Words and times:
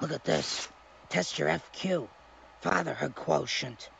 Look 0.00 0.12
at 0.12 0.24
this. 0.24 0.68
Test 1.10 1.38
your 1.38 1.48
FQ. 1.48 2.08
Fatherhood 2.62 3.14
quotient. 3.14 3.90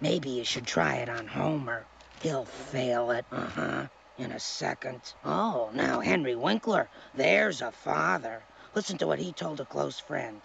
Maybe 0.00 0.30
you 0.30 0.44
should 0.44 0.66
try 0.66 0.96
it 0.96 1.08
on 1.08 1.26
Homer. 1.26 1.86
He'll 2.22 2.44
fail 2.44 3.12
it. 3.12 3.24
Uh 3.30 3.46
huh. 3.46 3.86
In 4.18 4.32
a 4.32 4.40
second. 4.40 5.00
Oh, 5.24 5.70
now 5.72 6.00
Henry 6.00 6.34
Winkler. 6.34 6.88
There's 7.14 7.62
a 7.62 7.70
father. 7.70 8.42
Listen 8.74 8.98
to 8.98 9.06
what 9.06 9.18
he 9.18 9.32
told 9.32 9.60
a 9.60 9.64
close 9.64 10.00
friend. 10.00 10.40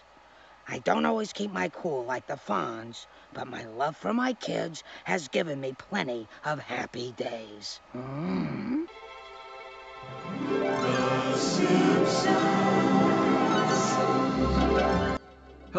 I 0.68 0.80
don't 0.80 1.06
always 1.06 1.34
keep 1.34 1.52
my 1.52 1.70
cool 1.70 2.06
like 2.06 2.28
the 2.28 2.36
Fonz, 2.36 3.08
but 3.34 3.48
my 3.48 3.66
love 3.66 3.98
for 3.98 4.14
my 4.14 4.34
kids 4.34 4.84
has 5.04 5.28
given 5.28 5.60
me 5.60 5.74
plenty 5.76 6.28
of 6.46 6.60
happy 6.60 7.12
days. 7.18 7.80
Mm. 7.96 8.86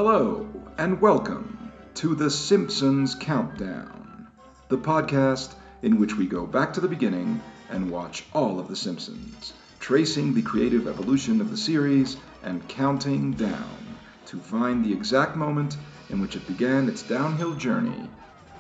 Hello, 0.03 0.48
and 0.79 0.98
welcome 0.98 1.70
to 1.97 2.15
The 2.15 2.30
Simpsons 2.30 3.15
Countdown, 3.15 4.29
the 4.70 4.79
podcast 4.79 5.52
in 5.83 6.01
which 6.01 6.16
we 6.16 6.27
go 6.27 6.47
back 6.47 6.73
to 6.73 6.80
the 6.80 6.88
beginning 6.88 7.43
and 7.69 7.91
watch 7.91 8.24
all 8.33 8.59
of 8.59 8.66
The 8.66 8.77
Simpsons, 8.77 9.52
tracing 9.79 10.33
the 10.33 10.41
creative 10.41 10.88
evolution 10.88 11.43
of 11.43 11.51
the 11.51 11.57
series 11.59 12.16
and 12.43 12.66
counting 12.66 13.33
down 13.33 13.98
to 14.24 14.38
find 14.38 14.83
the 14.83 14.93
exact 14.95 15.37
moment 15.37 15.77
in 16.09 16.19
which 16.19 16.35
it 16.35 16.46
began 16.46 16.88
its 16.88 17.02
downhill 17.02 17.52
journey 17.52 18.09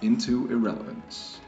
into 0.02 0.46
irrelevance. 0.50 1.40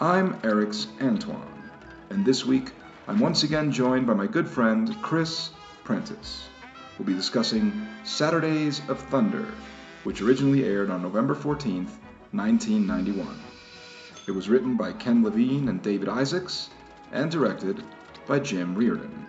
I'm 0.00 0.40
Erix 0.40 0.86
Antoine, 1.02 1.70
and 2.08 2.24
this 2.24 2.46
week 2.46 2.72
I'm 3.06 3.20
once 3.20 3.42
again 3.42 3.72
joined 3.72 4.06
by 4.06 4.14
my 4.14 4.26
good 4.26 4.48
friend 4.48 4.96
Chris 5.02 5.50
Prentice 5.84 6.48
we'll 7.02 7.16
be 7.16 7.20
discussing 7.20 7.84
Saturdays 8.04 8.80
of 8.88 8.96
Thunder, 8.96 9.48
which 10.04 10.22
originally 10.22 10.64
aired 10.64 10.88
on 10.88 11.02
November 11.02 11.34
14th, 11.34 11.90
1991. 12.30 13.26
It 14.28 14.30
was 14.30 14.48
written 14.48 14.76
by 14.76 14.92
Ken 14.92 15.24
Levine 15.24 15.68
and 15.68 15.82
David 15.82 16.08
Isaacs, 16.08 16.70
and 17.10 17.28
directed 17.28 17.82
by 18.28 18.38
Jim 18.38 18.76
Reardon. 18.76 19.26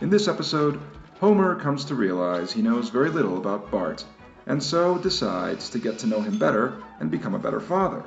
In 0.00 0.08
this 0.08 0.26
episode, 0.26 0.80
Homer 1.18 1.54
comes 1.54 1.84
to 1.84 1.94
realize 1.94 2.50
he 2.50 2.62
knows 2.62 2.88
very 2.88 3.10
little 3.10 3.36
about 3.36 3.70
Bart, 3.70 4.02
and 4.46 4.62
so 4.62 4.96
decides 4.96 5.68
to 5.68 5.78
get 5.78 5.98
to 5.98 6.06
know 6.06 6.22
him 6.22 6.38
better 6.38 6.82
and 6.98 7.10
become 7.10 7.34
a 7.34 7.38
better 7.38 7.60
father. 7.60 8.04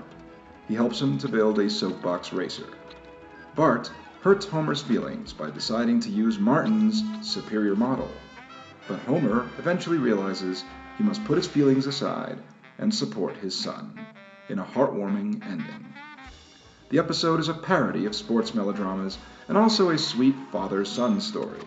He 0.67 0.73
helps 0.73 0.99
him 0.99 1.19
to 1.19 1.27
build 1.27 1.59
a 1.59 1.69
soapbox 1.69 2.33
racer. 2.33 2.65
Bart 3.53 3.91
hurts 4.23 4.47
Homer's 4.47 4.81
feelings 4.81 5.31
by 5.31 5.51
deciding 5.51 5.99
to 5.99 6.09
use 6.09 6.39
Martin's 6.39 7.03
superior 7.21 7.75
model. 7.75 8.09
But 8.87 8.99
Homer 8.99 9.49
eventually 9.57 9.97
realizes 9.97 10.63
he 10.97 11.03
must 11.03 11.23
put 11.23 11.37
his 11.37 11.47
feelings 11.47 11.87
aside 11.87 12.37
and 12.77 12.93
support 12.93 13.37
his 13.37 13.55
son, 13.55 13.99
in 14.49 14.59
a 14.59 14.63
heartwarming 14.63 15.45
ending. 15.45 15.93
The 16.89 16.99
episode 16.99 17.39
is 17.39 17.49
a 17.49 17.53
parody 17.53 18.05
of 18.05 18.13
sports 18.13 18.53
melodramas 18.53 19.17
and 19.47 19.57
also 19.57 19.89
a 19.89 19.97
sweet 19.97 20.35
father 20.51 20.85
son 20.85 21.21
story. 21.21 21.61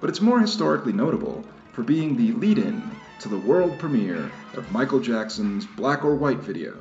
But 0.00 0.10
it's 0.10 0.20
more 0.20 0.40
historically 0.40 0.92
notable 0.92 1.44
for 1.72 1.82
being 1.82 2.16
the 2.16 2.32
lead 2.32 2.58
in 2.58 2.90
to 3.20 3.28
the 3.28 3.38
world 3.38 3.78
premiere 3.78 4.30
of 4.54 4.72
Michael 4.72 5.00
Jackson's 5.00 5.66
Black 5.66 6.04
or 6.04 6.14
White 6.14 6.40
video. 6.40 6.78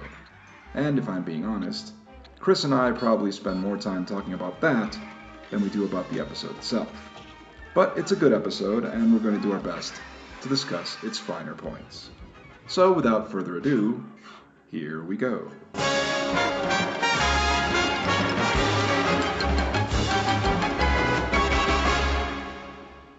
And 0.73 0.97
if 0.97 1.07
I'm 1.07 1.23
being 1.23 1.45
honest, 1.45 1.93
Chris 2.39 2.63
and 2.63 2.73
I 2.73 2.91
probably 2.91 3.31
spend 3.31 3.59
more 3.59 3.77
time 3.77 4.05
talking 4.05 4.33
about 4.33 4.61
that 4.61 4.97
than 5.51 5.61
we 5.61 5.69
do 5.69 5.85
about 5.85 6.11
the 6.11 6.19
episode 6.19 6.55
itself. 6.57 6.89
But 7.75 7.97
it's 7.97 8.11
a 8.11 8.15
good 8.15 8.33
episode, 8.33 8.83
and 8.83 9.13
we're 9.13 9.19
going 9.19 9.35
to 9.35 9.41
do 9.41 9.51
our 9.51 9.59
best 9.59 9.93
to 10.41 10.49
discuss 10.49 10.97
its 11.03 11.19
finer 11.19 11.53
points. 11.53 12.09
So, 12.67 12.91
without 12.91 13.31
further 13.31 13.57
ado, 13.57 14.03
here 14.71 15.03
we 15.03 15.17
go. 15.17 15.51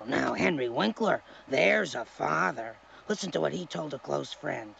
Now, 0.07 0.35
Henry 0.35 0.69
Winkler, 0.69 1.23
there's 1.49 1.95
a 1.95 2.05
father. 2.05 2.77
Listen 3.09 3.31
to 3.31 3.41
what 3.41 3.53
he 3.53 3.67
told 3.67 3.95
a 3.95 4.01
close 4.01 4.33
friend. 4.33 4.75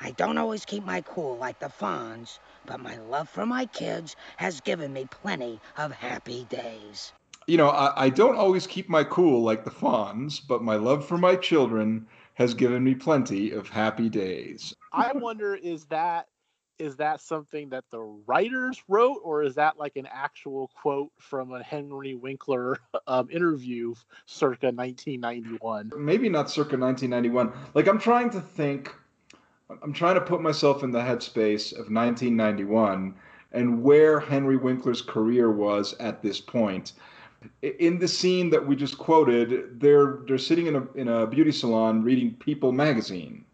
I 0.00 0.12
don't 0.12 0.38
always 0.38 0.64
keep 0.64 0.84
my 0.84 1.02
cool 1.02 1.36
like 1.36 1.60
the 1.60 1.68
Fonz, 1.68 2.38
but 2.64 2.80
my 2.80 2.96
love 2.96 3.28
for 3.28 3.44
my 3.44 3.66
kids 3.66 4.16
has 4.38 4.60
given 4.62 4.94
me 4.94 5.06
plenty 5.10 5.60
of 5.76 5.92
happy 5.92 6.44
days 6.48 7.12
you 7.46 7.56
know, 7.56 7.68
I, 7.68 8.04
I, 8.04 8.08
don't 8.10 8.36
always 8.36 8.66
keep 8.66 8.88
my 8.88 9.04
cool 9.04 9.42
like 9.42 9.64
the 9.64 9.70
Fonz, 9.70 10.40
but 10.46 10.62
my 10.62 10.76
love 10.76 11.06
for 11.06 11.18
my 11.18 11.36
children 11.36 12.06
has 12.34 12.54
given 12.54 12.82
me 12.82 12.94
plenty 12.94 13.50
of 13.50 13.68
happy 13.68 14.08
days. 14.08 14.74
I 14.92 15.12
wonder 15.12 15.54
is 15.54 15.84
that 15.86 16.26
is 16.78 16.96
that 16.96 17.20
something 17.20 17.68
that 17.68 17.84
the 17.90 18.00
writers 18.00 18.82
wrote, 18.88 19.20
or 19.22 19.44
is 19.44 19.54
that 19.54 19.78
like 19.78 19.94
an 19.96 20.08
actual 20.12 20.70
quote 20.74 21.12
from 21.20 21.52
a 21.52 21.62
Henry 21.62 22.14
Winkler 22.14 22.78
um, 23.06 23.28
interview 23.30 23.94
circa 24.26 24.66
1991? 24.66 25.92
Maybe 25.96 26.28
not 26.28 26.50
circa 26.50 26.76
1991. 26.76 27.52
Like 27.74 27.86
I'm 27.86 27.98
trying 27.98 28.30
to 28.30 28.40
think. 28.40 28.94
I'm 29.82 29.94
trying 29.94 30.16
to 30.16 30.20
put 30.20 30.42
myself 30.42 30.82
in 30.82 30.90
the 30.90 31.00
headspace 31.00 31.72
of 31.72 31.90
1991 31.90 33.14
and 33.52 33.82
where 33.82 34.20
Henry 34.20 34.56
Winkler's 34.56 35.00
career 35.00 35.50
was 35.50 35.94
at 36.00 36.20
this 36.20 36.38
point 36.38 36.92
in 37.62 37.98
the 37.98 38.08
scene 38.08 38.50
that 38.50 38.64
we 38.64 38.76
just 38.76 38.98
quoted, 38.98 39.80
they're 39.80 40.20
they're 40.26 40.38
sitting 40.38 40.66
in 40.66 40.76
a 40.76 40.92
in 40.92 41.08
a 41.08 41.26
beauty 41.26 41.52
salon 41.52 42.02
reading 42.02 42.34
People 42.34 42.72
magazine, 42.72 43.44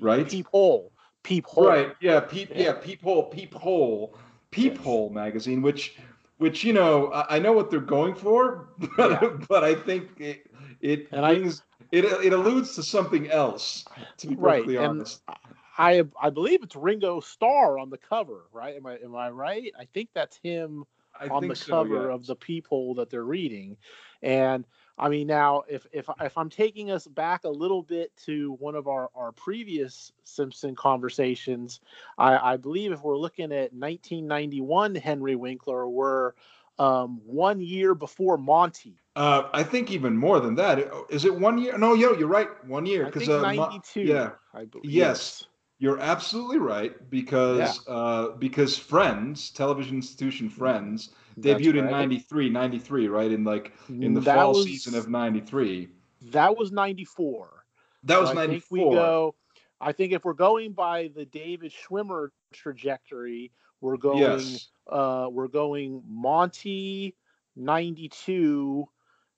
right? 0.00 0.28
Peephole, 0.28 0.92
Peephole. 1.22 1.66
Right? 1.66 1.94
Yeah, 2.00 2.20
Peep. 2.20 2.50
Yeah, 2.54 2.72
Peephole, 2.72 3.24
Peephole, 3.24 4.16
Peephole 4.50 5.06
yes. 5.06 5.14
magazine. 5.14 5.62
Which, 5.62 5.96
which 6.38 6.64
you 6.64 6.72
know, 6.72 7.12
I, 7.12 7.36
I, 7.36 7.38
know 7.38 7.52
what 7.52 7.70
they're 7.70 7.80
going 7.80 8.14
for, 8.14 8.68
but 8.96 9.22
yeah. 9.22 9.30
but 9.48 9.64
I 9.64 9.74
think 9.74 10.08
it 10.18 10.46
it 10.80 11.08
and 11.12 11.22
brings 11.22 11.62
I, 11.80 11.86
it 11.92 12.04
it 12.04 12.32
alludes 12.32 12.74
to 12.76 12.82
something 12.82 13.30
else. 13.30 13.84
To 14.18 14.26
be 14.26 14.36
perfectly 14.36 14.76
right. 14.76 14.88
honest. 14.88 15.22
And 15.28 15.36
I 15.78 16.04
I 16.20 16.30
believe 16.30 16.62
it's 16.62 16.76
Ringo 16.76 17.20
Starr 17.20 17.78
on 17.78 17.90
the 17.90 17.98
cover, 17.98 18.46
right? 18.52 18.76
Am 18.76 18.86
I 18.86 18.98
am 18.98 19.14
I 19.14 19.30
right? 19.30 19.72
I 19.78 19.86
think 19.92 20.10
that's 20.14 20.38
him 20.42 20.84
I 21.20 21.28
on 21.28 21.48
the 21.48 21.54
so, 21.54 21.70
cover 21.70 22.08
yeah. 22.08 22.14
of 22.14 22.26
the 22.26 22.36
peephole 22.36 22.94
that 22.94 23.10
they're 23.10 23.24
reading. 23.24 23.76
And 24.22 24.64
I 24.98 25.08
mean, 25.08 25.26
now 25.26 25.62
if 25.68 25.86
if 25.92 26.08
if 26.20 26.36
I'm 26.36 26.50
taking 26.50 26.90
us 26.90 27.06
back 27.06 27.44
a 27.44 27.48
little 27.48 27.82
bit 27.82 28.14
to 28.26 28.52
one 28.58 28.74
of 28.74 28.88
our 28.88 29.10
our 29.14 29.32
previous 29.32 30.12
Simpson 30.24 30.74
conversations, 30.74 31.80
I, 32.18 32.52
I 32.52 32.56
believe 32.56 32.92
if 32.92 33.02
we're 33.02 33.16
looking 33.16 33.46
at 33.46 33.72
1991 33.72 34.94
Henry 34.94 35.36
Winkler, 35.36 35.88
we're 35.88 36.32
um, 36.78 37.20
one 37.24 37.60
year 37.60 37.94
before 37.94 38.38
Monty. 38.38 39.00
Uh, 39.16 39.48
I 39.52 39.62
think 39.62 39.90
even 39.90 40.16
more 40.16 40.40
than 40.40 40.54
that. 40.54 40.90
Is 41.10 41.24
it 41.24 41.34
one 41.34 41.58
year? 41.58 41.76
No, 41.76 41.94
yo, 41.94 42.12
you're 42.12 42.28
right. 42.28 42.48
One 42.66 42.86
year 42.86 43.06
because 43.06 43.28
uh, 43.28 43.42
92. 43.42 44.00
yeah. 44.00 44.30
I 44.54 44.64
believe. 44.64 44.90
Yes. 44.90 45.46
You're 45.80 45.98
absolutely 45.98 46.58
right 46.58 47.10
because 47.10 47.80
yeah. 47.88 47.92
uh, 47.92 48.28
because 48.32 48.78
Friends, 48.78 49.50
television 49.50 49.96
institution 49.96 50.50
Friends, 50.50 51.08
debuted 51.40 51.80
right. 51.80 51.84
in 51.84 51.90
93, 51.90 52.50
93, 52.50 53.08
right? 53.08 53.32
In 53.32 53.44
like 53.44 53.72
in 53.88 54.12
the 54.12 54.20
that 54.20 54.36
fall 54.36 54.52
was, 54.52 54.64
season 54.64 54.94
of 54.94 55.08
93. 55.08 55.88
That 56.30 56.56
was 56.56 56.70
94. 56.70 57.64
That 58.04 58.20
was 58.20 58.28
so 58.28 58.34
94. 58.34 58.78
we 58.78 58.94
go 58.94 59.34
I 59.80 59.92
think 59.92 60.12
if 60.12 60.24
we're 60.24 60.34
going 60.34 60.72
by 60.72 61.10
the 61.14 61.24
David 61.24 61.72
Schwimmer 61.72 62.28
trajectory, 62.52 63.50
we're 63.80 63.96
going 63.96 64.18
yes. 64.18 64.68
uh 64.86 65.28
we're 65.32 65.48
going 65.48 66.02
Monty 66.06 67.16
92 67.56 68.86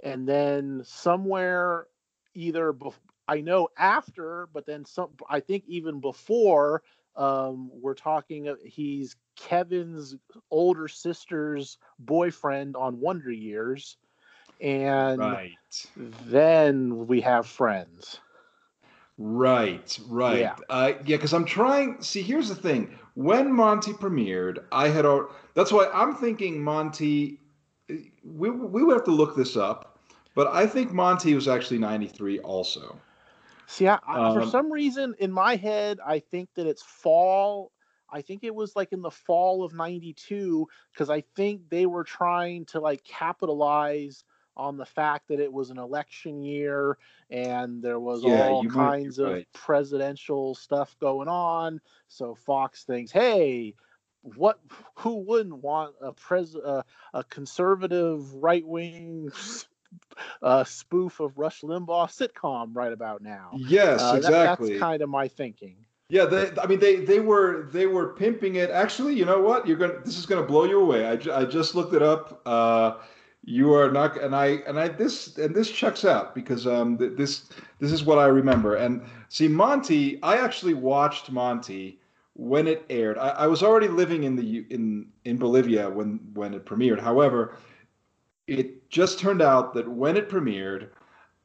and 0.03 0.29
then 0.29 0.83
somewhere 0.85 1.87
either 2.35 2.73
bef- 2.73 2.95
I 3.29 3.41
know 3.41 3.69
after, 3.77 4.49
but 4.53 4.67
then 4.67 4.85
some. 4.85 5.11
I 5.29 5.41
think 5.41 5.65
even 5.67 6.01
before. 6.01 6.83
Um, 7.15 7.71
we're 7.75 7.93
talking. 7.93 8.55
He's 8.65 9.17
Kevin's 9.37 10.17
older 10.51 10.89
sister's 10.89 11.77
boyfriend 11.99 12.75
on 12.75 13.01
Wonder 13.01 13.31
Years, 13.31 13.99
and 14.63 15.19
right. 15.19 15.53
then 15.97 17.07
we 17.07 17.21
have 17.21 17.47
Friends. 17.47 18.21
Right, 19.19 19.99
right. 20.09 20.39
Yeah, 20.39 20.57
uh, 20.71 20.93
yeah. 21.05 21.17
Because 21.17 21.35
I'm 21.35 21.45
trying. 21.45 22.01
See, 22.03 22.23
here's 22.23 22.49
the 22.49 22.55
thing. 22.55 22.99
When 23.15 23.53
Monty 23.53 23.93
premiered, 23.93 24.65
I 24.73 24.89
had. 24.89 25.07
That's 25.55 25.71
why 25.71 25.89
I'm 25.93 26.15
thinking 26.15 26.63
Monty. 26.63 27.39
We 28.25 28.51
we 28.51 28.83
would 28.83 28.95
have 28.95 29.05
to 29.05 29.11
look 29.11 29.37
this 29.37 29.57
up, 29.57 29.99
but 30.35 30.49
I 30.49 30.67
think 30.67 30.93
Monty 30.93 31.35
was 31.35 31.47
actually 31.47 31.79
93 31.79 32.39
also. 32.41 32.99
See, 33.73 33.89
I, 33.89 33.99
um, 34.07 34.39
for 34.39 34.47
some 34.47 34.71
reason 34.71 35.15
in 35.19 35.33
my 35.33 35.57
head, 35.57 35.99
I 36.05 36.19
think 36.19 36.51
that 36.57 36.67
it's 36.67 36.83
fall. 36.83 37.73
I 38.11 38.21
think 38.21 38.45
it 38.45 38.55
was 38.55 38.77
like 38.77 38.93
in 38.93 39.01
the 39.01 39.11
fall 39.11 39.65
of 39.65 39.73
92 39.73 40.69
because 40.93 41.09
I 41.09 41.23
think 41.37 41.71
they 41.71 41.87
were 41.87 42.05
trying 42.05 42.67
to 42.67 42.81
like 42.81 43.03
capitalize 43.03 44.25
on 44.59 44.77
the 44.77 44.85
fact 44.85 45.29
that 45.29 45.41
it 45.41 45.51
was 45.51 45.71
an 45.71 45.79
election 45.79 46.43
year 46.43 46.99
and 47.31 47.83
there 47.83 47.99
was 47.99 48.23
yeah, 48.23 48.49
all 48.49 48.67
kinds 48.67 49.19
of 49.19 49.31
right. 49.31 49.49
presidential 49.55 50.55
stuff 50.55 50.95
going 51.01 51.29
on. 51.29 51.81
So 52.09 52.35
Fox 52.35 52.85
thinks, 52.85 53.11
hey, 53.11 53.75
what 54.21 54.61
who 54.97 55.25
wouldn't 55.25 55.63
want 55.63 55.95
a 56.03 56.13
pres 56.13 56.55
uh, 56.55 56.83
a 57.15 57.25
conservative 57.25 58.35
right 58.35 58.67
wing 58.67 59.31
uh, 60.43 60.65
spoof 60.65 61.21
of 61.21 61.39
Rush 61.39 61.63
Limbaugh 61.63 62.09
sitcom 62.09 62.75
right 62.75 62.93
about 62.93 63.23
now? 63.23 63.51
Yes, 63.57 64.01
uh, 64.01 64.17
exactly. 64.17 64.69
That, 64.69 64.73
that's 64.73 64.81
kind 64.81 65.03
of 65.03 65.09
my 65.09 65.29
thinking. 65.29 65.77
Yeah, 66.09 66.27
they, 66.27 66.51
I 66.61 66.67
mean, 66.67 66.79
they 66.79 66.97
they 66.97 67.21
were 67.21 67.69
they 67.73 67.87
were 67.87 68.13
pimping 68.13 68.57
it. 68.57 68.71
Actually, 68.71 69.15
you 69.15 69.25
know 69.25 69.41
what? 69.41 69.67
You're 69.67 69.79
gonna 69.79 70.01
this 70.05 70.19
is 70.19 70.27
gonna 70.27 70.43
blow 70.43 70.65
you 70.65 70.81
away. 70.81 71.07
I, 71.07 71.13
I 71.13 71.45
just 71.45 71.75
looked 71.75 71.95
it 71.95 72.03
up. 72.03 72.43
Uh, 72.45 72.99
you 73.45 73.73
are 73.75 73.91
not, 73.91 74.21
and 74.21 74.37
I 74.37 74.47
and 74.67 74.79
I 74.79 74.89
this 74.89 75.39
and 75.39 75.55
this 75.55 75.71
checks 75.71 76.05
out 76.05 76.35
because 76.35 76.67
um 76.67 76.99
this 76.99 77.49
this 77.79 77.93
is 77.93 78.05
what 78.05 78.19
I 78.19 78.27
remember. 78.27 78.77
And 78.77 79.03
see, 79.31 79.49
Monty, 79.49 80.23
I 80.23 80.37
actually 80.37 80.75
watched 80.75 81.31
Monty 81.31 81.99
when 82.35 82.69
it 82.69 82.85
aired. 82.91 83.19
I, 83.19 83.31
I 83.31 83.47
was 83.47 83.63
already 83.63 83.89
living 83.89 84.25
in 84.25 84.37
the 84.37 84.67
in 84.71 85.07
in 85.25 85.39
Bolivia 85.39 85.89
when 85.89 86.21
when 86.35 86.53
it 86.55 86.67
premiered. 86.67 87.01
However, 87.01 87.57
it 88.59 88.91
just 88.91 89.19
turned 89.19 89.43
out 89.43 89.75
that 89.75 89.89
when 89.89 90.17
it 90.17 90.29
premiered, 90.29 90.89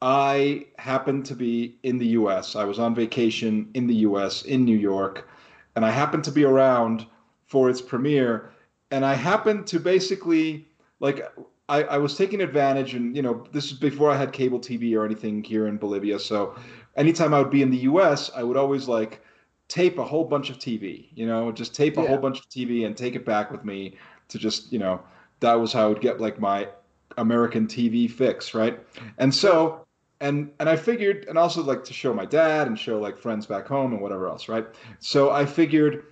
I 0.00 0.66
happened 0.78 1.24
to 1.26 1.34
be 1.34 1.78
in 1.82 1.98
the 1.98 2.06
US. 2.08 2.54
I 2.54 2.64
was 2.64 2.78
on 2.78 2.94
vacation 2.94 3.70
in 3.74 3.86
the 3.86 3.94
US, 3.96 4.42
in 4.42 4.64
New 4.64 4.76
York, 4.76 5.28
and 5.74 5.84
I 5.84 5.90
happened 5.90 6.24
to 6.24 6.32
be 6.32 6.44
around 6.44 7.06
for 7.46 7.68
its 7.70 7.80
premiere. 7.80 8.50
And 8.90 9.04
I 9.04 9.14
happened 9.14 9.66
to 9.68 9.80
basically, 9.80 10.68
like, 11.00 11.22
I, 11.68 11.82
I 11.84 11.98
was 11.98 12.16
taking 12.16 12.40
advantage, 12.40 12.94
and, 12.94 13.14
you 13.14 13.22
know, 13.22 13.44
this 13.52 13.66
is 13.66 13.72
before 13.72 14.10
I 14.10 14.16
had 14.16 14.32
cable 14.32 14.60
TV 14.60 14.94
or 14.96 15.04
anything 15.04 15.42
here 15.44 15.66
in 15.66 15.76
Bolivia. 15.76 16.18
So 16.18 16.54
anytime 16.96 17.34
I 17.34 17.40
would 17.40 17.50
be 17.50 17.62
in 17.62 17.70
the 17.70 17.78
US, 17.78 18.30
I 18.34 18.42
would 18.42 18.56
always, 18.56 18.88
like, 18.88 19.20
tape 19.66 19.98
a 19.98 20.04
whole 20.04 20.24
bunch 20.24 20.48
of 20.48 20.58
TV, 20.58 21.08
you 21.14 21.26
know, 21.26 21.52
just 21.52 21.74
tape 21.74 21.98
a 21.98 22.00
yeah. 22.00 22.08
whole 22.08 22.18
bunch 22.18 22.38
of 22.38 22.48
TV 22.48 22.86
and 22.86 22.96
take 22.96 23.14
it 23.16 23.26
back 23.26 23.50
with 23.50 23.64
me 23.64 23.96
to 24.28 24.38
just, 24.38 24.72
you 24.72 24.78
know, 24.78 25.02
that 25.40 25.54
was 25.54 25.72
how 25.72 25.86
I 25.86 25.88
would 25.88 26.00
get, 26.00 26.20
like, 26.20 26.40
my 26.40 26.68
American 27.16 27.66
TV 27.66 28.10
fix, 28.10 28.54
right? 28.54 28.78
And 29.18 29.34
so 29.34 29.86
and 30.20 30.50
and 30.58 30.68
I 30.68 30.76
figured, 30.76 31.26
and 31.28 31.38
also 31.38 31.62
like 31.62 31.84
to 31.84 31.92
show 31.92 32.12
my 32.12 32.24
dad 32.24 32.66
and 32.66 32.78
show 32.78 32.98
like 32.98 33.16
friends 33.16 33.46
back 33.46 33.66
home 33.66 33.92
and 33.92 34.00
whatever 34.00 34.28
else, 34.28 34.48
right? 34.48 34.66
So 34.98 35.30
I 35.30 35.46
figured, 35.46 36.04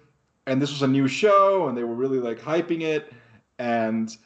and 0.47 0.63
this 0.63 0.71
was 0.71 0.83
a 0.83 0.89
new 0.89 1.09
show, 1.09 1.69
and 1.69 1.77
they 1.77 1.85
were 1.85 1.95
really 1.95 2.19
like 2.19 2.39
hyping 2.39 2.83
it, 2.83 3.13
and 3.59 4.17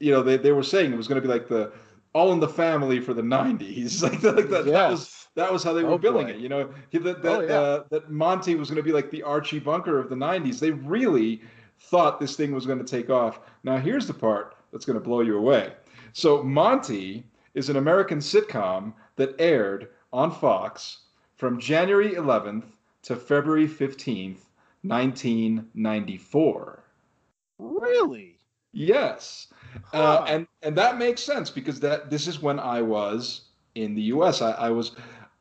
you 0.00 0.10
know 0.10 0.22
they, 0.22 0.36
they 0.36 0.52
were 0.52 0.62
saying 0.62 0.92
it 0.92 0.96
was 0.96 1.08
going 1.08 1.20
to 1.20 1.26
be 1.26 1.32
like 1.32 1.48
the 1.48 1.72
All 2.14 2.32
in 2.32 2.40
the 2.40 2.48
Family 2.48 3.00
for 3.00 3.12
the 3.12 3.22
'90s, 3.22 4.02
like, 4.10 4.20
the, 4.20 4.32
like 4.32 4.48
that, 4.48 4.66
yes. 4.66 4.72
that 4.74 4.90
was 4.90 5.28
that 5.34 5.52
was 5.52 5.62
how 5.62 5.74
they 5.74 5.84
were 5.84 5.92
oh, 5.92 5.98
billing 5.98 6.28
boy. 6.28 6.32
it. 6.32 6.38
You 6.38 6.48
know, 6.48 6.70
that 6.92 7.22
that, 7.22 7.26
oh, 7.26 7.40
yeah. 7.42 7.54
uh, 7.54 7.84
that 7.90 8.10
Monty 8.10 8.54
was 8.54 8.70
going 8.70 8.76
to 8.76 8.82
be 8.82 8.92
like 8.92 9.10
the 9.10 9.22
Archie 9.22 9.58
Bunker 9.58 9.98
of 9.98 10.08
the 10.08 10.16
'90s. 10.16 10.60
They 10.60 10.70
really 10.70 11.42
thought 11.78 12.18
this 12.18 12.36
thing 12.36 12.54
was 12.54 12.64
going 12.64 12.78
to 12.78 12.84
take 12.84 13.10
off. 13.10 13.40
Now 13.64 13.76
here's 13.76 14.06
the 14.06 14.14
part 14.14 14.56
that's 14.72 14.86
going 14.86 14.98
to 14.98 15.04
blow 15.04 15.20
you 15.20 15.36
away. 15.36 15.72
So 16.16 16.42
Monty 16.42 17.26
is 17.52 17.68
an 17.68 17.76
American 17.76 18.20
sitcom 18.20 18.94
that 19.16 19.38
aired 19.38 19.90
on 20.14 20.30
Fox 20.30 21.00
from 21.34 21.60
January 21.60 22.14
11th 22.14 22.64
to 23.02 23.16
February 23.16 23.68
15th, 23.68 24.38
1994. 24.80 26.84
Really? 27.58 28.38
Yes. 28.72 29.48
Uh, 29.92 29.92
huh. 29.92 30.02
Uh, 30.02 30.24
and 30.26 30.46
and 30.62 30.74
that 30.74 30.96
makes 30.96 31.22
sense 31.22 31.50
because 31.50 31.80
that 31.80 32.08
this 32.08 32.26
is 32.26 32.40
when 32.40 32.58
I 32.58 32.80
was 32.80 33.48
in 33.74 33.94
the 33.94 34.04
US. 34.14 34.40
I, 34.40 34.52
I 34.52 34.70
was 34.70 34.92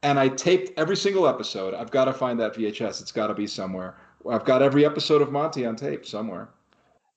and 0.04 0.20
I 0.20 0.28
taped 0.28 0.78
every 0.78 0.98
single 0.98 1.26
episode. 1.26 1.74
I've 1.74 1.92
got 1.92 2.06
to 2.06 2.14
find 2.14 2.38
that 2.42 2.54
VHS. 2.54 3.00
It's 3.00 3.14
got 3.14 3.28
to 3.28 3.34
be 3.34 3.48
somewhere. 3.48 3.96
I've 4.30 4.44
got 4.44 4.62
every 4.62 4.86
episode 4.86 5.22
of 5.22 5.32
Monty 5.32 5.66
on 5.66 5.78
tape 5.78 6.06
somewhere. 6.06 6.50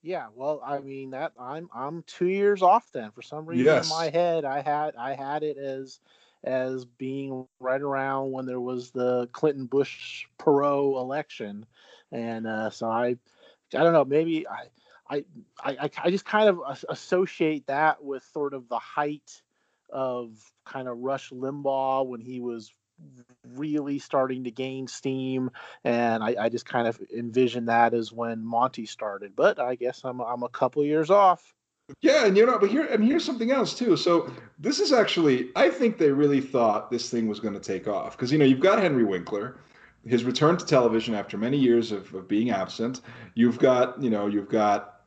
Yeah, 0.09 0.29
well, 0.35 0.63
I 0.65 0.79
mean 0.79 1.11
that 1.11 1.33
I'm 1.39 1.69
I'm 1.71 2.03
two 2.07 2.29
years 2.29 2.63
off 2.63 2.91
then. 2.93 3.11
For 3.11 3.21
some 3.21 3.45
reason 3.45 3.67
yes. 3.67 3.91
in 3.91 3.95
my 3.95 4.09
head, 4.09 4.47
I 4.47 4.63
had 4.63 4.97
I 4.97 5.15
had 5.15 5.43
it 5.43 5.59
as 5.59 6.01
as 6.45 6.87
being 6.87 7.47
right 7.61 7.83
around 7.83 8.33
when 8.33 8.47
there 8.47 8.59
was 8.59 8.91
the 8.91 9.29
Clinton 9.33 9.67
Bush 9.67 10.25
Perot 10.39 10.99
election, 10.99 11.67
and 12.11 12.47
uh, 12.47 12.71
so 12.71 12.89
I, 12.89 13.09
I 13.09 13.17
don't 13.71 13.93
know, 13.93 14.07
maybe 14.07 14.47
I, 14.49 14.69
I, 15.11 15.25
I, 15.63 15.91
I 16.03 16.11
just 16.11 16.25
kind 16.25 16.49
of 16.49 16.63
associate 16.89 17.67
that 17.67 18.03
with 18.03 18.25
sort 18.33 18.55
of 18.55 18.67
the 18.71 18.79
height 18.79 19.43
of 19.91 20.39
kind 20.65 20.89
of 20.89 20.97
Rush 20.97 21.29
Limbaugh 21.33 22.07
when 22.07 22.23
he 22.23 22.41
was 22.41 22.73
really 23.55 23.99
starting 23.99 24.45
to 24.45 24.51
gain 24.51 24.87
steam 24.87 25.51
and 25.85 26.23
I, 26.23 26.35
I, 26.39 26.49
just 26.49 26.67
kind 26.67 26.87
of 26.87 27.01
envision 27.17 27.67
that 27.67 27.95
as 27.95 28.13
when 28.13 28.45
monty 28.45 28.87
started 28.87 29.35
but 29.35 29.59
i 29.59 29.75
guess 29.75 30.03
i'm, 30.05 30.21
I'm 30.21 30.43
a 30.43 30.49
couple 30.49 30.85
years 30.85 31.11
off 31.11 31.55
yeah, 32.01 32.27
and 32.27 32.37
you 32.37 32.45
know, 32.45 32.59
but 32.59 32.71
here 32.71 32.85
and 32.85 33.03
here's 33.03 33.25
something 33.25 33.51
else 33.51 33.75
too. 33.75 33.97
So 33.97 34.31
this 34.59 34.79
is 34.79 34.93
actually, 34.93 35.51
I 35.57 35.71
think 35.71 35.97
they 35.97 36.11
really 36.11 36.41
thought 36.41 36.91
this 36.91 37.09
thing 37.09 37.29
was 37.29 37.41
going 37.41 37.55
to 37.55 37.61
take 37.61 37.89
off 37.89 38.17
because 38.17 38.31
you 38.31 38.39
know 38.39 38.45
you've 38.45 38.61
got 38.61 38.79
Henry 38.79 39.05
Winkler, 39.05 39.59
his 40.05 40.25
return 40.25 40.59
to 40.59 40.67
television 40.67 41.15
after 41.15 41.39
many 41.39 41.57
years 41.57 41.91
of, 41.91 42.13
of 42.15 42.29
being 42.29 42.51
absent. 42.51 43.01
You've 43.35 43.59
got 43.59 44.01
you 44.03 44.11
know 44.11 44.27
you've 44.27 44.51
got 44.51 45.01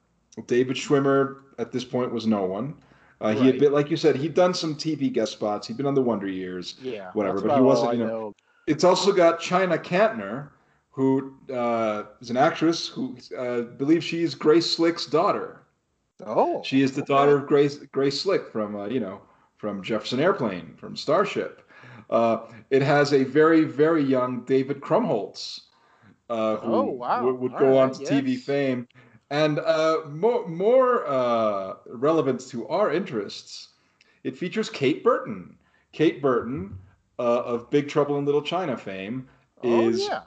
David 0.47 0.75
Schwimmer 0.75 1.41
at 1.59 1.71
this 1.71 1.85
point 1.85 2.11
was 2.11 2.25
no 2.25 2.43
one. 2.43 2.75
Uh, 3.21 3.27
right. 3.27 3.37
He 3.37 3.45
had 3.45 3.59
been, 3.59 3.71
like 3.71 3.91
you 3.91 3.97
said, 3.97 4.15
he'd 4.15 4.33
done 4.33 4.53
some 4.53 4.75
TV 4.75 5.11
guest 5.11 5.33
spots. 5.33 5.67
He'd 5.67 5.77
been 5.77 5.85
on 5.85 5.93
the 5.93 6.01
Wonder 6.01 6.27
Years, 6.27 6.75
yeah, 6.81 7.11
whatever. 7.13 7.41
But 7.41 7.55
he 7.55 7.61
wasn't, 7.61 7.93
you 7.93 7.99
know, 7.99 8.07
know. 8.07 8.35
It's 8.67 8.83
also 8.83 9.11
got 9.11 9.39
China 9.39 9.77
Kantner, 9.77 10.49
who 10.89 11.35
uh, 11.53 12.03
is 12.19 12.29
an 12.29 12.37
actress 12.37 12.87
who 12.87 13.17
uh, 13.37 13.61
believes 13.61 14.03
she's 14.05 14.33
Grace 14.33 14.69
Slick's 14.69 15.05
daughter. 15.05 15.61
Oh, 16.25 16.61
she 16.63 16.81
is 16.81 16.93
the 16.93 17.03
daughter 17.03 17.37
of 17.37 17.47
Grace 17.47 17.77
Grace 17.91 18.21
Slick 18.21 18.51
from 18.51 18.75
uh, 18.75 18.85
you 18.87 18.99
know 18.99 19.21
from 19.57 19.83
Jefferson 19.83 20.19
Airplane 20.19 20.73
from 20.75 20.95
Starship. 20.95 21.67
Uh, 22.09 22.47
it 22.69 22.81
has 22.81 23.13
a 23.13 23.23
very 23.23 23.63
very 23.63 24.03
young 24.03 24.43
David 24.45 24.81
Krumholtz, 24.81 25.61
uh, 26.29 26.57
who 26.57 26.73
oh, 26.73 26.83
wow. 26.83 27.17
w- 27.17 27.35
would 27.35 27.57
go 27.57 27.69
right, 27.69 27.83
on 27.83 27.93
to 27.93 28.01
yes. 28.01 28.11
TV 28.11 28.37
fame, 28.37 28.87
and 29.31 29.59
uh, 29.59 30.01
more 30.09 30.47
more 30.47 31.07
uh, 31.07 31.75
relevant 31.87 32.41
to 32.49 32.67
our 32.67 32.93
interests. 32.93 33.69
It 34.23 34.37
features 34.37 34.69
Kate 34.69 35.03
Burton. 35.03 35.57
Kate 35.93 36.21
Burton 36.21 36.77
uh, 37.17 37.41
of 37.41 37.69
Big 37.71 37.89
Trouble 37.89 38.19
in 38.19 38.25
Little 38.25 38.41
China 38.41 38.77
fame 38.77 39.27
oh, 39.63 39.89
is 39.89 40.07
yeah. 40.07 40.23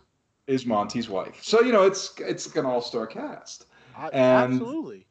is 0.48 0.66
Monty's 0.66 1.08
wife. 1.08 1.38
So 1.42 1.60
you 1.60 1.70
know 1.70 1.84
it's 1.84 2.14
it's 2.18 2.56
an 2.56 2.66
all 2.66 2.80
star 2.80 3.06
cast. 3.06 3.66
and 4.12 4.54
absolutely 4.54 5.06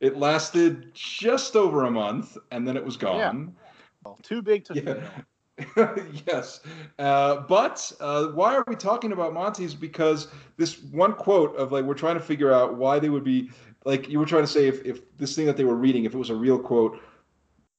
it 0.00 0.16
lasted 0.16 0.92
just 0.94 1.56
over 1.56 1.84
a 1.84 1.90
month, 1.90 2.36
and 2.50 2.66
then 2.66 2.76
it 2.76 2.84
was 2.84 2.96
gone. 2.96 3.18
Yeah. 3.56 3.64
Well, 4.04 4.18
too 4.22 4.42
big 4.42 4.64
to 4.66 4.74
yeah. 4.74 5.22
yes, 6.26 6.60
uh, 6.98 7.40
but 7.48 7.92
uh, 8.00 8.28
why 8.28 8.54
are 8.54 8.64
we 8.68 8.76
talking 8.76 9.12
about 9.12 9.32
Monty's? 9.32 9.74
Because 9.74 10.28
this 10.56 10.82
one 10.84 11.14
quote 11.14 11.56
of 11.56 11.72
like 11.72 11.84
we're 11.84 11.94
trying 11.94 12.14
to 12.14 12.20
figure 12.20 12.52
out 12.52 12.76
why 12.76 12.98
they 12.98 13.08
would 13.10 13.24
be 13.24 13.50
like 13.84 14.08
you 14.08 14.18
were 14.18 14.26
trying 14.26 14.42
to 14.44 14.48
say 14.48 14.66
if 14.68 14.84
if 14.84 15.16
this 15.16 15.34
thing 15.34 15.46
that 15.46 15.56
they 15.56 15.64
were 15.64 15.74
reading 15.76 16.04
if 16.04 16.14
it 16.14 16.18
was 16.18 16.30
a 16.30 16.34
real 16.34 16.58
quote 16.58 17.00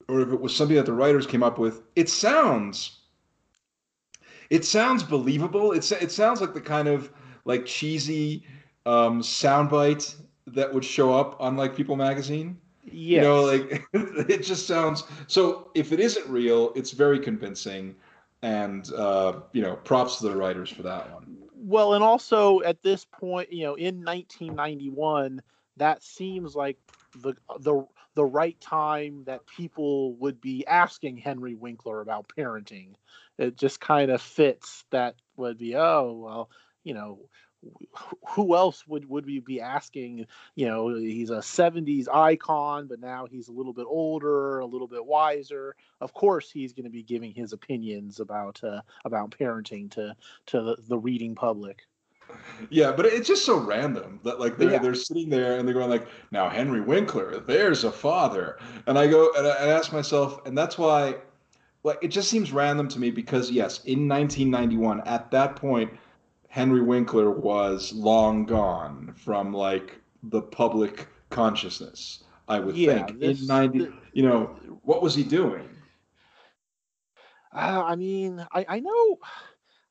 or 0.10 0.22
if 0.22 0.30
it 0.32 0.42
was 0.42 0.56
something 0.56 0.76
that 0.76 0.86
the 0.86 0.94
writers 0.94 1.26
came 1.26 1.44
up 1.44 1.58
with. 1.60 1.84
It 1.96 2.10
sounds 2.10 3.00
it 4.50 4.66
sounds 4.66 5.04
believable. 5.04 5.72
It 5.72 5.90
it 5.92 6.12
sounds 6.12 6.42
like 6.42 6.54
the 6.54 6.62
kind 6.62 6.88
of 6.88 7.12
like 7.46 7.66
cheesy 7.66 8.46
um, 8.86 9.22
soundbite 9.22 10.16
that 10.48 10.74
would 10.74 10.84
show 10.84 11.14
up 11.14 11.40
on 11.40 11.56
like 11.56 11.76
People 11.76 11.96
magazine. 11.96 12.60
Yes. 12.92 13.16
You 13.16 13.22
know, 13.22 13.42
like 13.44 13.88
it 14.30 14.44
just 14.44 14.68
sounds 14.68 15.04
so 15.28 15.72
if 15.76 15.92
it 15.92 16.00
isn't 16.00 16.28
real, 16.30 16.72
it's 16.76 16.92
very 16.92 17.20
convincing. 17.20 17.96
And 18.42 18.90
uh, 18.94 19.42
you 19.52 19.62
know, 19.62 19.76
props 19.76 20.18
to 20.18 20.30
the 20.30 20.36
writers 20.36 20.70
for 20.70 20.84
that 20.84 21.12
one. 21.12 21.38
Well, 21.54 21.94
and 21.94 22.04
also 22.04 22.62
at 22.62 22.82
this 22.82 23.04
point, 23.06 23.52
you 23.52 23.64
know, 23.64 23.76
in 23.76 24.04
1991, 24.06 25.42
that 25.76 26.04
seems 26.04 26.56
like 26.56 26.78
the 27.22 27.34
the 27.60 27.86
the 28.16 28.26
right 28.26 28.60
time 28.60 29.24
that 29.26 29.46
people 29.46 30.14
would 30.16 30.42
be 30.42 30.66
asking 30.68 31.18
Henry 31.18 31.56
Winkler 31.56 32.02
about 32.02 32.32
parenting. 32.38 32.96
It 33.38 33.58
just 33.58 33.80
kind 33.80 34.12
of 34.12 34.22
fits 34.22 34.84
that 34.92 35.16
would 35.38 35.58
be, 35.58 35.76
oh, 35.76 36.20
well, 36.22 36.50
you 36.84 36.94
know, 36.94 37.20
who 38.30 38.56
else 38.56 38.88
would 38.88 39.10
would 39.10 39.26
we 39.26 39.40
be 39.40 39.60
asking? 39.62 40.26
You 40.56 40.68
know 40.68 40.96
he's 40.96 41.30
a 41.30 41.38
70s 41.38 42.08
icon 42.08 42.88
but 42.88 43.00
now 43.00 43.26
he's 43.30 43.48
a 43.48 43.52
little 43.52 43.74
bit 43.74 43.86
older 43.88 44.60
a 44.60 44.66
little 44.66 44.88
bit 44.88 45.06
wiser. 45.06 45.76
Of 46.02 46.14
course 46.14 46.52
he's 46.52 46.74
going 46.74 46.86
to 46.86 46.90
be 46.90 47.04
giving 47.04 47.34
his 47.34 47.54
opinions 47.54 48.20
about 48.20 48.64
uh, 48.64 48.82
about 49.06 49.32
parenting 49.32 49.92
to 49.92 50.16
to 50.48 50.62
the, 50.62 50.78
the 50.88 50.98
reading 50.98 51.36
public. 51.36 51.86
Yeah, 52.70 52.92
but 52.92 53.06
it's 53.06 53.28
just 53.28 53.46
so 53.46 53.58
random 53.58 54.20
that 54.24 54.40
like 54.40 54.58
they're 54.58 54.72
yeah. 54.72 54.80
they're 54.80 54.96
sitting 54.96 55.30
there 55.30 55.58
and 55.58 55.68
they're 55.68 55.74
going 55.74 55.90
like, 55.90 56.08
now 56.32 56.50
Henry 56.50 56.82
Winkler, 56.82 57.40
there's 57.40 57.84
a 57.84 57.92
father, 57.92 58.60
and 58.86 58.98
I 58.98 59.08
go 59.08 59.32
and 59.38 59.48
I, 59.48 59.52
I 59.52 59.68
ask 59.70 59.92
myself, 59.92 60.46
and 60.46 60.58
that's 60.58 60.78
why, 60.78 61.16
like, 61.84 61.98
it 62.02 62.10
just 62.10 62.30
seems 62.30 62.52
random 62.52 62.88
to 62.90 63.00
me 63.00 63.12
because 63.12 63.50
yes, 63.50 63.84
in 63.86 64.08
1991, 64.08 65.02
at 65.08 65.32
that 65.32 65.56
point, 65.56 65.92
Henry 66.50 66.82
Winkler 66.82 67.32
was 67.32 67.94
long 67.94 68.46
gone 68.46 69.14
from 69.16 69.54
like 69.54 70.02
the 70.24 70.42
public 70.42 71.08
consciousness. 71.30 72.24
I 72.48 72.60
would 72.60 72.76
yeah, 72.76 73.06
think 73.06 73.20
this, 73.20 73.42
in 73.42 73.48
90, 73.48 73.88
you 74.14 74.24
know, 74.24 74.58
what 74.84 75.04
was 75.04 75.14
he 75.14 75.24
doing? 75.24 75.70
Uh, 77.54 77.84
I 77.86 77.96
mean, 77.96 78.46
I, 78.52 78.66
I 78.68 78.80
know 78.80 79.20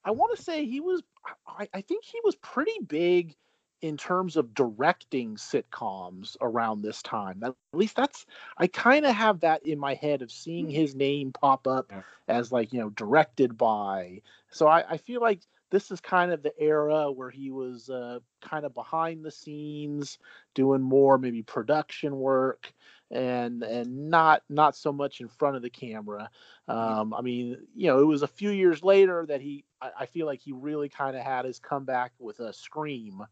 I 0.05 0.11
want 0.11 0.37
to 0.37 0.43
say 0.43 0.67
he 0.67 0.81
was. 0.81 1.03
I, 1.47 1.69
I 1.73 1.81
think 1.81 2.05
he 2.05 2.19
was 2.25 2.35
pretty 2.37 2.79
big 2.87 3.37
in 3.81 3.97
terms 3.97 4.37
of 4.37 4.55
directing 4.55 5.37
sitcoms 5.37 6.37
around 6.41 6.83
this 6.83 7.03
time. 7.03 7.43
At 7.45 7.55
least 7.73 7.95
that's 7.95 8.27
I 8.57 8.67
kind 8.67 9.07
of 9.07 9.15
have 9.15 9.41
that 9.41 9.65
in 9.65 9.79
my 9.79 9.95
head 9.95 10.23
of 10.23 10.33
seeing 10.33 10.67
hmm. 10.67 10.73
his 10.73 10.95
name 10.95 11.33
pop 11.33 11.67
up 11.69 11.87
yeah. 11.91 12.03
as 12.27 12.50
like 12.50 12.73
you 12.73 12.81
know 12.81 12.91
directed 12.91 13.57
by. 13.57 14.23
So 14.50 14.67
I, 14.67 14.85
I 14.93 14.97
feel 14.97 15.21
like 15.21 15.41
this 15.70 15.90
is 15.90 16.00
kind 16.00 16.32
of 16.32 16.42
the 16.42 16.52
era 16.58 17.10
where 17.10 17.30
he 17.30 17.50
was 17.50 17.90
uh, 17.90 18.18
kind 18.40 18.64
of 18.64 18.75
behind 18.75 19.25
the 19.25 19.30
scenes 19.30 20.18
doing 20.54 20.80
more 20.80 21.18
maybe 21.18 21.42
production 21.42 22.16
work 22.16 22.72
and 23.10 23.62
and 23.62 24.10
not 24.10 24.42
not 24.48 24.76
so 24.76 24.92
much 24.92 25.20
in 25.20 25.28
front 25.28 25.56
of 25.56 25.62
the 25.62 25.70
camera. 25.70 26.30
Mm-hmm. 26.68 27.00
Um, 27.00 27.14
I 27.14 27.22
mean, 27.22 27.58
you 27.75 27.88
know, 27.88 28.00
it 28.00 28.06
was 28.06 28.22
a 28.22 28.28
few 28.28 28.50
years 28.50 28.82
later 28.82 29.25
that 29.28 29.40
he 29.40 29.64
I, 29.80 29.90
I 30.00 30.06
feel 30.06 30.26
like 30.26 30.40
he 30.40 30.52
really 30.52 30.88
kind 30.88 31.16
of 31.16 31.22
had 31.22 31.44
his 31.44 31.58
comeback 31.58 32.12
with 32.18 32.40
a 32.40 32.52
Scream 32.52 33.22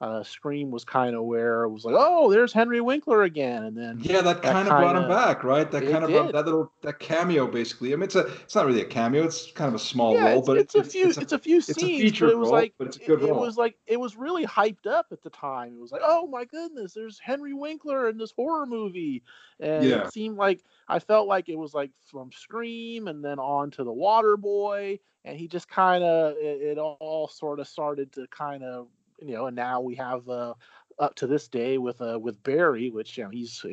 uh, 0.00 0.22
Scream 0.22 0.70
was 0.70 0.82
kind 0.82 1.14
of 1.14 1.24
where 1.24 1.64
it 1.64 1.68
was 1.68 1.84
like, 1.84 1.94
oh, 1.96 2.30
there's 2.30 2.54
Henry 2.54 2.80
Winkler 2.80 3.24
again, 3.24 3.64
and 3.64 3.76
then 3.76 3.98
yeah, 4.00 4.22
that, 4.22 4.40
kind 4.40 4.66
of 4.66 4.68
brought 4.68 4.96
him 4.96 5.08
back, 5.08 5.44
right? 5.44 5.70
That 5.70 5.82
kind 5.90 6.02
of 6.02 6.10
brought, 6.10 6.32
that 6.32 6.46
little 6.46 6.72
that 6.80 6.98
cameo, 6.98 7.46
basically. 7.46 7.92
I 7.92 7.96
mean, 7.96 8.04
it's 8.04 8.14
a 8.14 8.20
it's 8.20 8.54
not 8.54 8.64
really 8.64 8.80
a 8.80 8.86
cameo; 8.86 9.24
it's 9.24 9.52
kind 9.52 9.68
of 9.68 9.74
a 9.74 9.78
small 9.78 10.14
yeah, 10.14 10.30
role, 10.30 10.38
it's, 10.38 10.46
but 10.46 10.56
it's, 10.56 10.74
it's, 10.74 10.88
a 10.88 10.90
few 10.90 11.08
it's 11.08 11.18
a, 11.18 11.20
it's 11.20 11.32
a 11.32 11.38
few 11.38 11.58
it's 11.58 11.66
scenes. 11.66 12.00
A 12.00 12.04
feature 12.04 12.26
but 12.26 12.32
it 12.32 12.38
was 12.38 12.46
role, 12.46 12.54
like 12.54 12.74
but 12.78 12.86
it's 12.86 12.96
a 12.96 13.00
good 13.00 13.20
it, 13.20 13.26
role. 13.26 13.42
It 13.42 13.46
was 13.46 13.58
like 13.58 13.76
it 13.86 14.00
was 14.00 14.16
really 14.16 14.46
hyped 14.46 14.86
up 14.86 15.08
at 15.12 15.22
the 15.22 15.30
time. 15.30 15.74
It 15.74 15.80
was 15.80 15.92
like, 15.92 16.02
oh 16.02 16.26
my 16.26 16.46
goodness, 16.46 16.94
there's 16.94 17.18
Henry 17.18 17.52
Winkler 17.52 18.08
in 18.08 18.16
this 18.16 18.32
horror 18.32 18.64
movie, 18.64 19.22
and 19.60 19.84
yeah. 19.84 20.04
it 20.04 20.14
seemed 20.14 20.38
like 20.38 20.62
I 20.88 20.98
felt 20.98 21.28
like 21.28 21.50
it 21.50 21.58
was 21.58 21.74
like 21.74 21.90
from 22.10 22.32
Scream 22.32 23.06
and 23.06 23.22
then 23.22 23.38
on 23.38 23.70
to 23.72 23.84
the 23.84 23.92
Waterboy, 23.92 24.98
and 25.26 25.36
he 25.36 25.46
just 25.46 25.68
kind 25.68 26.02
of 26.02 26.36
it, 26.38 26.62
it 26.62 26.78
all 26.78 27.28
sort 27.28 27.60
of 27.60 27.68
started 27.68 28.12
to 28.12 28.26
kind 28.28 28.64
of 28.64 28.88
you 29.20 29.34
know, 29.34 29.46
and 29.46 29.56
now 29.56 29.80
we 29.80 29.94
have 29.96 30.28
uh, 30.28 30.54
up 30.98 31.14
to 31.16 31.26
this 31.26 31.48
day 31.48 31.78
with 31.78 32.00
uh, 32.00 32.18
with 32.18 32.42
Barry, 32.42 32.90
which 32.90 33.18
you 33.18 33.24
know 33.24 33.30
he's 33.30 33.64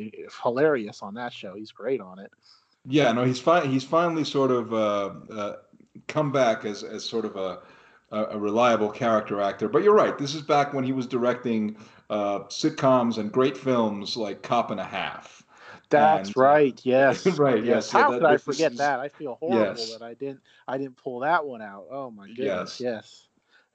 hilarious 0.44 1.01
on 1.01 1.13
that 1.16 1.34
show. 1.34 1.56
He's 1.56 1.72
great 1.72 2.01
on 2.01 2.20
it. 2.20 2.32
Yeah, 2.86 3.12
no, 3.12 3.25
he's 3.25 3.39
fi- 3.39 3.66
he's 3.66 3.84
finally 3.84 4.24
sort 4.24 4.51
of 4.51 4.74
uh, 4.74 5.12
uh, 5.32 5.56
come 6.08 6.32
back 6.32 6.66
as 6.66 6.84
as 6.84 7.04
sort 7.04 7.25
of 7.25 7.36
a 7.36 7.60
a 8.12 8.39
reliable 8.39 8.89
character 8.89 9.42
actor. 9.42 9.68
But 9.68 9.84
you're 9.84 9.94
right. 9.94 10.18
This 10.18 10.34
is 10.34 10.42
back 10.42 10.74
when 10.74 10.86
he 10.86 10.94
was 10.94 11.08
directing 11.08 11.75
uh, 12.10 12.39
sitcoms 12.46 13.18
and 13.18 13.32
great 13.32 13.58
films 13.58 14.16
like 14.16 14.42
Cop 14.42 14.72
and 14.72 14.80
a 14.80 14.86
Half. 14.86 15.44
That's 15.89 16.30
and, 16.30 16.38
right. 16.38 16.80
Yes. 16.86 17.25
right. 17.38 17.63
Yes. 17.63 17.92
How 17.92 18.12
yeah, 18.12 18.20
could 18.20 18.25
I 18.25 18.38
forget 18.38 18.72
is, 18.74 18.77
that? 18.77 19.00
I 19.00 19.10
feel 19.10 19.36
horrible 19.36 19.80
yes. 19.80 19.94
that 19.94 20.01
I 20.01 20.13
didn't. 20.13 20.42
I 20.68 20.77
didn't 20.77 20.98
pull 20.98 21.20
that 21.20 21.46
one 21.46 21.62
out. 21.62 21.88
Oh 21.92 22.10
my 22.12 22.27
goodness. 22.27 22.80
Yes. 22.80 22.82
yes. 22.82 23.26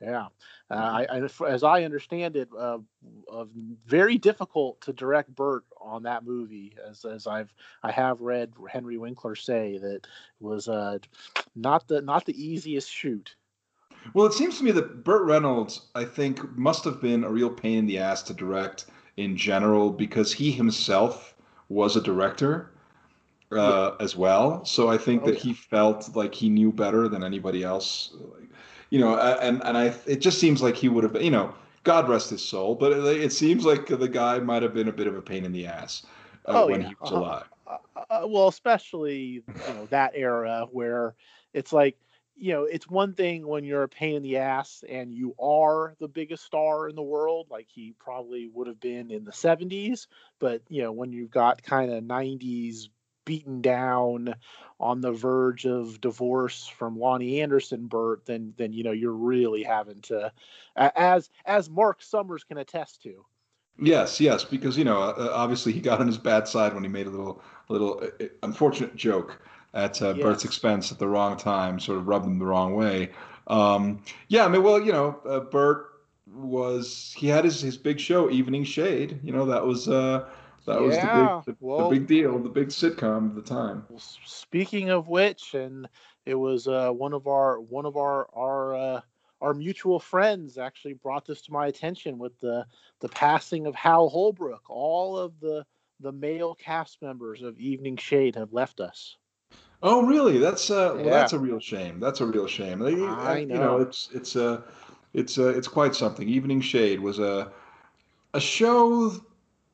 Yeah, 0.03 0.27
uh, 0.69 0.75
I, 0.75 1.07
I, 1.11 1.47
as 1.49 1.63
I 1.63 1.85
understand 1.85 2.35
it, 2.35 2.49
uh, 2.59 2.79
uh, 3.33 3.45
very 3.87 4.19
difficult 4.19 4.81
to 4.81 4.93
direct 4.93 5.33
Burt 5.35 5.65
on 5.81 6.03
that 6.03 6.25
movie. 6.25 6.75
As 6.91 7.05
as 7.05 7.29
I've 7.29 7.55
I 7.85 7.93
have 7.93 8.21
read 8.21 8.53
Henry 8.69 8.99
Winkler 8.99 9.37
say 9.37 9.79
that 9.79 10.07
was 10.41 10.69
uh, 10.69 10.99
not 11.55 11.87
the 11.87 12.03
not 12.03 12.25
the 12.25 12.43
easiest 12.43 12.91
shoot. 12.91 13.37
Well, 14.15 14.27
it 14.27 14.33
seems 14.33 14.59
to 14.59 14.65
me 14.65 14.73
that 14.73 15.05
Burt 15.05 15.25
Reynolds, 15.25 15.83
I 15.95 16.05
think, 16.05 16.57
must 16.59 16.85
have 16.85 17.01
been 17.01 17.23
a 17.23 17.31
real 17.31 17.51
pain 17.51 17.79
in 17.79 17.87
the 17.87 17.99
ass 17.99 18.23
to 18.25 18.35
direct 18.35 18.87
in 19.17 19.37
general 19.37 19.91
because 19.91 20.33
he 20.33 20.51
himself 20.51 21.37
was 21.69 21.95
a 21.95 22.01
director 22.01 22.73
uh, 23.53 23.57
yeah. 23.99 24.05
as 24.05 24.17
well. 24.17 24.65
So 24.65 24.89
I 24.89 24.99
think 24.99 25.23
oh, 25.23 25.27
that 25.27 25.37
yeah. 25.37 25.41
he 25.41 25.55
felt 25.55 26.17
like 26.17 26.35
he 26.35 26.49
knew 26.49 26.73
better 26.73 27.09
than 27.09 27.23
anybody 27.23 27.63
else. 27.63 28.15
You 28.93 28.99
know, 28.99 29.19
and 29.19 29.63
and 29.65 29.79
I 29.79 29.95
it 30.07 30.21
just 30.21 30.39
seems 30.39 30.61
like 30.61 30.77
he 30.77 30.91
would 30.91 31.03
have, 31.03 31.17
you 31.23 31.31
know, 31.31 31.55
God 31.83 32.11
rest 32.11 32.29
his 32.29 32.45
soul, 32.45 32.75
but 32.75 32.93
it, 32.93 33.23
it 33.23 33.33
seems 33.33 33.65
like 33.65 33.87
the 33.87 34.07
guy 34.07 34.39
might 34.39 34.63
have 34.63 34.75
been 34.75 34.89
a 34.89 34.93
bit 34.93 35.07
of 35.07 35.17
a 35.17 35.23
pain 35.23 35.47
in 35.47 35.53
the 35.53 35.67
ass 35.67 36.05
uh, 36.45 36.65
oh, 36.65 36.67
when 36.67 36.83
yeah. 36.83 36.89
he 36.89 36.95
was 37.01 37.11
uh-huh. 37.11 37.21
alive. 37.21 37.49
Uh, 37.67 37.77
uh, 38.11 38.27
well, 38.29 38.49
especially 38.49 39.17
you 39.17 39.43
know 39.69 39.87
that 39.87 40.13
era 40.15 40.67
where 40.73 41.15
it's 41.55 41.73
like 41.73 41.97
you 42.37 42.53
know 42.53 42.65
it's 42.65 42.87
one 42.87 43.15
thing 43.15 43.47
when 43.47 43.65
you're 43.65 43.85
a 43.85 43.89
pain 43.89 44.15
in 44.15 44.23
the 44.23 44.37
ass 44.37 44.85
and 44.87 45.15
you 45.15 45.35
are 45.41 45.95
the 45.99 46.09
biggest 46.09 46.45
star 46.45 46.87
in 46.87 46.95
the 46.95 47.03
world 47.03 47.47
like 47.51 47.69
he 47.71 47.95
probably 47.99 48.49
would 48.49 48.67
have 48.67 48.81
been 48.81 49.11
in 49.11 49.25
the 49.25 49.31
70s 49.31 50.07
but 50.39 50.63
you 50.69 50.83
know 50.83 50.93
when 50.93 51.13
you've 51.13 51.31
got 51.31 51.63
kind 51.63 51.91
of 51.93 52.03
90s 52.03 52.89
beaten 53.25 53.61
down 53.61 54.35
on 54.81 55.01
the 55.01 55.13
verge 55.13 55.65
of 55.65 56.01
divorce 56.01 56.67
from 56.67 56.97
Loni 56.97 57.41
Anderson 57.41 57.87
Burt, 57.87 58.25
then 58.27 58.53
then 58.57 58.73
you 58.73 58.83
know 58.83 58.93
you're 58.93 59.13
really 59.13 59.63
having 59.63 60.01
to, 60.03 60.33
as 60.77 61.31
as 61.47 61.71
Marc 61.71 62.03
Summers 62.03 62.45
can 62.45 62.59
attest 62.59 63.03
to. 63.03 63.25
Yes, 63.79 64.21
yes, 64.21 64.45
because 64.45 64.77
you 64.77 64.85
know 64.85 65.01
uh, 65.01 65.31
obviously 65.33 65.73
he 65.73 65.81
got 65.81 66.01
on 66.01 66.07
his 66.07 66.19
bad 66.19 66.47
side 66.47 66.75
when 66.75 66.83
he 66.83 66.89
made 66.89 67.07
a 67.07 67.11
little 67.11 67.43
little 67.69 68.01
uh, 68.03 68.25
uh, 68.25 68.29
unfortunate 68.43 68.97
joke 68.97 69.41
at 69.75 70.03
uh, 70.03 70.15
yes. 70.15 70.23
Burt's 70.23 70.45
expense 70.45 70.93
at 70.93 70.99
the 70.99 71.09
wrong 71.09 71.37
time, 71.37 71.81
sort 71.81 71.99
of 71.99 72.09
rubbed 72.09 72.27
him 72.27 72.39
the 72.39 72.45
wrong 72.45 72.75
way. 72.75 73.11
Um, 73.47 74.03
yeah, 74.29 74.45
I 74.45 74.49
mean, 74.49 74.63
well, 74.63 74.81
you 74.81 74.93
know, 74.93 75.19
uh, 75.27 75.41
Burt 75.41 75.87
was 76.35 77.15
he 77.17 77.29
had 77.29 77.45
his 77.45 77.61
his 77.61 77.77
big 77.77 77.99
show, 77.99 78.31
Evening 78.31 78.65
Shade. 78.65 79.21
You 79.23 79.33
know, 79.33 79.47
that 79.47 79.65
was. 79.65 79.89
Uh, 79.89 80.29
that 80.67 80.81
yeah, 80.81 80.87
was 80.87 80.97
the 80.97 81.43
big, 81.53 81.59
the, 81.59 81.65
well, 81.65 81.91
the, 81.91 81.99
big 81.99 82.07
deal, 82.07 82.39
the 82.39 82.49
big 82.49 82.69
sitcom 82.69 83.31
of 83.31 83.35
the 83.35 83.43
time. 83.43 83.85
Speaking 84.25 84.91
of 84.91 85.09
which, 85.09 85.55
and 85.55 85.89
it 86.25 86.35
was 86.35 86.69
uh, 86.69 86.91
one 86.91 87.13
of 87.13 87.27
our 87.27 87.61
one 87.61 87.87
of 87.87 87.97
our 87.97 88.29
our 88.35 88.75
uh, 88.75 89.01
our 89.41 89.55
mutual 89.55 89.99
friends 89.99 90.59
actually 90.59 90.95
brought 90.95 91.27
this 91.27 91.43
to 91.43 91.53
my 91.53 91.67
attention 91.67 92.19
with 92.19 92.39
the 92.41 92.65
the 93.01 93.09
passing 93.09 93.67
of 93.67 93.75
Hal 93.75 94.09
Holbrook. 94.09 94.71
All 94.71 95.19
of 95.19 95.39
the 95.41 95.65
the 96.01 96.13
male 96.13 96.55
cast 96.55 97.03
members 97.03 97.43
of 97.43 97.59
Evening 97.59 97.97
Shade 97.97 98.35
have 98.37 98.53
left 98.53 98.81
us. 98.81 99.17
Oh, 99.83 100.07
really? 100.07 100.39
That's 100.39 100.71
uh, 100.71 100.95
yeah. 100.97 101.03
well, 101.03 101.11
that's 101.11 101.33
a 101.33 101.39
real 101.39 101.59
shame. 101.59 101.99
That's 101.99 102.21
a 102.21 102.27
real 102.27 102.47
shame. 102.47 102.83
I, 102.83 102.87
I 102.87 103.45
know. 103.45 103.55
You 103.55 103.61
know, 103.61 103.77
it's 103.79 104.09
it's 104.15 104.37
uh, 104.37 104.63
it's 105.13 105.39
uh, 105.39 105.49
it's 105.49 105.69
quite 105.69 105.95
something. 105.95 106.29
Evening 106.29 106.61
Shade 106.61 107.01
was 107.01 107.19
a 107.19 107.51
a 108.35 108.41
show 108.41 109.13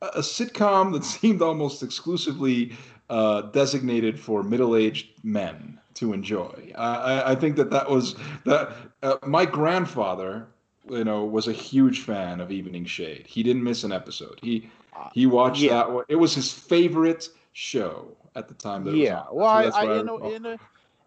a 0.01 0.19
sitcom 0.19 0.93
that 0.93 1.03
seemed 1.19 1.41
almost 1.41 1.83
exclusively 1.83 2.75
uh, 3.09 3.41
designated 3.41 4.19
for 4.19 4.43
middle-aged 4.43 5.07
men 5.23 5.79
to 5.95 6.13
enjoy. 6.13 6.71
I, 6.77 7.31
I 7.31 7.35
think 7.35 7.55
that 7.57 7.69
that 7.71 7.89
was 7.89 8.15
that. 8.45 8.71
Uh, 9.01 9.15
my 9.25 9.45
grandfather, 9.45 10.47
you 10.89 11.03
know, 11.03 11.25
was 11.25 11.47
a 11.47 11.53
huge 11.53 12.01
fan 12.01 12.39
of 12.39 12.51
Evening 12.51 12.85
Shade. 12.85 13.25
He 13.27 13.43
didn't 13.43 13.63
miss 13.63 13.83
an 13.83 13.91
episode. 13.91 14.39
He 14.41 14.69
he 15.13 15.25
watched 15.25 15.61
yeah. 15.61 15.75
that 15.75 15.91
one. 15.91 16.05
It 16.07 16.15
was 16.15 16.35
his 16.35 16.51
favorite 16.51 17.29
show 17.53 18.15
at 18.35 18.47
the 18.47 18.53
time. 18.53 18.83
That 18.83 18.95
yeah, 18.95 19.23
well, 19.31 19.47
I, 19.47 19.63
I, 19.63 19.99
in, 19.99 20.09
a, 20.09 20.29
in 20.29 20.45
a 20.45 20.59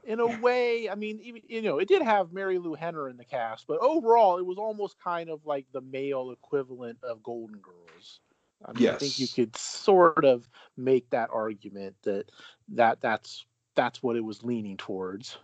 in 0.05 0.21
a 0.21 0.41
way, 0.41 0.91
I 0.91 0.95
mean, 0.95 1.21
even, 1.23 1.43
you 1.47 1.63
know, 1.63 1.79
it 1.79 1.89
did 1.89 2.03
have 2.03 2.29
Marilu 2.29 2.77
Henner 2.77 3.09
in 3.09 3.17
the 3.17 3.25
cast, 3.25 3.67
but 3.67 3.79
overall, 3.79 4.39
it 4.39 4.47
was 4.47 4.59
almost 4.59 4.97
kind 4.99 5.31
of 5.31 5.45
like 5.47 5.67
the 5.73 5.81
male 5.81 6.33
equivalent 6.33 6.99
of 7.05 7.23
Golden 7.23 7.59
Girls. 7.59 8.21
I 8.65 8.73
mean, 8.73 8.83
yes. 8.83 8.95
I 8.95 8.99
think 8.99 9.19
you 9.19 9.29
could 9.29 9.57
sort 9.57 10.25
of 10.25 10.49
make 10.77 11.09
that 11.11 11.31
argument 11.33 11.97
that 12.03 12.31
that 12.69 13.01
that's 13.01 13.45
that's 13.75 14.03
what 14.03 14.17
it 14.17 14.25
was 14.25 14.43
leaning 14.43 14.77
towards. 14.77 15.39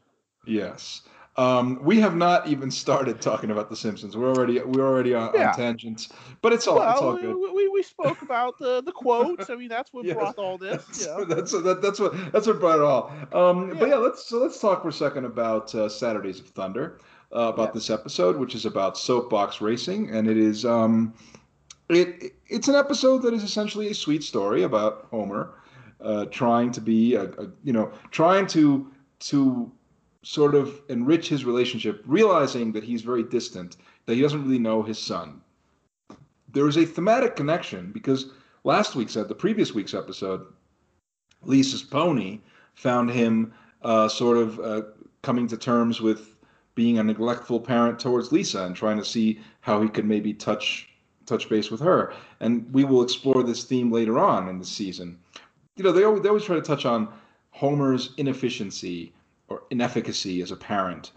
Yes. 0.47 1.03
Um, 1.37 1.79
we 1.85 2.01
have 2.01 2.17
not 2.17 2.49
even 2.49 2.69
started 2.69 3.21
talking 3.21 3.53
about 3.53 3.71
The 3.71 3.77
Simpsons. 3.77 4.17
We're 4.17 4.31
already 4.31 4.61
we're 4.61 4.85
already 4.85 5.15
on, 5.15 5.31
yeah. 5.35 5.51
on 5.51 5.55
tangents, 5.55 6.09
but 6.43 6.53
it's 6.53 6.67
all 6.67 6.81
well, 6.81 6.91
it's 6.91 7.01
all 7.01 7.17
good. 7.17 7.37
We, 7.55 7.69
we 7.69 7.83
spoke 7.85 8.23
about 8.23 8.59
the 8.59 8.83
the 8.83 8.91
quotes. 8.91 9.49
I 9.49 9.55
mean, 9.55 9.69
that's 9.69 9.93
what 9.93 10.05
yes. 10.05 10.17
brought 10.17 10.37
all 10.37 10.59
this. 10.59 10.85
That's, 10.85 11.07
yeah. 11.19 11.25
that's 11.29 11.53
that, 11.53 11.81
that's 11.81 12.01
what 12.01 12.33
that's 12.33 12.49
what 12.49 12.59
brought 12.59 12.81
it 12.81 12.85
all. 12.85 13.13
Um, 13.33 13.69
yeah. 13.69 13.75
But 13.79 13.89
yeah, 13.89 13.97
let's 13.97 14.27
so 14.27 14.39
let's 14.39 14.59
talk 14.61 14.83
for 14.83 14.89
a 14.89 14.93
second 14.93 15.27
about 15.27 15.73
uh, 15.77 15.89
Saturdays 15.89 16.41
of 16.41 16.49
Thunder, 16.49 16.99
uh, 17.33 17.53
about 17.55 17.73
this 17.73 17.89
episode, 17.89 18.37
which 18.37 18.57
is 18.57 18.67
about 18.67 18.99
soapbox 18.99 19.61
racing, 19.61 20.11
and 20.11 20.27
it 20.27 20.39
is 20.39 20.65
um, 20.65 21.15
it 21.89 22.35
it's 22.47 22.69
an 22.69 22.75
episode 22.75 23.23
that 23.23 23.35
is 23.35 23.43
essentially 23.43 23.89
a 23.89 23.95
sweet 23.95 24.23
story 24.23 24.63
about 24.63 25.07
Homer 25.11 25.55
uh, 26.01 26.27
trying 26.27 26.71
to 26.73 26.81
be 26.81 27.15
a, 27.15 27.25
a, 27.25 27.49
you 27.65 27.73
know 27.73 27.93
trying 28.11 28.47
to 28.49 28.91
to 29.21 29.71
sort 30.23 30.55
of 30.55 30.81
enrich 30.89 31.29
his 31.29 31.45
relationship, 31.45 32.03
realizing 32.07 32.73
that 32.73 32.85
he's 32.85 33.03
very 33.03 33.23
distant, 33.23 33.77
that 34.07 34.15
he 34.15 34.21
doesn't 34.21 34.43
really 34.45 34.59
know 34.59 34.83
his 34.83 34.99
son. 34.99 35.41
There 36.53 36.69
is 36.69 36.77
a 36.77 36.85
thematic 36.85 37.37
connection 37.37 37.93
because 37.93 38.31
last 38.65 38.95
week's, 38.95 39.15
the 39.15 39.35
previous 39.35 39.73
week's 39.75 39.95
episode, 39.95 40.47
Lisa's 41.43 41.83
pony 41.83 42.41
found 42.75 43.11
him 43.11 43.53
uh, 43.83 44.09
sort 44.09 44.39
of 44.39 44.61
uh, 44.61 44.83
coming 45.23 45.47
to 45.49 45.57
terms 45.57 46.01
with 46.01 46.35
being 46.75 46.99
a 46.99 47.03
neglectful 47.03 47.61
parent 47.61 47.99
towards 47.99 48.31
Lisa 48.31 48.65
and 48.65 48.75
trying 48.75 48.99
to 48.99 49.05
see 49.05 49.41
how 49.61 49.81
he 49.83 49.89
could 49.89 50.05
maybe 50.05 50.33
touch 50.33 50.88
touch 51.29 51.49
base 51.49 51.71
with 51.71 51.81
her. 51.81 52.13
And 52.41 52.73
we 52.73 52.85
will 52.85 53.03
explore 53.03 53.43
this 53.43 53.65
theme 53.65 53.93
later 53.93 54.19
on 54.19 54.49
in 54.49 54.59
the 54.59 54.65
season. 54.65 55.19
You 55.77 55.85
know, 55.85 55.93
they 55.93 56.05
always, 56.05 56.23
they 56.23 56.29
always 56.29 56.45
try 56.45 56.57
to 56.57 56.63
touch 56.63 56.85
on 56.87 57.09
Homer's 57.51 58.11
inefficiency 58.17 59.13
or 59.49 59.63
inefficacy 59.71 60.43
as 60.43 60.51
a 60.51 60.57
parent. 60.57 61.13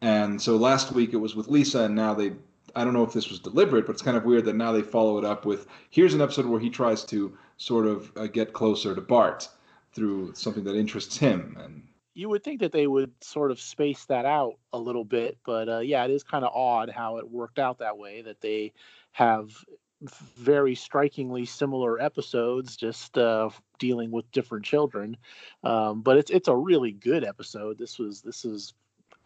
And 0.00 0.40
so 0.40 0.56
last 0.56 0.92
week 0.92 1.12
it 1.12 1.18
was 1.18 1.34
with 1.34 1.48
Lisa, 1.48 1.84
and 1.84 1.94
now 1.94 2.14
they 2.14 2.32
I 2.74 2.84
don't 2.84 2.92
know 2.92 3.04
if 3.04 3.14
this 3.14 3.30
was 3.30 3.38
deliberate, 3.38 3.86
but 3.86 3.92
it's 3.92 4.02
kind 4.02 4.18
of 4.18 4.26
weird 4.26 4.44
that 4.44 4.54
now 4.54 4.70
they 4.70 4.82
follow 4.82 5.16
it 5.16 5.24
up 5.24 5.46
with 5.46 5.66
here's 5.90 6.12
an 6.12 6.20
episode 6.20 6.44
where 6.44 6.60
he 6.60 6.68
tries 6.68 7.04
to 7.04 7.36
sort 7.56 7.86
of 7.86 8.12
uh, 8.16 8.26
get 8.26 8.52
closer 8.52 8.94
to 8.94 9.00
Bart 9.00 9.48
through 9.94 10.34
something 10.34 10.62
that 10.64 10.76
interests 10.76 11.16
him. 11.16 11.56
And 11.58 11.82
you 12.16 12.30
would 12.30 12.42
think 12.42 12.60
that 12.60 12.72
they 12.72 12.86
would 12.86 13.12
sort 13.22 13.50
of 13.50 13.60
space 13.60 14.06
that 14.06 14.24
out 14.24 14.54
a 14.72 14.78
little 14.78 15.04
bit, 15.04 15.36
but 15.44 15.68
uh, 15.68 15.78
yeah, 15.80 16.02
it 16.04 16.10
is 16.10 16.22
kind 16.22 16.46
of 16.46 16.52
odd 16.54 16.88
how 16.88 17.18
it 17.18 17.30
worked 17.30 17.58
out 17.58 17.78
that 17.78 17.98
way. 17.98 18.22
That 18.22 18.40
they 18.40 18.72
have 19.12 19.52
very 20.00 20.74
strikingly 20.74 21.44
similar 21.44 22.00
episodes, 22.00 22.74
just 22.74 23.18
uh, 23.18 23.50
dealing 23.78 24.10
with 24.10 24.30
different 24.32 24.64
children. 24.64 25.18
Um, 25.62 26.00
but 26.00 26.16
it's 26.16 26.30
it's 26.30 26.48
a 26.48 26.56
really 26.56 26.92
good 26.92 27.22
episode. 27.22 27.76
This 27.76 27.98
was 27.98 28.22
this 28.22 28.46
is 28.46 28.72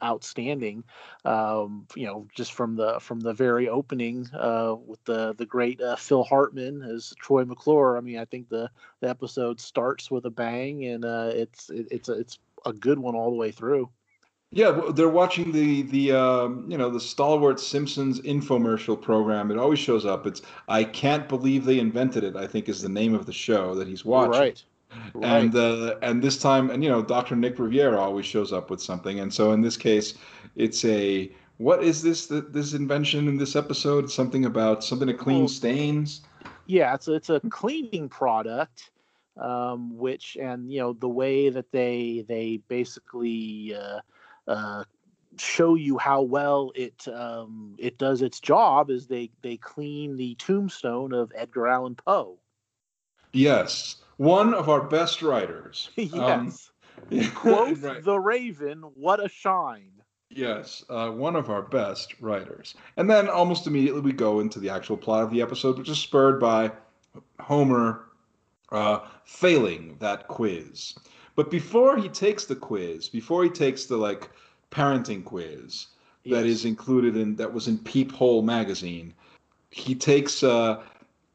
outstanding. 0.02 0.82
Um, 1.24 1.86
you 1.94 2.06
know, 2.06 2.26
just 2.34 2.54
from 2.54 2.74
the 2.74 2.98
from 2.98 3.20
the 3.20 3.32
very 3.32 3.68
opening 3.68 4.28
uh, 4.34 4.74
with 4.84 5.02
the 5.04 5.34
the 5.34 5.46
great 5.46 5.80
uh, 5.80 5.94
Phil 5.94 6.24
Hartman 6.24 6.82
as 6.82 7.14
Troy 7.20 7.44
McClure. 7.44 7.96
I 7.96 8.00
mean, 8.00 8.18
I 8.18 8.24
think 8.24 8.48
the 8.48 8.68
the 9.00 9.08
episode 9.08 9.60
starts 9.60 10.10
with 10.10 10.26
a 10.26 10.30
bang, 10.30 10.84
and 10.86 11.04
uh, 11.04 11.30
it's 11.32 11.70
it, 11.70 11.86
it's 11.92 12.08
it's 12.08 12.38
a 12.66 12.72
good 12.72 12.98
one 12.98 13.14
all 13.14 13.30
the 13.30 13.36
way 13.36 13.50
through. 13.50 13.90
Yeah, 14.52 14.80
they're 14.94 15.08
watching 15.08 15.52
the 15.52 15.82
the 15.82 16.12
um, 16.12 16.66
you 16.68 16.76
know 16.76 16.90
the 16.90 17.00
stalwart 17.00 17.60
Simpsons 17.60 18.20
infomercial 18.20 19.00
program. 19.00 19.50
It 19.52 19.58
always 19.58 19.78
shows 19.78 20.04
up. 20.04 20.26
It's 20.26 20.42
I 20.68 20.82
can't 20.82 21.28
believe 21.28 21.64
they 21.64 21.78
invented 21.78 22.24
it. 22.24 22.34
I 22.34 22.48
think 22.48 22.68
is 22.68 22.82
the 22.82 22.88
name 22.88 23.14
of 23.14 23.26
the 23.26 23.32
show 23.32 23.74
that 23.76 23.86
he's 23.86 24.04
watching. 24.04 24.40
Right. 24.40 24.64
Right. 25.14 25.24
And 25.24 25.54
uh, 25.54 25.94
and 26.02 26.20
this 26.20 26.36
time, 26.36 26.68
and 26.70 26.82
you 26.82 26.90
know, 26.90 27.00
Dr. 27.00 27.36
Nick 27.36 27.60
Riviera 27.60 28.00
always 28.00 28.26
shows 28.26 28.52
up 28.52 28.70
with 28.70 28.82
something, 28.82 29.20
and 29.20 29.32
so 29.32 29.52
in 29.52 29.60
this 29.60 29.76
case, 29.76 30.14
it's 30.56 30.84
a 30.84 31.30
what 31.58 31.84
is 31.84 32.02
this 32.02 32.26
this 32.26 32.72
invention 32.72 33.28
in 33.28 33.36
this 33.36 33.54
episode? 33.54 34.10
Something 34.10 34.46
about 34.46 34.82
something 34.82 35.06
to 35.06 35.14
clean 35.14 35.46
stains. 35.46 36.22
Yeah, 36.66 36.94
it's 36.94 37.06
a, 37.06 37.14
it's 37.14 37.30
a 37.30 37.40
cleaning 37.50 38.08
product, 38.08 38.90
um, 39.36 39.96
which 39.96 40.36
and 40.40 40.70
you 40.70 40.80
know 40.80 40.92
the 40.92 41.08
way 41.08 41.48
that 41.48 41.72
they 41.72 42.24
they 42.28 42.60
basically 42.68 43.74
uh, 43.74 44.00
uh, 44.48 44.84
show 45.36 45.74
you 45.74 45.98
how 45.98 46.22
well 46.22 46.72
it 46.74 47.06
um, 47.08 47.74
it 47.78 47.98
does 47.98 48.22
its 48.22 48.40
job 48.40 48.90
is 48.90 49.06
they 49.06 49.30
they 49.42 49.56
clean 49.56 50.16
the 50.16 50.34
tombstone 50.36 51.12
of 51.12 51.32
Edgar 51.34 51.68
Allan 51.68 51.94
Poe. 51.94 52.38
Yes, 53.32 53.96
one 54.16 54.54
of 54.54 54.68
our 54.68 54.82
best 54.82 55.22
writers. 55.22 55.90
yes. 55.96 56.70
Um, 57.10 57.30
Quoth 57.34 57.82
right. 57.82 58.04
the 58.04 58.20
Raven, 58.20 58.82
what 58.94 59.24
a 59.24 59.28
shine. 59.28 60.02
Yes, 60.28 60.84
uh, 60.90 61.10
one 61.10 61.34
of 61.34 61.48
our 61.48 61.62
best 61.62 62.20
writers. 62.20 62.74
And 62.98 63.08
then 63.08 63.28
almost 63.28 63.66
immediately 63.66 64.02
we 64.02 64.12
go 64.12 64.40
into 64.40 64.60
the 64.60 64.68
actual 64.68 64.98
plot 64.98 65.24
of 65.24 65.30
the 65.30 65.40
episode, 65.40 65.78
which 65.78 65.88
is 65.88 65.98
spurred 65.98 66.38
by 66.38 66.70
Homer 67.40 68.09
uh, 68.72 69.00
failing 69.24 69.96
that 70.00 70.28
quiz. 70.28 70.94
But 71.36 71.50
before 71.50 71.96
he 71.96 72.08
takes 72.08 72.44
the 72.44 72.56
quiz, 72.56 73.08
before 73.08 73.44
he 73.44 73.50
takes 73.50 73.86
the 73.86 73.96
like 73.96 74.30
parenting 74.70 75.24
quiz 75.24 75.88
yes. 76.24 76.36
that 76.36 76.46
is 76.46 76.64
included 76.64 77.16
in 77.16 77.36
that 77.36 77.52
was 77.52 77.68
in 77.68 77.78
Peephole 77.78 78.42
magazine, 78.42 79.14
he 79.70 79.94
takes 79.94 80.42
uh, 80.42 80.82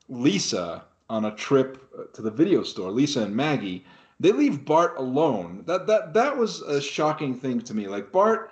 Lisa 0.09 0.83
on 1.09 1.25
a 1.25 1.35
trip 1.35 1.89
uh, 1.97 2.03
to 2.13 2.21
the 2.21 2.31
video 2.31 2.63
store, 2.63 2.91
Lisa 2.91 3.23
and 3.23 3.35
Maggie, 3.35 3.85
they 4.19 4.31
leave 4.31 4.65
Bart 4.65 4.95
alone. 4.97 5.63
That 5.65 5.87
that 5.87 6.13
that 6.13 6.37
was 6.37 6.61
a 6.61 6.81
shocking 6.81 7.35
thing 7.35 7.61
to 7.61 7.73
me. 7.73 7.87
Like 7.87 8.11
Bart, 8.11 8.51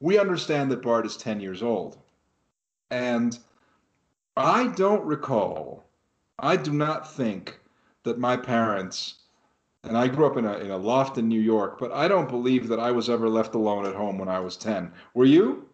we 0.00 0.18
understand 0.18 0.70
that 0.70 0.82
Bart 0.82 1.06
is 1.06 1.16
10 1.16 1.40
years 1.40 1.62
old. 1.62 1.98
And 2.90 3.38
I 4.36 4.68
don't 4.68 5.04
recall, 5.04 5.84
I 6.38 6.56
do 6.56 6.72
not 6.72 7.12
think 7.12 7.58
that 8.08 8.18
my 8.18 8.36
parents 8.36 9.18
and 9.84 9.96
I 9.96 10.08
grew 10.08 10.26
up 10.26 10.36
in 10.36 10.44
a 10.44 10.54
in 10.58 10.70
a 10.70 10.76
loft 10.76 11.18
in 11.18 11.28
New 11.28 11.40
York, 11.40 11.78
but 11.78 11.92
I 11.92 12.08
don't 12.08 12.28
believe 12.28 12.68
that 12.68 12.80
I 12.80 12.90
was 12.90 13.08
ever 13.08 13.28
left 13.28 13.54
alone 13.54 13.86
at 13.86 13.94
home 13.94 14.18
when 14.18 14.28
I 14.28 14.40
was 14.40 14.56
10. 14.56 14.92
Were 15.14 15.24
you? 15.24 15.68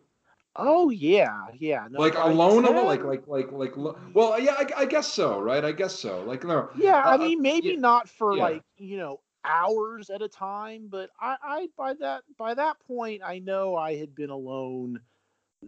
Oh 0.57 0.91
yeah, 0.91 1.47
yeah. 1.59 1.89
No, 1.91 1.99
like 1.99 2.15
alone, 2.15 2.63
like 2.87 3.03
like 3.03 3.27
like 3.27 3.51
like. 3.51 3.73
Well, 3.77 4.39
yeah, 4.39 4.55
I, 4.57 4.67
I, 4.77 4.85
guess 4.85 5.09
so, 5.09 5.41
right? 5.41 5.65
I 5.65 5.73
guess 5.73 5.99
so. 5.99 6.23
Like 6.23 6.45
no. 6.45 6.69
Yeah, 6.77 7.03
uh, 7.05 7.15
I 7.15 7.17
mean, 7.17 7.43
maybe 7.43 7.71
yeah, 7.71 7.81
not 7.81 8.09
for 8.09 8.37
yeah. 8.37 8.43
like 8.43 8.63
you 8.77 8.99
know 8.99 9.21
hours 9.45 10.11
at 10.11 10.23
a 10.23 10.29
time, 10.29 10.87
but 10.89 11.11
I, 11.21 11.37
I 11.43 11.69
by 11.77 11.95
that 11.95 12.23
by 12.39 12.55
that 12.55 12.77
point, 12.87 13.23
I 13.25 13.41
know 13.41 13.75
I 13.75 13.97
had 13.97 14.15
been 14.15 14.31
alone. 14.31 15.01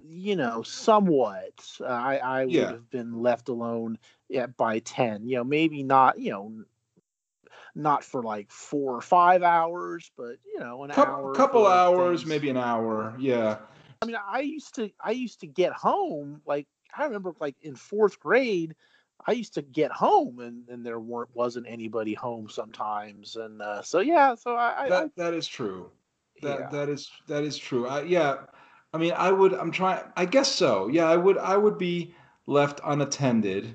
You 0.05 0.37
know, 0.37 0.63
somewhat. 0.63 1.53
Uh, 1.81 1.85
I 1.87 2.17
I 2.17 2.45
would 2.45 2.55
yeah. 2.55 2.71
have 2.73 2.91
been 2.91 3.23
left 3.23 3.49
alone 3.49 3.99
at 4.35 4.57
by 4.57 4.81
ten. 4.81 5.27
You 5.27 5.37
know, 5.37 5.45
maybe 5.45 5.83
not. 5.83 6.19
You 6.19 6.31
know, 6.31 6.65
not 7.75 8.03
for 8.03 8.23
like 8.23 8.51
four 8.51 8.97
or 8.97 9.03
five 9.03 9.43
hours, 9.43 10.11
but 10.17 10.37
you 10.53 10.59
know, 10.59 10.83
an 10.85 10.91
couple, 10.91 11.15
hour. 11.15 11.35
Couple 11.35 11.67
hours, 11.67 12.21
things. 12.21 12.29
maybe 12.29 12.51
an 12.51 12.57
hour. 12.57 13.15
Yeah. 13.19 13.59
I 14.03 14.07
mean, 14.07 14.17
I 14.29 14.41
used 14.41 14.75
to 14.77 14.91
I 15.01 15.13
used 15.13 15.41
to 15.41 15.47
get 15.47 15.73
home 15.73 16.41
like 16.47 16.67
I 16.97 17.05
remember 17.05 17.33
like 17.41 17.57
in 17.63 17.77
fourth 17.77 18.19
grade, 18.19 18.75
I 19.27 19.33
used 19.33 19.55
to 19.55 19.63
get 19.63 19.91
home 19.91 20.39
and, 20.41 20.69
and 20.69 20.85
there 20.85 20.99
weren't 20.99 21.31
wasn't 21.35 21.67
anybody 21.69 22.15
home 22.15 22.49
sometimes, 22.49 23.37
and 23.37 23.61
uh, 23.61 23.83
so 23.83 24.01
yeah, 24.01 24.35
so 24.35 24.57
I, 24.57 24.89
that 24.89 25.05
I, 25.05 25.11
that 25.17 25.35
is 25.35 25.47
true. 25.47 25.91
That 26.43 26.61
yeah. 26.61 26.69
that 26.71 26.89
is 26.89 27.11
that 27.27 27.45
is 27.45 27.59
true. 27.59 27.87
I, 27.87 28.03
yeah, 28.03 28.37
I 28.93 28.99
mean, 28.99 29.13
I 29.17 29.33
would. 29.33 29.53
I'm 29.55 29.71
trying. 29.71 30.03
I 30.17 30.25
guess 30.25 30.51
so. 30.51 30.89
Yeah, 30.89 31.05
I 31.05 31.17
would. 31.17 31.39
I 31.39 31.57
would 31.57 31.79
be 31.79 32.15
left 32.47 32.81
unattended, 32.85 33.75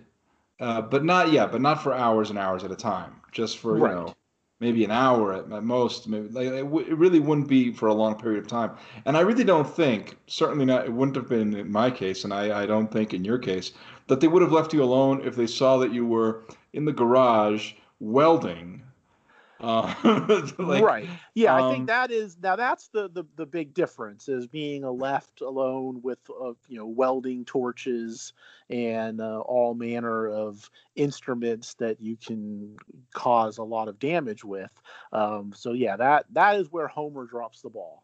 uh, 0.60 0.82
but 0.82 1.04
not 1.04 1.32
yeah, 1.32 1.46
but 1.46 1.62
not 1.62 1.84
for 1.84 1.94
hours 1.94 2.30
and 2.30 2.40
hours 2.40 2.64
at 2.64 2.72
a 2.72 2.76
time. 2.76 3.16
Just 3.32 3.60
for 3.60 3.78
you 3.78 3.84
know 3.84 4.16
maybe 4.62 4.86
an 4.86 4.92
hour 4.92 5.34
at, 5.34 5.52
at 5.52 5.64
most. 5.64 6.08
Maybe 6.08 6.30
like, 6.30 6.46
it, 6.46 6.64
w- 6.64 6.88
it, 6.88 6.96
really 6.98 7.20
wouldn't 7.20 7.50
be 7.50 7.74
for 7.74 7.88
a 7.88 7.94
long 7.94 8.16
period 8.16 8.40
of 8.40 8.48
time. 8.48 8.72
And 9.06 9.18
I 9.18 9.22
really 9.22 9.44
don't 9.44 9.68
think, 9.68 10.16
certainly 10.28 10.66
not, 10.66 10.86
it 10.86 10.94
wouldn't 10.94 11.18
have 11.18 11.28
been 11.28 11.54
in 11.54 11.72
my 11.72 11.92
case, 11.92 12.24
and 12.24 12.34
I, 12.34 12.62
I 12.62 12.66
don't 12.66 12.90
think 12.90 13.14
in 13.14 13.26
your 13.26 13.40
case, 13.40 13.74
that 14.08 14.22
they 14.22 14.28
would 14.28 14.42
have 14.42 14.52
left 14.52 14.72
you 14.72 14.84
alone 14.84 15.22
if 15.26 15.36
they 15.36 15.48
saw 15.48 15.78
that 15.80 15.92
you 15.92 16.06
were 16.06 16.44
in 16.74 16.86
the 16.86 16.94
garage 16.94 17.74
welding 18.00 18.84
uh, 19.62 19.94
like, 20.60 20.84
right. 20.84 21.10
Yeah, 21.36 21.56
um, 21.56 21.64
I 21.64 21.70
think 21.70 21.82
um, 21.82 21.86
that 21.88 22.12
is 22.12 22.38
now 22.42 22.56
that's 22.56 22.88
the, 22.90 23.10
the 23.10 23.24
the 23.36 23.46
big 23.46 23.74
difference 23.74 24.28
is 24.28 24.48
being 24.48 24.84
a 24.84 24.92
left 24.92 25.42
alone 25.42 26.02
with 26.02 26.20
uh, 26.30 26.54
you 26.68 26.78
know 26.78 26.88
welding 26.88 27.46
torches 27.46 28.34
and 28.70 29.22
uh, 29.22 29.40
all 29.42 29.74
manner 29.74 30.28
of 30.28 30.70
instruments 30.96 31.76
that 31.76 32.02
you 32.02 32.18
can 32.18 32.76
cause 33.14 33.58
a 33.58 33.64
lot 33.64 33.88
of 33.88 34.00
damage 34.00 34.44
with. 34.44 34.72
Um, 35.14 35.54
so 35.56 35.74
yeah, 35.74 35.96
that 35.98 36.26
that 36.32 36.56
is 36.60 36.72
where 36.72 36.88
Homer 36.88 37.26
drops 37.26 37.62
the 37.62 37.70
ball. 37.70 38.04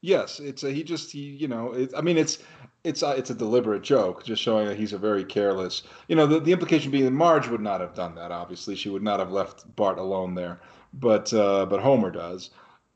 Yes, 0.00 0.40
it's 0.40 0.64
a, 0.64 0.70
he 0.70 0.82
just 0.82 1.10
he 1.12 1.20
you 1.20 1.48
know 1.48 1.72
it, 1.72 1.92
I 1.96 2.00
mean 2.00 2.18
it's 2.18 2.38
it's 2.84 3.02
a, 3.02 3.10
it's 3.12 3.30
a 3.30 3.34
deliberate 3.34 3.82
joke, 3.82 4.24
just 4.24 4.42
showing 4.42 4.66
that 4.66 4.76
he's 4.76 4.92
a 4.92 4.98
very 4.98 5.24
careless. 5.24 5.82
You 6.08 6.16
know 6.16 6.26
the 6.26 6.40
the 6.40 6.52
implication 6.52 6.90
being 6.90 7.04
that 7.04 7.12
Marge 7.12 7.48
would 7.48 7.60
not 7.60 7.80
have 7.80 7.94
done 7.94 8.14
that. 8.16 8.32
Obviously, 8.32 8.74
she 8.74 8.88
would 8.88 9.02
not 9.02 9.20
have 9.20 9.30
left 9.30 9.74
Bart 9.76 9.98
alone 9.98 10.34
there, 10.34 10.60
but 10.94 11.32
uh, 11.32 11.66
but 11.66 11.80
Homer 11.80 12.10
does, 12.10 12.50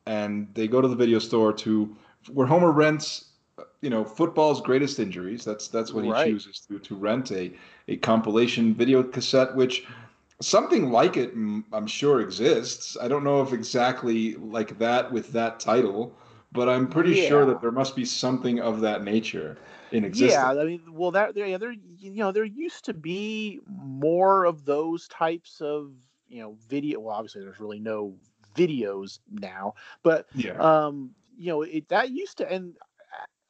and 0.07 0.49
they 0.55 0.67
go 0.67 0.81
to 0.81 0.89
the 0.89 0.97
video 0.97 1.19
store 1.19 1.53
to 1.53 1.95
where 2.33 2.47
Homer 2.47 2.73
rents. 2.73 3.25
You 3.81 3.91
know, 3.91 4.05
football's 4.05 4.61
greatest 4.61 4.99
injuries. 4.99 5.45
That's 5.45 5.69
that's 5.69 5.93
what 5.93 6.05
he 6.05 6.11
right. 6.11 6.27
chooses 6.27 6.61
to 6.69 6.79
to 6.81 6.97
rent 6.97 7.31
a 7.31 7.53
a 7.89 7.97
compilation 7.97 8.75
video 8.75 9.03
cassette, 9.03 9.55
which 9.55 9.87
something 10.41 10.91
like 10.91 11.17
it 11.17 11.33
I'm 11.33 11.87
sure 11.87 12.21
exists. 12.21 12.97
I 13.01 13.07
don't 13.07 13.23
know 13.23 13.41
if 13.41 13.53
exactly 13.53 14.35
like 14.35 14.79
that 14.79 15.13
with 15.13 15.33
that 15.33 15.61
title 15.61 16.17
but 16.53 16.69
I'm 16.71 16.89
pretty 16.89 17.15
yeah. 17.15 17.29
sure 17.29 17.45
that 17.47 17.61
there 17.61 17.71
must 17.71 17.95
be 17.95 18.05
something 18.05 18.61
of 18.61 18.81
that 18.81 19.05
nature 19.05 19.59
in 19.93 20.05
existence. 20.05 20.33
Yeah, 20.33 20.51
I 20.51 20.65
mean, 20.65 20.83
well, 20.91 21.11
that 21.13 21.35
there, 21.35 21.59
there, 21.59 21.73
you 21.73 22.11
know, 22.11 22.33
there 22.33 22.45
used 22.45 22.85
to 22.87 22.95
be 22.95 23.61
more 23.69 24.45
of 24.45 24.65
those 24.65 25.09
types 25.09 25.61
of, 25.61 25.93
you 26.29 26.41
know, 26.43 26.57
video. 26.69 27.01
Well, 27.01 27.15
obviously, 27.15 27.43
there's 27.43 27.61
really 27.61 27.81
no 27.81 28.15
videos 28.57 29.19
now. 29.31 29.75
But 30.03 30.27
yeah. 30.35 30.53
um, 30.53 31.11
you 31.37 31.49
know, 31.49 31.63
it 31.63 31.89
that 31.89 32.11
used 32.11 32.39
to 32.39 32.51
and 32.51 32.75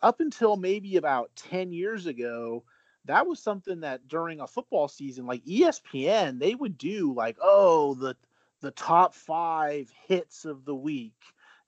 up 0.03 0.21
until 0.21 0.57
maybe 0.57 0.97
about 0.97 1.31
10 1.37 1.73
years 1.73 2.07
ago, 2.07 2.65
that 3.07 3.27
was 3.27 3.41
something 3.41 3.81
that 3.81 4.07
during 4.09 4.41
a 4.41 4.47
football 4.47 4.89
season, 4.89 5.27
like 5.27 5.45
ESPN, 5.45 6.39
they 6.39 6.55
would 6.55 6.77
do 6.77 7.15
like, 7.15 7.37
oh, 7.41 7.95
the 7.95 8.17
the 8.61 8.71
top 8.73 9.15
five 9.15 9.91
hits 10.07 10.45
of 10.45 10.65
the 10.65 10.75
week 10.75 11.15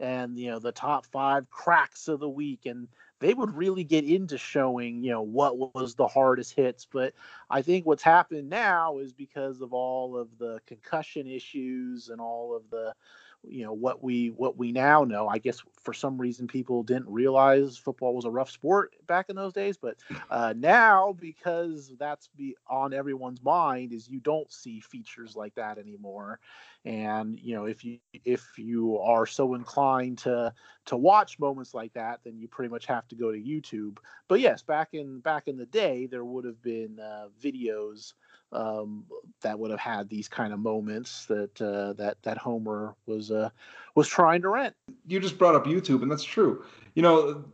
and 0.00 0.38
you 0.38 0.50
know 0.50 0.58
the 0.58 0.72
top 0.72 1.06
five 1.06 1.48
cracks 1.50 2.08
of 2.08 2.20
the 2.20 2.28
week 2.28 2.66
and 2.66 2.88
they 3.20 3.34
would 3.34 3.56
really 3.56 3.84
get 3.84 4.04
into 4.04 4.38
showing 4.38 5.02
you 5.02 5.10
know 5.10 5.22
what 5.22 5.56
was 5.74 5.94
the 5.94 6.06
hardest 6.06 6.54
hits 6.54 6.86
but 6.90 7.14
i 7.50 7.62
think 7.62 7.86
what's 7.86 8.02
happened 8.02 8.48
now 8.48 8.98
is 8.98 9.12
because 9.12 9.60
of 9.60 9.72
all 9.72 10.16
of 10.16 10.28
the 10.38 10.60
concussion 10.66 11.26
issues 11.26 12.08
and 12.08 12.20
all 12.20 12.54
of 12.56 12.62
the 12.70 12.94
you 13.42 13.64
know 13.64 13.72
what 13.72 14.02
we 14.02 14.28
what 14.28 14.56
we 14.56 14.72
now 14.72 15.04
know. 15.04 15.28
I 15.28 15.38
guess 15.38 15.60
for 15.82 15.92
some 15.92 16.18
reason 16.18 16.46
people 16.46 16.82
didn't 16.82 17.08
realize 17.08 17.76
football 17.76 18.14
was 18.14 18.24
a 18.24 18.30
rough 18.30 18.50
sport 18.50 18.94
back 19.06 19.30
in 19.30 19.36
those 19.36 19.52
days 19.52 19.76
but 19.76 19.96
uh, 20.30 20.54
now 20.56 21.16
because 21.18 21.92
that's 21.98 22.28
be 22.28 22.56
on 22.68 22.92
everyone's 22.92 23.42
mind 23.42 23.92
is 23.92 24.08
you 24.08 24.20
don't 24.20 24.52
see 24.52 24.80
features 24.80 25.36
like 25.36 25.54
that 25.54 25.78
anymore. 25.78 26.40
And 26.84 27.38
you 27.40 27.54
know 27.54 27.64
if 27.66 27.84
you 27.84 27.98
if 28.24 28.58
you 28.58 28.98
are 28.98 29.26
so 29.26 29.54
inclined 29.54 30.18
to 30.18 30.52
to 30.86 30.96
watch 30.96 31.38
moments 31.38 31.74
like 31.74 31.92
that 31.94 32.20
then 32.24 32.38
you 32.38 32.48
pretty 32.48 32.70
much 32.70 32.86
have 32.86 33.06
to 33.08 33.14
go 33.16 33.30
to 33.30 33.38
youtube. 33.38 33.98
But 34.28 34.40
yes 34.40 34.62
back 34.62 34.94
in 34.94 35.20
back 35.20 35.48
in 35.48 35.56
the 35.56 35.66
day 35.66 36.06
there 36.06 36.24
would 36.24 36.44
have 36.44 36.62
been 36.62 36.98
uh, 37.00 37.28
videos 37.42 38.14
um, 38.52 39.04
that 39.42 39.58
would 39.58 39.70
have 39.70 39.80
had 39.80 40.08
these 40.08 40.28
kind 40.28 40.52
of 40.52 40.58
moments 40.58 41.26
that 41.26 41.60
uh, 41.60 41.92
that 41.94 42.16
that 42.22 42.38
Homer 42.38 42.94
was 43.06 43.30
uh, 43.30 43.50
was 43.94 44.08
trying 44.08 44.42
to 44.42 44.48
rent. 44.48 44.74
You 45.06 45.20
just 45.20 45.38
brought 45.38 45.54
up 45.54 45.64
YouTube, 45.64 46.02
and 46.02 46.10
that's 46.10 46.24
true. 46.24 46.64
You 46.94 47.02
know, 47.02 47.44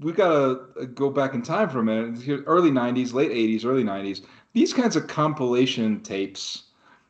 we've 0.00 0.16
got 0.16 0.28
to 0.28 0.80
uh, 0.80 0.84
go 0.94 1.10
back 1.10 1.34
in 1.34 1.42
time 1.42 1.68
for 1.68 1.80
a 1.80 1.84
minute. 1.84 2.42
Early 2.46 2.70
'90s, 2.70 3.12
late 3.12 3.30
'80s, 3.30 3.64
early 3.64 3.84
'90s. 3.84 4.22
These 4.52 4.72
kinds 4.72 4.94
of 4.94 5.08
compilation 5.08 6.00
tapes, 6.00 6.64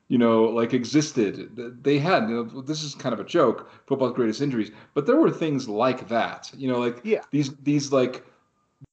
you 0.09 0.17
know, 0.17 0.45
like 0.45 0.73
existed. 0.73 1.51
They 1.83 1.99
had. 1.99 2.29
You 2.29 2.45
know, 2.45 2.63
this 2.63 2.83
is 2.83 2.95
kind 2.95 3.13
of 3.13 3.21
a 3.21 3.25
joke. 3.25 3.71
Football's 3.87 4.15
greatest 4.15 4.41
injuries, 4.41 4.71
but 4.95 5.07
there 5.07 5.17
were 5.17 5.31
things 5.31 5.69
like 5.69 6.09
that. 6.09 6.51
You 6.57 6.69
know, 6.69 6.79
like 6.79 7.01
yeah. 7.05 7.21
these 7.31 7.55
these 7.57 7.93
like 7.93 8.25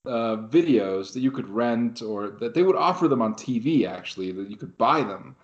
uh, 0.06 0.38
videos 0.50 1.14
that 1.14 1.20
you 1.20 1.32
could 1.32 1.48
rent 1.48 2.02
or 2.02 2.30
that 2.30 2.54
they 2.54 2.64
would 2.64 2.76
offer 2.76 3.08
them 3.08 3.22
on 3.22 3.34
TV 3.34 3.88
actually 3.88 4.32
that 4.32 4.50
you 4.50 4.58
could 4.58 4.78
buy 4.78 5.02
them, 5.02 5.36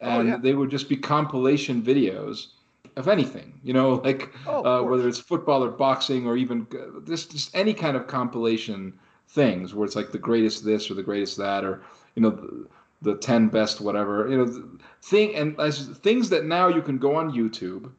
oh, 0.00 0.08
and 0.08 0.28
oh, 0.28 0.32
yeah. 0.32 0.38
they 0.38 0.54
would 0.54 0.70
just 0.70 0.88
be 0.88 0.96
compilation 0.96 1.82
videos 1.82 2.48
of 2.96 3.08
anything, 3.08 3.60
you 3.62 3.72
know, 3.72 3.94
like 4.04 4.32
oh, 4.46 4.64
uh, 4.64 4.82
whether 4.82 5.08
it's 5.08 5.18
football 5.18 5.64
or 5.64 5.70
boxing 5.70 6.26
or 6.26 6.36
even 6.36 6.66
uh, 6.72 7.00
just 7.06 7.32
just 7.32 7.54
any 7.54 7.74
kind 7.74 7.96
of 7.96 8.06
compilation 8.06 8.92
things 9.28 9.74
where 9.74 9.84
it's 9.84 9.96
like 9.96 10.12
the 10.12 10.18
greatest 10.18 10.64
this 10.64 10.90
or 10.90 10.94
the 10.94 11.02
greatest 11.02 11.36
that 11.36 11.64
or 11.64 11.82
you 12.14 12.22
know 12.22 12.30
the, 12.30 12.66
the 13.02 13.14
10 13.16 13.48
best 13.48 13.80
whatever 13.80 14.28
you 14.28 14.36
know 14.36 14.78
thing 15.02 15.34
and 15.34 15.58
as 15.58 15.88
things 15.98 16.28
that 16.28 16.44
now 16.44 16.68
you 16.68 16.82
can 16.82 16.98
go 16.98 17.16
on 17.16 17.32
YouTube 17.32 17.90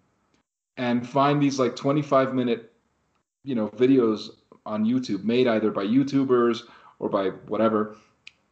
and 0.77 1.07
find 1.07 1.41
these 1.41 1.59
like 1.59 1.75
25 1.75 2.33
minute 2.33 2.71
you 3.43 3.55
know 3.55 3.67
videos 3.69 4.29
on 4.65 4.85
YouTube, 4.85 5.23
made 5.23 5.47
either 5.47 5.71
by 5.71 5.85
YouTubers 5.85 6.63
or 6.99 7.09
by 7.09 7.29
whatever. 7.47 7.95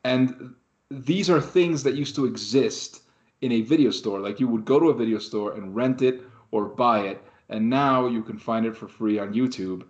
And 0.04 0.54
these 0.90 1.30
are 1.30 1.42
things 1.42 1.84
that 1.84 1.96
used 1.96 2.16
to 2.16 2.26
exist 2.26 3.02
in 3.42 3.52
a 3.52 3.62
video 3.62 3.92
store. 3.92 4.20
Like 4.20 4.40
you 4.40 4.48
would 4.48 4.66
go 4.66 4.80
to 4.80 4.88
a 4.88 4.94
video 4.94 5.20
store 5.20 5.54
and 5.54 5.76
rent 5.76 6.02
it 6.02 6.22
or 6.52 6.66
buy 6.66 7.02
it, 7.08 7.24
and 7.50 7.70
now 7.70 8.08
you 8.08 8.24
can 8.24 8.38
find 8.38 8.66
it 8.66 8.76
for 8.76 8.88
free 8.88 9.20
on 9.20 9.34
YouTube. 9.34 9.84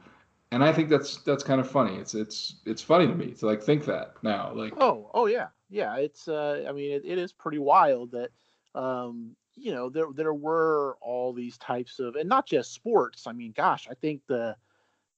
And 0.52 0.64
I 0.64 0.72
think 0.72 0.90
that's 0.90 1.18
that's 1.18 1.44
kind 1.44 1.60
of 1.60 1.70
funny. 1.70 1.96
It's 1.98 2.14
it's 2.14 2.56
it's 2.66 2.82
funny 2.82 3.08
to 3.08 3.16
me 3.16 3.32
to 3.32 3.46
like 3.46 3.62
think 3.62 3.86
that 3.86 4.16
now. 4.22 4.54
Like 4.54 4.74
oh 4.78 5.10
oh 5.14 5.26
yeah 5.26 5.48
yeah. 5.70 5.96
It's 5.98 6.28
uh 6.28 6.66
I 6.68 6.72
mean 6.72 6.92
it, 6.92 7.04
it 7.06 7.18
is 7.18 7.34
pretty 7.34 7.60
wild 7.60 8.12
that 8.12 8.30
um 8.76 9.36
you 9.56 9.72
know 9.72 9.90
there 9.90 10.08
there 10.16 10.34
were 10.34 10.98
all 11.02 11.34
these 11.34 11.58
types 11.58 12.00
of 12.00 12.16
and 12.16 12.30
not 12.30 12.46
just 12.46 12.74
sports. 12.74 13.28
I 13.28 13.34
mean 13.34 13.52
gosh 13.52 13.88
I 13.90 13.96
think 13.96 14.22
the 14.28 14.56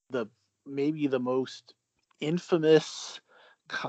the 0.10 0.28
maybe 0.66 1.08
the 1.08 1.20
most 1.20 1.74
infamous 2.20 3.20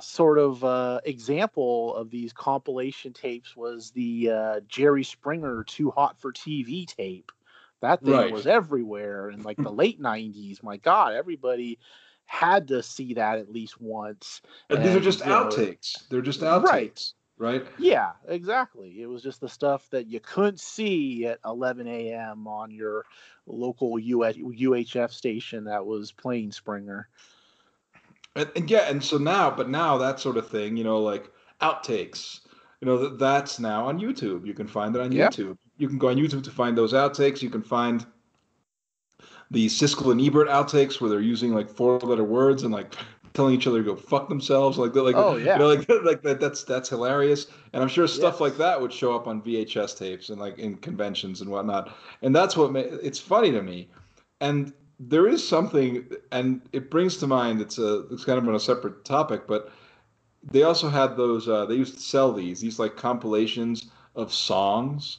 sort 0.01 0.39
of 0.39 0.65
uh, 0.65 1.01
example 1.05 1.95
of 1.95 2.11
these 2.11 2.33
compilation 2.33 3.13
tapes 3.13 3.57
was 3.57 3.91
the 3.91 4.31
uh, 4.31 4.61
Jerry 4.69 5.05
Springer 5.05 5.65
"Too 5.65 5.91
Hot 5.91 6.19
for 6.21 6.33
TV" 6.33 6.87
tape. 6.87 7.33
That 7.83 8.03
thing 8.03 8.15
right. 8.15 8.33
was 8.33 8.47
everywhere 8.47 9.31
in 9.31 9.43
like 9.43 9.59
the 9.59 9.71
late 9.73 10.01
'90s. 10.01 10.63
My 10.63 10.79
God, 10.79 11.15
everybody 11.15 11.79
had 12.25 12.69
to 12.69 12.83
see 12.83 13.15
that 13.15 13.39
at 13.39 13.53
least 13.53 13.81
once. 13.81 14.41
And, 14.69 14.79
and 14.79 14.89
these 14.89 14.97
are 14.97 15.01
just 15.01 15.21
outtakes. 15.21 16.01
Know, 16.01 16.07
They're 16.11 16.23
just 16.23 16.41
outtakes. 16.41 16.65
Right 16.65 17.13
right? 17.39 17.67
Yeah, 17.79 18.13
exactly. 18.29 19.03
It 19.03 19.07
was 19.07 19.23
just 19.23 19.41
the 19.41 19.49
stuff 19.49 19.89
that 19.91 20.07
you 20.07 20.21
couldn't 20.21 20.61
see 20.61 21.27
at 21.27 21.39
11 21.45 21.87
a.m. 21.87 22.47
on 22.47 22.71
your 22.71 23.05
local 23.47 23.99
UHF 23.99 25.13
station 25.13 25.65
that 25.65 25.85
was 25.85 26.13
playing 26.13 26.53
Springer. 26.53 27.09
And, 28.35 28.51
and, 28.57 28.71
yeah, 28.71 28.91
and 28.91 29.03
so 29.03 29.19
now, 29.19 29.51
but 29.51 29.69
now 29.69 29.97
that 29.99 30.21
sort 30.21 30.37
of 30.37 30.49
thing, 30.49 30.77
you 30.77 30.85
know, 30.85 30.99
like 30.99 31.31
outtakes, 31.61 32.41
you 32.81 32.87
know, 32.87 32.99
that 32.99 33.19
that's 33.19 33.59
now 33.59 33.87
on 33.87 33.99
YouTube. 33.99 34.47
You 34.47 34.55
can 34.55 34.67
find 34.67 34.95
it 34.95 35.01
on 35.01 35.13
yep. 35.13 35.33
YouTube. 35.33 35.57
You 35.79 35.89
can 35.89 35.99
go 35.99 36.09
on 36.09 36.17
YouTube 36.17 36.45
to 36.45 36.51
find 36.51 36.77
those 36.77 36.93
outtakes. 36.93 37.41
You 37.41 37.51
can 37.51 37.63
find 37.63 38.05
the 39.51 39.67
Siskel 39.67 40.13
and 40.13 40.21
Ebert 40.21 40.49
outtakes 40.49 41.01
where 41.01 41.09
they're 41.09 41.21
using 41.21 41.55
like 41.55 41.69
four 41.69 41.99
letter 42.01 42.25
words 42.25 42.65
and 42.65 42.73
like 42.73 42.95
telling 43.37 43.55
each 43.55 43.67
other 43.67 43.79
to 43.79 43.85
go 43.85 43.95
fuck 43.95 44.29
themselves 44.29 44.79
like 44.79 44.95
like 44.95 45.15
oh 45.15 45.37
yeah 45.37 45.53
you 45.55 45.59
know, 45.59 45.69
like 45.69 45.89
like 46.05 46.23
that 46.23 46.41
that's 46.41 46.65
that's 46.65 46.89
hilarious. 46.89 47.47
And 47.73 47.83
i'm 47.83 47.89
sure 47.89 48.09
stuff 48.09 48.35
yes. 48.35 48.41
like 48.41 48.57
that 48.57 48.81
would 48.81 48.93
show 48.93 49.15
up 49.15 49.29
on 49.29 49.43
vhs 49.43 49.97
tapes 49.97 50.31
and 50.31 50.41
like 50.41 50.59
in 50.59 50.77
conventions 50.77 51.41
and 51.43 51.51
whatnot. 51.51 51.95
And 52.23 52.35
that's 52.35 52.57
what 52.57 52.73
ma- 52.73 52.81
it's 52.81 53.19
funny 53.19 53.53
to 53.53 53.63
me. 53.63 53.89
And 54.41 54.73
there 54.99 55.29
is 55.29 55.47
something 55.47 56.09
and 56.33 56.63
it 56.73 56.91
brings 56.91 57.19
to 57.19 57.27
mind 57.27 57.61
it's 57.61 57.79
a 57.79 58.07
it's 58.11 58.25
kind 58.25 58.39
of 58.39 58.49
on 58.49 58.55
a 58.55 58.61
separate 58.61 59.05
topic 59.05 59.47
but 59.47 59.71
they 60.43 60.63
also 60.63 60.89
had 60.89 61.17
those 61.17 61.49
uh, 61.49 61.67
they 61.67 61.75
used 61.75 61.95
to 61.95 62.01
sell 62.01 62.33
these 62.33 62.61
these 62.61 62.79
like 62.79 62.97
compilations 62.97 63.91
of 64.15 64.33
songs. 64.33 65.19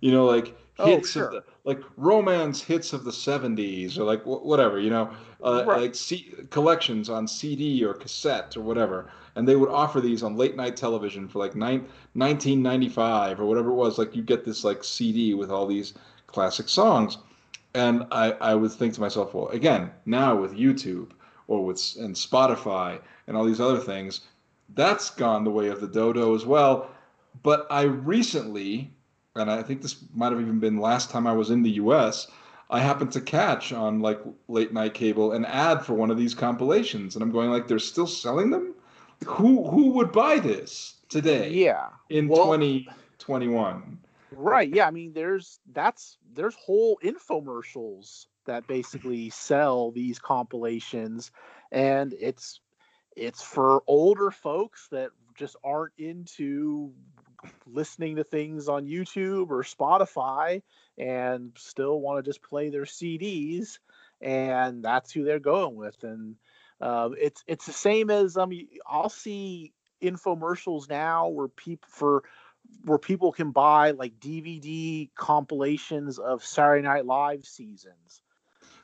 You 0.00 0.12
know 0.12 0.26
like 0.26 0.56
hits 0.84 1.16
oh, 1.16 1.20
sure. 1.20 1.26
of 1.26 1.32
the 1.32 1.44
like 1.64 1.80
romance 1.96 2.62
hits 2.62 2.92
of 2.92 3.04
the 3.04 3.10
70s 3.10 3.98
or 3.98 4.04
like 4.04 4.22
whatever 4.24 4.78
you 4.78 4.90
know 4.90 5.10
uh, 5.42 5.64
right. 5.66 5.80
like 5.82 5.94
C- 5.94 6.34
collections 6.50 7.08
on 7.08 7.26
cd 7.26 7.82
or 7.84 7.94
cassette 7.94 8.56
or 8.56 8.60
whatever 8.60 9.10
and 9.36 9.48
they 9.48 9.56
would 9.56 9.70
offer 9.70 10.00
these 10.00 10.22
on 10.22 10.36
late 10.36 10.56
night 10.56 10.76
television 10.76 11.28
for 11.28 11.38
like 11.38 11.54
ni- 11.54 11.82
1995 12.14 13.40
or 13.40 13.46
whatever 13.46 13.70
it 13.70 13.74
was 13.74 13.98
like 13.98 14.14
you 14.14 14.22
get 14.22 14.44
this 14.44 14.64
like 14.64 14.84
cd 14.84 15.34
with 15.34 15.50
all 15.50 15.66
these 15.66 15.94
classic 16.26 16.68
songs 16.68 17.18
and 17.74 18.06
i 18.10 18.32
i 18.32 18.54
would 18.54 18.72
think 18.72 18.92
to 18.92 19.00
myself 19.00 19.32
well 19.32 19.48
again 19.48 19.90
now 20.04 20.36
with 20.36 20.54
youtube 20.54 21.10
or 21.48 21.64
with 21.64 21.96
and 21.98 22.14
spotify 22.14 23.00
and 23.26 23.36
all 23.36 23.44
these 23.44 23.60
other 23.60 23.80
things 23.80 24.22
that's 24.74 25.08
gone 25.10 25.42
the 25.42 25.50
way 25.50 25.68
of 25.68 25.80
the 25.80 25.88
dodo 25.88 26.34
as 26.34 26.44
well 26.44 26.90
but 27.42 27.66
i 27.70 27.82
recently 27.82 28.90
and 29.36 29.50
I 29.50 29.62
think 29.62 29.82
this 29.82 29.96
might 30.14 30.32
have 30.32 30.40
even 30.40 30.58
been 30.58 30.78
last 30.78 31.10
time 31.10 31.26
I 31.26 31.32
was 31.32 31.50
in 31.50 31.62
the 31.62 31.70
U.S. 31.72 32.28
I 32.70 32.80
happened 32.80 33.12
to 33.12 33.20
catch 33.20 33.72
on 33.72 34.00
like 34.00 34.20
late 34.48 34.72
night 34.72 34.94
cable 34.94 35.32
an 35.32 35.44
ad 35.44 35.84
for 35.84 35.94
one 35.94 36.10
of 36.10 36.18
these 36.18 36.34
compilations, 36.34 37.14
and 37.14 37.22
I'm 37.22 37.30
going 37.30 37.50
like, 37.50 37.68
they're 37.68 37.78
still 37.78 38.06
selling 38.06 38.50
them. 38.50 38.74
Who 39.24 39.68
who 39.68 39.90
would 39.90 40.12
buy 40.12 40.38
this 40.38 40.96
today? 41.08 41.50
Yeah, 41.50 41.88
in 42.10 42.28
well, 42.28 42.44
2021. 42.46 43.98
Right. 44.32 44.68
Yeah. 44.68 44.86
I 44.86 44.90
mean, 44.90 45.12
there's 45.12 45.60
that's 45.72 46.18
there's 46.34 46.54
whole 46.56 46.98
infomercials 47.02 48.26
that 48.44 48.66
basically 48.66 49.30
sell 49.30 49.90
these 49.90 50.18
compilations, 50.18 51.30
and 51.72 52.14
it's 52.20 52.60
it's 53.16 53.42
for 53.42 53.82
older 53.86 54.30
folks 54.30 54.88
that 54.90 55.10
just 55.34 55.56
aren't 55.64 55.92
into 55.98 56.92
listening 57.66 58.16
to 58.16 58.24
things 58.24 58.68
on 58.68 58.86
YouTube 58.86 59.50
or 59.50 59.62
Spotify 59.62 60.62
and 60.98 61.52
still 61.56 62.00
want 62.00 62.24
to 62.24 62.28
just 62.28 62.42
play 62.42 62.70
their 62.70 62.84
CDs, 62.84 63.78
and 64.20 64.82
that's 64.82 65.12
who 65.12 65.24
they're 65.24 65.38
going 65.38 65.76
with. 65.76 66.02
And 66.02 66.36
uh, 66.80 67.10
it's 67.18 67.42
it's 67.46 67.66
the 67.66 67.72
same 67.72 68.10
as 68.10 68.36
um 68.36 68.52
I'll 68.86 69.08
see 69.08 69.72
infomercials 70.02 70.88
now 70.88 71.28
where 71.28 71.48
people 71.48 71.88
for 71.90 72.24
where 72.84 72.98
people 72.98 73.32
can 73.32 73.50
buy 73.50 73.92
like 73.92 74.18
DVD 74.20 75.08
compilations 75.14 76.18
of 76.18 76.44
Saturday 76.44 76.82
Night 76.82 77.06
Live 77.06 77.44
seasons. 77.44 78.22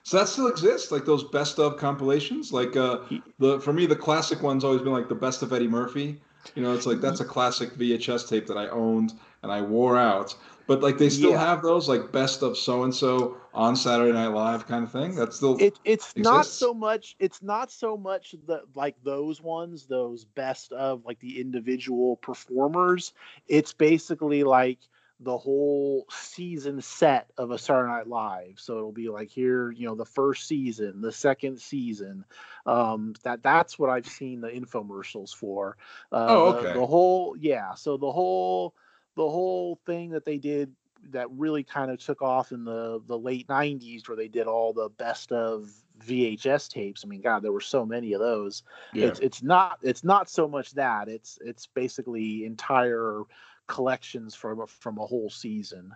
So 0.04 0.18
that 0.18 0.28
still 0.28 0.48
exists, 0.48 0.90
like 0.90 1.04
those 1.04 1.24
best 1.24 1.58
of 1.58 1.76
compilations. 1.76 2.52
Like 2.52 2.76
uh, 2.76 2.98
the 3.38 3.60
for 3.60 3.72
me, 3.72 3.86
the 3.86 3.96
classic 3.96 4.42
one's 4.42 4.64
always 4.64 4.82
been 4.82 4.92
like 4.92 5.08
the 5.08 5.14
best 5.14 5.42
of 5.42 5.52
Eddie 5.52 5.68
Murphy. 5.68 6.20
You 6.54 6.62
know, 6.62 6.74
it's 6.74 6.86
like 6.86 7.00
that's 7.00 7.20
a 7.20 7.24
classic 7.24 7.74
VHS 7.74 8.28
tape 8.28 8.46
that 8.46 8.58
I 8.58 8.68
owned 8.68 9.12
and 9.42 9.50
I 9.52 9.62
wore 9.62 9.98
out. 9.98 10.34
But 10.66 10.80
like 10.80 10.98
they 10.98 11.08
still 11.08 11.32
yeah. 11.32 11.44
have 11.44 11.62
those 11.62 11.88
like 11.88 12.12
best 12.12 12.42
of 12.42 12.56
so 12.56 12.84
and 12.84 12.94
so 12.94 13.36
on 13.52 13.74
Saturday 13.76 14.12
Night 14.12 14.28
Live 14.28 14.66
kind 14.66 14.84
of 14.84 14.92
thing. 14.92 15.14
That's 15.14 15.36
still 15.36 15.56
it, 15.56 15.78
it's 15.84 16.12
exists. 16.12 16.16
not 16.16 16.46
so 16.46 16.72
much. 16.72 17.16
It's 17.18 17.42
not 17.42 17.70
so 17.70 17.96
much 17.96 18.34
the 18.46 18.62
like 18.74 18.96
those 19.02 19.40
ones, 19.40 19.86
those 19.86 20.24
best 20.24 20.72
of 20.72 21.04
like 21.04 21.18
the 21.20 21.40
individual 21.40 22.16
performers. 22.16 23.12
It's 23.48 23.72
basically 23.72 24.44
like 24.44 24.78
the 25.22 25.38
whole 25.38 26.06
season 26.10 26.80
set 26.80 27.30
of 27.38 27.50
a 27.50 27.58
Saturday 27.58 27.88
Night 27.88 28.06
Live. 28.06 28.54
So 28.56 28.76
it'll 28.76 28.92
be 28.92 29.08
like 29.08 29.30
here, 29.30 29.70
you 29.70 29.86
know, 29.86 29.94
the 29.94 30.04
first 30.04 30.46
season, 30.46 31.00
the 31.00 31.12
second 31.12 31.60
season. 31.60 32.24
Um, 32.66 33.14
that 33.22 33.42
that's 33.42 33.78
what 33.78 33.90
I've 33.90 34.06
seen 34.06 34.40
the 34.40 34.48
infomercials 34.48 35.34
for. 35.34 35.76
Uh, 36.10 36.26
oh, 36.28 36.44
okay. 36.54 36.68
The, 36.68 36.80
the 36.80 36.86
whole, 36.86 37.36
yeah. 37.38 37.74
So 37.74 37.96
the 37.96 38.10
whole 38.10 38.74
the 39.14 39.28
whole 39.28 39.78
thing 39.86 40.10
that 40.10 40.24
they 40.24 40.38
did 40.38 40.72
that 41.10 41.30
really 41.30 41.64
kind 41.64 41.90
of 41.90 41.98
took 41.98 42.22
off 42.22 42.52
in 42.52 42.64
the 42.64 43.00
the 43.06 43.18
late 43.18 43.48
90s 43.48 44.08
where 44.08 44.16
they 44.16 44.28
did 44.28 44.46
all 44.46 44.72
the 44.72 44.88
best 44.88 45.32
of 45.32 45.70
VHS 46.06 46.68
tapes. 46.68 47.04
I 47.04 47.08
mean, 47.08 47.20
God, 47.20 47.42
there 47.42 47.52
were 47.52 47.60
so 47.60 47.84
many 47.84 48.12
of 48.12 48.20
those. 48.20 48.62
Yeah. 48.92 49.08
It's 49.08 49.20
it's 49.20 49.42
not 49.42 49.78
it's 49.82 50.04
not 50.04 50.30
so 50.30 50.48
much 50.48 50.72
that 50.72 51.08
it's 51.08 51.38
it's 51.44 51.66
basically 51.66 52.44
entire 52.44 53.22
collections 53.66 54.34
from 54.34 54.66
from 54.66 54.98
a 54.98 55.06
whole 55.06 55.30
season. 55.30 55.92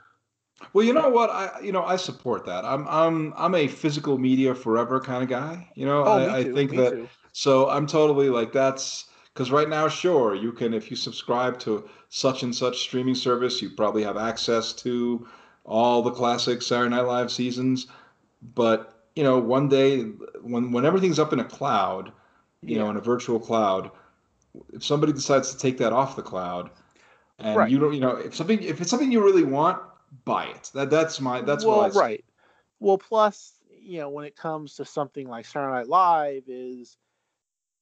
Well, 0.73 0.85
you 0.85 0.95
know 0.95 1.09
what? 1.09 1.31
I 1.31 1.61
you 1.61 1.73
know 1.73 1.85
I 1.85 1.97
support 1.97 2.47
that. 2.47 2.65
I'm 2.65 2.87
I'm 2.89 3.35
I'm 3.37 3.55
a 3.55 3.69
physical 3.69 4.19
media 4.19 4.55
forever 4.55 5.01
kind 5.01 5.23
of 5.23 5.29
guy. 5.29 5.69
You 5.75 5.87
know, 5.87 6.05
oh, 6.05 6.13
I, 6.13 6.39
I, 6.39 6.45
think 6.45 6.71
me 6.71 6.77
that. 6.79 6.91
Too. 6.93 7.09
So 7.33 7.69
I'm 7.69 7.87
totally 7.87 8.31
like 8.31 8.53
that's 8.53 9.07
because 9.37 9.51
right 9.51 9.69
now, 9.69 9.87
sure, 9.87 10.35
you 10.35 10.51
can 10.51 10.73
if 10.73 10.91
you 10.91 10.97
subscribe 10.97 11.59
to 11.61 11.87
such 12.09 12.43
and 12.43 12.55
such 12.55 12.79
streaming 12.79 13.15
service, 13.15 13.61
you 13.61 13.69
probably 13.69 14.03
have 14.03 14.17
access 14.17 14.73
to 14.73 15.29
all 15.65 16.01
the 16.01 16.11
classic 16.11 16.63
Saturday 16.63 16.89
Night 16.89 17.03
Live 17.03 17.31
seasons. 17.31 17.89
But 18.55 19.05
you 19.15 19.23
know, 19.23 19.39
one 19.39 19.69
day 19.69 20.05
when 20.41 20.73
when 20.73 20.87
everything's 20.87 21.19
up 21.19 21.35
in 21.35 21.41
a 21.41 21.45
cloud, 21.45 22.13
you 22.63 22.77
yeah. 22.77 22.85
know, 22.85 22.91
in 22.91 22.97
a 22.97 23.01
virtual 23.01 23.39
cloud, 23.39 23.91
if 24.73 24.83
somebody 24.83 25.13
decides 25.13 25.53
to 25.53 25.59
take 25.59 25.77
that 25.79 25.93
off 25.93 26.17
the 26.17 26.23
cloud, 26.23 26.71
and 27.39 27.57
right. 27.57 27.71
you 27.71 27.79
don't, 27.79 27.95
you 27.95 28.01
know, 28.01 28.17
if 28.17 28.35
something 28.35 28.63
if 28.63 28.81
it's 28.81 28.91
something 28.91 29.13
you 29.13 29.23
really 29.23 29.45
want, 29.45 29.83
buy 30.25 30.47
it. 30.47 30.71
That 30.75 30.91
that's 30.91 31.21
my 31.21 31.41
that's 31.41 31.65
well, 31.65 31.79
what 31.79 31.97
I 31.97 31.99
right. 31.99 32.25
Well, 32.81 32.99
plus 32.99 33.53
you 33.69 33.99
know, 33.99 34.09
when 34.09 34.25
it 34.25 34.37
comes 34.37 34.75
to 34.77 34.85
something 34.85 35.29
like 35.29 35.47
Saturday 35.47 35.73
Night 35.73 35.89
Live, 35.89 36.45
is 36.49 36.97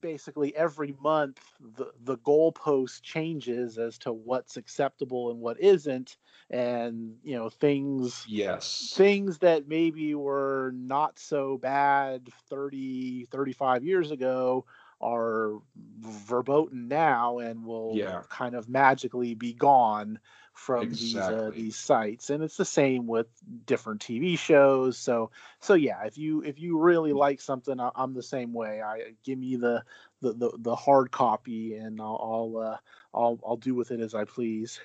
basically 0.04 0.54
every 0.54 0.94
month 1.02 1.40
the 1.78 1.90
the 2.02 2.18
goalpost 2.18 3.00
changes 3.00 3.78
as 3.78 3.96
to 3.96 4.12
what's 4.12 4.58
acceptable 4.58 5.30
and 5.30 5.40
what 5.40 5.58
isn't 5.58 6.18
and 6.50 7.16
you 7.22 7.34
know 7.34 7.48
things 7.48 8.26
yes 8.28 8.92
things 8.94 9.38
that 9.38 9.66
maybe 9.66 10.14
were 10.14 10.72
not 10.74 11.18
so 11.18 11.56
bad 11.56 12.28
30 12.50 13.26
35 13.30 13.82
years 13.82 14.10
ago 14.10 14.66
are 15.00 15.58
verboten 16.00 16.88
now 16.88 17.38
and 17.38 17.64
will 17.64 17.92
yeah. 17.94 18.22
kind 18.28 18.54
of 18.54 18.68
magically 18.68 19.34
be 19.34 19.52
gone 19.52 20.18
from 20.54 20.84
exactly. 20.84 21.06
these 21.06 21.16
uh, 21.16 21.50
these 21.52 21.76
sites 21.76 22.30
and 22.30 22.42
it's 22.42 22.56
the 22.56 22.64
same 22.64 23.08
with 23.08 23.26
different 23.66 24.00
TV 24.00 24.38
shows 24.38 24.96
so 24.96 25.30
so 25.60 25.74
yeah 25.74 26.04
if 26.04 26.16
you 26.16 26.42
if 26.42 26.60
you 26.60 26.78
really 26.78 27.10
mm. 27.10 27.16
like 27.16 27.40
something 27.40 27.80
I, 27.80 27.90
am 27.96 28.14
the 28.14 28.22
same 28.22 28.52
way 28.52 28.80
I 28.80 29.14
give 29.24 29.36
me 29.38 29.56
the 29.56 29.82
the 30.20 30.32
the, 30.32 30.52
the 30.56 30.76
hard 30.76 31.10
copy 31.10 31.74
and 31.74 32.00
I'll 32.00 32.52
I'll, 32.54 32.62
uh, 32.62 32.76
I'll 33.12 33.40
I'll 33.44 33.56
do 33.56 33.74
with 33.74 33.90
it 33.90 33.98
as 33.98 34.14
I 34.14 34.24
please 34.24 34.80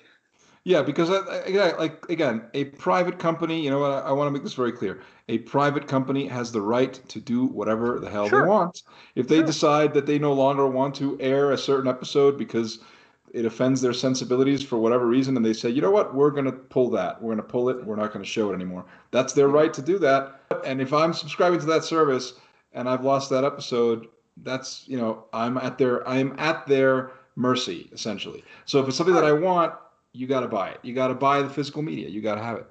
yeah 0.64 0.82
because 0.82 1.10
again 1.46 1.74
like 1.78 2.08
again 2.08 2.42
a 2.54 2.64
private 2.64 3.18
company 3.18 3.62
you 3.62 3.70
know 3.70 3.78
what 3.78 3.90
I, 3.92 4.00
I 4.00 4.12
want 4.12 4.28
to 4.28 4.32
make 4.32 4.42
this 4.42 4.54
very 4.54 4.72
clear. 4.72 5.02
A 5.28 5.38
private 5.38 5.86
company 5.86 6.26
has 6.26 6.50
the 6.50 6.60
right 6.60 6.94
to 7.08 7.20
do 7.20 7.44
whatever 7.46 8.00
the 8.00 8.10
hell 8.10 8.28
sure. 8.28 8.42
they 8.42 8.48
want. 8.48 8.82
If 9.14 9.28
they 9.28 9.36
sure. 9.36 9.46
decide 9.46 9.94
that 9.94 10.06
they 10.06 10.18
no 10.18 10.32
longer 10.32 10.66
want 10.66 10.94
to 10.96 11.18
air 11.20 11.52
a 11.52 11.58
certain 11.58 11.88
episode 11.88 12.36
because 12.36 12.80
it 13.32 13.44
offends 13.44 13.80
their 13.80 13.92
sensibilities 13.92 14.60
for 14.62 14.78
whatever 14.78 15.06
reason 15.06 15.36
and 15.36 15.46
they 15.46 15.52
say 15.52 15.70
you 15.70 15.80
know 15.80 15.90
what? 15.90 16.14
We're 16.14 16.30
going 16.30 16.46
to 16.46 16.52
pull 16.52 16.90
that. 16.90 17.22
We're 17.22 17.34
going 17.34 17.46
to 17.46 17.52
pull 17.52 17.68
it. 17.68 17.84
We're 17.84 17.96
not 17.96 18.12
going 18.12 18.24
to 18.24 18.30
show 18.30 18.50
it 18.50 18.54
anymore. 18.54 18.84
That's 19.12 19.32
their 19.32 19.48
right 19.48 19.72
to 19.72 19.82
do 19.82 19.98
that. 20.00 20.40
And 20.64 20.80
if 20.80 20.92
i'm 20.92 21.12
subscribing 21.14 21.60
to 21.60 21.66
that 21.66 21.84
service 21.84 22.34
and 22.72 22.88
i've 22.88 23.04
lost 23.04 23.30
that 23.30 23.44
episode 23.44 24.08
that's 24.42 24.84
you 24.86 24.96
know 24.96 25.24
i'm 25.32 25.58
at 25.58 25.78
their 25.78 26.06
i'm 26.08 26.34
at 26.38 26.66
their 26.66 27.12
mercy 27.36 27.88
essentially. 27.92 28.44
So 28.66 28.80
if 28.80 28.88
it's 28.88 28.96
something 28.96 29.14
that 29.14 29.24
i 29.24 29.32
want 29.32 29.74
you 30.12 30.26
got 30.26 30.40
to 30.40 30.48
buy 30.48 30.70
it 30.70 30.78
you 30.82 30.94
got 30.94 31.08
to 31.08 31.14
buy 31.14 31.42
the 31.42 31.50
physical 31.50 31.82
media 31.82 32.08
you 32.08 32.20
got 32.20 32.36
to 32.36 32.42
have 32.42 32.58
it 32.58 32.66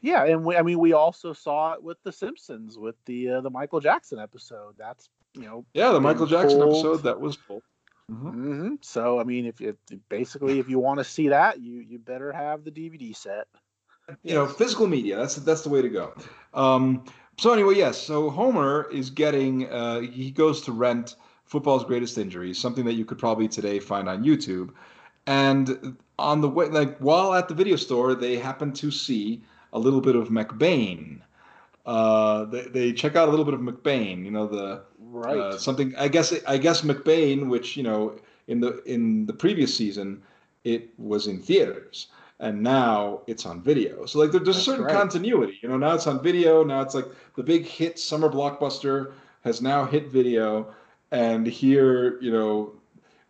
yeah 0.00 0.24
and 0.24 0.44
we, 0.44 0.56
i 0.56 0.62
mean 0.62 0.78
we 0.78 0.92
also 0.92 1.32
saw 1.32 1.72
it 1.72 1.82
with 1.82 1.96
the 2.04 2.12
simpsons 2.12 2.78
with 2.78 2.96
the 3.06 3.30
uh, 3.30 3.40
the 3.40 3.50
michael 3.50 3.80
jackson 3.80 4.18
episode 4.18 4.74
that's 4.78 5.08
you 5.34 5.42
know 5.42 5.64
yeah 5.74 5.90
the 5.90 6.00
michael 6.00 6.26
jackson 6.26 6.60
pulled. 6.60 6.74
episode 6.74 7.02
that 7.02 7.20
was 7.20 7.36
pulled 7.36 7.62
Mm-hmm. 8.10 8.28
Mm-hmm. 8.28 8.74
So 8.82 9.18
I 9.18 9.24
mean, 9.24 9.46
if, 9.46 9.60
if 9.60 9.76
basically 10.08 10.58
if 10.58 10.68
you 10.68 10.78
want 10.78 10.98
to 10.98 11.04
see 11.04 11.28
that, 11.28 11.60
you 11.60 11.80
you 11.80 11.98
better 11.98 12.32
have 12.32 12.64
the 12.64 12.70
DVD 12.70 13.16
set. 13.16 13.46
You 14.22 14.34
know, 14.34 14.46
physical 14.46 14.86
media. 14.86 15.16
That's 15.16 15.36
that's 15.36 15.62
the 15.62 15.70
way 15.70 15.80
to 15.80 15.88
go. 15.88 16.14
Um, 16.52 17.04
so 17.38 17.52
anyway, 17.52 17.74
yes. 17.76 18.00
So 18.00 18.28
Homer 18.30 18.88
is 18.92 19.10
getting. 19.10 19.70
Uh, 19.70 20.00
he 20.00 20.30
goes 20.30 20.60
to 20.62 20.72
rent 20.72 21.16
Football's 21.46 21.84
Greatest 21.84 22.18
Injuries, 22.18 22.58
something 22.58 22.84
that 22.84 22.94
you 22.94 23.04
could 23.04 23.18
probably 23.18 23.48
today 23.48 23.78
find 23.78 24.08
on 24.08 24.22
YouTube. 24.22 24.70
And 25.26 25.96
on 26.18 26.40
the 26.40 26.48
way, 26.48 26.66
like 26.68 26.98
while 26.98 27.34
at 27.34 27.48
the 27.48 27.54
video 27.54 27.76
store, 27.76 28.14
they 28.14 28.36
happen 28.36 28.72
to 28.74 28.90
see 28.90 29.42
a 29.72 29.78
little 29.78 30.00
bit 30.00 30.16
of 30.16 30.28
McBain. 30.28 31.20
Uh, 31.86 32.44
they, 32.46 32.62
they 32.62 32.92
check 32.92 33.16
out 33.16 33.28
a 33.28 33.30
little 33.30 33.44
bit 33.44 33.54
of 33.54 33.60
McBain. 33.60 34.24
You 34.24 34.30
know 34.30 34.46
the 34.46 34.82
right 35.14 35.38
uh, 35.38 35.58
something 35.58 35.94
i 35.96 36.08
guess 36.08 36.34
i 36.46 36.58
guess 36.58 36.82
mcbain 36.82 37.48
which 37.48 37.76
you 37.76 37.82
know 37.82 38.16
in 38.48 38.60
the 38.60 38.82
in 38.82 39.26
the 39.26 39.32
previous 39.32 39.74
season 39.74 40.20
it 40.64 40.90
was 40.98 41.26
in 41.26 41.38
theaters 41.38 42.08
and 42.40 42.60
now 42.60 43.20
it's 43.26 43.46
on 43.46 43.62
video 43.62 44.04
so 44.06 44.18
like 44.18 44.32
there, 44.32 44.40
there's 44.40 44.56
That's 44.56 44.66
a 44.66 44.70
certain 44.70 44.84
right. 44.86 44.94
continuity 44.94 45.58
you 45.62 45.68
know 45.68 45.76
now 45.76 45.94
it's 45.94 46.06
on 46.06 46.22
video 46.22 46.64
now 46.64 46.80
it's 46.80 46.94
like 46.94 47.06
the 47.36 47.42
big 47.42 47.64
hit 47.64 47.98
summer 47.98 48.28
blockbuster 48.28 49.12
has 49.44 49.62
now 49.62 49.84
hit 49.84 50.10
video 50.10 50.74
and 51.12 51.46
here 51.46 52.20
you 52.20 52.32
know 52.32 52.72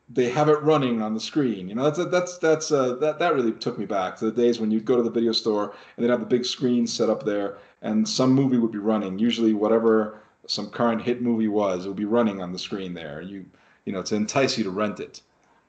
they 0.08 0.28
have 0.28 0.48
it 0.48 0.60
running 0.62 1.00
on 1.00 1.14
the 1.14 1.20
screen. 1.20 1.68
You 1.68 1.74
know, 1.74 1.90
that's 1.90 2.10
that's 2.10 2.38
that's 2.38 2.70
uh, 2.70 2.96
that 2.96 3.18
that 3.18 3.34
really 3.34 3.52
took 3.52 3.78
me 3.78 3.86
back 3.86 4.16
to 4.16 4.26
the 4.26 4.32
days 4.32 4.60
when 4.60 4.70
you'd 4.70 4.84
go 4.84 4.96
to 4.96 5.02
the 5.02 5.10
video 5.10 5.32
store 5.32 5.74
and 5.96 6.04
they'd 6.04 6.10
have 6.10 6.20
the 6.20 6.26
big 6.26 6.44
screen 6.44 6.86
set 6.86 7.08
up 7.08 7.24
there, 7.24 7.58
and 7.82 8.06
some 8.06 8.32
movie 8.32 8.58
would 8.58 8.72
be 8.72 8.78
running. 8.78 9.18
Usually, 9.18 9.54
whatever 9.54 10.20
some 10.46 10.68
current 10.68 11.00
hit 11.00 11.22
movie 11.22 11.48
was, 11.48 11.84
it 11.84 11.88
would 11.88 11.96
be 11.96 12.04
running 12.04 12.42
on 12.42 12.52
the 12.52 12.58
screen 12.58 12.92
there. 12.92 13.22
You 13.22 13.46
you 13.86 13.92
know 13.92 14.02
to 14.02 14.14
entice 14.14 14.58
you 14.58 14.64
to 14.64 14.70
rent 14.70 15.00
it. 15.00 15.22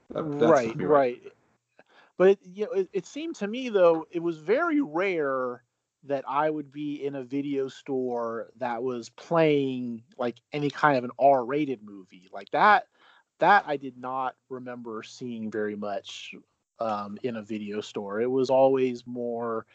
That, 0.10 0.24
right, 0.24 0.76
right. 0.82 1.22
But 2.18 2.30
it, 2.30 2.40
you 2.44 2.66
know, 2.66 2.72
it, 2.72 2.90
it 2.94 3.06
seemed 3.06 3.36
to 3.38 3.48
me 3.48 3.70
though 3.70 4.06
it 4.12 4.22
was 4.22 4.38
very 4.38 4.82
rare 4.82 5.64
that 6.04 6.24
I 6.28 6.50
would 6.50 6.72
be 6.72 7.04
in 7.04 7.16
a 7.16 7.24
video 7.24 7.68
store 7.68 8.50
that 8.58 8.84
was 8.84 9.10
playing 9.10 10.04
like 10.18 10.36
any 10.54 10.70
kind 10.70 10.98
of 10.98 11.04
an 11.04 11.12
R-rated 11.18 11.82
movie 11.84 12.30
like 12.32 12.52
that. 12.52 12.88
That 13.40 13.66
I 13.68 13.78
did 13.78 13.98
not 13.98 14.36
remember 14.50 15.04
seeing 15.04 15.52
very 15.52 15.76
much 15.76 16.36
um, 16.80 17.18
in 17.24 17.36
a 17.38 17.42
video 17.42 17.82
store. 17.82 18.22
It 18.22 18.30
was 18.30 18.50
always 18.50 19.06
more 19.06 19.66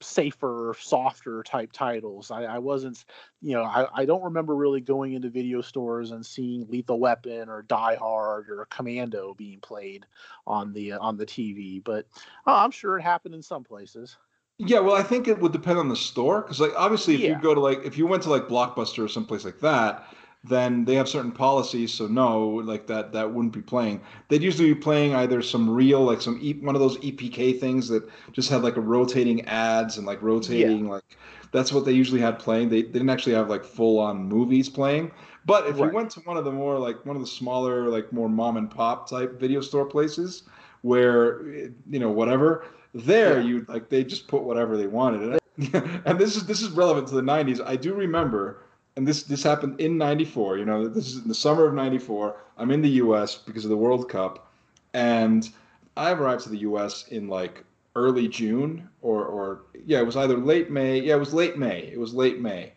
safer, 0.00 0.74
softer 0.78 1.42
type 1.42 1.72
titles. 1.72 2.30
I, 2.30 2.44
I 2.44 2.58
wasn't, 2.58 3.04
you 3.42 3.54
know, 3.54 3.64
I, 3.64 3.86
I 3.94 4.04
don't 4.04 4.22
remember 4.22 4.54
really 4.54 4.80
going 4.80 5.12
into 5.12 5.28
video 5.28 5.60
stores 5.60 6.10
and 6.10 6.24
seeing 6.24 6.66
Lethal 6.68 6.98
Weapon 6.98 7.48
or 7.48 7.62
Die 7.62 7.96
Hard 7.96 8.48
or 8.50 8.66
Commando 8.70 9.34
being 9.34 9.60
played 9.60 10.06
on 10.46 10.72
the 10.72 10.92
on 10.92 11.16
the 11.16 11.26
TV. 11.26 11.82
But 11.82 12.06
oh, 12.46 12.54
I'm 12.54 12.70
sure 12.70 12.98
it 12.98 13.02
happened 13.02 13.34
in 13.34 13.42
some 13.42 13.64
places. 13.64 14.16
Yeah, 14.58 14.80
well, 14.80 14.96
I 14.96 15.04
think 15.04 15.28
it 15.28 15.38
would 15.38 15.52
depend 15.52 15.78
on 15.78 15.88
the 15.88 15.96
store 15.96 16.42
because, 16.42 16.58
like, 16.58 16.72
obviously, 16.76 17.14
if 17.14 17.20
yeah. 17.20 17.28
you 17.28 17.40
go 17.40 17.54
to 17.54 17.60
like 17.60 17.84
if 17.84 17.96
you 17.96 18.06
went 18.06 18.24
to 18.24 18.30
like 18.30 18.48
Blockbuster 18.48 19.04
or 19.04 19.08
someplace 19.08 19.44
like 19.44 19.60
that, 19.60 20.06
then 20.44 20.84
they 20.84 20.94
have 20.94 21.08
certain 21.08 21.32
policies. 21.32 21.92
So 21.92 22.06
no, 22.06 22.48
like 22.48 22.86
that 22.86 23.12
that 23.12 23.32
wouldn't 23.32 23.52
be 23.52 23.62
playing. 23.62 24.00
They'd 24.28 24.42
usually 24.42 24.72
be 24.72 24.80
playing 24.80 25.14
either 25.14 25.42
some 25.42 25.68
real, 25.68 26.02
like 26.02 26.20
some 26.20 26.38
e- 26.40 26.60
one 26.60 26.74
of 26.74 26.80
those 26.80 26.98
EPK 26.98 27.58
things 27.58 27.88
that 27.88 28.08
just 28.32 28.48
had 28.48 28.62
like 28.62 28.76
a 28.76 28.80
rotating 28.80 29.44
ads 29.46 29.98
and 29.98 30.06
like 30.06 30.22
rotating 30.22 30.86
yeah. 30.86 30.92
like 30.92 31.04
that's 31.50 31.72
what 31.72 31.84
they 31.84 31.92
usually 31.92 32.20
had 32.20 32.38
playing. 32.38 32.68
They, 32.68 32.82
they 32.82 32.92
didn't 32.92 33.10
actually 33.10 33.34
have 33.34 33.48
like 33.48 33.64
full 33.64 33.98
on 33.98 34.24
movies 34.24 34.68
playing. 34.68 35.10
But 35.46 35.66
if 35.66 35.78
right. 35.78 35.86
you 35.86 35.94
went 35.94 36.10
to 36.10 36.20
one 36.20 36.36
of 36.36 36.44
the 36.44 36.52
more 36.52 36.78
like 36.78 37.04
one 37.06 37.16
of 37.16 37.22
the 37.22 37.28
smaller 37.28 37.88
like 37.88 38.12
more 38.12 38.28
mom 38.28 38.56
and 38.58 38.70
pop 38.70 39.08
type 39.08 39.40
video 39.40 39.60
store 39.60 39.86
places 39.86 40.42
where 40.82 41.42
you 41.88 41.98
know 41.98 42.10
whatever 42.10 42.66
there 42.94 43.40
yeah. 43.40 43.46
you 43.46 43.66
like 43.68 43.88
they 43.88 44.04
just 44.04 44.28
put 44.28 44.42
whatever 44.42 44.76
they 44.76 44.86
wanted 44.86 45.38
and 46.04 46.18
this 46.18 46.36
is 46.36 46.46
this 46.46 46.62
is 46.62 46.70
relevant 46.70 47.08
to 47.08 47.14
the 47.14 47.22
90s 47.22 47.60
i 47.66 47.74
do 47.74 47.94
remember 47.94 48.62
and 48.98 49.06
this 49.06 49.22
this 49.22 49.44
happened 49.44 49.80
in 49.80 49.96
'94. 49.96 50.58
You 50.58 50.64
know, 50.64 50.88
this 50.88 51.06
is 51.06 51.22
in 51.22 51.28
the 51.28 51.34
summer 51.34 51.66
of 51.66 51.72
'94. 51.72 52.36
I'm 52.56 52.72
in 52.72 52.82
the 52.82 52.90
U.S. 53.04 53.36
because 53.36 53.64
of 53.64 53.70
the 53.70 53.76
World 53.76 54.08
Cup, 54.08 54.50
and 54.92 55.48
I 55.96 56.10
arrived 56.10 56.42
to 56.42 56.48
the 56.48 56.58
U.S. 56.58 57.06
in 57.06 57.28
like 57.28 57.64
early 57.94 58.26
June 58.26 58.88
or 59.00 59.24
or 59.24 59.62
yeah, 59.86 60.00
it 60.00 60.04
was 60.04 60.16
either 60.16 60.36
late 60.36 60.72
May. 60.72 60.98
Yeah, 60.98 61.14
it 61.14 61.20
was 61.20 61.32
late 61.32 61.56
May. 61.56 61.88
It 61.92 62.00
was 62.00 62.12
late 62.12 62.40
May. 62.40 62.72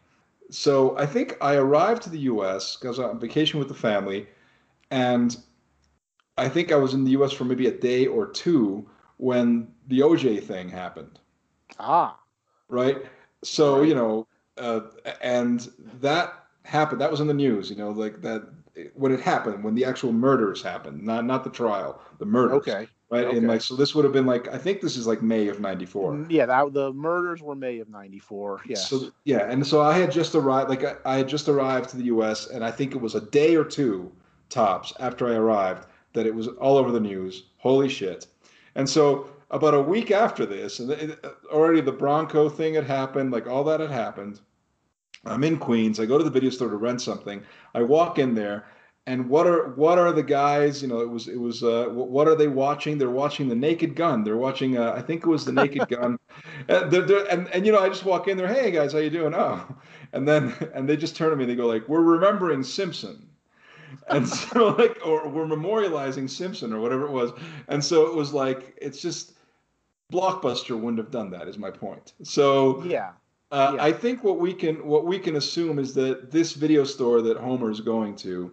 So 0.52 0.96
I 0.96 1.08
think 1.08 1.38
I 1.42 1.56
arrived 1.56 2.04
to 2.04 2.12
the 2.12 2.20
U.S. 2.20 2.76
because 2.76 3.00
I 3.00 3.04
was 3.04 3.14
on 3.14 3.20
vacation 3.20 3.58
with 3.58 3.68
the 3.68 3.74
family, 3.74 4.28
and 4.92 5.36
I 6.38 6.48
think 6.50 6.72
I 6.72 6.76
was 6.76 6.94
in 6.94 7.04
the 7.04 7.12
U.S. 7.12 7.32
for 7.34 7.46
maybe 7.46 7.66
a 7.66 7.72
day 7.72 8.06
or 8.06 8.28
two 8.28 8.88
when 9.18 9.68
the 9.88 10.02
OJ 10.02 10.44
thing 10.44 10.70
happened. 10.70 11.18
Ah. 11.80 12.20
Right. 12.70 12.98
So 13.44 13.82
you 13.82 13.96
know, 13.96 14.28
uh, 14.58 14.82
and 15.22 15.70
that 16.00 16.34
happened. 16.64 17.02
That 17.02 17.12
was 17.12 17.20
in 17.20 17.28
the 17.28 17.34
news. 17.34 17.70
You 17.70 17.76
know, 17.76 17.92
like 17.92 18.22
that 18.22 18.48
when 18.94 19.12
it 19.12 19.20
happened, 19.20 19.64
when 19.64 19.76
the 19.76 19.86
actual 19.86 20.14
murders 20.14 20.62
happened, 20.62 21.04
not 21.04 21.26
not 21.26 21.44
the 21.44 21.50
trial, 21.50 22.02
the 22.20 22.26
murders. 22.26 22.58
Okay. 22.58 22.88
Right, 23.10 23.26
okay. 23.26 23.38
and 23.40 23.48
like 23.48 23.60
so, 23.60 23.76
this 23.76 23.94
would 23.94 24.06
have 24.06 24.14
been 24.14 24.26
like 24.26 24.48
I 24.48 24.58
think 24.58 24.80
this 24.80 24.96
is 24.96 25.06
like 25.06 25.22
May 25.22 25.50
of 25.50 25.60
'94. 25.60 26.14
Mm, 26.14 26.28
yeah, 26.30 26.46
that 26.46 26.72
the 26.72 26.94
murders 26.94 27.42
were 27.42 27.56
May 27.56 27.80
of 27.80 27.90
'94. 27.90 28.62
Yeah. 28.66 28.78
So 28.78 29.12
yeah, 29.26 29.52
and 29.52 29.68
so 29.68 29.82
I 29.82 29.98
had 29.98 30.14
just 30.14 30.34
arrived, 30.34 30.70
like 30.70 30.86
I, 30.86 30.96
I 31.04 31.18
had 31.18 31.28
just 31.28 31.50
arrived 31.50 31.90
to 31.90 31.98
the 31.98 32.06
U.S. 32.06 32.48
and 32.48 32.64
I 32.64 32.72
think 32.72 32.96
it 32.96 33.02
was 33.02 33.16
a 33.16 33.20
day 33.20 33.58
or 33.58 33.66
two 33.66 34.10
tops 34.48 34.94
after 35.02 35.28
I 35.28 35.34
arrived 35.34 35.88
that 36.14 36.26
it 36.26 36.34
was 36.34 36.48
all 36.48 36.78
over 36.78 36.90
the 36.90 37.02
news. 37.02 37.48
Holy 37.58 37.90
shit! 37.90 38.28
And 38.76 38.90
so 38.90 39.28
about 39.52 39.74
a 39.74 39.82
week 39.82 40.12
after 40.12 40.46
this, 40.46 40.80
and 40.80 40.92
it, 40.92 41.24
already 41.52 41.82
the 41.82 41.92
Bronco 41.92 42.50
thing 42.50 42.74
had 42.74 42.86
happened, 42.86 43.32
like 43.32 43.48
all 43.48 43.64
that 43.66 43.80
had 43.80 43.92
happened. 43.92 44.40
I'm 45.26 45.44
in 45.44 45.58
Queens. 45.58 46.00
I 46.00 46.06
go 46.06 46.18
to 46.18 46.24
the 46.24 46.32
video 46.32 46.50
store 46.50 46.70
to 46.70 46.78
rent 46.78 47.02
something. 47.02 47.44
I 47.76 47.84
walk 47.84 48.18
in 48.18 48.34
there, 48.34 48.66
and 49.06 49.30
what 49.30 49.46
are 49.46 49.72
what 49.74 50.00
are 50.00 50.14
the 50.14 50.24
guys? 50.24 50.82
You 50.82 50.88
know, 50.88 51.02
it 51.02 51.10
was 51.10 51.28
it 51.28 51.40
was 51.40 51.64
uh, 51.64 51.88
what 51.90 52.28
are 52.28 52.36
they 52.36 52.48
watching? 52.48 52.98
They're 52.98 53.10
watching 53.10 53.48
The 53.48 53.56
Naked 53.56 53.96
Gun. 53.96 54.24
They're 54.24 54.38
watching. 54.38 54.78
Uh, 54.78 54.94
I 54.96 55.02
think 55.02 55.24
it 55.24 55.30
was 55.30 55.46
The 55.46 55.52
Naked 55.52 55.88
Gun. 55.90 56.18
And, 56.70 56.90
they're, 56.90 57.02
they're, 57.02 57.26
and 57.32 57.48
and 57.50 57.66
you 57.66 57.72
know, 57.72 57.80
I 57.80 57.90
just 57.90 58.06
walk 58.06 58.28
in 58.28 58.38
there. 58.38 58.48
Hey 58.48 58.72
guys, 58.72 58.94
how 58.94 59.00
you 59.00 59.10
doing? 59.10 59.36
Oh, 59.36 59.64
and 60.14 60.28
then 60.28 60.54
and 60.74 60.88
they 60.88 60.98
just 60.98 61.16
turn 61.16 61.30
to 61.30 61.36
me. 61.36 61.44
And 61.44 61.52
they 61.52 61.56
go 61.56 61.68
like, 61.68 61.88
"We're 61.88 62.02
remembering 62.02 62.64
Simpson." 62.64 63.28
and 64.08 64.28
so 64.28 64.70
like 64.80 64.98
or 65.06 65.28
we're 65.28 65.46
memorializing 65.46 66.30
simpson 66.30 66.72
or 66.72 66.80
whatever 66.80 67.06
it 67.06 67.12
was 67.12 67.32
and 67.68 67.84
so 67.84 68.08
it 68.08 68.16
was 68.16 68.34
like 68.34 68.74
it's 68.82 69.02
just 69.02 69.34
blockbuster 70.12 70.80
wouldn't 70.80 70.98
have 70.98 71.12
done 71.12 71.30
that 71.32 71.48
is 71.48 71.58
my 71.58 71.72
point 71.72 72.14
so 72.22 72.84
yeah 72.84 73.12
uh, 73.52 73.74
yeah. 73.76 73.84
I 73.84 73.92
think 73.92 74.24
what 74.24 74.40
we 74.40 74.54
can 74.54 74.76
what 74.88 75.06
we 75.06 75.20
can 75.20 75.36
assume 75.36 75.78
is 75.78 75.94
that 75.96 76.32
this 76.32 76.54
video 76.54 76.86
store 76.86 77.22
that 77.22 77.38
Homer 77.38 77.70
is 77.70 77.82
going 77.82 78.16
to, 78.18 78.52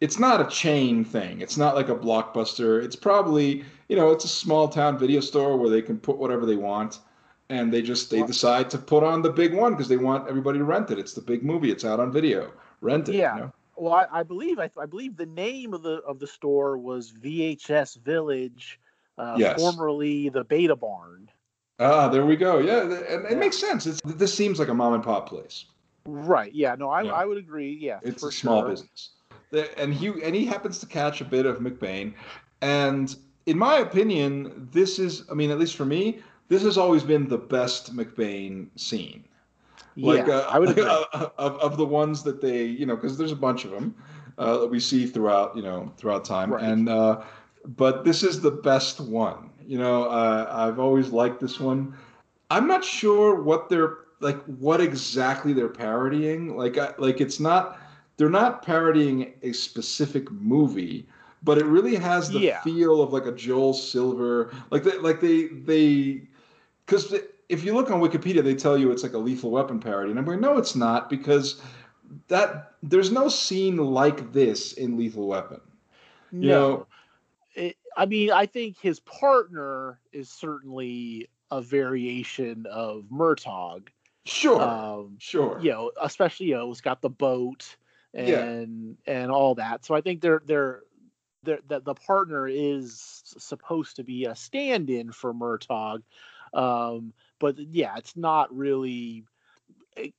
it's 0.00 0.18
not 0.18 0.40
a 0.40 0.46
chain 0.50 1.02
thing. 1.02 1.40
It's 1.40 1.56
not 1.56 1.74
like 1.74 1.88
a 1.88 1.94
blockbuster. 1.94 2.84
It's 2.84 2.96
probably 2.96 3.64
you 3.88 3.96
know 3.96 4.10
it's 4.10 4.24
a 4.24 4.28
small 4.28 4.68
town 4.68 4.98
video 4.98 5.20
store 5.20 5.56
where 5.56 5.70
they 5.70 5.80
can 5.80 5.98
put 5.98 6.18
whatever 6.18 6.44
they 6.44 6.56
want, 6.56 7.00
and 7.48 7.72
they 7.72 7.80
just 7.80 8.10
they 8.10 8.22
decide 8.22 8.68
to 8.70 8.78
put 8.78 9.02
on 9.02 9.22
the 9.22 9.30
big 9.30 9.54
one 9.54 9.72
because 9.72 9.88
they 9.88 9.96
want 9.96 10.28
everybody 10.28 10.58
to 10.58 10.64
rent 10.64 10.90
it. 10.90 10.98
It's 10.98 11.14
the 11.14 11.22
big 11.22 11.42
movie. 11.42 11.70
It's 11.70 11.84
out 11.84 11.98
on 11.98 12.12
video. 12.12 12.52
Rent 12.82 13.08
it. 13.08 13.14
Yeah. 13.14 13.34
You 13.34 13.40
know? 13.40 13.52
Well, 13.76 13.94
I, 13.94 14.20
I 14.20 14.22
believe 14.22 14.58
I, 14.58 14.70
I, 14.78 14.86
believe 14.86 15.16
the 15.16 15.26
name 15.26 15.74
of 15.74 15.82
the 15.82 15.96
of 16.02 16.18
the 16.18 16.26
store 16.26 16.76
was 16.76 17.10
VHS 17.10 17.98
Village, 18.02 18.78
uh, 19.18 19.36
yes. 19.38 19.60
formerly 19.60 20.28
the 20.28 20.44
Beta 20.44 20.76
Barn. 20.76 21.30
Ah, 21.78 22.08
there 22.08 22.24
we 22.24 22.36
go. 22.36 22.58
Yeah, 22.58 22.82
and 22.82 23.26
it 23.26 23.38
makes 23.38 23.58
sense. 23.58 23.86
It's 23.86 24.00
this 24.04 24.32
seems 24.32 24.58
like 24.58 24.68
a 24.68 24.74
mom 24.74 24.94
and 24.94 25.02
pop 25.02 25.28
place. 25.28 25.66
Right. 26.06 26.54
Yeah. 26.54 26.76
No, 26.76 26.90
I, 26.90 27.02
yeah. 27.02 27.12
I 27.12 27.24
would 27.24 27.38
agree. 27.38 27.76
Yeah. 27.80 27.98
It's 28.02 28.22
a 28.22 28.30
small 28.30 28.62
sure. 28.62 28.70
business, 28.70 29.10
and 29.76 29.92
he 29.92 30.08
and 30.22 30.34
he 30.34 30.44
happens 30.44 30.78
to 30.80 30.86
catch 30.86 31.20
a 31.20 31.24
bit 31.24 31.46
of 31.46 31.58
McBain, 31.58 32.14
and 32.62 33.16
in 33.46 33.58
my 33.58 33.78
opinion, 33.78 34.68
this 34.72 34.98
is. 34.98 35.24
I 35.30 35.34
mean, 35.34 35.50
at 35.50 35.58
least 35.58 35.76
for 35.76 35.84
me, 35.84 36.20
this 36.48 36.62
has 36.62 36.78
always 36.78 37.02
been 37.02 37.28
the 37.28 37.38
best 37.38 37.96
McBain 37.96 38.68
scene. 38.76 39.24
Like, 39.96 40.26
yeah, 40.26 40.34
uh, 40.34 40.48
I 40.50 40.58
would 40.58 40.70
agree. 40.78 40.84
of, 40.84 41.32
of 41.38 41.76
the 41.76 41.86
ones 41.86 42.22
that 42.24 42.40
they, 42.40 42.64
you 42.64 42.86
know, 42.86 42.96
because 42.96 43.16
there's 43.16 43.32
a 43.32 43.36
bunch 43.36 43.64
of 43.64 43.70
them 43.70 43.94
uh, 44.38 44.58
that 44.58 44.66
we 44.68 44.80
see 44.80 45.06
throughout, 45.06 45.56
you 45.56 45.62
know, 45.62 45.92
throughout 45.96 46.24
time, 46.24 46.52
right. 46.52 46.62
and 46.62 46.88
uh, 46.88 47.22
but 47.64 48.04
this 48.04 48.22
is 48.22 48.40
the 48.40 48.50
best 48.50 49.00
one 49.00 49.50
you 49.66 49.78
know, 49.78 50.04
uh, 50.04 50.46
I've 50.50 50.78
always 50.78 51.10
liked 51.10 51.40
this 51.40 51.58
one. 51.58 51.94
I'm 52.50 52.66
not 52.66 52.84
sure 52.84 53.40
what 53.40 53.68
they're 53.68 53.98
like, 54.20 54.42
what 54.44 54.80
exactly 54.80 55.52
they're 55.52 55.68
parodying. 55.68 56.56
Like, 56.56 56.78
I, 56.78 56.92
like 56.98 57.20
it's 57.20 57.40
not. 57.40 57.78
They're 58.16 58.30
not 58.30 58.62
parodying 58.62 59.32
a 59.42 59.52
specific 59.52 60.30
movie, 60.30 61.08
but 61.42 61.58
it 61.58 61.64
really 61.64 61.96
has 61.96 62.30
the 62.30 62.38
yeah. 62.38 62.60
feel 62.62 63.02
of 63.02 63.12
like 63.12 63.26
a 63.26 63.32
Joel 63.32 63.74
Silver, 63.74 64.54
like 64.70 64.84
they, 64.84 64.96
like 64.98 65.20
they 65.20 65.46
they, 65.46 66.22
because 66.86 67.12
if 67.48 67.64
you 67.64 67.74
look 67.74 67.90
on 67.90 68.00
Wikipedia, 68.00 68.44
they 68.44 68.54
tell 68.54 68.78
you 68.78 68.92
it's 68.92 69.02
like 69.02 69.14
a 69.14 69.18
Lethal 69.18 69.50
Weapon 69.50 69.80
parody, 69.80 70.10
and 70.10 70.18
I'm 70.18 70.24
going, 70.24 70.40
no, 70.40 70.58
it's 70.58 70.76
not, 70.76 71.10
because 71.10 71.60
that 72.28 72.74
there's 72.84 73.10
no 73.10 73.28
scene 73.28 73.78
like 73.78 74.32
this 74.32 74.74
in 74.74 74.96
Lethal 74.96 75.26
Weapon. 75.26 75.60
You 76.30 76.50
no. 76.50 76.68
know, 76.70 76.86
I 77.96 78.06
mean, 78.06 78.30
I 78.30 78.46
think 78.46 78.78
his 78.78 79.00
partner 79.00 80.00
is 80.12 80.28
certainly 80.28 81.28
a 81.50 81.62
variation 81.62 82.66
of 82.70 83.04
Murtaugh. 83.12 83.86
Sure. 84.26 84.60
Um, 84.60 85.16
sure. 85.18 85.58
You 85.60 85.70
know, 85.70 85.92
especially 86.00 86.46
you 86.46 86.54
know, 86.54 86.70
it's 86.70 86.80
got 86.80 87.02
the 87.02 87.10
boat 87.10 87.76
and 88.14 88.96
yeah. 89.06 89.14
and 89.14 89.30
all 89.30 89.54
that. 89.56 89.84
So 89.84 89.94
I 89.94 90.00
think 90.00 90.20
they're 90.20 90.42
they're 90.46 90.82
they're 91.42 91.60
that 91.68 91.84
the 91.84 91.94
partner 91.94 92.48
is 92.48 93.22
supposed 93.24 93.96
to 93.96 94.04
be 94.04 94.24
a 94.24 94.34
stand-in 94.34 95.12
for 95.12 95.34
Murtaugh. 95.34 96.02
Um, 96.54 97.12
but 97.38 97.58
yeah, 97.58 97.96
it's 97.96 98.16
not 98.16 98.54
really 98.56 99.24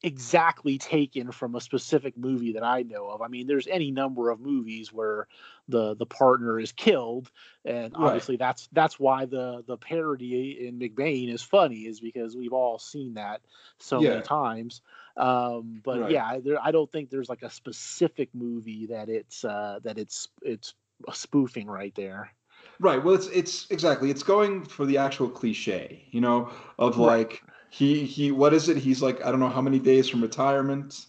exactly 0.03 0.77
taken 0.77 1.31
from 1.31 1.55
a 1.55 1.61
specific 1.61 2.17
movie 2.17 2.53
that 2.53 2.63
I 2.63 2.83
know 2.83 3.07
of. 3.07 3.21
I 3.21 3.27
mean, 3.27 3.47
there's 3.47 3.67
any 3.67 3.91
number 3.91 4.29
of 4.29 4.39
movies 4.39 4.93
where 4.93 5.27
the 5.67 5.95
the 5.95 6.05
partner 6.05 6.59
is 6.59 6.71
killed, 6.71 7.29
and 7.65 7.93
obviously 7.95 8.37
that's 8.37 8.69
that's 8.71 8.99
why 8.99 9.25
the 9.25 9.63
the 9.67 9.77
parody 9.77 10.67
in 10.67 10.79
McBain 10.79 11.33
is 11.33 11.41
funny, 11.41 11.81
is 11.81 11.99
because 11.99 12.37
we've 12.37 12.53
all 12.53 12.79
seen 12.79 13.15
that 13.15 13.41
so 13.79 13.99
yeah. 13.99 14.11
many 14.11 14.21
times. 14.21 14.81
Um, 15.17 15.81
but 15.83 16.01
right. 16.01 16.11
yeah, 16.11 16.39
there, 16.39 16.57
I 16.61 16.71
don't 16.71 16.91
think 16.91 17.09
there's 17.09 17.29
like 17.29 17.43
a 17.43 17.49
specific 17.49 18.29
movie 18.33 18.85
that 18.87 19.09
it's 19.09 19.43
uh, 19.43 19.79
that 19.83 19.97
it's 19.97 20.29
it's 20.41 20.73
spoofing 21.11 21.67
right 21.67 21.93
there. 21.95 22.31
Right. 22.79 23.03
Well, 23.03 23.15
it's 23.15 23.27
it's 23.27 23.69
exactly 23.71 24.09
it's 24.09 24.23
going 24.23 24.63
for 24.63 24.85
the 24.85 24.97
actual 24.97 25.29
cliche, 25.29 26.05
you 26.11 26.21
know, 26.21 26.49
of 26.79 26.97
like. 26.97 27.41
Right 27.43 27.51
he 27.75 28.05
he 28.05 28.31
what 28.31 28.53
is 28.53 28.69
it? 28.69 28.77
He's 28.77 29.01
like 29.01 29.23
I 29.25 29.31
don't 29.31 29.41
know 29.41 29.49
how 29.49 29.61
many 29.61 29.79
days 29.79 30.07
from 30.07 30.21
retirement. 30.21 31.07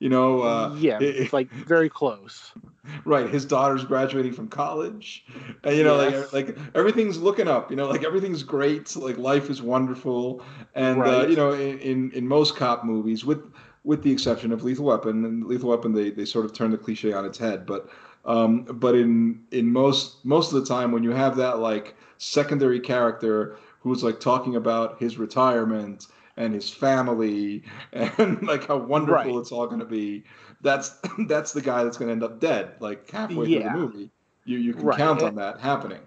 You 0.00 0.08
know, 0.08 0.40
uh, 0.40 0.74
yeah, 0.76 0.98
it's 1.00 1.32
like 1.32 1.50
very 1.50 1.88
close. 1.88 2.52
Right, 3.04 3.28
his 3.28 3.44
daughter's 3.44 3.84
graduating 3.84 4.32
from 4.32 4.48
college, 4.48 5.24
and 5.64 5.76
you 5.76 5.84
know, 5.84 6.00
yes. 6.00 6.32
like 6.32 6.48
like 6.48 6.58
everything's 6.74 7.18
looking 7.18 7.46
up. 7.46 7.70
You 7.70 7.76
know, 7.76 7.88
like 7.88 8.04
everything's 8.04 8.42
great. 8.42 8.96
Like 8.96 9.18
life 9.18 9.50
is 9.50 9.60
wonderful, 9.60 10.42
and 10.74 10.98
uh, 10.98 11.02
right. 11.02 11.14
uh, 11.14 11.26
you 11.26 11.36
know, 11.36 11.52
in, 11.52 11.78
in 11.78 12.10
in 12.12 12.26
most 12.26 12.56
cop 12.56 12.84
movies, 12.84 13.24
with 13.24 13.42
with 13.84 14.02
the 14.02 14.10
exception 14.10 14.50
of 14.50 14.64
Lethal 14.64 14.86
Weapon, 14.86 15.24
and 15.26 15.46
Lethal 15.46 15.68
Weapon, 15.68 15.92
they 15.92 16.10
they 16.10 16.24
sort 16.24 16.46
of 16.46 16.54
turn 16.54 16.70
the 16.70 16.78
cliche 16.78 17.12
on 17.12 17.26
its 17.26 17.36
head. 17.36 17.66
But 17.66 17.90
um, 18.24 18.62
but 18.62 18.94
in 18.94 19.44
in 19.52 19.70
most 19.70 20.24
most 20.24 20.52
of 20.52 20.60
the 20.60 20.66
time, 20.66 20.90
when 20.90 21.04
you 21.04 21.10
have 21.10 21.36
that 21.36 21.58
like 21.58 21.94
secondary 22.16 22.80
character 22.80 23.58
who's 23.80 24.04
like 24.04 24.20
talking 24.20 24.56
about 24.56 24.98
his 25.00 25.18
retirement 25.18 26.06
and 26.36 26.54
his 26.54 26.70
family 26.70 27.62
and 27.92 28.42
like 28.46 28.66
how 28.66 28.76
wonderful 28.76 29.32
right. 29.34 29.40
it's 29.40 29.52
all 29.52 29.66
going 29.66 29.80
to 29.80 29.86
be. 29.86 30.24
That's 30.60 30.98
that's 31.26 31.52
the 31.52 31.62
guy 31.62 31.84
that's 31.84 31.96
going 31.96 32.08
to 32.08 32.12
end 32.12 32.22
up 32.22 32.40
dead 32.40 32.74
like 32.80 33.10
halfway 33.10 33.46
yeah. 33.46 33.60
through 33.60 33.70
the 33.70 33.86
movie. 33.86 34.10
You 34.44 34.58
you 34.58 34.74
can 34.74 34.86
right. 34.86 34.98
count 34.98 35.22
on 35.22 35.34
that 35.36 35.60
happening. 35.60 36.00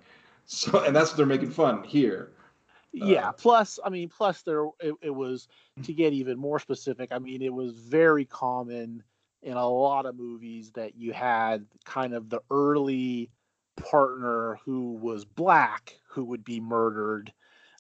So 0.46 0.84
and 0.84 0.96
that's 0.96 1.12
what 1.12 1.18
they're 1.18 1.26
making 1.26 1.52
fun 1.52 1.84
here. 1.84 2.32
Yeah. 2.92 3.30
Uh, 3.30 3.32
plus, 3.32 3.80
I 3.84 3.90
mean, 3.90 4.10
plus 4.10 4.44
there 4.44 4.66
it, 4.80 4.94
it 5.02 5.10
was 5.10 5.48
to 5.84 5.94
get 5.94 6.14
even 6.14 6.38
more 6.38 6.60
specific. 6.60 7.12
I 7.12 7.20
mean, 7.20 7.42
it 7.42 7.54
was 7.54 7.74
very 7.74 8.26
common 8.26 9.04
in 9.42 9.58
a 9.58 9.68
lot 9.68 10.06
of 10.06 10.16
movies 10.16 10.72
that 10.72 10.96
you 10.96 11.12
had 11.12 11.66
kind 11.86 12.14
of 12.14 12.30
the 12.30 12.42
early 12.50 13.30
partner 13.76 14.60
who 14.64 14.94
was 14.94 15.26
black 15.26 15.98
who 16.08 16.24
would 16.24 16.44
be 16.44 16.60
murdered 16.60 17.34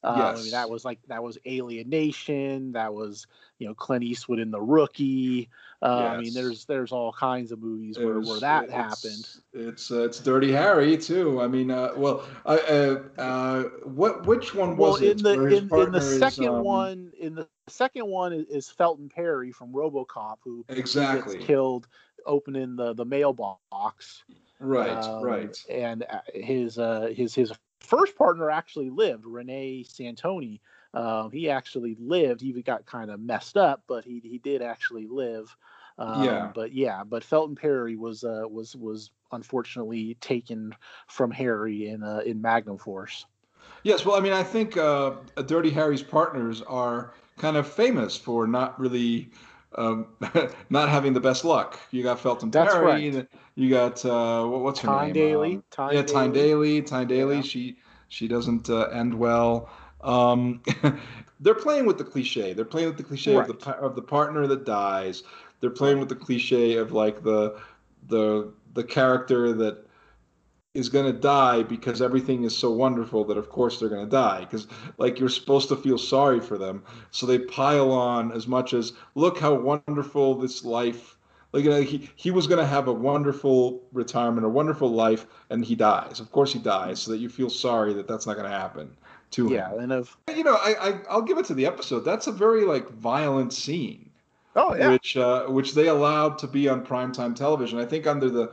um, 0.04 0.18
yes. 0.18 0.38
I 0.38 0.42
mean, 0.42 0.52
that 0.52 0.70
was 0.70 0.84
like 0.84 1.00
that 1.08 1.24
was 1.24 1.38
Alien 1.46 1.89
Nation. 1.89 2.74
That 2.74 2.94
was 2.94 3.25
you 3.58 3.67
know 3.67 3.73
Clint 3.73 4.04
Eastwood 4.04 4.40
in 4.40 4.52
The 4.52 4.62
Rookie. 4.62 5.50
Uh, 5.82 6.00
yes. 6.02 6.13
I 6.13 6.21
mean, 6.21 6.34
there's 6.34 6.65
there's 6.65 6.92
all 6.92 7.13
kinds 7.13 7.52
of 7.52 7.62
movies 7.62 7.98
where, 7.98 8.19
was, 8.19 8.30
where 8.30 8.40
that 8.42 8.65
it's, 8.65 8.73
happened. 8.73 9.27
It's 9.54 9.92
uh, 9.92 10.04
it's 10.04 10.19
Dirty 10.19 10.52
Harry 10.52 10.98
too. 10.98 11.42
I 11.42 11.48
mean, 11.48 11.71
uh, 11.71 11.94
well, 11.96 12.25
uh, 12.46 12.96
uh, 13.17 13.63
what 13.84 14.25
which 14.25 14.54
one 14.54 14.75
was 14.75 15.00
well, 15.00 15.10
it? 15.10 15.17
In 15.17 15.23
the 15.23 15.46
in, 15.46 15.69
in, 15.73 15.92
the 15.92 16.02
second 16.02 16.44
is, 16.44 16.50
um... 16.50 16.63
one, 16.63 17.12
in 17.17 17.36
the 17.36 17.48
second 17.67 18.06
one 18.08 18.34
is, 18.34 18.46
is, 18.48 18.69
Felton 18.69 19.08
Perry 19.08 19.54
from 19.54 19.71
RoboCop, 19.71 20.38
who 20.44 20.65
exactly 20.67 21.36
gets 21.36 21.46
killed 21.46 21.88
opening 22.25 22.75
the 22.75 22.94
the 22.94 23.06
mailbox. 23.06 24.23
Right, 24.60 24.90
um, 24.90 25.23
right. 25.23 25.58
And 25.69 26.04
uh, 26.04 26.19
his 26.34 26.77
uh, 26.77 27.10
his 27.13 27.34
his 27.34 27.52
first 27.84 28.15
partner 28.17 28.50
actually 28.50 28.90
lived, 28.90 29.25
Reni 29.25 29.86
Santoni. 29.86 30.60
Uh, 30.94 31.29
he 31.29 31.50
actually 31.50 31.96
lived. 32.00 32.42
He 32.42 32.52
got 32.62 32.86
kind 32.86 33.12
of 33.12 33.19
messed 33.19 33.58
up, 33.58 33.84
but 33.88 34.06
he 34.06 34.21
he 34.23 34.38
did 34.38 34.62
actually 34.62 35.08
live. 35.08 35.56
Um, 35.98 36.23
yeah. 36.23 36.52
But 36.54 36.73
yeah, 36.73 37.04
but 37.04 37.23
Felton 37.23 37.56
Perry 37.56 37.96
was 37.96 38.23
uh, 38.23 38.44
was 38.50 38.75
was 38.75 39.12
unfortunately 39.31 40.15
taken 40.21 40.75
from 41.08 41.31
Harry 41.31 41.90
in 41.90 42.04
uh, 42.04 42.21
in 42.25 42.42
Magnum 42.42 42.77
Force. 42.77 43.25
Yes, 43.84 44.06
well, 44.06 44.15
I 44.15 44.19
mean, 44.19 44.34
I 44.34 44.44
think 44.44 44.77
uh, 44.77 45.12
Dirty 45.46 45.69
Harry's 45.69 46.04
partners 46.04 46.62
are 46.62 47.13
kind 47.38 47.58
of 47.58 47.67
famous 47.67 48.15
for 48.15 48.48
not 48.48 48.79
really 48.79 49.29
um, 49.76 50.08
not 50.69 50.90
having 50.90 51.13
the 51.13 51.19
best 51.19 51.46
luck. 51.46 51.80
You 51.92 52.04
got 52.04 52.19
Felton 52.19 52.52
That's 52.52 52.74
Perry. 52.74 53.12
Right. 53.12 53.28
You 53.56 53.69
got 53.69 54.04
uh, 54.06 54.46
what's 54.46 54.80
her 54.82 54.88
Tyne 54.88 55.06
name? 55.08 55.13
Daly. 55.13 55.54
Um, 55.56 55.63
Tyne 55.71 55.94
yeah, 55.94 56.02
Daly. 56.02 56.13
Tyne 56.13 56.32
Daly. 56.32 56.82
Tyne 56.82 57.08
Daly. 57.08 57.36
Yeah. 57.38 57.42
She 57.42 57.78
she 58.08 58.28
doesn't 58.28 58.69
uh, 58.69 58.84
end 58.86 59.13
well. 59.13 59.69
Um, 60.02 60.62
they're 61.40 61.56
playing 61.56 61.86
with 61.86 61.98
the 61.98 62.04
cliche. 62.04 62.54
They're 62.54 62.65
playing 62.65 62.88
with 62.88 62.98
the 62.98 63.04
cliche 63.04 63.36
right. 63.36 63.50
of 63.50 63.60
the 63.60 63.71
of 63.71 63.96
the 63.96 64.02
partner 64.02 64.48
that 64.48 64.65
dies. 64.65 65.24
They're 65.60 65.69
playing 65.69 66.00
with 66.00 66.10
the 66.10 66.15
cliche 66.15 66.78
of 66.78 66.92
like 66.92 67.24
the 67.24 67.60
the 68.08 68.52
the 68.74 68.84
character 68.84 69.54
that 69.54 69.86
is 70.74 70.90
going 70.90 71.06
to 71.06 71.13
die 71.13 71.62
because 71.62 72.02
everything 72.02 72.44
is 72.44 72.58
so 72.58 72.71
wonderful 72.71 73.24
that 73.26 73.38
of 73.38 73.50
course 73.50 73.80
they're 73.80 73.90
going 73.90 74.06
to 74.06 74.10
die 74.10 74.40
because 74.40 74.67
like 74.98 75.19
you're 75.19 75.30
supposed 75.30 75.69
to 75.69 75.76
feel 75.76 75.98
sorry 75.98 76.40
for 76.40 76.58
them. 76.58 76.84
So 77.12 77.26
they 77.26 77.40
pile 77.40 77.92
on 77.92 78.32
as 78.32 78.48
much 78.48 78.74
as 78.74 78.94
look 79.15 79.40
how 79.40 79.54
wonderful 79.54 80.36
this 80.36 80.63
life 80.65 81.17
like 81.52 81.63
you 81.63 81.69
know, 81.69 81.82
he, 81.82 82.10
he 82.15 82.32
was 82.32 82.48
going 82.48 82.60
to 82.60 82.65
have 82.65 82.88
a 82.88 82.94
wonderful 82.94 83.84
retirement 83.92 84.46
a 84.46 84.50
wonderful 84.50 84.92
life 84.92 85.28
and 85.52 85.63
he 85.63 85.76
dies. 85.76 86.19
Of 86.19 86.32
course 86.32 86.52
he 86.52 86.60
dies 86.60 87.00
so 87.00 87.12
that 87.12 87.19
you 87.19 87.30
feel 87.30 87.52
sorry 87.52 87.94
that 87.94 88.08
that's 88.08 88.26
not 88.26 88.36
going 88.36 88.50
to 88.50 88.58
happen 88.58 88.90
to 89.32 89.50
yeah, 89.50 89.69
him. 89.69 89.76
Yeah 89.76 89.84
and 89.84 89.92
of 89.92 90.17
you 90.36 90.44
know 90.44 90.56
I, 90.56 90.76
I 90.90 91.00
i'll 91.10 91.21
give 91.21 91.38
it 91.38 91.46
to 91.46 91.54
the 91.54 91.67
episode. 91.67 92.00
That's 92.00 92.28
a 92.28 92.32
very 92.32 92.65
like 92.65 92.90
violent 92.90 93.54
scene. 93.54 94.10
Oh 94.56 94.76
yeah. 94.76 94.90
Which 94.90 95.17
uh, 95.17 95.46
which 95.46 95.74
they 95.74 95.88
allowed 95.88 96.38
to 96.40 96.48
be 96.48 96.69
on 96.69 96.86
primetime 96.86 97.36
television. 97.36 97.80
I 97.80 97.86
think 97.86 98.06
under 98.06 98.30
the 98.30 98.52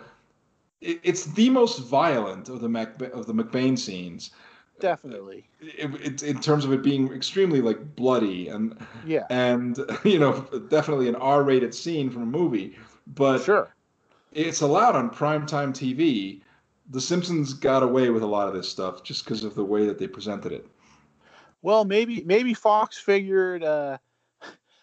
it's 0.80 1.24
the 1.26 1.50
most 1.50 1.80
violent 1.80 2.48
of 2.48 2.60
the 2.60 2.68
Mac, 2.68 3.00
of 3.12 3.26
the 3.26 3.34
McBain 3.34 3.78
scenes. 3.78 4.30
Definitely. 4.78 5.46
It, 5.60 5.94
it, 6.00 6.22
in 6.22 6.40
terms 6.40 6.64
of 6.64 6.72
it 6.72 6.82
being 6.82 7.12
extremely 7.12 7.60
like 7.60 7.96
bloody 7.96 8.48
and 8.48 8.78
yeah, 9.04 9.26
and 9.28 9.78
you 10.04 10.18
know 10.18 10.40
definitely 10.68 11.08
an 11.08 11.16
R-rated 11.16 11.74
scene 11.74 12.10
from 12.10 12.22
a 12.22 12.26
movie, 12.26 12.76
but 13.06 13.42
sure, 13.42 13.74
it's 14.32 14.62
allowed 14.62 14.96
on 14.96 15.10
primetime 15.10 15.72
TV. 15.72 16.40
The 16.88 17.00
Simpsons 17.00 17.52
got 17.52 17.82
away 17.82 18.10
with 18.10 18.22
a 18.22 18.26
lot 18.26 18.48
of 18.48 18.54
this 18.54 18.68
stuff 18.68 19.04
just 19.04 19.24
because 19.24 19.44
of 19.44 19.54
the 19.54 19.64
way 19.64 19.86
that 19.86 19.98
they 19.98 20.08
presented 20.08 20.50
it. 20.50 20.66
Well, 21.62 21.84
maybe 21.84 22.22
maybe 22.24 22.54
Fox 22.54 22.98
figured. 22.98 23.62
Uh, 23.62 23.98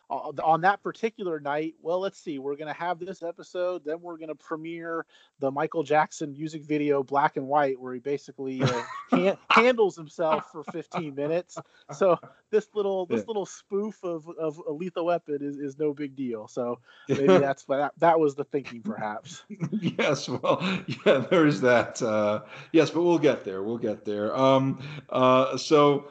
on 0.10 0.62
that 0.62 0.82
particular 0.82 1.40
night, 1.40 1.76
well, 1.82 2.00
let's 2.00 2.20
see, 2.20 2.40
we're 2.40 2.56
going 2.56 2.74
to 2.74 2.80
have 2.80 3.00
this 3.00 3.22
episode, 3.22 3.84
then 3.84 4.02
we're 4.02 4.18
going 4.18 4.30
to 4.30 4.36
premiere 4.36 5.06
the 5.40 5.52
Michael 5.52 5.84
Jackson 5.84 6.32
music 6.32 6.64
video 6.64 7.04
Black 7.04 7.36
and 7.36 7.48
White, 7.48 7.80
where 7.80 7.94
he 7.94 8.00
basically 8.00 8.62
uh, 8.62 8.82
can- 9.10 9.38
handles 9.50 9.96
himself 9.96 10.50
for 10.52 10.64
15 10.66 11.14
minutes. 11.14 11.58
So 11.92 12.18
this 12.52 12.70
little 12.74 13.06
this 13.06 13.28
little 13.28 13.46
spoof 13.46 14.02
of, 14.04 14.28
of 14.40 14.62
a 14.68 14.72
lethal 14.72 15.06
weapon 15.06 15.40
is, 15.42 15.58
is 15.58 15.78
no 15.78 15.94
big 15.94 16.16
deal. 16.16 16.48
So 16.48 16.80
maybe 17.10 17.38
that's 17.38 17.66
that, 17.66 17.94
that 17.98 18.20
was 18.20 18.36
the 18.36 18.46
thinking, 18.46 18.82
perhaps. 18.82 19.44
yes, 19.72 20.30
well, 20.30 20.62
yeah, 21.06 21.26
there 21.30 21.46
is 21.46 21.60
that. 21.62 22.02
Uh, 22.02 22.42
yes, 22.72 22.90
but 22.90 23.04
we'll 23.04 23.20
get 23.20 23.44
there. 23.44 23.62
We'll 23.62 23.78
get 23.78 24.06
there. 24.06 24.36
Um, 24.38 24.82
uh, 25.10 25.58
so 25.58 26.08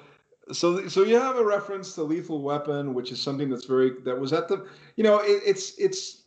so 0.53 0.87
so 0.89 1.03
you 1.03 1.19
have 1.19 1.37
a 1.37 1.45
reference 1.45 1.95
to 1.95 2.03
Lethal 2.03 2.41
Weapon, 2.41 2.95
which 2.95 3.11
is 3.11 3.21
something 3.21 3.49
that's 3.49 3.65
very 3.65 3.93
that 4.05 4.19
was 4.19 4.33
at 4.33 4.49
the 4.49 4.67
you 4.97 5.05
know 5.05 5.19
it, 5.19 5.43
it's 5.45 5.77
it's 5.79 6.23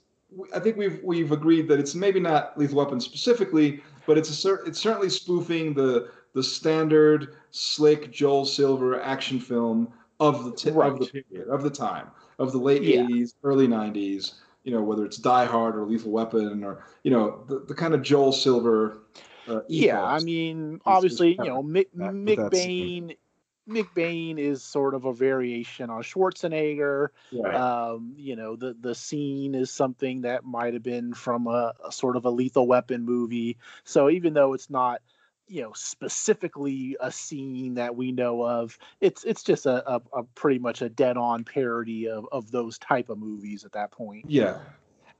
I 0.54 0.60
think 0.60 0.78
we've 0.78 1.00
we've 1.04 1.32
agreed 1.32 1.68
that 1.70 1.80
it's 1.80 1.96
maybe 1.96 2.20
not 2.20 2.58
Lethal 2.58 2.78
Weapon 2.78 3.00
specifically, 3.00 3.82
but 4.06 4.18
it's 4.18 4.46
a 4.46 4.54
it's 4.66 4.80
certainly 4.80 5.10
spoofing 5.10 5.74
the 5.74 6.10
the 6.34 6.44
standard 6.44 7.36
slick 7.52 8.12
Joel 8.12 8.46
Silver 8.46 9.02
action 9.02 9.40
film 9.40 9.92
of 10.20 10.44
the 10.44 10.52
t- 10.52 10.72
right. 10.72 10.92
of 10.92 11.00
the 11.00 11.06
period 11.06 11.48
of 11.48 11.64
the 11.64 11.70
time 11.70 12.08
of 12.40 12.52
the 12.52 12.58
late 12.58 12.84
yeah. 12.84 13.02
80s, 13.02 13.34
early 13.44 13.68
90s. 13.68 14.36
You 14.64 14.74
know 14.74 14.82
whether 14.82 15.06
it's 15.06 15.18
Die 15.18 15.46
Hard 15.46 15.78
or 15.78 15.86
Lethal 15.86 16.12
Weapon 16.12 16.64
or 16.64 16.84
you 17.04 17.12
know 17.12 17.44
the, 17.48 17.60
the 17.60 17.74
kind 17.74 17.94
of 17.94 18.02
Joel 18.02 18.34
Silver. 18.34 19.00
Uh, 19.48 19.62
yeah, 19.68 20.04
I 20.04 20.20
mean, 20.20 20.80
obviously, 20.86 21.32
you 21.32 21.46
know, 21.46 21.64
Mick, 21.64 21.88
McBain 21.96 23.16
McBain 23.70 24.38
is 24.38 24.64
sort 24.64 24.94
of 24.94 25.06
a 25.06 25.14
variation 25.14 25.90
on 25.90 26.02
Schwarzenegger. 26.02 27.10
Right. 27.32 27.54
Um, 27.56 28.14
you 28.18 28.36
know, 28.36 28.56
the 28.56 28.76
the 28.80 28.96
scene 28.96 29.56
is 29.56 29.72
something 29.72 30.22
that 30.22 30.44
might 30.44 30.74
have 30.74 30.84
been 30.84 31.14
from 31.14 31.48
a, 31.48 31.74
a, 31.86 31.92
sort 31.92 32.16
of 32.16 32.26
a 32.26 32.30
Lethal 32.30 32.68
Weapon 32.68 33.06
movie. 33.06 33.58
So 33.84 34.10
even 34.10 34.34
though 34.34 34.54
it's 34.54 34.70
not, 34.70 35.02
you 35.48 35.62
know, 35.62 35.72
specifically 35.74 36.98
a 37.00 37.12
scene 37.12 37.76
that 37.76 37.96
we 37.96 38.12
know 38.12 38.44
of, 38.44 38.78
it's 39.00 39.24
it's 39.24 39.44
just 39.44 39.66
a, 39.66 39.88
a, 39.90 40.02
a 40.14 40.24
pretty 40.36 40.60
much 40.60 40.82
a 40.82 40.90
dead 40.90 41.18
on 41.18 41.44
parody 41.44 42.10
of 42.10 42.28
of 42.32 42.52
those 42.52 42.78
type 42.80 43.10
of 43.10 43.18
movies 43.18 43.64
at 43.64 43.72
that 43.74 43.92
point. 43.92 44.26
Yeah. 44.28 44.60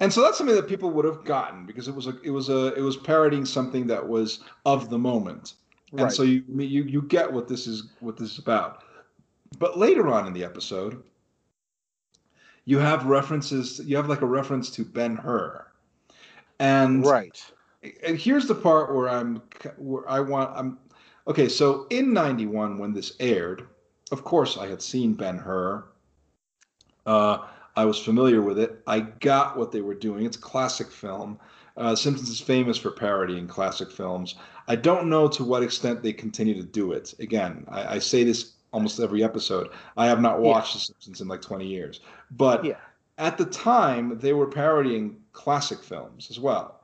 And 0.02 0.14
so 0.14 0.22
that's 0.22 0.38
something 0.38 0.56
that 0.56 0.68
people 0.68 0.92
would 0.92 1.04
have 1.04 1.26
gotten 1.26 1.66
because 1.66 1.88
it 1.88 1.96
was 1.96 2.08
a 2.08 2.20
it 2.24 2.30
was 2.30 2.50
a 2.50 2.74
it 2.74 2.82
was 2.82 2.96
parodying 2.96 3.46
something 3.46 3.88
that 3.88 4.08
was 4.08 4.40
of 4.66 4.90
the 4.90 4.98
moment 4.98 5.56
and 5.92 6.02
right. 6.02 6.12
so 6.12 6.24
you 6.24 6.44
you 6.58 6.84
you 6.84 7.02
get 7.02 7.32
what 7.32 7.48
this 7.48 7.68
is 7.68 7.90
what 8.00 8.18
this 8.18 8.34
is 8.34 8.40
about. 8.40 8.84
But 9.58 9.78
later 9.78 10.08
on 10.08 10.28
in 10.28 10.34
the 10.34 10.44
episode, 10.44 11.04
you 12.66 12.78
have 12.78 13.06
references. 13.06 13.82
You 13.84 13.98
have 13.98 14.08
like 14.08 14.22
a 14.22 14.28
reference 14.28 14.70
to 14.72 14.86
Ben 14.86 15.16
Hur, 15.16 15.66
and 16.60 17.06
right. 17.06 17.42
And 18.06 18.18
here's 18.18 18.46
the 18.46 18.56
part 18.56 18.94
where 18.94 19.10
I'm 19.10 19.42
where 19.78 20.08
I 20.10 20.20
want 20.20 20.52
I'm 20.56 20.78
okay. 21.28 21.48
So 21.48 21.88
in 21.90 22.14
'91 22.14 22.78
when 22.78 22.94
this 22.94 23.14
aired, 23.20 23.68
of 24.12 24.24
course 24.24 24.58
I 24.58 24.68
had 24.68 24.82
seen 24.82 25.14
Ben 25.14 25.38
Hur. 25.38 25.86
Uh, 27.06 27.48
I 27.76 27.86
was 27.86 27.98
familiar 27.98 28.42
with 28.42 28.60
it. 28.60 28.82
I 28.86 29.00
got 29.00 29.58
what 29.58 29.72
they 29.72 29.82
were 29.82 29.96
doing. 29.96 30.26
It's 30.26 30.38
a 30.38 30.42
classic 30.42 30.92
film. 30.92 31.40
Uh, 31.80 31.96
Simpsons 31.96 32.30
is 32.30 32.42
famous 32.42 32.78
for 32.78 32.92
parodying 32.92 33.48
classic 33.48 33.90
films. 33.90 34.36
I 34.68 34.76
don't 34.76 35.10
know 35.10 35.28
to 35.30 35.44
what 35.44 35.64
extent 35.64 36.04
they 36.04 36.14
continue 36.14 36.54
to 36.56 36.64
do 36.64 36.92
it. 36.92 37.14
Again, 37.20 37.66
I, 37.70 37.96
I 37.96 38.00
say 38.00 38.24
this 38.24 38.54
almost 38.72 39.00
every 39.00 39.24
episode. 39.24 39.70
I 39.98 40.06
have 40.08 40.22
not 40.22 40.42
watched 40.42 40.76
yeah. 40.76 40.80
The 40.80 40.86
Simpsons 40.86 41.22
in 41.22 41.28
like 41.28 41.42
20 41.42 41.66
years. 41.66 42.02
But 42.32 42.66
yeah. 42.66 42.78
at 43.18 43.38
the 43.38 43.46
time, 43.46 44.20
they 44.20 44.34
were 44.34 44.46
parodying 44.46 45.18
classic 45.32 45.82
films 45.82 46.28
as 46.30 46.40
well, 46.40 46.82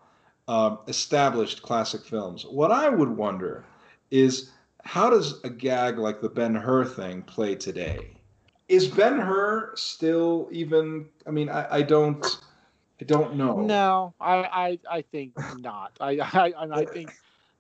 um, 0.47 0.79
established 0.87 1.61
classic 1.61 2.03
films. 2.03 2.45
What 2.45 2.71
I 2.71 2.87
would 2.87 3.09
wonder 3.09 3.65
is 4.11 4.51
how 4.83 5.09
does 5.09 5.43
a 5.43 5.49
gag 5.49 5.97
like 5.97 6.21
the 6.21 6.29
Ben 6.29 6.55
Hur 6.55 6.85
thing 6.85 7.21
play 7.23 7.55
today? 7.55 8.11
Is 8.69 8.87
Ben 8.87 9.19
Hur 9.19 9.73
still 9.75 10.47
even? 10.51 11.07
I 11.27 11.31
mean, 11.31 11.49
I, 11.49 11.67
I 11.69 11.81
don't. 11.81 12.25
I 13.01 13.03
don't 13.03 13.35
know. 13.35 13.61
No, 13.61 14.13
I, 14.19 14.35
I, 14.35 14.79
I 14.89 15.01
think 15.01 15.33
not. 15.59 15.97
I, 15.99 16.17
I, 16.19 16.53
I 16.71 16.85
think 16.85 17.13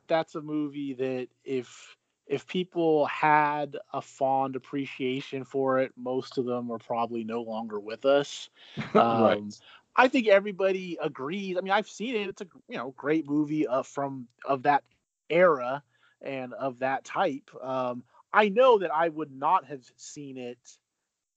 that's 0.07 0.35
a 0.35 0.41
movie 0.41 0.93
that 0.93 1.27
if 1.43 1.95
if 2.27 2.47
people 2.47 3.05
had 3.05 3.77
a 3.93 4.01
fond 4.01 4.55
appreciation 4.55 5.43
for 5.45 5.79
it, 5.79 5.91
most 5.95 6.39
of 6.39 6.45
them 6.45 6.71
are 6.71 6.79
probably 6.79 7.23
no 7.23 7.41
longer 7.41 7.79
with 7.79 8.05
us. 8.05 8.49
Um, 8.95 9.23
right. 9.23 9.59
I 9.97 10.07
think 10.07 10.27
everybody 10.27 10.97
agrees. 11.01 11.57
I 11.57 11.61
mean, 11.61 11.73
I've 11.73 11.87
seen 11.87 12.15
it. 12.15 12.29
It's 12.29 12.41
a 12.41 12.47
you 12.67 12.77
know 12.77 12.93
great 12.97 13.27
movie 13.27 13.67
uh, 13.67 13.83
from 13.83 14.27
of 14.45 14.63
that 14.63 14.83
era 15.29 15.83
and 16.21 16.53
of 16.53 16.79
that 16.79 17.03
type. 17.03 17.49
Um, 17.61 18.03
I 18.33 18.49
know 18.49 18.79
that 18.79 18.93
I 18.93 19.09
would 19.09 19.31
not 19.31 19.65
have 19.65 19.83
seen 19.95 20.37
it 20.37 20.57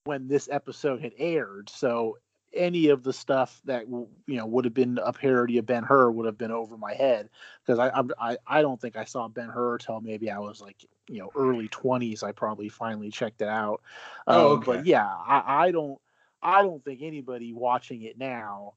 when 0.05 0.26
this 0.26 0.49
episode 0.51 1.01
had 1.01 1.12
aired. 1.18 1.68
So 1.68 2.18
any 2.55 2.88
of 2.88 3.03
the 3.03 3.12
stuff 3.12 3.61
that 3.64 3.88
you 3.88 4.09
know 4.26 4.46
would 4.46 4.64
have 4.64 4.74
been 4.74 4.99
a 5.03 5.12
parody 5.12 5.59
of 5.59 5.66
Ben 5.66 5.84
Hur 5.84 6.11
would 6.11 6.26
have 6.26 6.38
been 6.38 6.51
over 6.51 6.76
my 6.76 6.94
head 6.94 7.28
because 7.64 7.78
I, 7.78 8.03
I 8.18 8.36
I 8.46 8.62
don't 8.62 8.80
think 8.80 8.96
I 8.96 9.05
saw 9.05 9.28
Ben 9.28 9.49
Hur 9.49 9.78
till 9.78 10.01
maybe 10.01 10.30
I 10.30 10.38
was 10.38 10.61
like 10.61 10.76
you 11.09 11.18
know 11.20 11.30
early 11.36 11.68
twenties. 11.68 12.22
I 12.22 12.32
probably 12.32 12.68
finally 12.68 13.11
checked 13.11 13.42
it 13.42 13.49
out. 13.49 13.82
Oh, 14.26 14.53
um, 14.55 14.59
okay. 14.59 14.64
But 14.66 14.86
yeah, 14.86 15.07
I, 15.07 15.66
I 15.66 15.70
don't 15.72 15.99
I 16.42 16.62
don't 16.62 16.84
think 16.84 17.03
anybody 17.03 17.53
watching 17.53 18.03
it 18.03 18.18
now. 18.18 18.74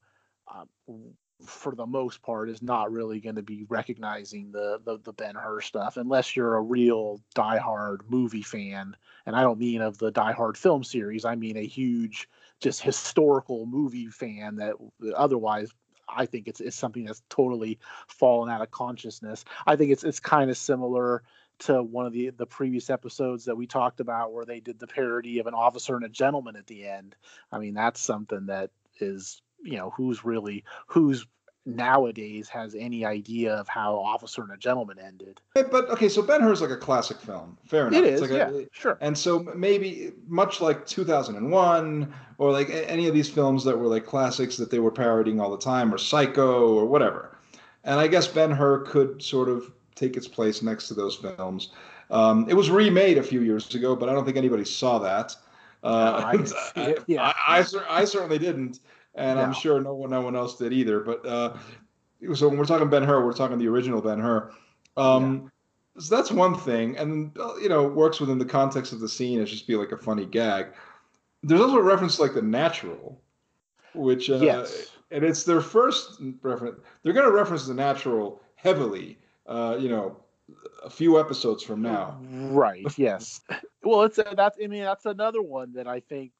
Um, 0.52 1.14
for 1.44 1.74
the 1.74 1.86
most 1.86 2.22
part, 2.22 2.48
is 2.48 2.62
not 2.62 2.92
really 2.92 3.18
going 3.18 3.34
to 3.34 3.42
be 3.42 3.64
recognizing 3.68 4.52
the, 4.52 4.80
the 4.84 4.98
the 4.98 5.12
Ben 5.12 5.34
Hur 5.34 5.60
stuff 5.60 5.96
unless 5.96 6.36
you're 6.36 6.56
a 6.56 6.62
real 6.62 7.20
diehard 7.34 8.00
movie 8.08 8.42
fan. 8.42 8.96
And 9.26 9.34
I 9.34 9.42
don't 9.42 9.58
mean 9.58 9.80
of 9.80 9.98
the 9.98 10.10
Die 10.10 10.32
Hard 10.32 10.56
film 10.56 10.84
series. 10.84 11.24
I 11.24 11.34
mean 11.34 11.56
a 11.56 11.66
huge 11.66 12.28
just 12.62 12.80
historical 12.80 13.66
movie 13.66 14.06
fan 14.06 14.56
that 14.56 14.74
otherwise 15.16 15.70
I 16.08 16.26
think 16.26 16.48
it's, 16.48 16.60
it's 16.60 16.76
something 16.76 17.04
that's 17.04 17.22
totally 17.28 17.78
fallen 18.06 18.50
out 18.50 18.62
of 18.62 18.70
consciousness. 18.70 19.44
I 19.66 19.76
think 19.76 19.92
it's 19.92 20.04
it's 20.04 20.20
kind 20.20 20.50
of 20.50 20.56
similar 20.56 21.22
to 21.60 21.82
one 21.82 22.06
of 22.06 22.12
the 22.12 22.30
the 22.30 22.46
previous 22.46 22.90
episodes 22.90 23.44
that 23.44 23.56
we 23.56 23.66
talked 23.66 24.00
about 24.00 24.32
where 24.32 24.44
they 24.44 24.60
did 24.60 24.78
the 24.78 24.86
parody 24.86 25.38
of 25.38 25.46
an 25.46 25.54
officer 25.54 25.96
and 25.96 26.04
a 26.04 26.08
gentleman 26.08 26.56
at 26.56 26.66
the 26.66 26.86
end. 26.86 27.16
I 27.50 27.58
mean, 27.58 27.74
that's 27.74 28.00
something 28.00 28.46
that 28.46 28.70
is 29.00 29.42
you 29.62 29.76
know 29.76 29.90
who's 29.90 30.24
really 30.24 30.64
who's 30.86 31.26
nowadays 31.64 32.48
has 32.48 32.74
any 32.74 33.04
idea 33.04 33.54
of 33.54 33.68
how 33.68 33.96
Officer 33.96 34.42
and 34.42 34.52
a 34.52 34.56
Gentleman 34.56 34.98
ended. 34.98 35.40
But 35.54 35.90
okay, 35.90 36.08
so 36.08 36.22
Ben 36.22 36.40
Hur 36.40 36.52
is 36.52 36.60
like 36.60 36.70
a 36.70 36.76
classic 36.76 37.18
film. 37.18 37.56
Fair 37.66 37.88
enough. 37.88 38.00
It 38.00 38.04
is, 38.04 38.20
like 38.20 38.30
yeah, 38.30 38.50
a, 38.50 38.66
sure. 38.72 38.98
And 39.00 39.16
so 39.16 39.40
maybe 39.54 40.12
much 40.26 40.60
like 40.60 40.86
2001 40.86 42.14
or 42.38 42.52
like 42.52 42.70
any 42.70 43.06
of 43.06 43.14
these 43.14 43.28
films 43.28 43.64
that 43.64 43.78
were 43.78 43.86
like 43.86 44.04
classics 44.04 44.56
that 44.56 44.70
they 44.70 44.78
were 44.78 44.90
parodying 44.90 45.40
all 45.40 45.50
the 45.50 45.58
time, 45.58 45.94
or 45.94 45.98
Psycho 45.98 46.74
or 46.74 46.86
whatever. 46.86 47.38
And 47.84 47.98
I 47.98 48.06
guess 48.06 48.26
Ben 48.26 48.50
Hur 48.50 48.80
could 48.80 49.22
sort 49.22 49.48
of 49.48 49.70
take 49.94 50.16
its 50.16 50.28
place 50.28 50.62
next 50.62 50.88
to 50.88 50.94
those 50.94 51.16
films. 51.16 51.70
Um, 52.10 52.46
it 52.48 52.54
was 52.54 52.70
remade 52.70 53.18
a 53.18 53.22
few 53.22 53.40
years 53.40 53.74
ago, 53.74 53.96
but 53.96 54.08
I 54.08 54.12
don't 54.12 54.24
think 54.24 54.36
anybody 54.36 54.64
saw 54.64 54.98
that. 54.98 55.34
Uh, 55.82 56.32
no, 56.34 56.82
I, 56.82 56.96
yeah. 57.06 57.32
I, 57.46 57.58
I, 57.58 57.64
I, 57.88 58.04
certainly 58.04 58.38
didn't 58.38 58.80
and 59.14 59.38
I'm 59.38 59.52
sure 59.52 59.80
no 59.80 59.94
one, 59.94 60.10
no 60.10 60.20
one 60.20 60.36
else 60.36 60.56
did 60.56 60.72
either. 60.72 61.00
But 61.00 61.26
uh, 61.26 61.56
so 62.34 62.48
when 62.48 62.58
we're 62.58 62.64
talking 62.64 62.88
Ben 62.88 63.02
Hur, 63.02 63.24
we're 63.24 63.32
talking 63.32 63.58
the 63.58 63.68
original 63.68 64.00
Ben 64.00 64.18
Hur. 64.18 64.52
Um, 64.96 65.42
yeah. 65.42 65.48
So 66.02 66.16
that's 66.16 66.30
one 66.30 66.56
thing, 66.56 66.96
and 66.96 67.36
uh, 67.38 67.56
you 67.56 67.68
know, 67.68 67.86
it 67.86 67.94
works 67.94 68.18
within 68.18 68.38
the 68.38 68.46
context 68.46 68.92
of 68.92 69.00
the 69.00 69.08
scene 69.08 69.40
as 69.40 69.50
just 69.50 69.66
be 69.66 69.76
like 69.76 69.92
a 69.92 69.98
funny 69.98 70.24
gag. 70.24 70.68
There's 71.42 71.60
also 71.60 71.76
a 71.76 71.82
reference 71.82 72.16
to 72.16 72.22
like 72.22 72.34
the 72.34 72.40
natural, 72.40 73.20
which 73.94 74.30
uh, 74.30 74.36
yes, 74.36 74.92
and 75.10 75.22
it's 75.22 75.44
their 75.44 75.60
first 75.60 76.20
reference. 76.40 76.80
They're 77.02 77.12
going 77.12 77.26
to 77.26 77.32
reference 77.32 77.66
the 77.66 77.74
natural 77.74 78.40
heavily. 78.54 79.18
Uh, 79.46 79.76
you 79.78 79.88
know, 79.88 80.16
a 80.84 80.88
few 80.88 81.20
episodes 81.20 81.62
from 81.62 81.82
now. 81.82 82.18
Right. 82.30 82.86
Yes. 82.96 83.40
well, 83.82 84.02
it's 84.02 84.18
a, 84.18 84.32
that's. 84.34 84.56
I 84.62 84.68
mean, 84.68 84.82
that's 84.82 85.04
another 85.04 85.42
one 85.42 85.72
that 85.74 85.86
I 85.86 86.00
think 86.00 86.32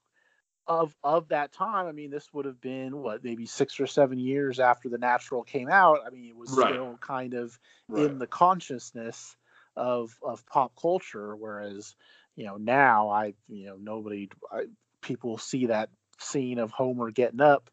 of 0.66 0.94
of 1.02 1.28
that 1.28 1.52
time, 1.52 1.86
I 1.86 1.92
mean, 1.92 2.10
this 2.10 2.32
would 2.32 2.44
have 2.44 2.60
been 2.60 2.98
what 2.98 3.24
maybe 3.24 3.46
six 3.46 3.80
or 3.80 3.86
seven 3.86 4.18
years 4.18 4.60
after 4.60 4.88
the 4.88 4.98
natural 4.98 5.42
came 5.42 5.68
out. 5.68 5.98
I 6.06 6.10
mean, 6.10 6.28
it 6.28 6.36
was 6.36 6.50
right. 6.50 6.72
still 6.72 6.98
kind 7.00 7.34
of 7.34 7.58
right. 7.88 8.04
in 8.04 8.18
the 8.18 8.26
consciousness 8.26 9.36
of 9.76 10.16
of 10.22 10.46
pop 10.46 10.72
culture. 10.80 11.34
Whereas, 11.34 11.94
you 12.36 12.44
know, 12.44 12.56
now 12.56 13.10
I, 13.10 13.34
you 13.48 13.66
know, 13.66 13.76
nobody, 13.80 14.28
I, 14.52 14.66
people 15.00 15.38
see 15.38 15.66
that 15.66 15.90
scene 16.18 16.58
of 16.58 16.70
Homer 16.70 17.10
getting 17.10 17.40
up, 17.40 17.68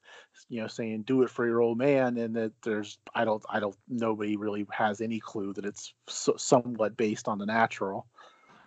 you 0.48 0.62
know, 0.62 0.68
saying 0.68 1.04
"Do 1.04 1.22
it 1.22 1.30
for 1.30 1.46
your 1.46 1.62
old 1.62 1.78
man," 1.78 2.18
and 2.18 2.36
that 2.36 2.54
there's, 2.64 2.98
I 3.14 3.24
don't, 3.26 3.44
I 3.50 3.60
don't, 3.60 3.76
nobody 3.88 4.36
really 4.36 4.66
has 4.72 5.02
any 5.02 5.20
clue 5.20 5.54
that 5.54 5.66
it's 5.66 5.94
so, 6.08 6.36
somewhat 6.38 6.98
based 6.98 7.28
on 7.28 7.38
the 7.38 7.46
natural. 7.46 8.08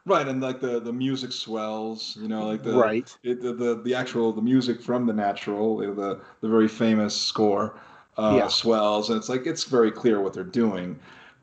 Right, 0.05 0.27
and 0.27 0.41
like 0.41 0.61
the 0.61 0.81
the 0.81 0.93
music 0.93 1.31
swells, 1.31 2.17
you 2.21 2.27
know, 2.27 2.49
like 2.49 2.65
the 2.65 2.73
right 2.73 3.17
it, 3.23 3.41
the, 3.41 3.53
the 3.53 3.81
the 3.83 3.95
actual 3.95 4.33
the 4.33 4.43
music 4.43 4.83
from 4.83 5.07
the 5.07 5.13
natural, 5.13 5.77
the 5.77 6.21
the 6.41 6.49
very 6.49 6.67
famous 6.67 7.17
score 7.17 7.79
uh, 8.17 8.35
yeah. 8.37 8.49
swells, 8.49 9.11
and 9.11 9.19
it's 9.19 9.29
like 9.29 9.47
it's 9.47 9.63
very 9.63 9.93
clear 9.93 10.21
what 10.21 10.33
they're 10.33 10.43
doing. 10.43 10.99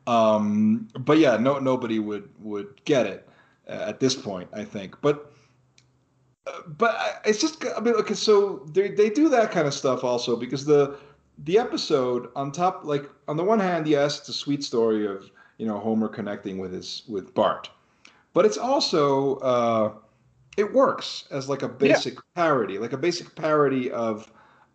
Um, 0.06 0.88
but 0.98 1.16
yeah, 1.16 1.38
no 1.38 1.58
nobody 1.58 2.00
would 2.00 2.28
would 2.40 2.84
get 2.84 3.06
it 3.06 3.26
at 3.66 3.98
this 3.98 4.14
point, 4.14 4.50
I 4.52 4.64
think. 4.64 5.00
But 5.00 5.32
uh, 6.46 6.60
but 6.66 7.22
it's 7.24 7.40
just 7.40 7.64
I 7.74 7.80
mean, 7.80 7.94
okay, 7.94 8.14
so 8.14 8.68
they 8.72 8.90
they 8.90 9.08
do 9.08 9.30
that 9.30 9.52
kind 9.52 9.66
of 9.66 9.72
stuff 9.72 10.04
also 10.04 10.36
because 10.36 10.66
the 10.66 10.98
the 11.44 11.58
episode 11.58 12.28
on 12.36 12.52
top, 12.52 12.84
like 12.84 13.08
on 13.26 13.38
the 13.38 13.44
one 13.44 13.58
hand, 13.58 13.86
yes, 13.86 14.18
it's 14.18 14.28
a 14.28 14.34
sweet 14.34 14.62
story 14.62 15.06
of 15.06 15.30
you 15.56 15.66
know 15.66 15.78
Homer 15.78 16.08
connecting 16.08 16.58
with 16.58 16.74
his 16.74 17.04
with 17.08 17.32
Bart 17.32 17.70
but 18.32 18.44
it's 18.44 18.58
also 18.58 19.36
uh, 19.36 19.92
it 20.56 20.72
works 20.72 21.24
as 21.30 21.48
like 21.48 21.62
a 21.62 21.68
basic 21.68 22.14
yeah. 22.14 22.20
parody, 22.34 22.78
like 22.78 22.92
a 22.92 22.98
basic 22.98 23.34
parody 23.34 23.90
of 23.90 24.30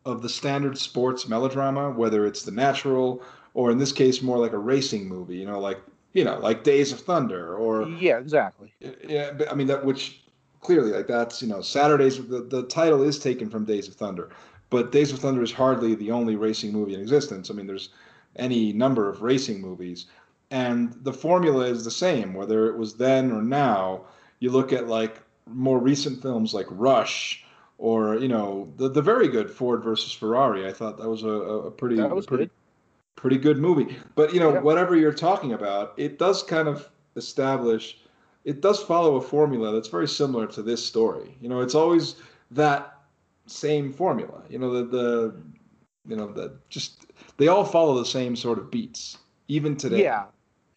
of 0.05 0.21
the 0.21 0.29
standard 0.29 0.77
sports 0.77 1.27
melodrama, 1.27 1.89
whether 1.91 2.25
it's 2.25 2.43
the 2.43 2.51
natural 2.51 3.23
or 3.53 3.71
in 3.71 3.77
this 3.77 3.91
case 3.91 4.21
more 4.21 4.37
like 4.37 4.53
a 4.53 4.57
racing 4.57 5.07
movie, 5.07 5.37
you 5.37 5.45
know, 5.45 5.59
like 5.59 5.79
you 6.13 6.23
know, 6.23 6.39
like 6.39 6.63
Days 6.63 6.91
of 6.91 6.99
Thunder 7.01 7.55
or 7.55 7.87
yeah, 7.87 8.17
exactly. 8.17 8.73
Yeah, 8.79 9.31
but 9.31 9.51
I 9.51 9.55
mean 9.55 9.67
that 9.67 9.83
which 9.83 10.21
clearly 10.61 10.91
like 10.91 11.07
that's 11.07 11.41
you 11.41 11.47
know 11.47 11.61
Saturdays 11.61 12.25
the, 12.27 12.41
the 12.41 12.63
title 12.63 13.03
is 13.03 13.19
taken 13.19 13.49
from 13.49 13.65
Days 13.65 13.87
of 13.87 13.95
Thunder, 13.95 14.29
but 14.69 14.91
Days 14.91 15.11
of 15.11 15.19
Thunder 15.19 15.43
is 15.43 15.51
hardly 15.51 15.95
the 15.95 16.11
only 16.11 16.35
racing 16.35 16.71
movie 16.71 16.93
in 16.93 17.01
existence. 17.01 17.49
I 17.49 17.53
mean, 17.53 17.67
there's 17.67 17.89
any 18.37 18.73
number 18.73 19.09
of 19.09 19.21
racing 19.21 19.61
movies, 19.61 20.07
and 20.51 20.93
the 21.03 21.13
formula 21.13 21.65
is 21.65 21.83
the 21.83 21.91
same 21.91 22.33
whether 22.33 22.67
it 22.67 22.77
was 22.77 22.95
then 22.95 23.31
or 23.31 23.41
now. 23.41 24.05
You 24.39 24.51
look 24.51 24.73
at 24.73 24.87
like 24.87 25.21
more 25.47 25.79
recent 25.79 26.21
films 26.21 26.53
like 26.53 26.67
rush 26.69 27.43
or 27.77 28.15
you 28.17 28.27
know 28.27 28.71
the 28.77 28.89
the 28.89 29.01
very 29.01 29.27
good 29.27 29.49
ford 29.49 29.83
versus 29.83 30.11
ferrari. 30.11 30.67
I 30.67 30.73
thought 30.73 30.97
that 30.97 31.09
was 31.09 31.23
a, 31.23 31.27
a 31.27 31.71
pretty 31.71 31.95
that 31.97 32.15
was 32.15 32.25
pretty, 32.25 32.45
good. 32.45 32.51
pretty 33.15 33.37
good 33.37 33.57
movie. 33.57 33.97
But 34.15 34.33
you 34.33 34.39
know 34.39 34.53
yeah. 34.53 34.61
whatever 34.61 34.95
you're 34.95 35.13
talking 35.13 35.53
about 35.53 35.93
it 35.97 36.19
does 36.19 36.43
kind 36.43 36.67
of 36.67 36.89
establish 37.15 37.99
it 38.43 38.61
does 38.61 38.81
follow 38.81 39.15
a 39.15 39.21
formula 39.21 39.71
that's 39.71 39.87
very 39.87 40.07
similar 40.07 40.45
to 40.47 40.61
this 40.61 40.85
story. 40.85 41.35
You 41.41 41.49
know 41.49 41.61
it's 41.61 41.75
always 41.75 42.15
that 42.51 42.99
same 43.47 43.91
formula. 43.91 44.43
You 44.49 44.59
know 44.59 44.71
the 44.71 44.85
the 44.85 45.35
you 46.07 46.15
know 46.15 46.31
the 46.31 46.57
just 46.69 47.07
they 47.37 47.47
all 47.47 47.65
follow 47.65 47.97
the 47.97 48.05
same 48.05 48.35
sort 48.35 48.59
of 48.59 48.69
beats 48.69 49.17
even 49.47 49.75
today. 49.75 50.03
Yeah 50.03 50.25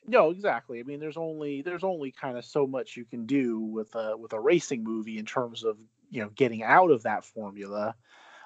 no, 0.09 0.31
exactly. 0.31 0.81
I 0.81 0.83
mean, 0.83 1.01
there's 1.01 1.17
only 1.17 1.63
there's 1.63 1.85
only 1.85 2.11
kind 2.11 2.37
of 2.37 2.45
so 2.45 2.67
much 2.67 2.97
you 2.97 3.05
can 3.05 3.27
do 3.27 3.61
with 3.61 3.95
a 3.95 4.17
with 4.17 4.33
a 4.33 4.41
racing 4.41 4.83
movie 4.83 5.19
in 5.19 5.27
terms 5.27 5.65
of 5.65 5.79
you 6.11 6.23
know 6.23 6.31
getting 6.31 6.63
out 6.63 6.91
of 6.91 7.03
that 7.05 7.25
formula. 7.25 7.95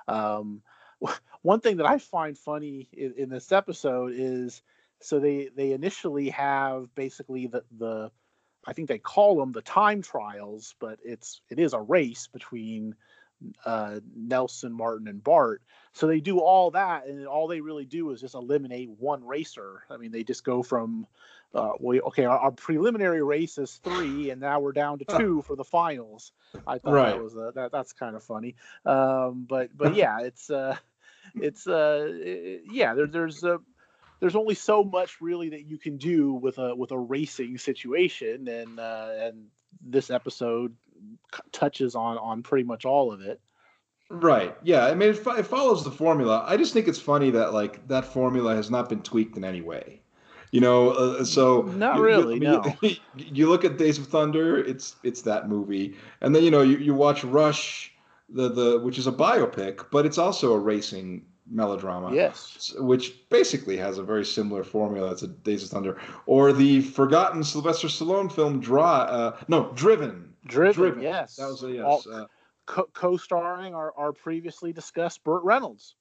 Um, 0.09 0.63
one 1.43 1.61
thing 1.61 1.79
that 1.79 1.87
I 1.87 1.99
find 1.99 2.37
funny 2.37 2.89
in, 2.93 3.15
in, 3.17 3.29
this 3.29 3.53
episode 3.53 4.13
is 4.15 4.63
so 5.01 5.21
they 5.21 5.51
they 5.55 5.73
initially 5.73 6.31
have 6.31 6.95
basically 6.95 7.47
the 7.47 7.65
the 7.79 8.11
I 8.67 8.73
think 8.73 8.89
they 8.89 8.99
call 8.99 9.37
them 9.37 9.53
the 9.53 9.63
time 9.63 10.03
trials, 10.03 10.75
but 10.81 10.99
it's 11.05 11.41
it 11.49 11.59
is 11.59 11.73
a 11.73 11.81
race 11.81 12.27
between 12.27 12.95
uh, 13.65 14.01
Nelson, 14.15 14.73
Martin, 14.73 15.09
and 15.09 15.23
Bart. 15.23 15.63
So 15.93 16.07
they 16.07 16.21
do 16.21 16.39
all 16.39 16.71
that, 16.73 17.07
and 17.07 17.27
all 17.27 17.49
they 17.49 17.61
really 17.61 17.85
do 17.85 18.11
is 18.11 18.21
just 18.21 18.35
eliminate 18.35 18.91
one 18.91 19.25
racer. 19.25 19.83
I 19.91 19.97
mean, 19.97 20.13
they 20.13 20.25
just 20.25 20.45
go 20.45 20.63
from 20.63 21.07
uh, 21.55 21.73
we 21.81 22.01
okay, 22.01 22.25
our, 22.25 22.39
our, 22.39 22.51
preliminary 22.51 23.23
race 23.23 23.59
is 23.59 23.81
three, 23.85 24.31
and 24.31 24.41
now 24.41 24.61
we're 24.61 24.73
down 24.73 24.99
to 24.99 25.05
two 25.05 25.43
for 25.43 25.55
the 25.55 25.65
finals. 25.65 26.33
I 26.67 26.79
thought 26.79 26.93
right. 26.93 27.11
that 27.11 27.23
was 27.23 27.35
a, 27.35 27.53
that 27.55 27.73
that's 27.73 27.93
kind 27.93 28.17
of 28.17 28.23
funny. 28.23 28.57
Um, 28.87 29.47
but 29.49 29.77
but 29.77 29.95
yeah, 29.97 30.21
it's 30.21 30.51
uh, 30.51 30.77
it's 31.35 31.67
uh, 31.67 32.09
it, 32.11 32.63
yeah, 32.71 32.95
there, 32.95 33.07
there's 33.07 33.45
a 33.45 33.61
there's 34.21 34.37
only 34.37 34.55
so 34.55 34.83
much 34.83 35.21
really 35.21 35.51
that 35.51 35.67
you 35.67 35.79
can 35.79 35.99
do 35.99 36.33
with 36.33 36.59
a 36.59 36.75
with 36.75 36.91
a 36.91 36.99
racing 36.99 37.59
situation, 37.59 38.49
and 38.49 38.81
uh, 38.81 39.11
and 39.21 39.47
this 39.85 40.11
episode 40.11 40.75
touches 41.51 41.95
on 41.95 42.17
on 42.17 42.43
pretty 42.43 42.65
much 42.65 42.85
all 42.85 43.13
of 43.13 43.21
it. 43.21 43.41
Right. 44.09 44.55
Yeah. 44.63 44.85
I 44.85 44.95
mean, 44.95 45.09
it, 45.11 45.27
it 45.27 45.47
follows 45.47 45.85
the 45.85 45.91
formula. 45.91 46.45
I 46.47 46.59
just 46.59 46.75
think 46.75 46.87
it's 46.87 46.99
funny 46.99 47.31
that 47.31 47.55
like 47.55 47.89
that 47.89 48.05
formula 48.05 48.55
has 48.55 48.71
not 48.71 48.91
been 48.91 49.01
tweaked 49.01 49.39
in 49.39 49.45
any 49.45 49.63
way. 49.63 50.03
You 50.53 50.61
know, 50.61 50.91
uh, 50.91 51.25
so 51.25 51.63
not 51.63 51.99
really. 51.99 52.37
I 52.37 52.39
mean, 52.39 52.63
no. 52.63 52.77
You, 52.83 52.97
you, 53.17 53.49
look 53.49 53.65
at 53.65 53.79
Days 53.79 53.99
of 53.99 54.07
Thunder; 54.07 54.59
it's 54.59 54.97
it's 55.03 55.23
that 55.23 55.49
movie, 55.49 55.97
and 56.21 56.37
then 56.37 56.45
you 56.45 56.51
know 56.51 56.61
you, 56.61 56.77
you 56.77 56.95
watch 56.95 57.25
Rush, 57.25 57.91
the 58.29 58.51
the 58.51 58.79
which 58.81 58.99
is 58.99 59.07
a 59.07 59.13
biopic, 59.13 59.87
but 59.91 60.05
it's 60.05 60.19
also 60.19 60.53
a 60.53 60.59
racing 60.59 61.25
melodrama. 61.51 62.15
Yes, 62.15 62.75
which 62.77 63.29
basically 63.31 63.79
has 63.79 63.97
a 63.97 64.03
very 64.03 64.27
similar 64.27 64.63
formula 64.63 65.17
to 65.17 65.27
Days 65.27 65.65
of 65.65 65.71
Thunder, 65.71 65.99
or 66.27 66.53
the 66.53 66.83
forgotten 66.83 67.43
Sylvester 67.43 67.89
Stallone 67.89 68.31
film 68.31 68.61
Draw. 68.61 69.01
Uh, 69.03 69.37
no, 69.49 69.73
Driven. 69.75 70.35
Driven. 70.45 70.83
Driven. 70.83 71.03
Yes, 71.03 71.37
that 71.37 71.47
was 71.47 71.63
a 71.63 71.73
yes. 71.73 71.85
All, 71.87 72.03
uh, 72.13 72.27
co- 72.67 73.17
starring 73.17 73.75
our, 73.75 73.93
our 73.97 74.13
previously 74.13 74.73
discussed 74.73 75.25
Burt 75.25 75.43
Reynolds. 75.45 75.95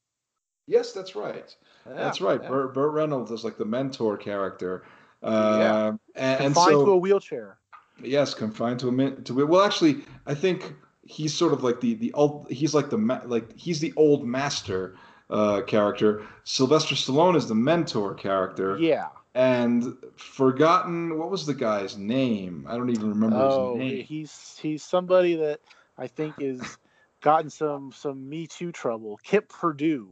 Yes, 0.72 0.94
that's 0.94 1.16
right. 1.18 1.54
Yeah, 1.86 1.94
that's 1.96 2.22
right. 2.22 2.42
Yeah. 2.42 2.48
Burt, 2.48 2.74
Burt, 2.74 2.94
Reynolds 2.94 3.30
is 3.30 3.44
like 3.44 3.58
the 3.58 3.66
mentor 3.66 4.16
character. 4.16 4.86
Uh, 5.22 5.58
yeah. 5.60 5.88
and, 6.16 6.40
confined 6.40 6.46
and 6.46 6.56
so, 6.56 6.86
to 6.86 6.92
a 6.92 6.98
wheelchair. 6.98 7.58
Yes, 8.02 8.34
confined 8.34 8.80
to 8.80 8.88
a 8.88 8.92
min- 8.92 9.22
to 9.26 9.46
well, 9.46 9.64
actually, 9.64 9.98
I 10.26 10.34
think 10.34 10.74
he's 11.04 11.34
sort 11.34 11.52
of 11.52 11.62
like 11.62 11.82
the 11.82 11.96
the 11.96 12.14
old. 12.14 12.50
He's 12.50 12.74
like 12.74 12.90
the 12.90 12.98
like 13.26 13.56
he's 13.58 13.82
the 13.82 13.94
old 13.98 14.26
master 14.26 14.96
uh, 15.30 15.62
character. 15.64 16.26
Sylvester 16.46 16.96
Stallone 16.96 17.36
is 17.36 17.50
the 17.50 17.56
mentor 17.56 18.14
character. 18.14 18.78
Yeah. 18.80 19.10
And 19.36 19.98
forgotten 20.16 21.18
what 21.20 21.30
was 21.30 21.46
the 21.46 21.54
guy's 21.54 21.98
name? 21.98 22.66
I 22.70 22.78
don't 22.78 22.90
even 22.90 23.10
remember 23.10 23.38
oh, 23.38 23.76
his 23.76 23.80
name. 23.80 24.06
He's 24.06 24.58
he's 24.62 24.84
somebody 24.84 25.36
that 25.36 25.60
I 25.98 26.08
think 26.08 26.36
is 26.40 26.78
gotten 27.20 27.50
some 27.50 27.92
some 27.92 28.30
Me 28.30 28.48
Too 28.48 28.72
trouble. 28.72 29.20
Kip 29.22 29.50
Pardue. 29.50 30.08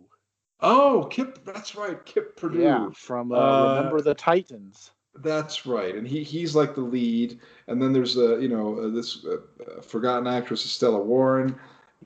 Oh, 0.62 1.07
Kip, 1.10 1.45
that's 1.45 1.76
right, 1.76 2.03
Kip 2.05 2.36
Pardue. 2.39 2.62
Yeah, 2.62 2.89
from 2.93 3.32
uh, 3.32 3.36
uh, 3.36 3.76
Remember 3.78 4.01
the 4.01 4.14
Titans. 4.14 4.91
That's 5.16 5.66
right, 5.66 5.95
and 5.95 6.07
he 6.07 6.24
he's 6.24 6.55
like 6.55 6.76
the 6.76 6.82
lead, 6.82 7.39
and 7.68 7.82
then 7.82 7.93
there's 7.93 8.18
a 8.18 8.39
you 8.41 8.47
know 8.47 8.80
uh, 8.80 8.88
this 8.89 9.26
uh, 9.26 9.82
forgotten 9.82 10.28
actress 10.28 10.66
Estella 10.66 10.99
Warren, 10.99 11.55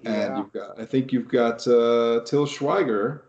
and 0.05 0.13
yeah. 0.13 0.37
you've 0.37 0.53
got 0.53 0.79
I 0.79 0.85
think 0.85 1.11
you've 1.11 1.27
got 1.27 1.67
uh, 1.67 2.21
Til 2.25 2.45
Schweiger, 2.45 3.21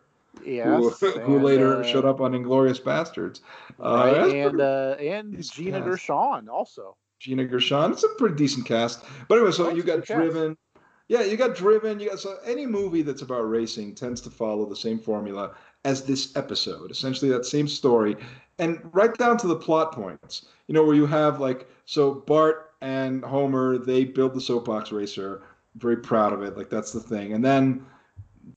yes, 0.45 1.01
who, 1.01 1.11
who 1.20 1.39
later 1.39 1.81
uh, 1.81 1.83
showed 1.83 2.05
up 2.05 2.20
on 2.20 2.33
Inglourious 2.33 2.81
Basterds, 2.81 3.41
uh, 3.83 4.12
right, 4.14 4.35
and 4.35 4.61
uh, 4.61 4.97
and 4.99 5.43
Gina 5.43 5.79
cast. 5.79 5.85
Gershon 5.85 6.49
also. 6.49 6.97
Gina 7.18 7.45
Gershon, 7.45 7.93
it's 7.93 8.05
a 8.05 8.09
pretty 8.16 8.37
decent 8.37 8.66
cast, 8.66 9.05
but 9.29 9.37
anyway, 9.37 9.53
so 9.53 9.70
you 9.70 9.83
got 9.83 10.05
Driven. 10.05 10.51
Cast. 10.51 10.64
Yeah, 11.09 11.23
you 11.23 11.37
got 11.37 11.55
Driven. 11.55 12.01
You 12.01 12.11
got 12.11 12.21
so 12.21 12.39
any 12.47 12.67
movie 12.67 13.03
that's 13.03 13.23
about 13.23 13.43
racing 13.43 13.95
tends 13.95 14.21
to 14.23 14.31
follow 14.31 14.65
the 14.67 14.77
same 14.77 14.99
formula 14.99 15.55
as 15.85 16.03
this 16.03 16.35
episode. 16.37 16.91
Essentially, 16.91 17.31
that 17.31 17.45
same 17.45 17.69
story, 17.69 18.17
and 18.59 18.81
right 18.93 19.17
down 19.19 19.37
to 19.39 19.47
the 19.47 19.57
plot 19.57 19.93
points. 19.93 20.47
You 20.67 20.75
know, 20.75 20.85
where 20.85 20.95
you 20.95 21.07
have 21.07 21.41
like 21.41 21.69
so 21.85 22.15
Bart 22.15 22.73
and 22.81 23.23
Homer, 23.23 23.79
they 23.79 24.05
build 24.05 24.35
the 24.35 24.41
soapbox 24.41 24.93
racer. 24.93 25.43
Very 25.77 25.97
proud 25.97 26.33
of 26.33 26.43
it. 26.43 26.57
Like 26.57 26.71
that's 26.71 26.93
the 26.93 27.01
thing. 27.01 27.33
And 27.33 27.45
then 27.45 27.85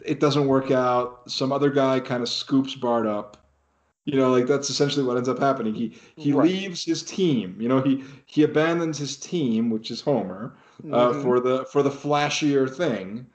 it 0.05 0.19
doesn't 0.19 0.47
work 0.47 0.71
out. 0.71 1.29
Some 1.29 1.51
other 1.51 1.69
guy 1.69 1.99
kind 1.99 2.21
of 2.21 2.29
scoops 2.29 2.75
Bart 2.75 3.07
up. 3.07 3.37
You 4.05 4.15
know, 4.15 4.31
like 4.31 4.47
that's 4.47 4.69
essentially 4.69 5.05
what 5.05 5.17
ends 5.17 5.27
up 5.27 5.39
happening. 5.39 5.73
He 5.73 5.97
he 6.15 6.31
right. 6.31 6.47
leaves 6.47 6.85
his 6.85 7.03
team. 7.03 7.57
You 7.59 7.67
know, 7.67 7.81
he 7.81 8.05
he 8.25 8.43
abandons 8.43 8.97
his 8.97 9.17
team, 9.17 9.69
which 9.69 9.91
is 9.91 9.99
Homer, 9.99 10.55
uh, 10.79 11.11
mm-hmm. 11.11 11.21
for 11.21 11.39
the 11.39 11.65
for 11.65 11.83
the 11.83 11.89
flashier 11.89 12.73
thing. 12.73 13.27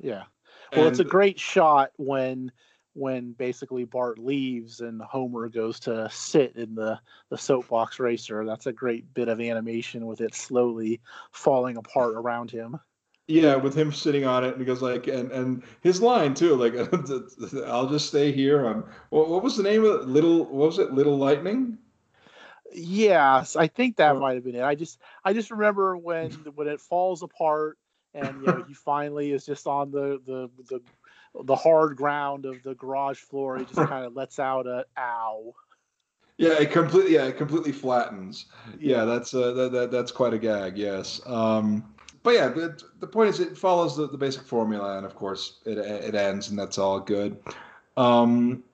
Yeah. 0.00 0.24
Well, 0.72 0.86
and, 0.86 0.90
it's 0.90 1.00
a 1.00 1.04
great 1.04 1.38
shot 1.38 1.92
when 1.96 2.50
when 2.96 3.32
basically 3.32 3.84
Bart 3.84 4.18
leaves 4.18 4.80
and 4.80 5.00
Homer 5.02 5.48
goes 5.50 5.78
to 5.80 6.08
sit 6.10 6.56
in 6.56 6.74
the, 6.74 6.98
the 7.28 7.36
soapbox 7.36 8.00
racer. 8.00 8.44
That's 8.46 8.66
a 8.66 8.72
great 8.72 9.12
bit 9.12 9.28
of 9.28 9.38
animation 9.38 10.06
with 10.06 10.22
it 10.22 10.34
slowly 10.34 11.00
falling 11.30 11.76
apart 11.76 12.14
around 12.14 12.50
him. 12.50 12.80
Yeah, 13.28 13.56
with 13.56 13.76
him 13.76 13.92
sitting 13.92 14.24
on 14.24 14.44
it, 14.44 14.52
and 14.52 14.60
he 14.60 14.64
goes 14.64 14.82
like, 14.82 15.08
and 15.08 15.32
and 15.32 15.62
his 15.80 16.00
line 16.00 16.32
too, 16.32 16.54
like, 16.54 16.74
"I'll 17.66 17.88
just 17.88 18.06
stay 18.06 18.30
here." 18.30 18.64
On 18.66 18.84
what, 19.10 19.28
what 19.28 19.42
was 19.42 19.56
the 19.56 19.64
name 19.64 19.84
of 19.84 20.02
it? 20.02 20.08
Little, 20.08 20.44
what 20.44 20.68
was 20.68 20.78
it? 20.78 20.92
Little 20.92 21.18
Lightning. 21.18 21.76
Yes, 22.72 23.56
I 23.56 23.68
think 23.68 23.96
that 23.96 24.16
might 24.16 24.34
have 24.34 24.44
been 24.44 24.56
it. 24.56 24.62
I 24.62 24.74
just 24.74 24.98
I 25.24 25.32
just 25.32 25.50
remember 25.50 25.96
when 25.96 26.30
when 26.54 26.68
it 26.68 26.80
falls 26.80 27.22
apart 27.22 27.78
and 28.16 28.40
you 28.40 28.46
know 28.46 28.64
he 28.66 28.74
finally 28.74 29.32
is 29.32 29.46
just 29.46 29.66
on 29.66 29.90
the 29.90 30.20
the 30.26 30.50
the 30.68 30.80
the 31.44 31.56
hard 31.56 31.96
ground 31.96 32.46
of 32.46 32.62
the 32.62 32.74
garage 32.74 33.18
floor. 33.18 33.58
He 33.58 33.64
just 33.64 33.76
kind 33.76 34.04
of 34.04 34.14
lets 34.14 34.38
out 34.38 34.66
a 34.66 34.86
ow. 34.98 35.54
Yeah, 36.38 36.58
it 36.60 36.70
completely 36.70 37.14
yeah, 37.14 37.26
it 37.26 37.36
completely 37.36 37.72
flattens. 37.72 38.46
Yeah, 38.78 39.04
that's 39.04 39.34
uh, 39.34 39.52
that, 39.52 39.72
that 39.72 39.90
that's 39.90 40.12
quite 40.12 40.34
a 40.34 40.38
gag. 40.38 40.76
Yes. 40.76 41.20
Um, 41.26 41.94
but 42.22 42.34
yeah, 42.34 42.48
the, 42.48 42.82
the 42.98 43.06
point 43.06 43.30
is 43.30 43.38
it 43.38 43.56
follows 43.56 43.96
the, 43.96 44.08
the 44.08 44.18
basic 44.18 44.42
formula, 44.42 44.96
and 44.96 45.06
of 45.06 45.14
course 45.14 45.60
it 45.64 45.78
it 45.78 46.14
ends, 46.14 46.50
and 46.50 46.58
that's 46.58 46.78
all 46.78 47.00
good. 47.00 47.38
Um, 47.96 48.64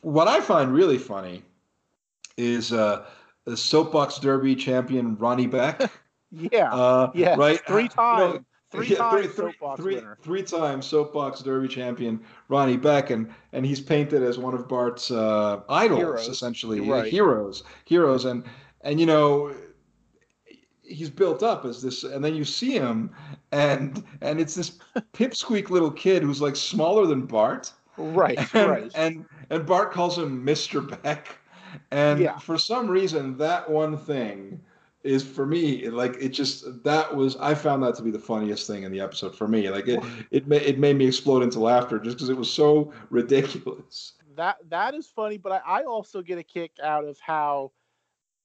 what 0.00 0.26
I 0.26 0.40
find 0.40 0.72
really 0.72 0.98
funny 0.98 1.42
is 2.40 2.72
uh, 2.72 3.06
the 3.44 3.56
soapbox 3.56 4.18
derby 4.18 4.56
champion 4.56 5.16
Ronnie 5.16 5.46
Beck. 5.46 5.90
yeah. 6.30 6.72
Uh, 6.72 7.10
yeah. 7.14 7.36
Right. 7.36 7.60
Three 7.66 7.88
times. 7.88 8.34
You 8.34 8.38
know, 8.38 8.44
Three 8.70 8.86
yeah, 8.86 8.98
times 8.98 9.26
three, 9.26 9.34
soapbox 9.34 9.80
three, 9.80 9.94
winner. 9.96 10.16
Three 10.22 10.42
times 10.44 10.86
soapbox 10.86 11.40
derby 11.40 11.66
champion 11.66 12.20
Ronnie 12.48 12.76
Beck, 12.76 13.10
and, 13.10 13.28
and 13.52 13.66
he's 13.66 13.80
painted 13.80 14.22
as 14.22 14.38
one 14.38 14.54
of 14.54 14.68
Bart's 14.68 15.10
uh, 15.10 15.62
idols, 15.68 15.98
heroes. 15.98 16.28
essentially 16.28 16.78
right. 16.78 17.10
heroes, 17.10 17.64
heroes, 17.84 18.26
and 18.26 18.44
and 18.82 19.00
you 19.00 19.06
know 19.06 19.52
he's 20.84 21.10
built 21.10 21.42
up 21.42 21.64
as 21.64 21.82
this, 21.82 22.04
and 22.04 22.24
then 22.24 22.36
you 22.36 22.44
see 22.44 22.72
him, 22.72 23.10
and 23.50 24.04
and 24.20 24.38
it's 24.38 24.54
this 24.54 24.78
pipsqueak 25.14 25.70
little 25.70 25.90
kid 25.90 26.22
who's 26.22 26.40
like 26.40 26.54
smaller 26.54 27.06
than 27.06 27.26
Bart, 27.26 27.72
right, 27.96 28.38
and, 28.54 28.70
right, 28.70 28.92
and 28.94 29.24
and 29.50 29.66
Bart 29.66 29.92
calls 29.92 30.16
him 30.16 30.44
Mister 30.44 30.80
Beck, 30.80 31.39
and 31.90 32.20
yeah. 32.20 32.38
for 32.38 32.58
some 32.58 32.88
reason 32.88 33.36
that 33.36 33.68
one 33.68 33.96
thing 33.96 34.60
is 35.02 35.22
for 35.22 35.46
me 35.46 35.88
like 35.88 36.14
it 36.20 36.28
just 36.28 36.84
that 36.84 37.14
was 37.14 37.36
I 37.36 37.54
found 37.54 37.82
that 37.82 37.94
to 37.96 38.02
be 38.02 38.10
the 38.10 38.18
funniest 38.18 38.66
thing 38.66 38.82
in 38.82 38.92
the 38.92 39.00
episode 39.00 39.34
for 39.34 39.48
me. 39.48 39.70
Like 39.70 39.88
it 39.88 40.02
it 40.30 40.46
made 40.46 40.62
it 40.62 40.78
made 40.78 40.96
me 40.96 41.06
explode 41.06 41.42
into 41.42 41.60
laughter 41.60 41.98
just 41.98 42.16
because 42.16 42.28
it 42.28 42.36
was 42.36 42.50
so 42.50 42.92
ridiculous. 43.08 44.14
That 44.36 44.56
that 44.68 44.94
is 44.94 45.06
funny, 45.06 45.38
but 45.38 45.52
I, 45.52 45.80
I 45.80 45.84
also 45.84 46.22
get 46.22 46.38
a 46.38 46.42
kick 46.42 46.72
out 46.82 47.04
of 47.04 47.18
how 47.18 47.72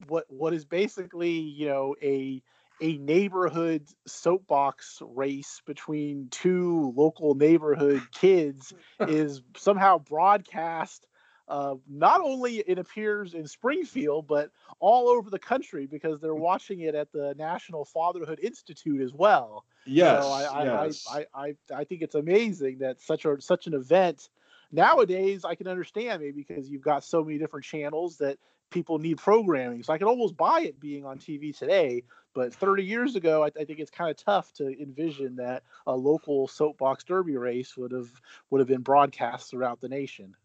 what 0.07 0.25
what 0.29 0.53
is 0.53 0.65
basically 0.65 1.31
you 1.31 1.67
know 1.67 1.95
a 2.01 2.41
a 2.81 2.97
neighborhood 2.97 3.87
soapbox 4.05 5.01
race 5.01 5.61
between 5.65 6.27
two 6.29 6.93
local 6.95 7.35
neighborhood 7.35 8.01
kids 8.11 8.73
is 9.07 9.41
somehow 9.55 9.97
broadcast 9.97 11.07
uh, 11.47 11.75
not 11.87 12.21
only 12.21 12.57
it 12.57 12.79
appears 12.79 13.33
in 13.33 13.47
Springfield, 13.47 14.27
but 14.27 14.51
all 14.79 15.09
over 15.09 15.29
the 15.29 15.39
country 15.39 15.85
because 15.85 16.19
they're 16.19 16.33
watching 16.33 16.81
it 16.81 16.95
at 16.95 17.11
the 17.11 17.35
National 17.37 17.85
Fatherhood 17.85 18.39
Institute 18.41 19.01
as 19.01 19.13
well. 19.13 19.65
Yes, 19.85 20.23
so 20.23 20.31
I, 20.31 20.63
yes. 20.63 21.05
I, 21.09 21.25
I, 21.33 21.47
I, 21.47 21.55
I 21.73 21.83
think 21.83 22.01
it's 22.01 22.15
amazing 22.15 22.79
that 22.79 22.99
such 22.99 23.25
a 23.25 23.39
such 23.39 23.67
an 23.67 23.73
event. 23.73 24.29
Nowadays, 24.71 25.45
I 25.45 25.55
can 25.55 25.67
understand 25.67 26.21
maybe 26.21 26.43
because 26.47 26.69
you've 26.69 26.81
got 26.81 27.03
so 27.03 27.23
many 27.23 27.37
different 27.37 27.65
channels 27.65 28.17
that 28.17 28.37
people 28.71 28.97
need 28.97 29.17
programming. 29.17 29.83
So 29.83 29.93
I 29.93 29.97
can 29.97 30.07
almost 30.07 30.35
buy 30.35 30.61
it 30.61 30.79
being 30.79 31.05
on 31.05 31.19
TV 31.19 31.55
today. 31.55 32.03
But 32.33 32.53
30 32.53 32.83
years 32.83 33.15
ago, 33.15 33.43
I, 33.43 33.47
I 33.47 33.63
think 33.63 33.79
it's 33.79 33.91
kind 33.91 34.09
of 34.09 34.17
tough 34.17 34.51
to 34.53 34.67
envision 34.81 35.37
that 35.37 35.63
a 35.87 35.95
local 35.95 36.47
soapbox 36.47 37.03
derby 37.03 37.37
race 37.37 37.77
would 37.77 37.91
have 37.91 38.09
would 38.49 38.59
have 38.59 38.67
been 38.67 38.81
broadcast 38.81 39.51
throughout 39.51 39.79
the 39.79 39.87
nation. 39.87 40.35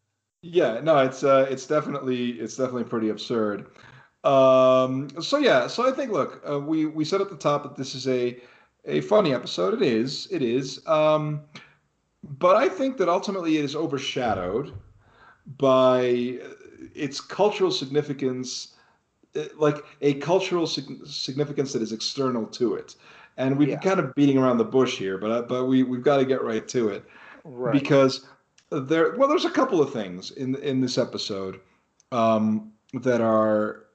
Yeah, 0.43 0.81
no, 0.81 0.99
it's 0.99 1.23
uh, 1.23 1.47
it's 1.51 1.67
definitely 1.67 2.33
it's 2.33 2.57
definitely 2.57 2.85
pretty 2.85 3.11
absurd. 3.11 3.67
Um, 4.25 5.09
so 5.21 5.39
yeah, 5.39 5.67
so 5.67 5.89
I 5.89 5.93
think 5.93 6.13
look, 6.13 6.43
uh, 6.49 6.59
we 6.59 6.87
we 6.87 7.05
said 7.05 7.21
at 7.21 7.31
the 7.31 7.37
top 7.37 7.63
that 7.63 7.77
this 7.77 7.95
is 7.95 8.09
a 8.09 8.41
a 8.87 9.01
funny 9.03 9.35
episode. 9.35 9.75
It 9.75 9.83
is, 9.83 10.29
it 10.31 10.43
is. 10.43 10.87
Um, 10.87 11.43
but 12.23 12.57
I 12.57 12.69
think 12.69 12.97
that 12.99 13.09
ultimately 13.09 13.59
it 13.59 13.65
is 13.65 13.77
overshadowed 13.77 14.73
by 15.59 16.39
its 16.95 17.21
cultural 17.21 17.71
significance, 17.71 18.75
uh, 19.37 19.45
like 19.57 19.77
a 20.01 20.15
cultural 20.15 20.67
significance 20.67 21.73
that 21.73 21.83
is 21.83 21.93
external 21.93 22.47
to 22.47 22.75
it. 22.75 22.97
And 23.37 23.57
we've 23.57 23.69
yeah. 23.69 23.77
been 23.77 23.97
kind 23.97 24.01
of 24.01 24.15
beating 24.15 24.39
around 24.39 24.59
the 24.59 24.65
bush 24.65 24.97
here, 24.97 25.17
but 25.17 25.31
uh, 25.31 25.43
but 25.43 25.67
we 25.67 25.83
we've 25.83 26.03
got 26.03 26.19
to 26.19 26.25
get 26.25 26.43
right 26.43 26.67
to 26.69 26.89
it, 26.89 27.05
right. 27.45 27.73
because 27.73 28.27
there 28.71 29.17
well 29.17 29.29
there's 29.29 29.45
a 29.45 29.51
couple 29.51 29.83
of 29.83 29.93
things 29.93 30.31
in 30.33 30.55
in 30.57 30.81
this 30.81 30.99
episode 30.99 31.61
um, 32.13 32.73
that 32.95 33.21
are 33.21 33.87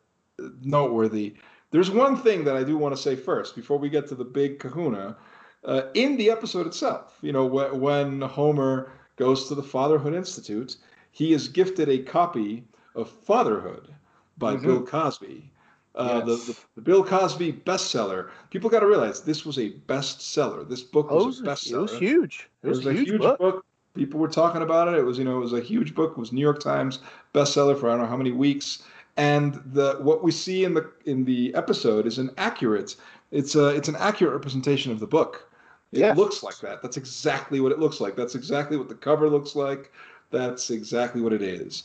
noteworthy 0.61 1.35
there's 1.71 1.89
one 1.89 2.17
thing 2.17 2.43
that 2.43 2.57
i 2.57 2.63
do 2.63 2.77
want 2.77 2.95
to 2.95 3.01
say 3.01 3.15
first 3.15 3.55
before 3.55 3.77
we 3.77 3.89
get 3.89 4.07
to 4.07 4.15
the 4.15 4.25
big 4.25 4.59
kahuna 4.59 5.15
uh, 5.63 5.83
in 5.93 6.17
the 6.17 6.29
episode 6.29 6.67
itself 6.67 7.17
you 7.21 7.31
know 7.31 7.47
wh- 7.47 7.73
when 7.79 8.21
homer 8.21 8.91
goes 9.15 9.47
to 9.47 9.55
the 9.55 9.63
fatherhood 9.63 10.13
institute 10.13 10.77
he 11.11 11.31
is 11.31 11.47
gifted 11.47 11.87
a 11.87 11.99
copy 11.99 12.65
of 12.95 13.09
fatherhood 13.09 13.93
by 14.37 14.53
mm-hmm. 14.53 14.65
bill 14.65 14.81
cosby 14.81 15.49
uh, 15.95 16.21
yes. 16.27 16.45
the, 16.45 16.51
the, 16.51 16.59
the, 16.75 16.81
Bill 16.81 17.05
Cosby 17.05 17.53
bestseller. 17.53 18.29
People 18.49 18.69
got 18.69 18.81
to 18.81 18.85
realize 18.85 19.21
this 19.21 19.45
was 19.45 19.57
a 19.57 19.69
bestseller. 19.87 20.67
This 20.67 20.83
book 20.83 21.09
was, 21.09 21.39
oh, 21.39 21.45
a 21.45 21.47
bestseller. 21.47 21.73
It 21.73 21.81
was 21.83 21.97
huge. 21.97 22.49
It 22.63 22.67
was, 22.67 22.79
it 22.79 22.85
was 22.85 22.99
a 22.99 23.01
huge, 23.01 23.21
book. 23.21 23.39
book 23.39 23.65
people 23.95 24.19
were 24.19 24.27
talking 24.27 24.61
about 24.61 24.87
it. 24.87 24.95
It 24.95 25.03
was, 25.03 25.17
you 25.17 25.23
know, 25.23 25.37
it 25.37 25.41
was 25.41 25.53
a 25.53 25.61
huge 25.61 25.95
book. 25.95 26.11
It 26.11 26.19
was 26.19 26.31
New 26.31 26.41
York 26.41 26.59
Times 26.59 26.99
bestseller 27.33 27.79
for 27.79 27.89
I 27.89 27.93
don't 27.93 28.01
know 28.01 28.07
how 28.07 28.17
many 28.17 28.31
weeks. 28.31 28.83
And 29.17 29.61
the 29.65 29.97
what 30.01 30.23
we 30.23 30.31
see 30.31 30.65
in 30.65 30.73
the 30.73 30.91
in 31.05 31.23
the 31.23 31.55
episode 31.55 32.05
is 32.05 32.17
an 32.17 32.31
accurate. 32.37 32.95
It's 33.31 33.55
a 33.55 33.69
it's 33.69 33.87
an 33.87 33.95
accurate 33.95 34.33
representation 34.33 34.91
of 34.91 34.99
the 34.99 35.07
book. 35.07 35.49
It 35.91 35.99
yes. 35.99 36.17
looks 36.17 36.43
like 36.43 36.59
that. 36.59 36.81
That's 36.81 36.97
exactly 36.97 37.61
what 37.61 37.71
it 37.71 37.79
looks 37.79 38.01
like. 38.01 38.15
That's 38.15 38.35
exactly 38.35 38.75
what 38.75 38.89
the 38.89 38.95
cover 38.95 39.29
looks 39.29 39.55
like. 39.55 39.91
That's 40.31 40.69
exactly 40.69 41.21
what 41.21 41.31
it 41.31 41.41
is. 41.41 41.83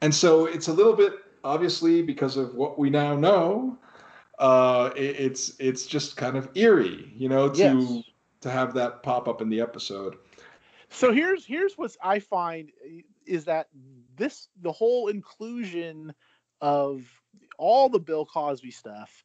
And 0.00 0.12
so 0.12 0.46
it's 0.46 0.68
a 0.68 0.72
little 0.72 0.94
bit 0.94 1.14
obviously 1.44 2.02
because 2.02 2.36
of 2.36 2.54
what 2.54 2.78
we 2.78 2.90
now 2.90 3.14
know. 3.14 3.78
Uh, 4.38 4.90
it, 4.96 5.16
it's 5.16 5.52
it's 5.60 5.86
just 5.86 6.16
kind 6.16 6.36
of 6.36 6.48
eerie, 6.56 7.12
you 7.16 7.28
know, 7.28 7.48
to 7.48 7.58
yes. 7.58 8.02
to 8.40 8.50
have 8.50 8.74
that 8.74 9.02
pop 9.04 9.28
up 9.28 9.40
in 9.40 9.48
the 9.48 9.60
episode. 9.60 10.16
So 10.94 11.12
here's 11.12 11.44
here's 11.44 11.76
what 11.76 11.96
I 12.02 12.20
find 12.20 12.70
eh, 12.86 13.00
is 13.26 13.46
that 13.46 13.66
this 14.16 14.48
the 14.62 14.72
whole 14.72 15.08
inclusion 15.08 16.14
of 16.60 17.04
all 17.58 17.88
the 17.88 17.98
Bill 17.98 18.24
Cosby 18.24 18.70
stuff, 18.70 19.24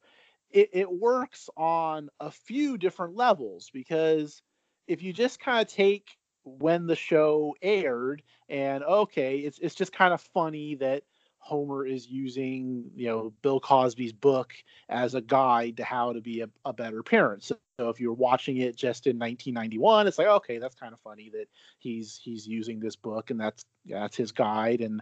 it, 0.49 0.70
it 0.74 0.91
works 0.91 1.47
on 1.55 2.09
a 2.20 2.32
few 2.32 2.78
different 2.78 3.15
levels 3.15 3.70
because 3.72 4.41
if 4.88 5.03
you 5.03 5.13
just 5.13 5.39
kind 5.39 5.61
of 5.61 5.72
take 5.72 6.17
when 6.43 6.88
the 6.88 6.95
show 6.95 7.55
aired 7.61 8.24
and 8.49 8.84
okay, 8.84 9.38
it's 9.38 9.59
it's 9.59 9.76
just 9.76 9.93
kind 9.93 10.13
of 10.13 10.22
funny 10.22 10.76
that 10.76 11.03
Homer 11.39 11.85
is 11.85 12.07
using, 12.07 12.91
you 12.95 13.07
know, 13.07 13.33
Bill 13.41 13.59
Cosby's 13.59 14.13
book 14.13 14.53
as 14.87 15.15
a 15.15 15.21
guide 15.21 15.77
to 15.77 15.83
how 15.83 16.13
to 16.13 16.21
be 16.21 16.41
a, 16.41 16.49
a 16.65 16.73
better 16.73 17.01
parent. 17.01 17.43
So, 17.43 17.57
so, 17.79 17.87
if 17.87 18.01
you're 18.01 18.11
watching 18.11 18.57
it 18.57 18.75
just 18.75 19.07
in 19.07 19.17
1991, 19.17 20.05
it's 20.05 20.17
like, 20.17 20.27
okay, 20.27 20.57
that's 20.57 20.75
kind 20.75 20.91
of 20.91 20.99
funny 20.99 21.29
that 21.29 21.45
he's 21.77 22.19
he's 22.21 22.45
using 22.45 22.81
this 22.81 22.97
book 22.97 23.29
and 23.29 23.39
that's 23.39 23.63
that's 23.85 24.17
his 24.17 24.33
guide. 24.33 24.81
And 24.81 25.01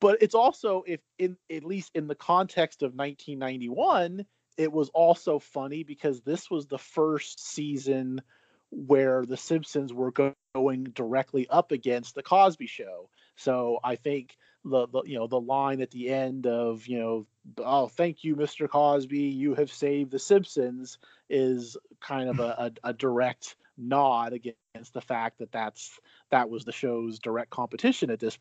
but 0.00 0.22
it's 0.22 0.36
also 0.36 0.84
if 0.86 1.00
in 1.18 1.36
at 1.50 1.64
least 1.64 1.90
in 1.96 2.06
the 2.06 2.14
context 2.14 2.82
of 2.82 2.94
1991, 2.94 4.24
it 4.56 4.72
was 4.72 4.88
also 4.90 5.40
funny 5.40 5.82
because 5.82 6.20
this 6.20 6.48
was 6.48 6.66
the 6.66 6.78
first 6.78 7.44
season 7.44 8.22
where 8.70 9.24
the 9.24 9.36
Simpsons 9.36 9.92
were 9.92 10.12
going 10.12 10.84
directly 10.94 11.48
up 11.48 11.72
against 11.72 12.14
the 12.14 12.22
Cosby 12.22 12.66
Show. 12.66 13.10
So 13.36 13.80
I 13.84 13.96
think 13.96 14.36
the, 14.70 14.86
the 14.88 15.02
you 15.04 15.18
know 15.18 15.26
the 15.26 15.40
line 15.40 15.80
at 15.80 15.90
the 15.90 16.08
end 16.08 16.46
of 16.46 16.86
you 16.86 16.98
know 16.98 17.26
oh 17.58 17.88
thank 17.88 18.24
you 18.24 18.36
Mr. 18.36 18.68
Cosby 18.68 19.18
you 19.18 19.54
have 19.54 19.72
saved 19.72 20.10
the 20.10 20.18
Simpsons 20.18 20.98
is 21.30 21.76
kind 22.00 22.28
of 22.28 22.40
a, 22.40 22.72
a, 22.84 22.90
a 22.90 22.92
direct 22.92 23.56
nod 23.78 24.32
against 24.32 24.92
the 24.92 25.00
fact 25.00 25.38
that 25.38 25.52
that's 25.52 25.98
that 26.30 26.48
was 26.50 26.64
the 26.64 26.72
show's 26.72 27.18
direct 27.18 27.50
competition 27.50 28.10
at 28.10 28.18
this. 28.18 28.38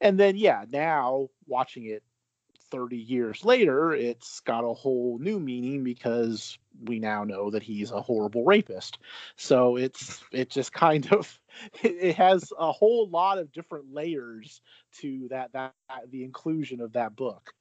And 0.00 0.18
then 0.18 0.36
yeah, 0.36 0.64
now 0.70 1.28
watching 1.46 1.86
it 1.86 2.02
30 2.70 2.96
years 2.96 3.44
later, 3.44 3.92
it's 3.92 4.40
got 4.40 4.64
a 4.64 4.74
whole 4.74 5.18
new 5.18 5.40
meaning 5.40 5.84
because 5.84 6.58
we 6.84 6.98
now 6.98 7.24
know 7.24 7.50
that 7.50 7.62
he's 7.62 7.90
a 7.90 8.00
horrible 8.00 8.44
rapist. 8.44 8.98
So 9.36 9.76
it's 9.76 10.22
it 10.32 10.50
just 10.50 10.72
kind 10.72 11.10
of 11.12 11.38
it, 11.82 12.14
has 12.16 12.52
a 12.58 12.72
whole 12.72 13.08
lot 13.08 13.38
of 13.38 13.52
different 13.52 13.92
layers 13.92 14.60
to 15.00 15.28
that 15.28 15.52
that 15.52 15.74
the 16.10 16.24
inclusion 16.24 16.80
of 16.80 16.92
that 16.92 17.16
book. 17.16 17.52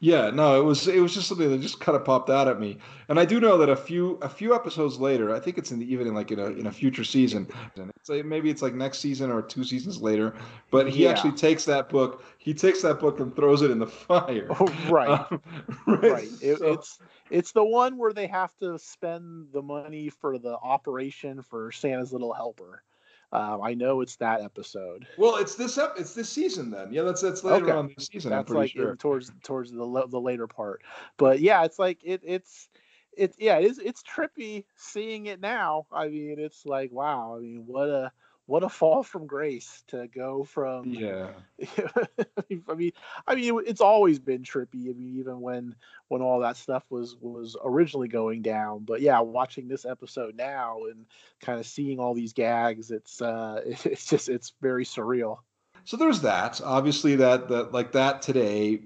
Yeah, 0.00 0.30
no, 0.30 0.60
it 0.60 0.64
was 0.64 0.86
it 0.86 1.00
was 1.00 1.12
just 1.12 1.26
something 1.26 1.50
that 1.50 1.60
just 1.60 1.80
kind 1.80 1.96
of 1.96 2.04
popped 2.04 2.30
out 2.30 2.46
at 2.46 2.60
me, 2.60 2.78
and 3.08 3.18
I 3.18 3.24
do 3.24 3.40
know 3.40 3.58
that 3.58 3.68
a 3.68 3.74
few 3.74 4.16
a 4.22 4.28
few 4.28 4.54
episodes 4.54 5.00
later, 5.00 5.34
I 5.34 5.40
think 5.40 5.58
it's 5.58 5.72
in 5.72 5.80
the, 5.80 5.92
even 5.92 6.06
in 6.06 6.14
like 6.14 6.30
in 6.30 6.38
a 6.38 6.46
in 6.46 6.68
a 6.68 6.72
future 6.72 7.02
season, 7.02 7.48
it's 7.96 8.08
like, 8.08 8.24
maybe 8.24 8.48
it's 8.48 8.62
like 8.62 8.74
next 8.74 9.00
season 9.00 9.32
or 9.32 9.42
two 9.42 9.64
seasons 9.64 10.00
later, 10.00 10.36
but 10.70 10.88
he 10.88 11.02
yeah. 11.02 11.10
actually 11.10 11.32
takes 11.32 11.64
that 11.64 11.88
book, 11.88 12.22
he 12.38 12.54
takes 12.54 12.80
that 12.82 13.00
book 13.00 13.18
and 13.18 13.34
throws 13.34 13.62
it 13.62 13.72
in 13.72 13.80
the 13.80 13.86
fire. 14.08 14.46
Oh, 14.50 14.72
right, 14.88 15.08
um, 15.08 15.42
right. 15.88 16.12
right. 16.12 16.28
It, 16.40 16.58
it's 16.60 17.00
it's 17.28 17.50
the 17.50 17.64
one 17.64 17.98
where 17.98 18.12
they 18.12 18.28
have 18.28 18.56
to 18.58 18.78
spend 18.78 19.48
the 19.52 19.62
money 19.62 20.10
for 20.10 20.38
the 20.38 20.56
operation 20.58 21.42
for 21.42 21.72
Santa's 21.72 22.12
Little 22.12 22.32
Helper. 22.32 22.84
Um, 23.30 23.60
I 23.62 23.74
know 23.74 24.00
it's 24.00 24.16
that 24.16 24.40
episode. 24.40 25.06
Well, 25.18 25.36
it's 25.36 25.54
this 25.54 25.76
ep- 25.76 25.94
it's 25.98 26.14
this 26.14 26.30
season 26.30 26.70
then. 26.70 26.92
Yeah, 26.92 27.02
that's 27.02 27.20
that's 27.20 27.44
later 27.44 27.66
okay. 27.66 27.72
on 27.72 27.92
this 27.94 28.06
season. 28.06 28.30
That's 28.30 28.50
like 28.50 28.70
sure. 28.70 28.96
towards 28.96 29.30
towards 29.42 29.70
the 29.70 30.06
the 30.08 30.20
later 30.20 30.46
part. 30.46 30.82
But 31.18 31.40
yeah, 31.40 31.64
it's 31.64 31.78
like 31.78 31.98
it 32.02 32.22
it's 32.24 32.68
it 33.16 33.34
yeah 33.38 33.58
it 33.58 33.66
is 33.66 33.78
it's 33.78 34.02
trippy 34.02 34.64
seeing 34.76 35.26
it 35.26 35.40
now. 35.40 35.86
I 35.92 36.08
mean, 36.08 36.36
it's 36.38 36.64
like 36.64 36.90
wow. 36.90 37.36
I 37.36 37.40
mean, 37.40 37.64
what 37.66 37.88
a 37.88 38.12
what 38.48 38.64
a 38.64 38.68
fall 38.68 39.02
from 39.02 39.26
grace 39.26 39.84
to 39.88 40.08
go 40.08 40.42
from 40.42 40.86
yeah. 40.86 41.32
I 41.76 42.74
mean 42.74 42.92
i 43.26 43.34
mean 43.34 43.60
it's 43.66 43.82
always 43.82 44.18
been 44.18 44.42
trippy 44.42 44.88
i 44.88 44.94
mean 44.94 45.18
even 45.18 45.42
when 45.42 45.74
when 46.08 46.22
all 46.22 46.40
that 46.40 46.56
stuff 46.56 46.82
was 46.88 47.14
was 47.20 47.56
originally 47.62 48.08
going 48.08 48.40
down 48.40 48.84
but 48.86 49.02
yeah 49.02 49.20
watching 49.20 49.68
this 49.68 49.84
episode 49.84 50.34
now 50.34 50.78
and 50.90 51.04
kind 51.42 51.60
of 51.60 51.66
seeing 51.66 52.00
all 52.00 52.14
these 52.14 52.32
gags 52.32 52.90
it's 52.90 53.20
uh 53.20 53.60
it's 53.66 54.06
just 54.06 54.28
it's 54.28 54.54
very 54.62 54.84
surreal. 54.84 55.38
So 55.84 55.96
there's 55.96 56.22
that 56.22 56.60
obviously 56.62 57.16
that 57.16 57.48
that 57.48 57.72
like 57.72 57.92
that 57.92 58.22
today 58.22 58.82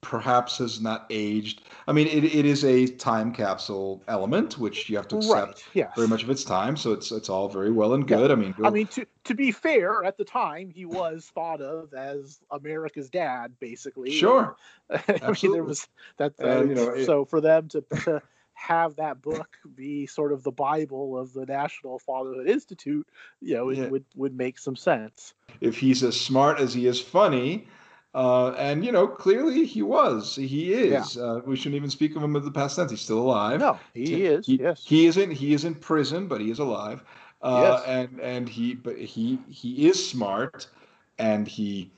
perhaps 0.00 0.58
has 0.58 0.80
not 0.80 1.06
aged. 1.10 1.62
I 1.86 1.92
mean, 1.92 2.06
it, 2.06 2.24
it 2.24 2.46
is 2.46 2.64
a 2.64 2.86
time 2.86 3.32
capsule 3.32 4.02
element, 4.08 4.58
which 4.58 4.88
you 4.88 4.96
have 4.96 5.08
to 5.08 5.16
accept 5.16 5.32
right, 5.32 5.64
yes. 5.74 5.92
very 5.96 6.08
much 6.08 6.22
of 6.22 6.30
its 6.30 6.44
time. 6.44 6.76
So 6.76 6.92
it's 6.92 7.10
it's 7.10 7.28
all 7.28 7.48
very 7.48 7.70
well 7.70 7.94
and 7.94 8.06
good. 8.06 8.30
Yeah. 8.30 8.36
I 8.36 8.38
mean, 8.38 8.54
I 8.64 8.70
mean 8.70 8.86
to 8.88 9.06
to 9.24 9.34
be 9.34 9.50
fair, 9.50 10.04
at 10.04 10.16
the 10.16 10.24
time 10.24 10.70
he 10.70 10.84
was 10.84 11.30
thought 11.34 11.60
of 11.60 11.92
as 11.94 12.40
America's 12.50 13.10
dad, 13.10 13.52
basically. 13.58 14.10
Sure. 14.10 14.56
I 14.90 15.34
mean, 15.42 15.52
there 15.52 15.64
was 15.64 15.88
that. 16.18 16.34
Uh, 16.42 16.64
you 16.64 16.74
know, 16.74 17.02
so 17.04 17.22
it, 17.22 17.30
for 17.30 17.40
them 17.40 17.68
to. 17.68 17.84
to 18.04 18.22
have 18.60 18.96
that 18.96 19.22
book 19.22 19.56
be 19.76 20.04
sort 20.04 20.32
of 20.32 20.42
the 20.42 20.50
Bible 20.50 21.16
of 21.16 21.32
the 21.32 21.46
National 21.46 22.00
Fatherhood 22.00 22.48
Institute, 22.48 23.06
you 23.40 23.54
know, 23.54 23.68
it 23.68 23.78
yeah. 23.78 23.86
would, 23.86 24.04
would 24.16 24.36
make 24.36 24.58
some 24.58 24.74
sense. 24.74 25.32
If 25.60 25.78
he's 25.78 26.02
as 26.02 26.20
smart 26.20 26.58
as 26.58 26.74
he 26.74 26.88
is 26.88 27.00
funny, 27.00 27.68
uh, 28.14 28.50
and 28.52 28.84
you 28.84 28.92
know, 28.92 29.06
clearly 29.06 29.64
he 29.64 29.82
was. 29.82 30.34
He 30.36 30.72
is. 30.72 31.16
Yeah. 31.16 31.22
Uh, 31.22 31.40
we 31.44 31.56
shouldn't 31.56 31.76
even 31.76 31.90
speak 31.90 32.16
of 32.16 32.22
him 32.22 32.36
in 32.36 32.44
the 32.44 32.50
past 32.50 32.76
tense. 32.76 32.90
He's 32.90 33.00
still 33.00 33.18
alive. 33.18 33.60
No, 33.60 33.78
he 33.94 34.24
is. 34.24 34.46
He, 34.46 34.56
yes, 34.56 34.82
he 34.84 35.06
is 35.06 35.16
in. 35.16 35.30
He 35.30 35.52
is 35.52 35.64
in 35.64 35.74
prison, 35.74 36.26
but 36.26 36.40
he 36.40 36.50
is 36.50 36.58
alive. 36.58 37.04
Uh, 37.42 37.78
yes. 37.78 37.82
and 37.86 38.20
and 38.20 38.48
he 38.48 38.74
but 38.74 38.98
he 38.98 39.38
he 39.48 39.88
is 39.88 40.08
smart, 40.08 40.66
and 41.18 41.46
he. 41.46 41.90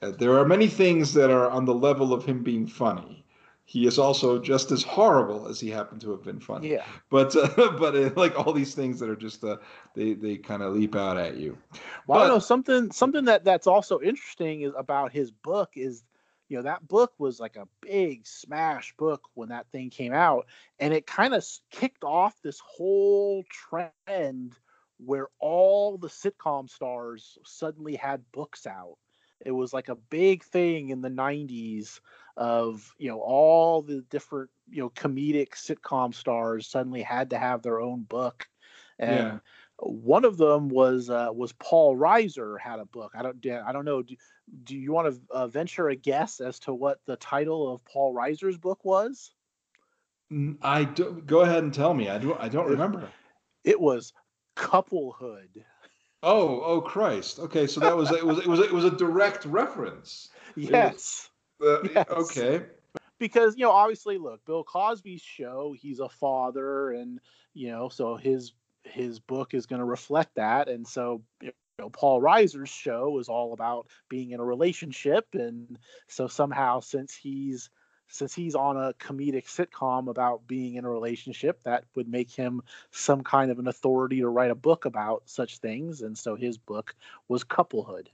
Uh, 0.00 0.12
there 0.12 0.38
are 0.38 0.44
many 0.44 0.68
things 0.68 1.12
that 1.14 1.30
are 1.30 1.50
on 1.50 1.64
the 1.64 1.74
level 1.74 2.12
of 2.12 2.24
him 2.24 2.44
being 2.44 2.66
funny 2.66 3.24
he 3.68 3.86
is 3.86 3.98
also 3.98 4.38
just 4.38 4.72
as 4.72 4.82
horrible 4.82 5.46
as 5.46 5.60
he 5.60 5.68
happened 5.68 6.00
to 6.00 6.10
have 6.10 6.22
been 6.22 6.40
funny. 6.40 6.70
Yeah. 6.70 6.86
But 7.10 7.36
uh, 7.36 7.72
but 7.78 7.94
uh, 7.94 8.10
like 8.16 8.38
all 8.38 8.54
these 8.54 8.74
things 8.74 8.98
that 8.98 9.10
are 9.10 9.16
just 9.16 9.44
uh, 9.44 9.58
they 9.94 10.14
they 10.14 10.38
kind 10.38 10.62
of 10.62 10.72
leap 10.72 10.96
out 10.96 11.18
at 11.18 11.36
you. 11.36 11.58
Well, 12.06 12.20
but, 12.20 12.24
I 12.24 12.28
know 12.28 12.38
something 12.38 12.90
something 12.92 13.26
that 13.26 13.44
that's 13.44 13.66
also 13.66 14.00
interesting 14.00 14.62
is 14.62 14.72
about 14.74 15.12
his 15.12 15.30
book 15.30 15.72
is 15.74 16.02
you 16.48 16.56
know 16.56 16.62
that 16.62 16.88
book 16.88 17.12
was 17.18 17.40
like 17.40 17.56
a 17.56 17.68
big 17.82 18.26
smash 18.26 18.94
book 18.96 19.28
when 19.34 19.50
that 19.50 19.70
thing 19.70 19.90
came 19.90 20.14
out 20.14 20.46
and 20.78 20.94
it 20.94 21.06
kind 21.06 21.34
of 21.34 21.46
kicked 21.70 22.04
off 22.04 22.40
this 22.40 22.60
whole 22.60 23.44
trend 23.50 24.56
where 24.96 25.26
all 25.40 25.98
the 25.98 26.08
sitcom 26.08 26.70
stars 26.70 27.36
suddenly 27.44 27.96
had 27.96 28.22
books 28.32 28.66
out 28.66 28.96
it 29.44 29.52
was 29.52 29.72
like 29.72 29.88
a 29.88 29.94
big 29.94 30.42
thing 30.42 30.88
in 30.88 31.00
the 31.00 31.10
90s 31.10 32.00
of 32.38 32.94
you 32.98 33.08
know 33.08 33.20
all 33.20 33.82
the 33.82 34.00
different 34.10 34.48
you 34.70 34.80
know 34.80 34.90
comedic 34.90 35.50
sitcom 35.54 36.14
stars 36.14 36.68
suddenly 36.68 37.02
had 37.02 37.30
to 37.30 37.36
have 37.36 37.62
their 37.62 37.80
own 37.80 38.02
book 38.04 38.46
and 39.00 39.16
yeah. 39.18 39.38
one 39.78 40.24
of 40.24 40.36
them 40.36 40.68
was 40.68 41.10
uh, 41.10 41.30
was 41.32 41.52
Paul 41.54 41.96
Reiser 41.96 42.58
had 42.60 42.78
a 42.78 42.84
book 42.84 43.12
I 43.16 43.22
don't 43.22 43.44
I 43.44 43.72
don't 43.72 43.84
know 43.84 44.02
do, 44.02 44.14
do 44.62 44.76
you 44.76 44.92
want 44.92 45.12
to 45.12 45.20
uh, 45.34 45.48
venture 45.48 45.88
a 45.88 45.96
guess 45.96 46.40
as 46.40 46.60
to 46.60 46.72
what 46.72 47.00
the 47.06 47.16
title 47.16 47.74
of 47.74 47.84
Paul 47.84 48.14
Reiser's 48.14 48.56
book 48.56 48.84
was 48.84 49.32
I 50.62 50.84
do, 50.84 51.20
go 51.26 51.40
ahead 51.40 51.64
and 51.64 51.74
tell 51.74 51.92
me 51.92 52.08
I 52.08 52.18
do 52.18 52.36
I 52.38 52.48
don't 52.48 52.70
remember 52.70 53.08
it 53.64 53.80
was 53.80 54.12
couplehood 54.54 55.64
Oh, 56.20 56.62
oh 56.62 56.80
Christ. 56.80 57.38
Okay, 57.38 57.68
so 57.68 57.78
that 57.78 57.96
was 57.96 58.10
it 58.10 58.26
was 58.26 58.38
it 58.38 58.46
was 58.48 58.58
it 58.58 58.72
was 58.72 58.84
a 58.84 58.90
direct 58.90 59.44
reference. 59.44 60.30
Yes. 60.56 61.30
Uh, 61.62 61.82
yes. 61.94 62.06
Okay. 62.10 62.64
Because 63.18 63.56
you 63.56 63.64
know, 63.64 63.72
obviously, 63.72 64.18
look, 64.18 64.44
Bill 64.44 64.64
Cosby's 64.64 65.22
show. 65.22 65.74
He's 65.78 66.00
a 66.00 66.08
father, 66.08 66.92
and 66.92 67.20
you 67.54 67.68
know, 67.68 67.88
so 67.88 68.16
his 68.16 68.52
his 68.84 69.18
book 69.18 69.54
is 69.54 69.66
going 69.66 69.80
to 69.80 69.84
reflect 69.84 70.36
that, 70.36 70.68
and 70.68 70.86
so 70.86 71.22
you 71.40 71.52
know, 71.78 71.90
Paul 71.90 72.20
Reiser's 72.20 72.68
show 72.68 73.18
is 73.18 73.28
all 73.28 73.52
about 73.52 73.88
being 74.08 74.30
in 74.30 74.40
a 74.40 74.44
relationship, 74.44 75.26
and 75.32 75.78
so 76.06 76.28
somehow, 76.28 76.80
since 76.80 77.14
he's 77.14 77.70
since 78.08 78.34
he's 78.34 78.54
on 78.54 78.76
a 78.76 78.94
comedic 78.94 79.46
sitcom 79.46 80.08
about 80.08 80.46
being 80.46 80.74
in 80.74 80.84
a 80.84 80.90
relationship, 80.90 81.62
that 81.64 81.84
would 81.94 82.08
make 82.08 82.30
him 82.30 82.62
some 82.90 83.22
kind 83.22 83.50
of 83.50 83.58
an 83.58 83.68
authority 83.68 84.20
to 84.20 84.28
write 84.28 84.50
a 84.50 84.56
book 84.56 84.86
about 84.86 85.22
such 85.26 85.58
things. 85.58 86.00
And 86.00 86.16
so 86.16 86.34
his 86.34 86.56
book 86.56 86.94
was 87.28 87.44
Couplehood. 87.44 88.10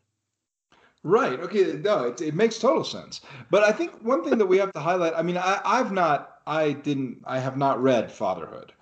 Right. 1.06 1.38
Okay. 1.38 1.74
No, 1.74 2.04
it, 2.04 2.22
it 2.22 2.34
makes 2.34 2.58
total 2.58 2.82
sense. 2.82 3.20
But 3.50 3.62
I 3.62 3.72
think 3.72 3.92
one 4.02 4.24
thing 4.24 4.38
that 4.38 4.46
we 4.46 4.56
have 4.56 4.72
to 4.72 4.80
highlight. 4.80 5.12
I 5.14 5.20
mean, 5.20 5.36
I, 5.36 5.60
I've 5.62 5.92
not, 5.92 6.38
I 6.46 6.72
didn't, 6.72 7.22
I 7.26 7.38
have 7.38 7.58
not 7.58 7.80
read 7.82 8.10
Fatherhood, 8.10 8.72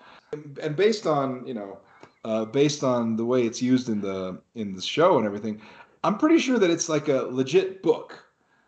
and, 0.62 0.76
based 0.76 1.04
on 1.04 1.44
you 1.44 1.52
know, 1.52 1.80
uh, 2.24 2.44
based 2.44 2.84
on 2.84 3.16
the 3.16 3.24
way 3.24 3.42
it's 3.44 3.60
used 3.60 3.88
in 3.88 4.00
the 4.00 4.40
in 4.54 4.72
the 4.72 4.80
show 4.80 5.18
and 5.18 5.26
everything, 5.26 5.60
I'm 6.04 6.16
pretty 6.16 6.38
sure 6.38 6.60
that 6.60 6.70
it's 6.70 6.88
like 6.88 7.08
a 7.08 7.22
legit 7.22 7.82
book. 7.82 8.24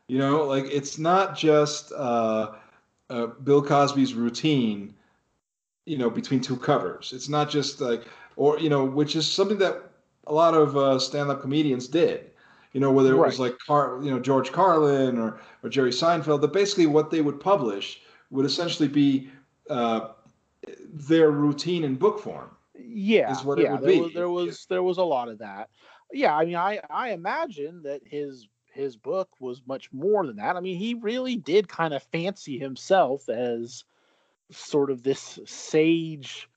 You 0.08 0.18
know, 0.18 0.42
like 0.42 0.64
it's 0.64 0.98
not 0.98 1.36
just 1.36 1.92
uh, 1.92 2.56
uh, 3.08 3.26
Bill 3.44 3.62
Cosby's 3.62 4.14
routine. 4.14 4.94
You 5.86 5.98
know, 5.98 6.10
between 6.10 6.40
two 6.40 6.56
covers, 6.56 7.12
it's 7.12 7.28
not 7.28 7.48
just 7.50 7.80
like, 7.80 8.04
or 8.34 8.58
you 8.58 8.68
know, 8.68 8.84
which 8.84 9.14
is 9.14 9.30
something 9.30 9.58
that 9.58 9.90
a 10.26 10.34
lot 10.34 10.54
of 10.54 10.76
uh, 10.76 10.98
stand-up 10.98 11.40
comedians 11.40 11.86
did. 11.86 12.32
You 12.74 12.80
know, 12.80 12.90
whether 12.90 13.12
it 13.12 13.16
right. 13.16 13.26
was 13.28 13.38
like 13.38 13.56
Car, 13.58 14.00
you 14.02 14.10
know, 14.10 14.18
George 14.18 14.50
Carlin 14.50 15.16
or 15.16 15.40
or 15.62 15.70
Jerry 15.70 15.92
Seinfeld, 15.92 16.40
that 16.40 16.52
basically 16.52 16.86
what 16.86 17.10
they 17.10 17.20
would 17.20 17.38
publish 17.40 18.00
would 18.30 18.44
essentially 18.44 18.88
be 18.88 19.30
uh, 19.70 20.08
their 20.92 21.30
routine 21.30 21.84
in 21.84 21.94
book 21.94 22.20
form. 22.20 22.50
Yeah, 22.76 23.30
is 23.30 23.44
what 23.44 23.58
yeah, 23.58 23.66
it 23.66 23.70
would 23.70 23.80
there 23.82 23.88
be. 23.88 24.00
Was, 24.00 24.12
there 24.12 24.28
was 24.28 24.66
there 24.68 24.82
was 24.82 24.98
a 24.98 25.04
lot 25.04 25.28
of 25.28 25.38
that. 25.38 25.70
Yeah, 26.12 26.36
I 26.36 26.44
mean, 26.44 26.56
I 26.56 26.80
I 26.90 27.12
imagine 27.12 27.84
that 27.84 28.02
his 28.04 28.48
his 28.72 28.96
book 28.96 29.28
was 29.38 29.62
much 29.66 29.92
more 29.92 30.26
than 30.26 30.36
that. 30.36 30.56
I 30.56 30.60
mean, 30.60 30.76
he 30.76 30.94
really 30.94 31.36
did 31.36 31.68
kind 31.68 31.94
of 31.94 32.02
fancy 32.02 32.58
himself 32.58 33.28
as 33.28 33.84
sort 34.50 34.90
of 34.90 35.04
this 35.04 35.38
sage 35.46 36.48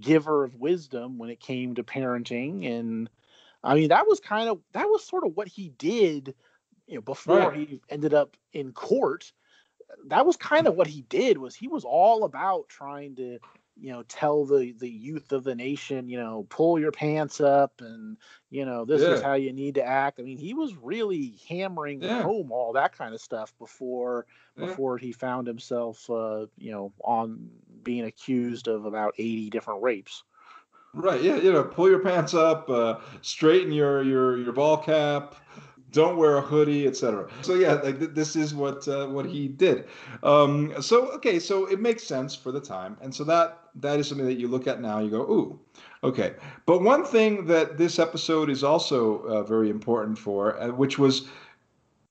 giver 0.00 0.42
of 0.42 0.56
wisdom 0.56 1.18
when 1.18 1.28
it 1.28 1.38
came 1.38 1.74
to 1.74 1.84
parenting 1.84 2.66
and 2.66 3.10
I 3.66 3.74
mean 3.74 3.88
that 3.88 4.06
was 4.06 4.20
kind 4.20 4.48
of 4.48 4.60
that 4.72 4.86
was 4.86 5.04
sort 5.04 5.24
of 5.24 5.36
what 5.36 5.48
he 5.48 5.70
did 5.70 6.34
you 6.86 6.94
know 6.94 7.00
before 7.00 7.50
right. 7.50 7.56
he 7.56 7.80
ended 7.88 8.14
up 8.14 8.36
in 8.52 8.72
court 8.72 9.32
that 10.06 10.26
was 10.26 10.36
kind 10.36 10.66
of 10.66 10.74
what 10.74 10.86
he 10.86 11.02
did 11.02 11.38
was 11.38 11.54
he 11.54 11.68
was 11.68 11.84
all 11.84 12.24
about 12.24 12.68
trying 12.68 13.14
to 13.16 13.38
you 13.78 13.92
know 13.92 14.02
tell 14.04 14.44
the 14.44 14.74
the 14.78 14.88
youth 14.88 15.32
of 15.32 15.44
the 15.44 15.54
nation 15.54 16.08
you 16.08 16.18
know 16.18 16.46
pull 16.48 16.78
your 16.78 16.92
pants 16.92 17.40
up 17.40 17.72
and 17.80 18.16
you 18.50 18.64
know 18.64 18.84
this 18.84 19.02
yeah. 19.02 19.08
is 19.08 19.22
how 19.22 19.34
you 19.34 19.52
need 19.52 19.74
to 19.74 19.84
act 19.84 20.18
i 20.18 20.22
mean 20.22 20.38
he 20.38 20.54
was 20.54 20.74
really 20.76 21.38
hammering 21.48 22.02
yeah. 22.02 22.22
home 22.22 22.50
all 22.50 22.72
that 22.72 22.96
kind 22.96 23.14
of 23.14 23.20
stuff 23.20 23.52
before 23.58 24.26
yeah. 24.56 24.66
before 24.66 24.96
he 24.96 25.12
found 25.12 25.46
himself 25.46 26.08
uh 26.10 26.46
you 26.56 26.72
know 26.72 26.92
on 27.04 27.50
being 27.82 28.04
accused 28.04 28.66
of 28.66 28.86
about 28.86 29.14
80 29.18 29.50
different 29.50 29.82
rapes 29.82 30.24
right 30.96 31.22
yeah 31.22 31.36
you 31.36 31.52
know 31.52 31.62
pull 31.62 31.88
your 31.88 32.00
pants 32.00 32.34
up 32.34 32.68
uh 32.68 32.96
straighten 33.20 33.70
your 33.72 34.02
your 34.02 34.38
your 34.38 34.52
ball 34.52 34.76
cap 34.76 35.36
don't 35.92 36.18
wear 36.18 36.36
a 36.36 36.42
hoodie, 36.42 36.86
etc. 36.86 37.26
So 37.42 37.54
yeah, 37.54 37.74
like 37.74 37.98
th- 37.98 38.10
this 38.12 38.36
is 38.36 38.54
what 38.54 38.86
uh, 38.86 39.06
what 39.06 39.24
he 39.24 39.48
did. 39.48 39.86
Um, 40.22 40.74
so 40.82 41.10
okay, 41.12 41.38
so 41.38 41.64
it 41.66 41.80
makes 41.80 42.04
sense 42.04 42.34
for 42.34 42.52
the 42.52 42.60
time, 42.60 42.98
and 43.00 43.14
so 43.14 43.24
that 43.24 43.60
that 43.76 43.98
is 43.98 44.08
something 44.08 44.26
that 44.26 44.38
you 44.38 44.46
look 44.46 44.66
at 44.66 44.80
now. 44.80 44.98
You 44.98 45.10
go, 45.10 45.22
ooh, 45.22 45.60
okay. 46.04 46.34
But 46.66 46.82
one 46.82 47.04
thing 47.04 47.46
that 47.46 47.78
this 47.78 47.98
episode 47.98 48.50
is 48.50 48.62
also 48.62 49.20
uh, 49.20 49.42
very 49.42 49.70
important 49.70 50.18
for, 50.18 50.60
uh, 50.60 50.68
which 50.68 50.98
was 50.98 51.28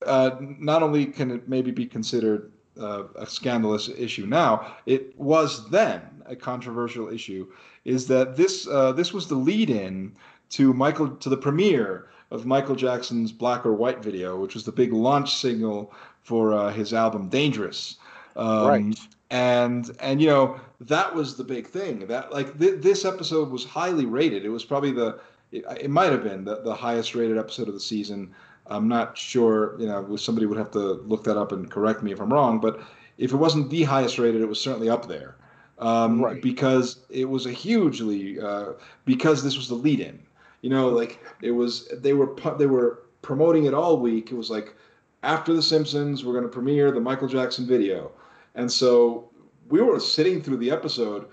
uh, 0.06 0.32
not 0.40 0.82
only 0.82 1.06
can 1.06 1.30
it 1.32 1.48
maybe 1.48 1.72
be 1.72 1.86
considered 1.86 2.52
uh, 2.80 3.04
a 3.16 3.28
scandalous 3.28 3.90
issue 3.90 4.26
now, 4.26 4.76
it 4.86 5.18
was 5.20 5.70
then 5.70 6.02
a 6.26 6.36
controversial 6.36 7.10
issue. 7.10 7.52
Is 7.86 8.08
that 8.08 8.36
this 8.36 8.68
uh, 8.68 8.92
this 8.92 9.14
was 9.14 9.28
the 9.28 9.36
lead-in 9.36 10.16
to 10.50 10.74
Michael 10.74 11.10
to 11.10 11.30
the 11.30 11.38
premiere 11.38 12.08
of 12.32 12.46
Michael 12.46 12.76
Jackson's 12.76 13.32
Black 13.32 13.66
or 13.66 13.74
White 13.74 14.04
video, 14.04 14.40
which 14.40 14.54
was 14.56 14.64
the 14.64 14.72
big 14.72 14.92
launch 14.92 15.36
signal 15.36 15.94
for 16.22 16.54
uh, 16.54 16.72
his 16.72 16.94
album 16.94 17.30
Dangerous. 17.30 17.98
Um, 18.36 18.68
right. 18.68 19.00
And 19.32 19.92
and 20.00 20.22
you 20.22 20.28
know 20.28 20.60
that 20.82 21.14
was 21.14 21.36
the 21.36 21.44
big 21.44 21.68
thing. 21.68 22.08
That 22.08 22.32
like 22.32 22.58
th- 22.60 22.82
this 22.82 23.06
episode 23.06 23.50
was 23.50 23.64
highly 23.64 24.06
rated. 24.06 24.46
It 24.46 24.50
was 24.50 24.66
probably 24.66 24.92
the 24.92 25.20
it, 25.52 25.64
it 25.82 25.90
might 25.90 26.12
have 26.12 26.24
been 26.24 26.44
the, 26.46 26.62
the 26.62 26.76
highest 26.76 27.16
rated 27.16 27.38
episode 27.38 27.68
of 27.68 27.74
the 27.74 27.80
season. 27.80 28.34
I'm 28.68 28.88
not 28.88 29.18
sure. 29.18 29.76
You 29.80 29.88
know, 29.88 30.16
somebody 30.16 30.46
would 30.46 30.58
have 30.58 30.72
to 30.72 30.80
look 30.80 31.24
that 31.26 31.38
up 31.38 31.52
and 31.52 31.70
correct 31.70 32.04
me 32.04 32.12
if 32.12 32.20
I'm 32.20 32.34
wrong. 32.34 32.60
But 32.60 32.82
if 33.18 33.32
it 33.32 33.38
wasn't 33.38 33.70
the 33.70 33.84
highest 33.84 34.20
rated, 34.20 34.42
it 34.42 34.48
was 34.48 34.60
certainly 34.60 34.90
up 34.90 35.08
there. 35.08 35.36
Um, 35.78 36.22
right. 36.22 36.42
Because 36.42 37.00
it 37.10 37.26
was 37.26 37.46
a 37.46 37.52
hugely 37.52 38.40
uh, 38.40 38.74
because 39.06 39.44
this 39.44 39.58
was 39.58 39.68
the 39.68 39.76
lead-in 39.76 40.20
you 40.66 40.72
know, 40.72 40.90
like 40.90 41.24
it 41.44 41.52
was 41.52 41.88
they 41.94 42.14
were 42.14 42.36
they 42.58 42.66
were 42.66 43.04
promoting 43.22 43.66
it 43.66 43.76
all 43.76 44.00
week. 44.00 44.32
It 44.32 44.36
was 44.36 44.50
like 44.50 44.74
after 45.22 45.54
the 45.54 45.62
Simpsons, 45.62 46.26
we're 46.26 46.34
going 46.34 46.44
to 46.44 46.50
premiere 46.50 46.92
the 46.92 47.00
Michael 47.00 47.28
Jackson 47.28 47.68
video, 47.68 48.12
and 48.56 48.72
so 48.72 49.30
we 49.70 49.80
were 49.80 50.00
sitting 50.00 50.42
through 50.42 50.58
the 50.58 50.72
episode. 50.72 51.28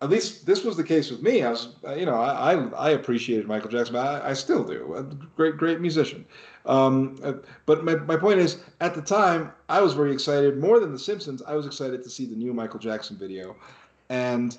At 0.00 0.08
least 0.08 0.46
this 0.46 0.64
was 0.64 0.74
the 0.74 0.84
case 0.84 1.10
with 1.10 1.20
me. 1.20 1.42
I 1.42 1.50
was, 1.50 1.74
you 1.98 2.06
know, 2.06 2.14
I 2.14 2.54
I, 2.54 2.68
I 2.70 2.90
appreciated 2.92 3.46
Michael 3.46 3.68
Jackson, 3.68 3.92
but 3.92 4.24
I, 4.24 4.30
I 4.30 4.32
still 4.32 4.64
do. 4.64 4.94
A 4.94 5.02
great 5.36 5.58
great 5.58 5.82
musician. 5.82 6.24
Um, 6.64 7.18
uh, 7.22 7.34
but 7.66 7.84
my, 7.84 7.96
my 7.96 8.16
point 8.16 8.40
is, 8.40 8.56
at 8.80 8.94
the 8.94 9.02
time, 9.02 9.52
I 9.68 9.82
was 9.82 9.92
very 9.92 10.14
excited. 10.14 10.56
More 10.56 10.80
than 10.80 10.92
The 10.92 10.98
Simpsons, 10.98 11.42
I 11.42 11.54
was 11.54 11.66
excited 11.66 12.02
to 12.02 12.08
see 12.08 12.24
the 12.24 12.36
new 12.36 12.54
Michael 12.54 12.78
Jackson 12.78 13.18
video. 13.18 13.54
And 14.08 14.56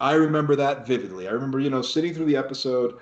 I 0.00 0.14
remember 0.14 0.56
that 0.56 0.86
vividly. 0.86 1.28
I 1.28 1.32
remember, 1.32 1.60
you 1.60 1.70
know, 1.70 1.82
sitting 1.82 2.14
through 2.14 2.26
the 2.26 2.36
episode, 2.36 2.98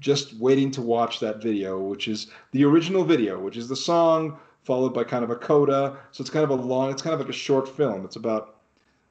just 0.00 0.34
waiting 0.34 0.70
to 0.72 0.82
watch 0.82 1.20
that 1.20 1.42
video, 1.42 1.80
which 1.80 2.08
is 2.08 2.28
the 2.52 2.64
original 2.64 3.04
video, 3.04 3.38
which 3.38 3.56
is 3.56 3.68
the 3.68 3.76
song 3.76 4.38
followed 4.64 4.92
by 4.92 5.04
kind 5.04 5.22
of 5.22 5.30
a 5.30 5.36
coda. 5.36 5.96
So 6.10 6.22
it's 6.22 6.30
kind 6.30 6.44
of 6.44 6.50
a 6.50 6.54
long, 6.54 6.90
it's 6.90 7.00
kind 7.00 7.14
of 7.14 7.20
like 7.20 7.28
a 7.28 7.32
short 7.32 7.68
film. 7.68 8.04
It's 8.04 8.16
about 8.16 8.56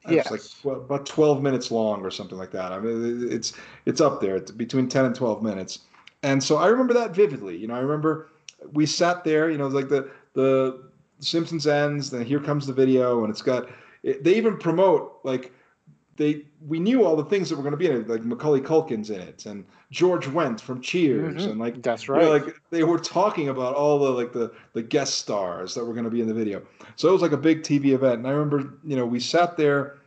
yes. 0.10 0.30
like 0.30 0.42
well, 0.64 0.76
about 0.76 1.06
12 1.06 1.42
minutes 1.42 1.72
long 1.72 2.02
or 2.02 2.12
something 2.12 2.38
like 2.38 2.52
that. 2.52 2.72
I 2.72 2.80
mean, 2.80 3.28
it's 3.32 3.54
it's 3.86 4.02
up 4.02 4.22
there. 4.22 4.36
It's 4.36 4.52
between 4.52 4.88
10 4.88 5.06
and 5.06 5.16
12 5.16 5.42
minutes. 5.42 5.80
And 6.24 6.44
so 6.44 6.58
I 6.58 6.68
remember 6.68 6.94
that 6.94 7.16
vividly. 7.16 7.56
You 7.56 7.68
know, 7.68 7.76
I 7.76 7.80
remember 7.80 8.30
we 8.74 8.86
sat 8.86 9.24
there. 9.24 9.50
You 9.50 9.58
know, 9.58 9.68
like 9.68 9.90
the 9.90 10.10
the 10.34 10.84
Simpsons 11.20 11.68
ends, 11.68 12.10
then 12.10 12.26
here 12.26 12.40
comes 12.40 12.68
the 12.68 12.74
video, 12.74 13.24
and 13.24 13.32
it's 13.32 13.42
got. 13.42 13.70
It, 14.04 14.24
they 14.24 14.36
even 14.36 14.58
promote 14.58 15.20
like 15.24 15.52
they 16.18 16.44
we 16.66 16.80
knew 16.80 17.06
all 17.06 17.16
the 17.16 17.26
things 17.26 17.50
that 17.50 17.58
were 17.58 17.62
going 17.62 17.72
to 17.72 17.78
be 17.78 17.88
in 17.88 18.02
it, 18.02 18.08
like 18.08 18.24
Macaulay 18.24 18.62
Culkin's 18.62 19.10
in 19.10 19.20
it, 19.20 19.46
and 19.46 19.66
George 19.92 20.26
Wendt 20.28 20.62
from 20.62 20.82
Cheers, 20.82 21.42
mm-hmm. 21.42 21.52
and 21.52 21.60
like 21.60 21.82
that's 21.82 22.08
right. 22.08 22.22
You 22.22 22.28
know, 22.28 22.34
like 22.34 22.56
they 22.70 22.84
were 22.84 23.00
talking 23.00 23.50
about 23.50 23.76
all 23.76 24.00
the 24.00 24.10
like 24.10 24.32
the 24.32 24.52
the 24.74 24.82
guest 24.82 25.16
stars 25.16 25.74
that 25.76 25.84
were 25.84 25.94
going 25.94 26.06
to 26.06 26.10
be 26.10 26.22
in 26.22 26.28
the 26.28 26.34
video. 26.34 26.62
So 26.96 27.10
it 27.10 27.12
was 27.12 27.22
like 27.22 27.34
a 27.34 27.38
big 27.38 27.64
TV 27.64 27.88
event, 27.88 28.20
and 28.20 28.28
I 28.28 28.32
remember 28.32 28.78
you 28.84 28.96
know 28.96 29.06
we 29.06 29.20
sat 29.20 29.58
there, 29.58 29.98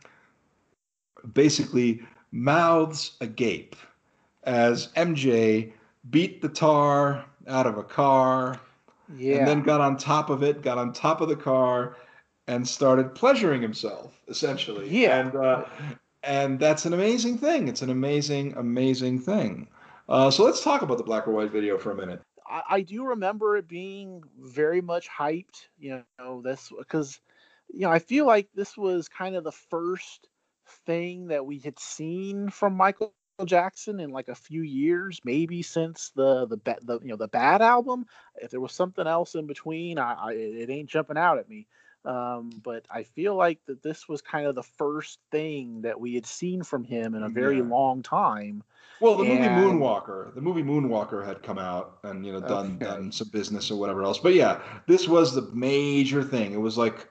basically 1.33 2.01
mouths 2.31 3.11
agape, 3.21 3.75
as 4.43 4.87
MJ 4.93 5.71
beat 6.09 6.41
the 6.41 6.49
tar 6.49 7.23
out 7.47 7.67
of 7.67 7.77
a 7.77 7.83
car, 7.83 8.59
yeah. 9.15 9.37
and 9.37 9.47
then 9.47 9.61
got 9.61 9.79
on 9.79 9.95
top 9.95 10.31
of 10.31 10.41
it, 10.41 10.63
got 10.63 10.79
on 10.79 10.91
top 10.91 11.21
of 11.21 11.29
the 11.29 11.35
car, 11.35 11.97
and 12.49 12.67
started 12.67 13.13
pleasuring 13.13 13.61
himself 13.61 14.19
essentially. 14.27 14.89
Yeah. 14.89 15.19
And 15.19 15.35
uh, 15.35 15.65
and 16.23 16.59
that's 16.59 16.85
an 16.85 16.93
amazing 16.93 17.37
thing. 17.37 17.67
It's 17.67 17.83
an 17.83 17.91
amazing, 17.91 18.55
amazing 18.57 19.19
thing. 19.19 19.67
Uh, 20.09 20.31
so 20.31 20.43
let's 20.43 20.63
talk 20.63 20.81
about 20.81 20.97
the 20.97 21.03
black 21.03 21.27
or 21.27 21.31
white 21.31 21.51
video 21.51 21.77
for 21.77 21.91
a 21.91 21.95
minute. 21.95 22.21
I, 22.49 22.61
I 22.69 22.81
do 22.81 23.05
remember 23.05 23.55
it 23.55 23.67
being 23.67 24.23
very 24.39 24.81
much 24.81 25.07
hyped. 25.07 25.67
You 25.77 26.03
know, 26.17 26.41
this 26.41 26.71
because 26.77 27.21
you 27.71 27.81
know 27.81 27.91
I 27.91 27.99
feel 27.99 28.25
like 28.25 28.49
this 28.55 28.75
was 28.75 29.07
kind 29.07 29.35
of 29.35 29.43
the 29.43 29.51
first 29.51 30.27
thing 30.87 31.27
that 31.27 31.45
we 31.45 31.59
had 31.59 31.77
seen 31.79 32.49
from 32.49 32.75
Michael 32.75 33.13
Jackson 33.45 33.99
in 33.99 34.09
like 34.09 34.27
a 34.27 34.35
few 34.35 34.63
years, 34.63 35.21
maybe 35.23 35.61
since 35.61 36.11
the 36.15 36.47
the 36.47 36.57
the 36.81 36.99
you 37.03 37.09
know 37.09 37.15
the 37.15 37.27
Bad 37.27 37.61
album. 37.61 38.07
If 38.41 38.49
there 38.49 38.59
was 38.59 38.73
something 38.73 39.05
else 39.05 39.35
in 39.35 39.45
between, 39.45 39.99
I, 39.99 40.13
I 40.13 40.31
it 40.31 40.71
ain't 40.71 40.89
jumping 40.89 41.17
out 41.17 41.37
at 41.37 41.47
me. 41.47 41.67
Um, 42.05 42.49
but 42.63 42.85
I 42.89 43.03
feel 43.03 43.35
like 43.35 43.59
that 43.65 43.83
this 43.83 44.07
was 44.07 44.21
kind 44.21 44.47
of 44.47 44.55
the 44.55 44.63
first 44.63 45.19
thing 45.31 45.81
that 45.81 45.99
we 45.99 46.15
had 46.15 46.25
seen 46.25 46.63
from 46.63 46.83
him 46.83 47.13
in 47.13 47.23
a 47.23 47.29
very 47.29 47.57
yeah. 47.57 47.63
long 47.63 48.01
time. 48.01 48.63
Well, 49.01 49.15
the 49.15 49.25
and... 49.25 49.55
movie 49.55 49.77
Moonwalker, 49.77 50.33
the 50.33 50.41
movie 50.41 50.63
Moonwalker 50.63 51.25
had 51.25 51.43
come 51.43 51.57
out 51.57 51.99
and 52.03 52.25
you 52.25 52.31
know 52.31 52.39
done 52.39 52.77
okay. 52.81 52.85
done 52.85 53.11
some 53.11 53.29
business 53.29 53.69
or 53.69 53.79
whatever 53.79 54.03
else. 54.03 54.17
But 54.19 54.33
yeah, 54.33 54.61
this 54.87 55.07
was 55.07 55.33
the 55.33 55.49
major 55.53 56.23
thing. 56.23 56.53
It 56.53 56.61
was 56.61 56.77
like, 56.77 57.07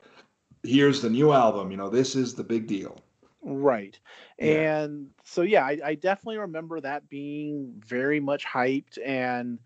here's 0.63 1.03
the 1.03 1.11
new 1.11 1.33
album. 1.33 1.71
You 1.71 1.77
know, 1.77 1.91
this 1.91 2.17
is 2.17 2.35
the 2.35 2.45
big 2.45 2.67
deal. 2.67 2.99
Right. 3.43 3.99
Yeah. 4.39 4.83
And 4.83 5.09
so 5.25 5.43
yeah, 5.43 5.65
I, 5.65 5.79
I 5.85 5.95
definitely 5.95 6.39
remember 6.39 6.81
that 6.81 7.09
being 7.09 7.83
very 7.87 8.21
much 8.21 8.45
hyped 8.47 8.99
and 9.05 9.59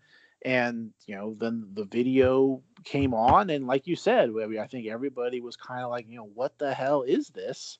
and 0.45 0.91
you 1.07 1.15
know 1.15 1.35
then 1.39 1.67
the 1.73 1.85
video 1.85 2.61
came 2.83 3.13
on 3.13 3.49
and 3.49 3.65
like 3.65 3.87
you 3.87 3.95
said 3.95 4.29
i 4.59 4.67
think 4.67 4.87
everybody 4.87 5.39
was 5.39 5.55
kind 5.55 5.83
of 5.83 5.89
like 5.89 6.05
you 6.07 6.17
know 6.17 6.29
what 6.33 6.57
the 6.57 6.73
hell 6.73 7.03
is 7.03 7.29
this 7.29 7.79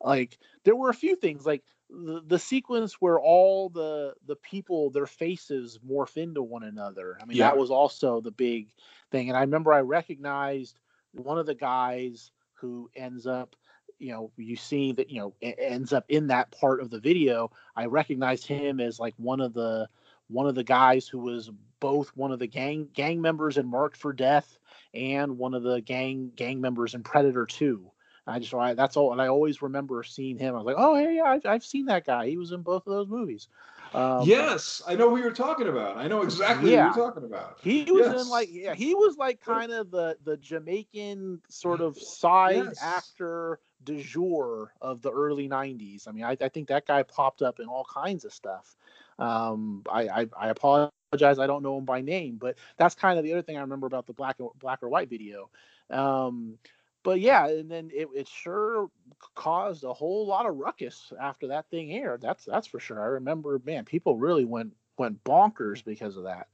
like 0.00 0.38
there 0.64 0.76
were 0.76 0.90
a 0.90 0.94
few 0.94 1.16
things 1.16 1.46
like 1.46 1.62
the, 1.90 2.22
the 2.26 2.38
sequence 2.38 2.94
where 3.00 3.18
all 3.18 3.68
the 3.68 4.14
the 4.26 4.36
people 4.36 4.90
their 4.90 5.06
faces 5.06 5.78
morph 5.88 6.16
into 6.16 6.42
one 6.42 6.64
another 6.64 7.16
i 7.20 7.24
mean 7.24 7.38
yeah. 7.38 7.48
that 7.48 7.56
was 7.56 7.70
also 7.70 8.20
the 8.20 8.30
big 8.30 8.68
thing 9.10 9.28
and 9.28 9.36
i 9.36 9.40
remember 9.40 9.72
i 9.72 9.80
recognized 9.80 10.78
one 11.12 11.38
of 11.38 11.46
the 11.46 11.54
guys 11.54 12.32
who 12.54 12.90
ends 12.96 13.26
up 13.26 13.56
you 13.98 14.10
know 14.10 14.30
you 14.36 14.56
see 14.56 14.92
that 14.92 15.08
you 15.10 15.20
know 15.20 15.34
ends 15.40 15.92
up 15.92 16.04
in 16.08 16.26
that 16.26 16.50
part 16.50 16.80
of 16.80 16.90
the 16.90 16.98
video 16.98 17.50
i 17.76 17.86
recognized 17.86 18.46
him 18.46 18.80
as 18.80 18.98
like 18.98 19.14
one 19.16 19.40
of 19.40 19.54
the 19.54 19.88
one 20.34 20.46
of 20.46 20.54
the 20.54 20.64
guys 20.64 21.08
who 21.08 21.18
was 21.20 21.50
both 21.80 22.10
one 22.16 22.32
of 22.32 22.38
the 22.38 22.46
gang 22.46 22.88
gang 22.92 23.20
members 23.20 23.56
in 23.56 23.66
Marked 23.66 23.96
for 23.96 24.12
Death 24.12 24.58
and 24.92 25.38
one 25.38 25.54
of 25.54 25.62
the 25.62 25.80
gang 25.80 26.32
gang 26.36 26.60
members 26.60 26.94
in 26.94 27.02
Predator 27.02 27.46
2. 27.46 27.90
I 28.26 28.38
just 28.38 28.54
I, 28.54 28.74
that's 28.74 28.96
all, 28.96 29.12
and 29.12 29.20
I 29.20 29.28
always 29.28 29.60
remember 29.60 30.02
seeing 30.02 30.38
him. 30.38 30.54
I 30.54 30.58
was 30.58 30.66
like, 30.66 30.76
oh 30.78 30.96
yeah, 30.96 31.10
yeah, 31.10 31.24
I've, 31.24 31.46
I've 31.46 31.64
seen 31.64 31.86
that 31.86 32.06
guy. 32.06 32.26
He 32.28 32.38
was 32.38 32.52
in 32.52 32.62
both 32.62 32.86
of 32.86 32.92
those 32.92 33.08
movies. 33.08 33.48
Um, 33.92 34.22
yes, 34.24 34.82
I 34.88 34.96
know 34.96 35.10
who 35.10 35.18
you're 35.18 35.30
talking 35.30 35.68
about. 35.68 35.98
I 35.98 36.08
know 36.08 36.22
exactly 36.22 36.72
yeah, 36.72 36.90
who 36.90 37.00
you're 37.00 37.06
talking 37.10 37.24
about. 37.24 37.58
He 37.62 37.84
was 37.84 38.06
yes. 38.06 38.22
in 38.22 38.28
like 38.28 38.48
yeah, 38.50 38.74
he 38.74 38.94
was 38.94 39.16
like 39.16 39.40
kind 39.40 39.70
of 39.72 39.90
the 39.90 40.16
the 40.24 40.36
Jamaican 40.38 41.42
sort 41.48 41.80
of 41.80 41.98
side 41.98 42.64
yes. 42.64 42.78
actor 42.82 43.60
de 43.84 44.02
jour 44.02 44.72
of 44.80 45.02
the 45.02 45.12
early 45.12 45.48
'90s. 45.48 46.08
I 46.08 46.12
mean, 46.12 46.24
I, 46.24 46.36
I 46.40 46.48
think 46.48 46.68
that 46.68 46.86
guy 46.86 47.02
popped 47.02 47.42
up 47.42 47.60
in 47.60 47.66
all 47.66 47.86
kinds 47.92 48.24
of 48.24 48.32
stuff. 48.32 48.74
Um, 49.18 49.82
I, 49.90 50.08
I, 50.08 50.28
I 50.38 50.48
apologize 50.48 50.90
I 51.38 51.46
don't 51.46 51.62
know 51.62 51.78
him 51.78 51.84
by 51.84 52.00
name, 52.00 52.36
but 52.36 52.56
that's 52.76 52.94
kind 52.94 53.18
of 53.18 53.24
the 53.24 53.32
other 53.32 53.42
thing 53.42 53.56
I 53.56 53.60
remember 53.60 53.86
about 53.86 54.06
the 54.06 54.12
black 54.12 54.36
black 54.58 54.82
or 54.82 54.88
white 54.88 55.08
video. 55.08 55.48
Um, 55.90 56.58
but 57.04 57.20
yeah, 57.20 57.46
and 57.46 57.70
then 57.70 57.90
it, 57.94 58.08
it 58.14 58.26
sure 58.26 58.90
caused 59.34 59.84
a 59.84 59.92
whole 59.92 60.26
lot 60.26 60.46
of 60.46 60.56
ruckus 60.56 61.12
after 61.20 61.46
that 61.48 61.68
thing 61.70 61.92
aired. 61.92 62.22
That's 62.22 62.44
that's 62.44 62.66
for 62.66 62.80
sure. 62.80 63.00
I 63.00 63.06
remember, 63.06 63.60
man, 63.64 63.84
people 63.84 64.16
really 64.16 64.44
went 64.44 64.72
went 64.96 65.22
bonkers 65.22 65.84
because 65.84 66.16
of 66.16 66.24
that. 66.24 66.48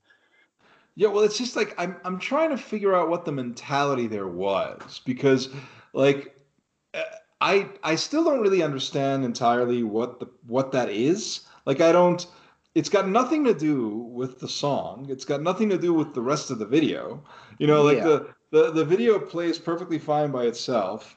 Yeah, 0.97 1.09
well, 1.09 1.23
it's 1.23 1.39
just 1.39 1.57
like 1.57 1.75
I'm 1.79 1.97
I'm 2.05 2.19
trying 2.19 2.51
to 2.51 2.59
figure 2.59 2.95
out 2.95 3.09
what 3.09 3.25
the 3.25 3.33
mentality 3.33 4.09
there 4.09 4.27
was 4.27 5.01
because, 5.07 5.49
like, 5.93 6.37
eh, 6.95 7.03
I 7.41 7.69
I 7.85 7.95
still 7.95 8.25
don't 8.25 8.41
really 8.41 8.63
understand 8.63 9.25
entirely 9.25 9.85
what 9.85 10.19
the 10.19 10.27
what 10.47 10.73
that 10.73 10.91
is. 10.91 11.43
Like, 11.65 11.81
I 11.81 11.93
don't. 11.93 12.27
It's 12.75 12.89
got 12.89 13.09
nothing 13.09 13.45
to 13.45 13.55
do 13.55 13.89
with 13.89 14.39
the 14.39 14.49
song. 14.49 15.07
It's 15.11 15.25
got 15.25 15.43
nothing 15.43 15.69
to 15.71 15.79
do 15.79 15.93
with 15.93 16.15
the 16.15 16.23
rest 16.23 16.51
of 16.51 16.59
the 16.59 16.67
video. 16.67 17.23
You 17.59 17.67
know, 17.67 17.83
like 17.83 17.99
yeah. 17.99 18.05
the 18.05 18.35
the 18.51 18.71
the 18.73 18.85
video 18.85 19.19
plays 19.19 19.59
perfectly 19.59 19.99
fine 19.99 20.31
by 20.31 20.45
itself, 20.45 21.17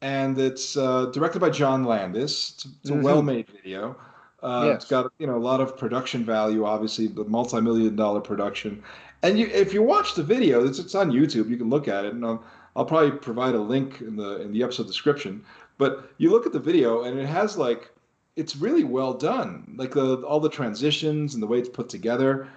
and 0.00 0.38
it's 0.38 0.76
uh, 0.76 1.06
directed 1.06 1.40
by 1.40 1.50
John 1.50 1.84
Landis. 1.84 2.52
It's, 2.54 2.64
it's 2.64 2.90
a 2.90 2.92
mm-hmm. 2.92 3.02
well-made 3.02 3.48
video. 3.48 3.96
Uh, 4.42 4.64
yes. 4.66 4.82
It's 4.82 4.90
got 4.90 5.12
you 5.18 5.26
know 5.26 5.36
a 5.36 5.44
lot 5.50 5.60
of 5.60 5.76
production 5.76 6.24
value, 6.24 6.64
obviously, 6.64 7.08
the 7.08 7.24
multi-million 7.24 7.96
dollar 7.96 8.20
production. 8.20 8.82
And 9.22 9.38
you, 9.38 9.46
if 9.46 9.72
you 9.72 9.84
watch 9.84 10.14
the 10.14 10.24
video, 10.24 10.66
it's, 10.66 10.80
it's 10.80 10.96
on 10.96 11.12
YouTube. 11.12 11.48
You 11.48 11.56
can 11.56 11.70
look 11.70 11.86
at 11.86 12.04
it, 12.04 12.12
and 12.12 12.24
I'll, 12.24 12.44
I'll 12.74 12.84
probably 12.84 13.12
provide 13.12 13.54
a 13.54 13.60
link 13.60 14.00
in 14.00 14.16
the 14.16 14.40
in 14.40 14.52
the 14.52 14.62
episode 14.62 14.86
description. 14.86 15.44
But 15.78 16.10
you 16.18 16.30
look 16.30 16.46
at 16.46 16.52
the 16.52 16.60
video, 16.60 17.02
and 17.02 17.18
it 17.18 17.26
has 17.26 17.56
like 17.56 17.90
it's 18.36 18.56
really 18.56 18.84
well 18.84 19.14
done. 19.14 19.74
Like 19.76 19.92
the 19.92 20.16
all 20.22 20.40
the 20.40 20.48
transitions 20.48 21.34
and 21.34 21.42
the 21.42 21.46
way 21.46 21.58
it's 21.58 21.68
put 21.68 21.88
together 21.88 22.48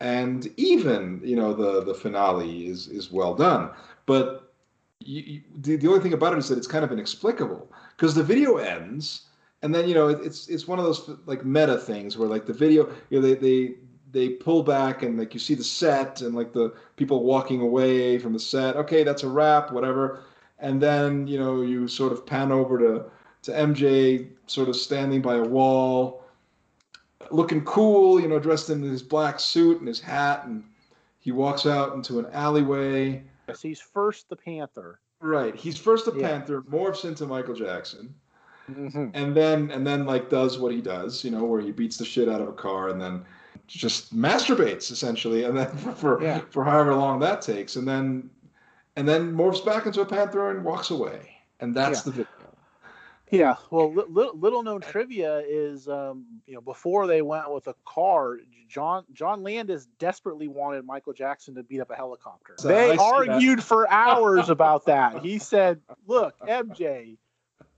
and 0.00 0.48
even 0.56 1.20
you 1.24 1.36
know 1.36 1.52
the 1.52 1.82
the 1.82 1.94
finale 1.94 2.66
is 2.66 2.88
is 2.88 3.10
well 3.10 3.34
done. 3.34 3.70
But 4.06 4.52
you, 5.00 5.22
you, 5.22 5.42
the, 5.56 5.76
the 5.76 5.88
only 5.88 6.00
thing 6.00 6.12
about 6.12 6.32
it 6.32 6.38
is 6.38 6.48
that 6.48 6.58
it's 6.58 6.66
kind 6.66 6.84
of 6.84 6.92
inexplicable 6.92 7.70
because 7.96 8.14
the 8.14 8.22
video 8.22 8.56
ends 8.56 9.26
and 9.62 9.74
then 9.74 9.88
you 9.88 9.94
know 9.94 10.08
it, 10.08 10.20
it's 10.22 10.48
it's 10.48 10.68
one 10.68 10.78
of 10.78 10.84
those 10.84 11.10
like 11.26 11.44
meta 11.44 11.78
things 11.78 12.16
where 12.16 12.28
like 12.28 12.46
the 12.46 12.52
video 12.52 12.88
you 13.10 13.20
know 13.20 13.26
they 13.26 13.34
they 13.34 13.74
they 14.10 14.28
pull 14.30 14.62
back 14.62 15.02
and 15.02 15.18
like 15.18 15.34
you 15.34 15.40
see 15.40 15.54
the 15.54 15.64
set 15.64 16.22
and 16.22 16.34
like 16.34 16.52
the 16.52 16.72
people 16.96 17.24
walking 17.24 17.60
away 17.60 18.18
from 18.18 18.32
the 18.32 18.40
set. 18.40 18.76
Okay 18.76 19.02
that's 19.02 19.22
a 19.22 19.28
wrap 19.28 19.72
whatever. 19.72 20.22
And 20.60 20.80
then 20.80 21.26
you 21.26 21.38
know 21.38 21.62
you 21.62 21.88
sort 21.88 22.12
of 22.12 22.26
pan 22.26 22.52
over 22.52 22.78
to 22.78 23.04
to 23.42 23.52
MJ 23.52 24.28
sort 24.46 24.68
of 24.68 24.76
standing 24.76 25.22
by 25.22 25.36
a 25.36 25.42
wall 25.42 26.24
looking 27.30 27.64
cool, 27.64 28.20
you 28.20 28.28
know, 28.28 28.38
dressed 28.38 28.70
in 28.70 28.82
his 28.82 29.02
black 29.02 29.40
suit 29.40 29.78
and 29.78 29.88
his 29.88 30.00
hat, 30.00 30.44
and 30.44 30.64
he 31.20 31.32
walks 31.32 31.66
out 31.66 31.94
into 31.94 32.18
an 32.18 32.26
alleyway. 32.32 33.22
Yes, 33.48 33.62
he's 33.62 33.80
first 33.80 34.28
the 34.28 34.36
Panther. 34.36 35.00
Right, 35.20 35.54
he's 35.54 35.78
first 35.78 36.04
the 36.04 36.14
yeah. 36.14 36.28
Panther, 36.28 36.62
morphs 36.62 37.04
into 37.04 37.26
Michael 37.26 37.54
Jackson, 37.54 38.14
mm-hmm. 38.70 39.08
and 39.14 39.36
then 39.36 39.70
and 39.70 39.86
then 39.86 40.06
like 40.06 40.30
does 40.30 40.58
what 40.58 40.72
he 40.72 40.80
does, 40.80 41.24
you 41.24 41.30
know, 41.30 41.44
where 41.44 41.60
he 41.60 41.72
beats 41.72 41.96
the 41.96 42.04
shit 42.04 42.28
out 42.28 42.40
of 42.40 42.48
a 42.48 42.52
car 42.52 42.88
and 42.88 43.00
then 43.00 43.24
just 43.66 44.16
masturbates 44.16 44.92
essentially, 44.92 45.44
and 45.44 45.56
then 45.56 45.68
for 45.76 45.92
for, 45.92 46.22
yeah. 46.22 46.40
for 46.50 46.64
however 46.64 46.94
long 46.94 47.18
that 47.20 47.42
takes, 47.42 47.76
and 47.76 47.86
then 47.86 48.30
and 48.96 49.08
then 49.08 49.34
morphs 49.34 49.64
back 49.64 49.86
into 49.86 50.00
a 50.00 50.06
panther 50.06 50.50
and 50.50 50.64
walks 50.64 50.90
away, 50.90 51.30
and 51.58 51.74
that's 51.74 52.00
yeah. 52.00 52.04
the 52.04 52.10
video. 52.10 52.37
Yeah, 53.30 53.56
well, 53.70 53.92
little, 53.92 54.38
little 54.38 54.62
known 54.62 54.80
trivia 54.80 55.42
is, 55.46 55.88
um, 55.88 56.24
you 56.46 56.54
know, 56.54 56.60
before 56.60 57.06
they 57.06 57.20
went 57.20 57.52
with 57.52 57.66
a 57.66 57.74
car, 57.84 58.38
John 58.68 59.04
John 59.12 59.42
Landis 59.42 59.86
desperately 59.98 60.48
wanted 60.48 60.84
Michael 60.84 61.12
Jackson 61.12 61.54
to 61.56 61.62
beat 61.62 61.80
up 61.80 61.90
a 61.90 61.94
helicopter. 61.94 62.54
So 62.58 62.68
they 62.68 62.96
argued 62.96 63.62
for 63.62 63.90
hours 63.90 64.48
about 64.48 64.86
that. 64.86 65.22
He 65.22 65.38
said, 65.38 65.80
"Look, 66.06 66.38
MJ, 66.40 67.18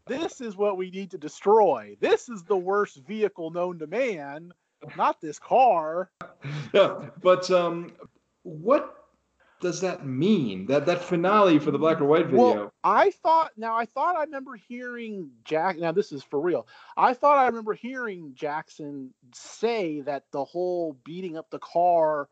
this 0.07 0.41
is 0.41 0.57
what 0.57 0.77
we 0.77 0.91
need 0.91 1.11
to 1.13 1.19
destroy. 1.19 1.97
This 2.01 2.29
is 2.29 2.45
the 2.45 2.57
worst 2.57 2.99
vehicle 3.07 3.51
known 3.51 3.79
to 3.81 3.87
man, 3.87 4.53
not 4.97 5.21
this 5.21 5.39
car." 5.39 6.11
Yeah, 6.73 7.11
but 7.21 7.51
um, 7.51 7.93
what 8.45 9.00
does 9.61 9.81
that 9.83 10.07
mean? 10.07 10.67
That 10.67 10.87
that 10.87 11.05
finale 11.05 11.59
for 11.59 11.71
the 11.71 11.79
black 11.79 12.01
or 12.01 12.07
white 12.07 12.27
video. 12.27 12.55
Well, 12.55 12.75
I 12.83 13.11
thought 13.11 13.53
now 13.57 13.77
I 13.77 13.85
thought 13.85 14.17
I 14.17 14.25
remember 14.25 14.57
hearing 14.57 15.31
Jack 15.45 15.79
now 15.79 15.93
this 15.93 16.13
is 16.13 16.23
for 16.23 16.41
real. 16.41 16.67
I 16.97 17.15
thought 17.15 17.39
I 17.39 17.47
remember 17.47 17.75
hearing 17.75 18.33
Jackson 18.35 19.13
say 19.35 20.01
that 20.03 20.25
the 20.33 20.45
whole 20.45 20.97
beating 21.05 21.37
up 21.37 21.51
the 21.51 21.59
car 21.59 22.29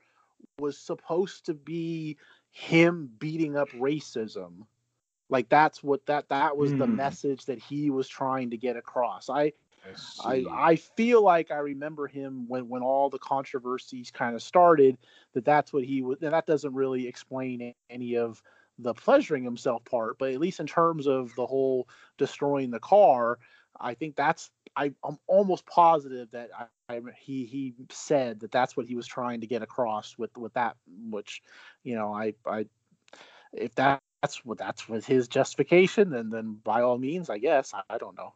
was 0.59 0.79
supposed 0.79 1.47
to 1.47 1.55
be 1.55 2.16
him 2.51 3.11
beating 3.18 3.57
up 3.57 3.68
racism. 3.70 4.66
Like 5.29 5.49
that's 5.49 5.83
what 5.83 6.07
that 6.07 6.31
that 6.31 6.57
was 6.57 6.72
mm. 6.72 6.79
the 6.79 6.87
hmm. 6.87 6.97
message 6.97 7.45
that 7.47 7.59
he 7.59 7.91
was 7.91 8.09
trying 8.09 8.51
to 8.51 8.57
get 8.57 8.76
across. 8.76 9.29
I 9.29 9.53
I, 10.24 10.45
I 10.51 10.76
feel 10.76 11.22
like 11.22 11.51
I 11.51 11.59
remember 11.59 12.07
him 12.07 12.47
when 12.49 12.68
when 12.68 12.82
all 12.82 13.11
the 13.11 13.18
controversies 13.18 14.11
kind 14.11 14.34
of 14.34 14.43
started 14.43 14.99
that 15.34 15.45
that's 15.45 15.72
what 15.72 15.84
he 15.84 16.03
was 16.03 16.18
and 16.22 16.32
that 16.32 16.47
doesn't 16.47 16.74
really 16.74 17.07
explain 17.07 17.74
any 17.91 18.16
of 18.16 18.43
the 18.78 18.95
pleasuring 18.95 19.45
himself 19.45 19.84
part 19.84 20.18
but 20.18 20.32
at 20.32 20.41
least 20.41 20.61
in 20.61 20.66
terms 20.66 21.07
of 21.07 21.34
the 21.36 21.47
whole 21.47 21.89
destroying 22.16 22.70
the 22.70 22.80
car 22.80 23.39
I 23.80 23.95
think 23.95 24.16
that's 24.16 24.51
I, 24.76 24.93
I'm 25.05 25.18
almost 25.26 25.66
positive 25.66 26.30
that 26.32 26.51
I, 26.57 26.97
I, 26.97 27.01
he 27.18 27.45
he 27.45 27.74
said 27.91 28.41
that 28.41 28.51
that's 28.51 28.76
what 28.76 28.86
he 28.86 28.95
was 28.95 29.07
trying 29.07 29.41
to 29.41 29.47
get 29.47 29.62
across 29.62 30.16
with 30.18 30.36
with 30.36 30.55
that 30.55 30.76
which 31.11 31.43
you 31.82 31.95
know 31.95 32.12
I 32.12 32.34
I 32.47 32.66
if 33.53 33.74
that 33.76 34.01
that's 34.22 34.45
what 34.45 34.59
that's 34.59 34.89
with 34.89 35.07
his 35.07 35.28
justification 35.28 36.11
then 36.11 36.30
then 36.30 36.59
by 36.64 36.82
all 36.82 36.99
means 36.99 37.30
I 37.30 37.39
guess 37.39 37.72
I, 37.74 37.82
I 37.89 37.99
don't 37.99 38.16
know 38.16 38.34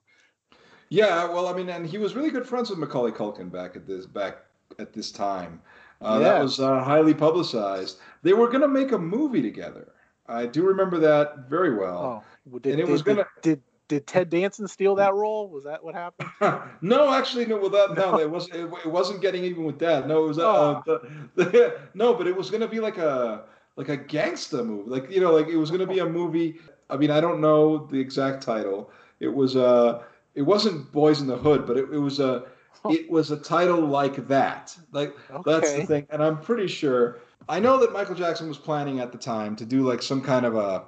yeah, 0.92 1.24
well, 1.24 1.46
I 1.48 1.54
mean, 1.54 1.70
and 1.70 1.86
he 1.86 1.96
was 1.96 2.14
really 2.14 2.30
good 2.30 2.46
friends 2.46 2.68
with 2.68 2.78
Macaulay 2.78 3.12
Culkin 3.12 3.50
back 3.50 3.76
at 3.76 3.86
this 3.86 4.04
back 4.04 4.44
at 4.78 4.92
this 4.92 5.10
time. 5.10 5.62
Uh, 6.02 6.18
yeah. 6.20 6.28
That 6.28 6.42
was 6.42 6.60
uh, 6.60 6.84
highly 6.84 7.14
publicized. 7.14 7.98
They 8.22 8.34
were 8.34 8.48
going 8.48 8.60
to 8.60 8.68
make 8.68 8.92
a 8.92 8.98
movie 8.98 9.40
together. 9.40 9.90
I 10.28 10.44
do 10.44 10.62
remember 10.62 10.98
that 10.98 11.48
very 11.48 11.74
well. 11.74 12.22
Oh, 12.52 12.58
did, 12.58 12.72
and 12.72 12.80
it 12.80 12.84
did, 12.84 12.92
was 12.92 13.00
going 13.00 13.16
to. 13.16 13.26
Did, 13.40 13.62
did 13.88 14.06
Ted 14.06 14.28
Danson 14.28 14.68
steal 14.68 14.94
that 14.96 15.14
role? 15.14 15.48
Was 15.48 15.64
that 15.64 15.82
what 15.82 15.94
happened? 15.94 16.28
no, 16.82 17.10
actually, 17.10 17.46
no. 17.46 17.56
Well, 17.56 17.70
that 17.70 17.94
no, 17.94 18.20
it 18.20 18.30
was 18.30 18.48
it, 18.48 18.70
it, 18.84 18.86
wasn't 18.86 19.22
getting 19.22 19.44
even 19.44 19.64
with 19.64 19.78
Dad. 19.78 20.06
No, 20.06 20.24
it 20.24 20.28
was 20.28 20.38
uh, 20.38 20.42
oh. 20.42 20.82
uh, 20.86 20.98
the, 21.36 21.44
the, 21.44 21.80
no, 21.94 22.12
but 22.12 22.26
it 22.26 22.36
was 22.36 22.50
going 22.50 22.60
to 22.60 22.68
be 22.68 22.80
like 22.80 22.98
a 22.98 23.44
like 23.76 23.88
a 23.88 23.96
gangster 23.96 24.62
movie. 24.62 24.90
Like 24.90 25.10
you 25.10 25.20
know, 25.20 25.32
like 25.32 25.48
it 25.48 25.56
was 25.56 25.70
going 25.70 25.80
to 25.80 25.86
be 25.86 26.00
a 26.00 26.06
movie. 26.06 26.56
I 26.90 26.98
mean, 26.98 27.10
I 27.10 27.22
don't 27.22 27.40
know 27.40 27.86
the 27.86 27.98
exact 27.98 28.42
title. 28.42 28.90
It 29.20 29.32
was 29.32 29.56
uh 29.56 30.02
it 30.34 30.42
wasn't 30.42 30.90
Boys 30.92 31.20
in 31.20 31.26
the 31.26 31.36
Hood, 31.36 31.66
but 31.66 31.76
it, 31.76 31.88
it 31.92 31.98
was 31.98 32.20
a 32.20 32.44
it 32.86 33.10
was 33.10 33.30
a 33.30 33.36
title 33.36 33.80
like 33.80 34.28
that. 34.28 34.76
Like 34.92 35.16
okay. 35.30 35.42
that's 35.44 35.72
the 35.72 35.86
thing, 35.86 36.06
and 36.10 36.22
I'm 36.22 36.40
pretty 36.40 36.66
sure. 36.66 37.20
I 37.48 37.58
know 37.58 37.78
that 37.80 37.92
Michael 37.92 38.14
Jackson 38.14 38.46
was 38.46 38.58
planning 38.58 39.00
at 39.00 39.10
the 39.10 39.18
time 39.18 39.56
to 39.56 39.64
do 39.64 39.82
like 39.82 40.02
some 40.02 40.22
kind 40.22 40.46
of 40.46 40.56
a. 40.56 40.84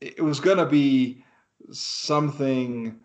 It 0.00 0.22
was 0.22 0.40
gonna 0.40 0.66
be 0.66 1.24
something 1.72 2.98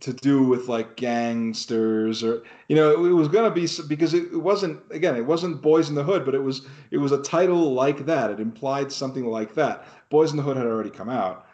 to 0.00 0.12
do 0.12 0.44
with 0.44 0.68
like 0.68 0.96
gangsters 0.96 2.22
or 2.22 2.42
you 2.68 2.76
know 2.76 2.90
it, 2.90 3.10
it 3.10 3.14
was 3.14 3.26
going 3.26 3.44
to 3.44 3.50
be 3.50 3.68
because 3.88 4.14
it, 4.14 4.32
it, 4.32 4.36
wasn't 4.36 4.80
again 4.92 5.16
it 5.16 5.26
wasn't 5.26 5.60
boys 5.60 5.88
in 5.88 5.96
the 5.96 6.04
hood 6.04 6.24
but 6.24 6.36
it 6.36 6.42
was 6.42 6.66
it 6.92 6.98
was 6.98 7.10
a 7.10 7.20
title 7.22 7.74
like 7.74 8.06
that 8.06 8.30
it 8.30 8.38
implied 8.38 8.92
something 8.92 9.26
like 9.26 9.54
that 9.54 9.84
boys 10.08 10.30
in 10.30 10.36
the 10.36 10.42
hood 10.42 10.56
had 10.56 10.66
already 10.66 10.88
come 10.90 11.08
out 11.08 11.46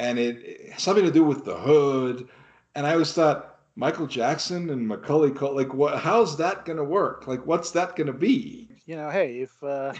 and 0.00 0.18
it, 0.18 0.36
it 0.38 0.80
something 0.80 1.04
to 1.04 1.12
do 1.12 1.22
with 1.22 1.44
the 1.44 1.54
hood. 1.54 2.28
And 2.74 2.86
I 2.86 2.92
always 2.92 3.12
thought 3.12 3.60
Michael 3.76 4.06
Jackson 4.06 4.70
and 4.70 4.88
Macaulay 4.88 5.30
Culkin, 5.30 5.54
like 5.54 5.74
what? 5.74 5.98
How's 5.98 6.36
that 6.38 6.64
going 6.64 6.78
to 6.78 6.84
work? 6.84 7.26
Like, 7.26 7.46
what's 7.46 7.70
that 7.72 7.96
going 7.96 8.06
to 8.06 8.12
be? 8.12 8.68
You 8.86 8.96
know, 8.96 9.10
hey, 9.10 9.40
if 9.40 9.62
uh, 9.62 9.92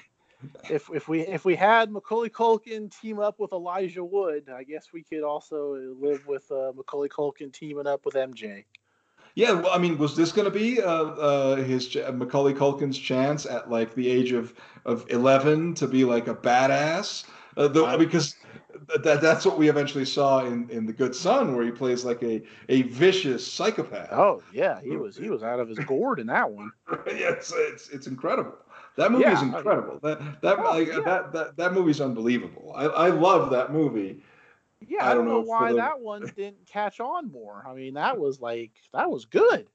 if 0.71 0.89
if 0.93 1.07
we 1.09 1.21
if 1.21 1.45
we 1.45 1.55
had 1.55 1.91
Macaulay 1.91 2.31
Culkin 2.31 2.91
team 3.01 3.21
up 3.21 3.39
with 3.39 3.53
Elijah 3.53 4.05
Wood, 4.05 4.49
I 4.53 4.65
guess 4.65 4.89
we 4.93 5.03
could 5.03 5.23
also 5.23 5.95
live 6.01 6.27
with 6.27 6.51
uh, 6.51 6.73
Macaulay 6.75 7.09
Culkin 7.09 7.53
teaming 7.53 7.87
up 7.87 8.05
with 8.05 8.15
MJ. 8.15 8.65
Yeah, 9.37 9.53
well, 9.53 9.73
I 9.73 9.79
mean, 9.79 9.97
was 9.97 10.17
this 10.17 10.33
going 10.33 10.51
to 10.51 10.59
be 10.59 10.83
uh, 10.83 10.91
uh, 10.91 11.57
his 11.57 11.95
Macaulay 11.95 12.55
Culkin's 12.55 12.99
chance 12.99 13.47
at 13.47 13.71
like 13.71 13.95
the 13.95 14.09
age 14.09 14.33
of 14.33 14.55
of 14.87 15.05
eleven 15.11 15.75
to 15.75 15.87
be 15.87 16.05
like 16.05 16.27
a 16.27 16.35
badass? 16.35 17.25
Uh, 17.57 17.69
the, 17.69 17.97
because 17.99 18.37
that 19.03 19.21
that's 19.21 19.45
what 19.45 19.59
we 19.59 19.69
eventually 19.69 20.05
saw 20.05 20.45
in 20.45 20.69
in 20.71 20.87
the 20.87 20.93
Good 20.93 21.15
Son, 21.15 21.55
where 21.55 21.65
he 21.65 21.71
plays 21.71 22.05
like 22.05 22.23
a 22.23 22.43
a 22.69 22.83
vicious 22.83 23.47
psychopath. 23.47 24.13
Oh 24.13 24.43
yeah, 24.53 24.81
he 24.83 24.97
was 24.97 25.17
he 25.17 25.31
was 25.31 25.43
out 25.43 25.61
of 25.61 25.69
his 25.69 25.79
gourd 25.81 26.21
in 26.21 26.27
that 26.27 26.51
one. 26.51 26.71
yeah, 27.07 27.31
it's, 27.31 27.53
it's 27.55 27.89
it's 27.91 28.07
incredible. 28.07 28.55
That 28.97 29.13
movie 29.13 29.25
yeah, 29.25 29.37
is 29.37 29.43
incredible. 29.43 29.99
That 30.03 30.43
that, 30.43 30.59
oh, 30.59 30.63
like, 30.63 30.89
yeah. 30.89 31.01
that 31.01 31.33
that 31.33 31.57
that 31.57 31.73
movie's 31.73 32.01
unbelievable. 32.01 32.73
I 32.75 32.87
I 32.87 33.09
love 33.09 33.51
that 33.51 33.73
movie. 33.73 34.23
Yeah, 34.87 35.07
I 35.07 35.09
don't, 35.09 35.11
I 35.11 35.15
don't 35.15 35.25
know, 35.27 35.41
know 35.41 35.47
why 35.47 35.71
the... 35.71 35.77
that 35.77 36.01
one 36.01 36.31
didn't 36.37 36.67
catch 36.67 37.01
on 37.01 37.31
more. 37.31 37.65
I 37.69 37.75
mean, 37.75 37.95
that 37.95 38.19
was 38.19 38.41
like 38.41 38.73
that 38.93 39.11
was 39.11 39.25
good. 39.25 39.67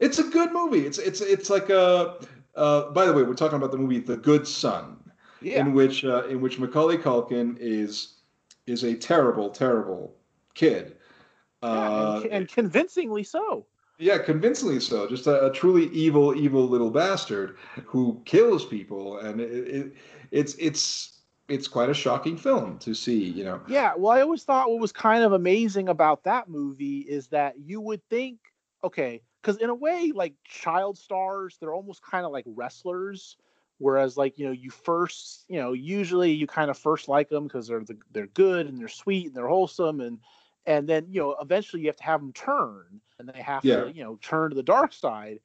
It's 0.00 0.18
a 0.18 0.24
good 0.24 0.52
movie. 0.52 0.86
It's 0.86 0.98
it's 0.98 1.20
it's 1.20 1.50
like 1.50 1.70
a 1.70 2.18
Uh, 2.54 2.90
by 2.90 3.06
the 3.06 3.12
way, 3.12 3.22
we're 3.22 3.34
talking 3.34 3.56
about 3.56 3.70
the 3.70 3.78
movie 3.78 3.98
The 3.98 4.16
Good 4.16 4.46
Son, 4.46 4.96
yeah. 5.40 5.60
in 5.60 5.72
which 5.72 6.04
uh, 6.04 6.24
in 6.26 6.40
which 6.40 6.58
Macaulay 6.58 6.98
Culkin 6.98 7.56
is 7.58 8.18
is 8.66 8.84
a 8.84 8.94
terrible, 8.94 9.50
terrible 9.50 10.14
kid. 10.54 10.96
Uh, 11.62 12.20
and, 12.24 12.32
and, 12.32 12.48
convincingly 12.48 13.22
so. 13.22 13.66
Yeah, 13.98 14.18
convincingly 14.18 14.80
so. 14.80 15.08
Just 15.08 15.26
a, 15.26 15.46
a, 15.46 15.52
truly 15.52 15.86
evil, 15.88 16.34
evil 16.34 16.66
little 16.66 16.90
bastard 16.90 17.56
who 17.84 18.20
kills 18.24 18.64
people, 18.64 19.18
and 19.18 19.40
it, 19.40 19.68
it, 19.68 19.92
it's 20.32 20.54
it's 20.58 21.20
it's 21.48 21.68
quite 21.68 21.88
a 21.88 21.94
shocking 21.94 22.36
film 22.36 22.78
to 22.78 22.94
see. 22.94 23.22
You 23.22 23.44
know. 23.44 23.60
Yeah. 23.68 23.92
Well, 23.96 24.10
I 24.10 24.22
always 24.22 24.42
thought 24.42 24.70
what 24.70 24.80
was 24.80 24.92
kind 24.92 25.22
of 25.22 25.32
amazing 25.32 25.88
about 25.88 26.24
that 26.24 26.48
movie 26.48 27.00
is 27.00 27.28
that 27.28 27.54
you 27.60 27.80
would 27.80 28.02
think, 28.08 28.38
okay, 28.82 29.22
because 29.40 29.58
in 29.58 29.70
a 29.70 29.74
way, 29.74 30.10
like 30.12 30.34
child 30.44 30.98
stars, 30.98 31.56
they're 31.60 31.74
almost 31.74 32.02
kind 32.02 32.26
of 32.26 32.32
like 32.32 32.44
wrestlers 32.48 33.36
whereas 33.82 34.16
like 34.16 34.38
you 34.38 34.46
know 34.46 34.52
you 34.52 34.70
first 34.70 35.44
you 35.48 35.58
know 35.58 35.72
usually 35.72 36.30
you 36.30 36.46
kind 36.46 36.70
of 36.70 36.78
first 36.78 37.08
like 37.08 37.28
them 37.28 37.44
because 37.44 37.66
they're 37.66 37.84
the, 37.84 37.98
they're 38.12 38.28
good 38.28 38.66
and 38.68 38.78
they're 38.78 38.86
sweet 38.86 39.26
and 39.26 39.34
they're 39.34 39.48
wholesome 39.48 40.00
and 40.00 40.18
and 40.66 40.88
then 40.88 41.04
you 41.10 41.20
know 41.20 41.34
eventually 41.40 41.82
you 41.82 41.88
have 41.88 41.96
to 41.96 42.04
have 42.04 42.20
them 42.20 42.32
turn 42.32 43.00
and 43.18 43.28
they 43.28 43.42
have 43.42 43.64
yeah. 43.64 43.84
to 43.84 43.92
you 43.92 44.04
know 44.04 44.16
turn 44.22 44.50
to 44.50 44.54
the 44.54 44.62
dark 44.62 44.92
side 44.92 45.40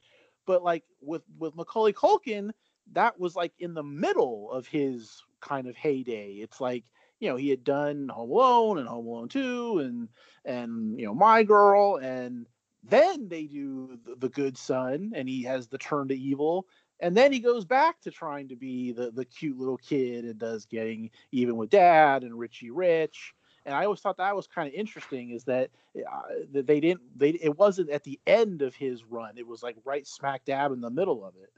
but 0.45 0.63
like 0.63 0.83
with 1.01 1.23
with 1.39 1.55
macaulay 1.55 1.91
culkin 1.91 2.51
that 2.93 3.19
was 3.19 3.35
like 3.35 3.53
in 3.57 3.73
the 3.73 3.83
middle 3.83 4.51
of 4.51 4.67
his 4.67 5.23
kind 5.41 5.67
of 5.67 5.75
heyday 5.75 6.33
it's 6.33 6.61
like 6.61 6.83
you 7.19 7.27
know 7.27 7.37
he 7.37 7.49
had 7.49 7.63
done 7.63 8.07
home 8.07 8.29
alone 8.29 8.77
and 8.77 8.87
home 8.87 9.07
alone 9.07 9.27
2 9.27 9.79
and 9.79 10.09
and 10.45 10.99
you 10.99 11.07
know 11.07 11.15
my 11.15 11.41
girl 11.41 11.95
and 11.95 12.45
then 12.83 13.27
they 13.27 13.43
do 13.43 13.99
the, 14.05 14.15
the 14.15 14.29
good 14.29 14.57
son 14.57 15.11
and 15.15 15.27
he 15.27 15.43
has 15.43 15.67
the 15.67 15.77
turn 15.79 16.07
to 16.07 16.15
evil 16.15 16.67
and 16.99 17.15
then 17.15 17.31
he 17.31 17.39
goes 17.39 17.65
back 17.65 18.01
to 18.01 18.11
trying 18.11 18.47
to 18.49 18.55
be 18.55 18.91
the 18.91 19.11
the 19.11 19.25
cute 19.25 19.57
little 19.57 19.77
kid 19.77 20.25
and 20.25 20.37
does 20.37 20.65
getting 20.65 21.09
even 21.31 21.55
with 21.55 21.69
dad 21.69 22.23
and 22.23 22.37
richie 22.37 22.71
rich. 22.71 23.33
And 23.65 23.75
i 23.75 23.83
always 23.83 23.99
thought 23.99 24.17
that 24.17 24.35
was 24.35 24.47
kind 24.47 24.67
of 24.67 24.73
interesting 24.73 25.31
is 25.31 25.43
that 25.45 25.69
uh, 25.95 26.21
they 26.51 26.79
didn't 26.79 27.01
they 27.15 27.31
it 27.31 27.57
wasn't 27.57 27.89
at 27.89 28.03
the 28.03 28.19
end 28.27 28.61
of 28.61 28.75
his 28.75 29.03
run. 29.03 29.37
It 29.37 29.47
was 29.47 29.63
like 29.63 29.75
right 29.83 30.07
smack 30.07 30.45
dab 30.45 30.71
in 30.71 30.81
the 30.81 30.89
middle 30.89 31.25
of 31.25 31.33
it. 31.41 31.51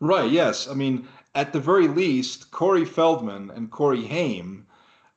Right 0.00 0.30
yes. 0.30 0.68
I 0.68 0.74
mean 0.74 1.06
at 1.34 1.52
the 1.52 1.60
very 1.60 1.88
least 1.88 2.50
corey 2.50 2.84
feldman 2.84 3.50
and 3.50 3.70
corey 3.70 4.04
haim 4.04 4.66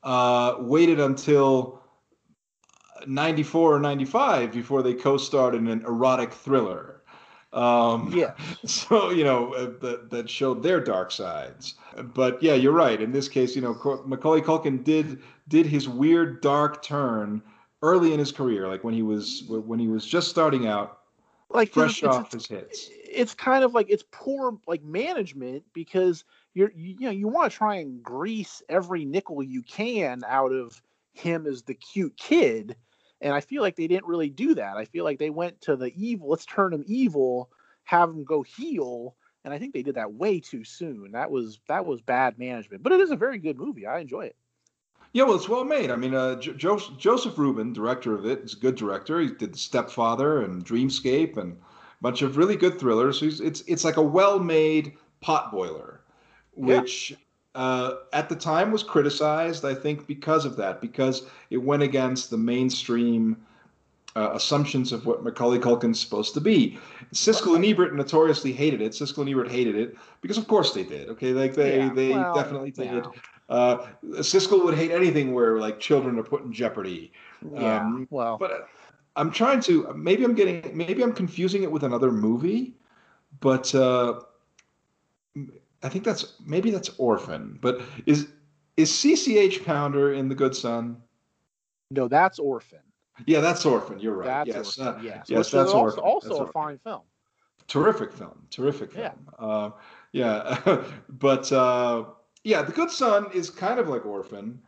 uh, 0.04 0.56
waited 0.60 1.00
until 1.00 1.82
94 3.08 3.76
or 3.76 3.80
95 3.80 4.52
before 4.52 4.84
they 4.84 4.94
co-starred 4.94 5.56
in 5.56 5.68
an 5.68 5.82
erotic 5.82 6.32
thriller 6.32 6.95
um, 7.56 8.12
yeah. 8.14 8.34
So 8.66 9.10
you 9.10 9.24
know 9.24 9.54
uh, 9.54 9.72
that 9.82 10.10
that 10.10 10.30
showed 10.30 10.62
their 10.62 10.80
dark 10.80 11.12
sides. 11.12 11.76
But 12.14 12.44
yeah, 12.44 12.54
you're 12.54 12.74
right. 12.74 13.02
In 13.02 13.12
this 13.12 13.30
case, 13.30 13.56
you 13.56 13.62
know, 13.62 13.74
Macaulay 14.06 14.42
Culkin 14.42 14.84
did 14.84 15.22
did 15.48 15.66
his 15.66 15.88
weird 15.88 16.42
dark 16.42 16.84
turn 16.84 17.42
early 17.82 18.14
in 18.14 18.20
his 18.20 18.32
career, 18.32 18.68
like 18.68 18.84
when 18.84 18.94
he 18.94 19.02
was 19.02 19.44
when 19.48 19.80
he 19.80 19.88
was 19.88 20.06
just 20.06 20.30
starting 20.30 20.68
out, 20.68 21.00
like 21.50 21.72
fresh 21.72 22.04
off 22.04 22.34
his 22.34 22.48
hits. 22.48 22.90
It's 22.92 23.34
kind 23.34 23.64
of 23.64 23.74
like 23.74 23.88
it's 23.90 24.04
poor 24.12 24.58
like 24.68 24.84
management 24.84 25.64
because 25.74 26.26
you're 26.54 26.72
you, 26.76 26.96
you 27.00 27.06
know 27.06 27.12
you 27.12 27.28
want 27.28 27.52
to 27.52 27.58
try 27.58 27.76
and 27.76 28.04
grease 28.04 28.62
every 28.68 29.06
nickel 29.06 29.42
you 29.42 29.62
can 29.62 30.24
out 30.28 30.52
of 30.52 30.82
him 31.14 31.48
as 31.48 31.64
the 31.64 31.74
cute 31.74 32.18
kid 32.18 32.76
and 33.22 33.34
I 33.34 33.42
feel 33.42 33.62
like 33.62 33.76
they 33.76 33.88
didn't 33.88 34.08
really 34.08 34.30
do 34.30 34.56
that. 34.56 34.78
I 34.78 34.86
feel 34.86 35.04
like 35.04 35.20
they 35.20 35.30
went 35.30 35.62
to 35.62 35.76
the 35.76 35.92
evil, 35.96 36.30
let's 36.30 36.46
turn 36.46 36.74
him 36.74 36.84
evil, 36.88 37.50
have 37.84 38.10
him 38.10 38.24
go 38.24 38.42
heel. 38.42 39.16
And 39.44 39.54
I 39.54 39.60
think 39.60 39.74
they 39.74 39.84
did 39.84 39.96
that 39.96 40.14
way 40.14 40.40
too 40.40 40.64
soon. 40.64 41.12
That 41.12 41.30
was 41.30 41.60
that 41.68 41.86
was 41.86 42.02
bad 42.02 42.40
management. 42.40 42.82
But 42.82 42.94
it 42.94 43.00
is 43.00 43.12
a 43.12 43.16
very 43.16 43.38
good 43.38 43.58
movie. 43.58 43.86
I 43.86 44.00
enjoy 44.00 44.26
it. 44.26 44.36
Yeah, 45.14 45.24
well, 45.24 45.36
it's 45.36 45.48
well 45.48 45.64
made. 45.64 45.92
I 45.92 45.96
mean, 45.96 46.14
uh, 46.14 46.36
jo- 46.36 46.78
Joseph 46.98 47.38
Ruben, 47.38 47.72
director 47.72 48.14
of 48.16 48.26
it, 48.26 48.40
is 48.40 48.54
a 48.54 48.60
good 48.60 48.76
director. 48.76 49.22
He 49.22 49.30
did 49.30 49.58
Stepfather 49.58 50.42
and 50.42 50.66
Dreamscape 50.66 51.38
and 51.38 51.54
a 51.54 51.58
bunch 52.02 52.22
of 52.22 52.36
really 52.36 52.58
good 52.58 52.80
thrillers. 52.80 53.20
So 53.20 53.28
it's 53.28 53.62
it's 53.62 53.86
like 53.86 53.98
a 53.98 54.02
well-made 54.02 54.98
potboiler, 55.24 56.00
which 56.54 57.16
uh, 57.56 57.96
at 58.12 58.28
the 58.30 58.36
time 58.36 58.72
was 58.72 58.84
criticized, 58.84 59.66
I 59.66 59.74
think, 59.74 60.06
because 60.08 60.46
of 60.46 60.58
that, 60.58 60.82
because 60.82 61.28
it 61.50 61.58
went 61.58 61.84
against 61.84 62.30
the 62.30 62.38
mainstream 62.38 63.38
uh, 64.18 64.32
assumptions 64.34 64.92
of 64.92 65.06
what 65.06 65.24
Macaulay 65.24 65.60
Culkin's 65.60 66.00
supposed 66.00 66.34
to 66.34 66.42
be. 66.42 66.78
Siskel 67.14 67.56
and 67.56 67.66
Ebert 67.66 67.96
notoriously 67.96 68.52
hated 68.52 68.82
it. 68.82 68.92
Siskel 68.92 69.20
and 69.20 69.30
Ebert 69.30 69.50
hated 69.50 69.76
it 69.76 69.98
because, 70.22 70.38
of 70.38 70.48
course, 70.48 70.74
they 70.74 70.84
did. 70.84 71.10
Okay, 71.10 71.32
like 71.32 71.54
they 71.54 71.78
yeah, 71.78 71.94
they 71.94 72.10
well, 72.10 72.36
definitely 72.36 72.72
did. 72.72 72.86
Yeah. 72.88 73.04
Uh, 73.48 73.88
Siskel 74.16 74.64
would 74.64 74.76
hate 74.76 74.92
anything 74.92 75.34
where 75.34 75.58
like 75.58 75.80
children 75.80 76.20
are 76.20 76.24
put 76.24 76.44
in 76.44 76.52
jeopardy. 76.52 77.12
Yeah. 77.54 77.78
Um, 77.78 78.08
well, 78.10 78.38
but 78.38 78.68
I'm 79.16 79.32
trying 79.32 79.62
to. 79.62 79.94
Maybe 79.96 80.24
I'm 80.24 80.36
getting. 80.36 80.76
Maybe 80.76 81.04
I'm 81.04 81.14
confusing 81.14 81.64
it 81.64 81.72
with 81.72 81.84
another 81.84 82.12
movie, 82.12 82.76
but. 83.40 83.74
I 85.86 85.90
think 85.90 86.04
that's 86.04 86.34
maybe 86.46 86.72
that's 86.72 86.90
Orphan, 86.98 87.60
but 87.62 87.82
is 88.08 88.28
is 88.76 88.92
CCH 88.92 89.64
Pounder 89.64 90.14
in 90.14 90.28
The 90.28 90.36
Good 90.36 90.56
Son? 90.56 90.98
No, 91.92 92.08
that's 92.08 92.40
Orphan. 92.40 92.80
Yeah, 93.28 93.40
that's 93.40 93.66
Orphan. 93.66 94.00
You're 94.00 94.16
right. 94.16 94.46
That's 94.46 94.48
yes, 94.48 94.80
Orphan. 94.80 94.96
Uh, 94.96 95.02
yes, 95.04 95.26
yes, 95.28 95.52
that's 95.52 95.72
also, 95.72 95.78
Orphan. 95.78 96.00
Also, 96.00 96.28
that's 96.28 96.40
a 96.40 96.42
Orphan. 96.42 96.54
fine 96.54 96.78
film. 96.80 97.02
Terrific 97.68 98.12
film. 98.12 98.48
Terrific 98.50 98.92
film. 98.92 99.12
Yeah. 99.40 99.46
Uh, 99.46 99.72
yeah, 100.12 100.82
but 101.10 101.52
uh, 101.52 102.06
yeah, 102.44 102.64
The 102.64 102.72
Good 102.72 102.90
Son 102.90 103.28
is 103.34 103.50
kind 103.50 103.80
of 103.80 103.88
like 103.88 104.06
Orphan, 104.06 104.60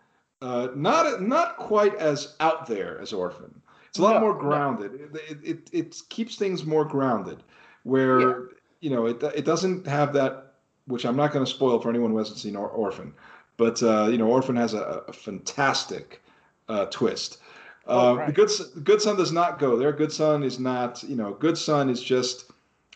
uh, 0.41 0.69
not 0.75 1.21
not 1.21 1.57
quite 1.57 1.95
as 1.95 2.35
out 2.39 2.67
there 2.67 3.01
as 3.01 3.11
Orphan. 3.11 3.59
It's 3.89 3.97
a 3.97 4.03
lot 4.03 4.15
no, 4.15 4.19
more 4.19 4.33
grounded. 4.37 4.91
No. 4.93 5.19
It, 5.29 5.39
it, 5.43 5.69
it 5.73 6.01
keeps 6.09 6.35
things 6.35 6.63
more 6.63 6.85
grounded, 6.85 7.41
where 7.83 8.19
yeah. 8.19 8.45
you 8.81 8.89
know 8.91 9.07
it 9.07 9.23
it 9.23 9.45
doesn't 9.45 9.87
have 9.87 10.13
that 10.13 10.46
which 10.87 11.05
I'm 11.05 11.15
not 11.15 11.31
going 11.31 11.45
to 11.45 11.51
spoil 11.51 11.79
for 11.79 11.89
anyone 11.89 12.11
who 12.11 12.17
hasn't 12.17 12.39
seen 12.39 12.55
or- 12.55 12.69
Orphan, 12.69 13.13
but 13.57 13.81
uh, 13.83 14.07
you 14.09 14.17
know, 14.17 14.27
Orphan 14.27 14.55
has 14.55 14.73
a, 14.73 15.03
a 15.07 15.13
fantastic 15.13 16.21
uh, 16.69 16.85
twist. 16.85 17.39
Oh, 17.85 18.11
uh, 18.11 18.15
right. 18.15 18.27
The 18.27 18.33
good 18.33 18.49
Good 18.83 19.01
Son 19.01 19.15
does 19.15 19.31
not 19.31 19.59
go 19.59 19.77
there. 19.77 19.91
Good 19.91 20.11
Son 20.11 20.43
is 20.43 20.59
not, 20.59 21.03
you 21.03 21.15
know, 21.15 21.33
Good 21.33 21.57
Son 21.57 21.89
is 21.89 22.01
just 22.01 22.51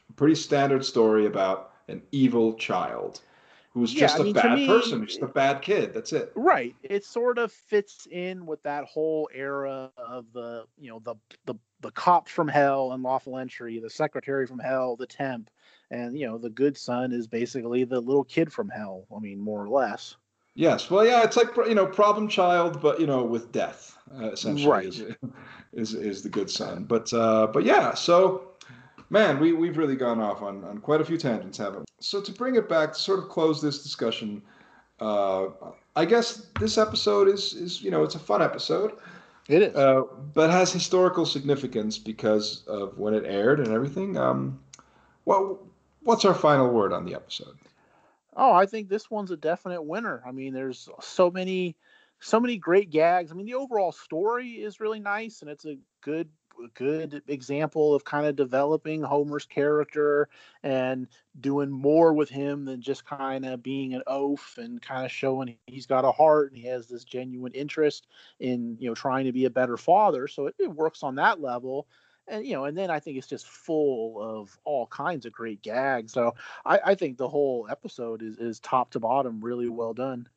a 0.10 0.14
pretty 0.14 0.36
standard 0.36 0.84
story 0.84 1.26
about 1.26 1.74
an 1.88 2.02
evil 2.12 2.54
child 2.56 3.22
who's 3.74 3.94
yeah, 3.94 4.02
just 4.02 4.20
I 4.20 4.24
mean, 4.24 4.38
a 4.38 4.42
bad 4.42 4.60
me, 4.60 4.68
person, 4.68 5.06
just 5.06 5.22
a 5.22 5.28
bad 5.28 5.62
kid. 5.62 5.94
That's 5.94 6.12
it. 6.12 6.32
Right. 6.36 6.76
It 6.84 7.06
sort 7.06 7.38
of 7.38 7.52
fits 7.54 8.06
in 8.12 8.46
with 8.46 8.62
that 8.64 8.84
whole 8.84 9.30
era 9.34 9.92
of 9.98 10.26
the, 10.34 10.66
you 10.78 10.89
know, 10.89 11.00
the 11.00 11.16
the 11.46 11.56
the 11.80 11.92
cops 11.92 12.32
from 12.32 12.48
hell 12.48 12.92
and 12.92 13.02
lawful 13.02 13.38
entry, 13.38 13.80
the 13.80 13.89
secretary 13.89 14.46
from 14.46 14.60
hell, 14.60 14.96
the 14.96 15.08
temp, 15.08 15.50
and 15.92 16.18
you 16.18 16.26
know 16.26 16.38
the 16.38 16.50
good 16.50 16.76
son 16.76 17.12
is 17.12 17.28
basically 17.28 17.84
the 17.84 18.00
little 18.00 18.24
kid 18.24 18.52
from 18.52 18.70
hell 18.70 19.06
i 19.16 19.20
mean 19.20 19.39
more 19.39 19.64
or 19.64 19.70
less. 19.70 20.16
Yes 20.56 20.89
well 20.89 21.06
yeah 21.06 21.24
it's 21.24 21.38
like 21.38 21.56
you 21.68 21.76
know 21.76 21.86
problem 21.86 22.28
child 22.28 22.82
but 22.82 23.00
you 23.00 23.08
know 23.08 23.24
with 23.24 23.52
death 23.52 23.98
uh, 24.20 24.32
essentially 24.32 24.70
right. 24.70 24.86
is, 24.86 25.02
is 25.74 25.93
is 25.93 26.24
the 26.24 26.30
good 26.30 26.50
son. 26.50 26.84
But 26.84 27.13
uh 27.13 27.47
but 27.47 27.63
yeah 27.63 27.93
so 27.93 28.51
man 29.09 29.39
we 29.39 29.54
we've 29.54 29.78
really 29.78 29.96
gone 29.96 30.20
off 30.20 30.42
on 30.42 30.63
on 30.66 30.80
quite 30.80 31.00
a 31.00 31.05
few 31.05 31.18
tangents 31.18 31.58
haven't 31.58 31.82
we? 31.82 31.86
so 32.00 32.20
to 32.22 32.32
bring 32.34 32.55
it 32.55 32.68
back 32.68 32.93
to 32.93 33.00
sort 33.00 33.20
of 33.20 33.30
close 33.30 33.62
this 33.62 33.84
discussion 33.84 34.42
uh 35.00 35.47
i 35.96 36.04
guess 36.05 36.47
this 36.59 36.78
episode 36.78 37.28
is 37.30 37.54
is 37.54 37.82
you 37.82 37.92
know 37.92 38.04
it's 38.04 38.16
a 38.16 38.20
fun 38.20 38.42
episode. 38.42 38.93
It 39.47 39.63
is. 39.63 39.76
Uh, 39.76 40.04
but 40.34 40.50
has 40.50 40.72
historical 40.72 41.26
significance 41.26 41.97
because 41.97 42.63
of 42.68 42.97
when 42.97 43.13
it 43.13 43.24
aired 43.26 43.59
and 43.59 43.70
everything. 43.70 44.18
Um 44.18 44.59
well 45.26 45.59
what's 46.03 46.25
our 46.25 46.33
final 46.33 46.69
word 46.69 46.93
on 46.93 47.05
the 47.05 47.15
episode? 47.15 47.57
Oh, 48.36 48.53
I 48.53 48.65
think 48.65 48.87
this 48.87 49.11
one's 49.11 49.32
a 49.32 49.37
definite 49.37 49.82
winner. 49.82 50.23
I 50.25 50.32
mean, 50.32 50.53
there's 50.53 50.87
so 51.01 51.29
many, 51.29 51.75
so 52.19 52.39
many 52.39 52.57
great 52.57 52.89
gags. 52.89 53.32
I 53.32 53.36
mean, 53.36 53.45
the 53.45 53.55
overall 53.55 53.91
story 53.91 54.51
is 54.51 54.79
really 54.79 54.99
nice, 54.99 55.41
and 55.41 55.49
it's 55.49 55.65
a 55.65 55.78
good, 55.99 56.29
good 56.73 57.21
example 57.28 57.93
of 57.93 58.05
kind 58.05 58.25
of 58.25 58.37
developing 58.37 59.01
Homer's 59.01 59.45
character 59.45 60.29
and 60.63 61.07
doing 61.41 61.69
more 61.69 62.13
with 62.13 62.29
him 62.29 62.63
than 62.63 62.82
just 62.82 63.05
kind 63.05 63.45
of 63.45 63.63
being 63.63 63.93
an 63.93 64.03
oaf 64.07 64.57
and 64.57 64.82
kind 64.82 65.05
of 65.05 65.11
showing 65.11 65.57
he's 65.67 65.86
got 65.86 66.05
a 66.05 66.11
heart 66.11 66.51
and 66.51 66.57
he 66.57 66.67
has 66.67 66.87
this 66.87 67.03
genuine 67.03 67.53
interest 67.53 68.07
in 68.39 68.78
you 68.79 68.87
know 68.87 68.95
trying 68.95 69.25
to 69.25 69.32
be 69.32 69.45
a 69.45 69.49
better 69.49 69.75
father. 69.75 70.28
So 70.28 70.47
it, 70.47 70.55
it 70.59 70.71
works 70.71 71.03
on 71.03 71.15
that 71.15 71.41
level 71.41 71.87
and 72.28 72.46
you 72.46 72.54
know, 72.54 72.66
and 72.66 72.78
then 72.78 72.89
I 72.89 73.00
think 73.00 73.18
it's 73.18 73.28
just 73.28 73.48
full 73.48 74.22
of 74.22 74.58
all 74.64 74.88
kinds 74.88 75.26
of 75.26 75.34
great 75.34 75.62
gags. 75.62 76.14
So 76.14 76.36
I, 76.66 76.80
I 76.86 76.96
think 76.96 77.18
the 77.18 77.30
whole 77.30 77.68
episode 77.70 78.22
is 78.22 78.38
is 78.38 78.60
top 78.60 78.92
to 78.92 79.00
bottom 79.00 79.42
really 79.42 79.70
well 79.70 79.93
done. 79.93 80.28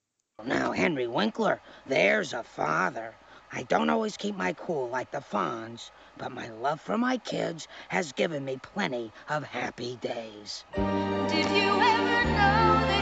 Now, 0.45 0.73
Henry 0.73 1.07
Winkler, 1.07 1.61
there's 1.87 2.33
a 2.33 2.43
father. 2.43 3.15
I 3.53 3.63
don't 3.63 3.89
always 3.89 4.17
keep 4.17 4.37
my 4.37 4.53
cool 4.53 4.89
like 4.89 5.13
the 5.13 5.21
Fonz, 5.21 5.93
but 6.19 6.33
my 6.33 6.49
love 6.51 6.81
for 6.81 6.99
my 6.99 7.19
kids 7.19 7.69
has 7.89 8.11
given 8.13 8.45
me 8.45 8.59
plenty 8.61 9.13
of 9.29 9.45
happy 9.45 9.97
days. 10.01 10.65
Did 10.75 11.51
you 11.51 11.71
ever 11.71 12.25
know 12.25 12.81
that 12.83 12.94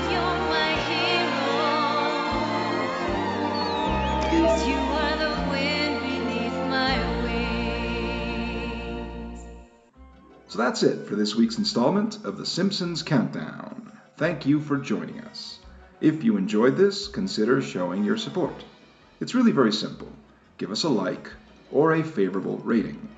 So 10.52 10.58
that's 10.58 10.82
it 10.82 11.06
for 11.06 11.16
this 11.16 11.34
week's 11.34 11.56
installment 11.56 12.26
of 12.26 12.36
The 12.36 12.44
Simpsons 12.44 13.02
Countdown. 13.02 13.90
Thank 14.18 14.44
you 14.44 14.60
for 14.60 14.76
joining 14.76 15.18
us. 15.22 15.58
If 16.02 16.22
you 16.22 16.36
enjoyed 16.36 16.76
this, 16.76 17.08
consider 17.08 17.62
showing 17.62 18.04
your 18.04 18.18
support. 18.18 18.62
It's 19.18 19.34
really 19.34 19.52
very 19.52 19.72
simple 19.72 20.12
give 20.58 20.70
us 20.70 20.84
a 20.84 20.90
like 20.90 21.30
or 21.70 21.94
a 21.94 22.02
favorable 22.02 22.58
rating. 22.58 23.08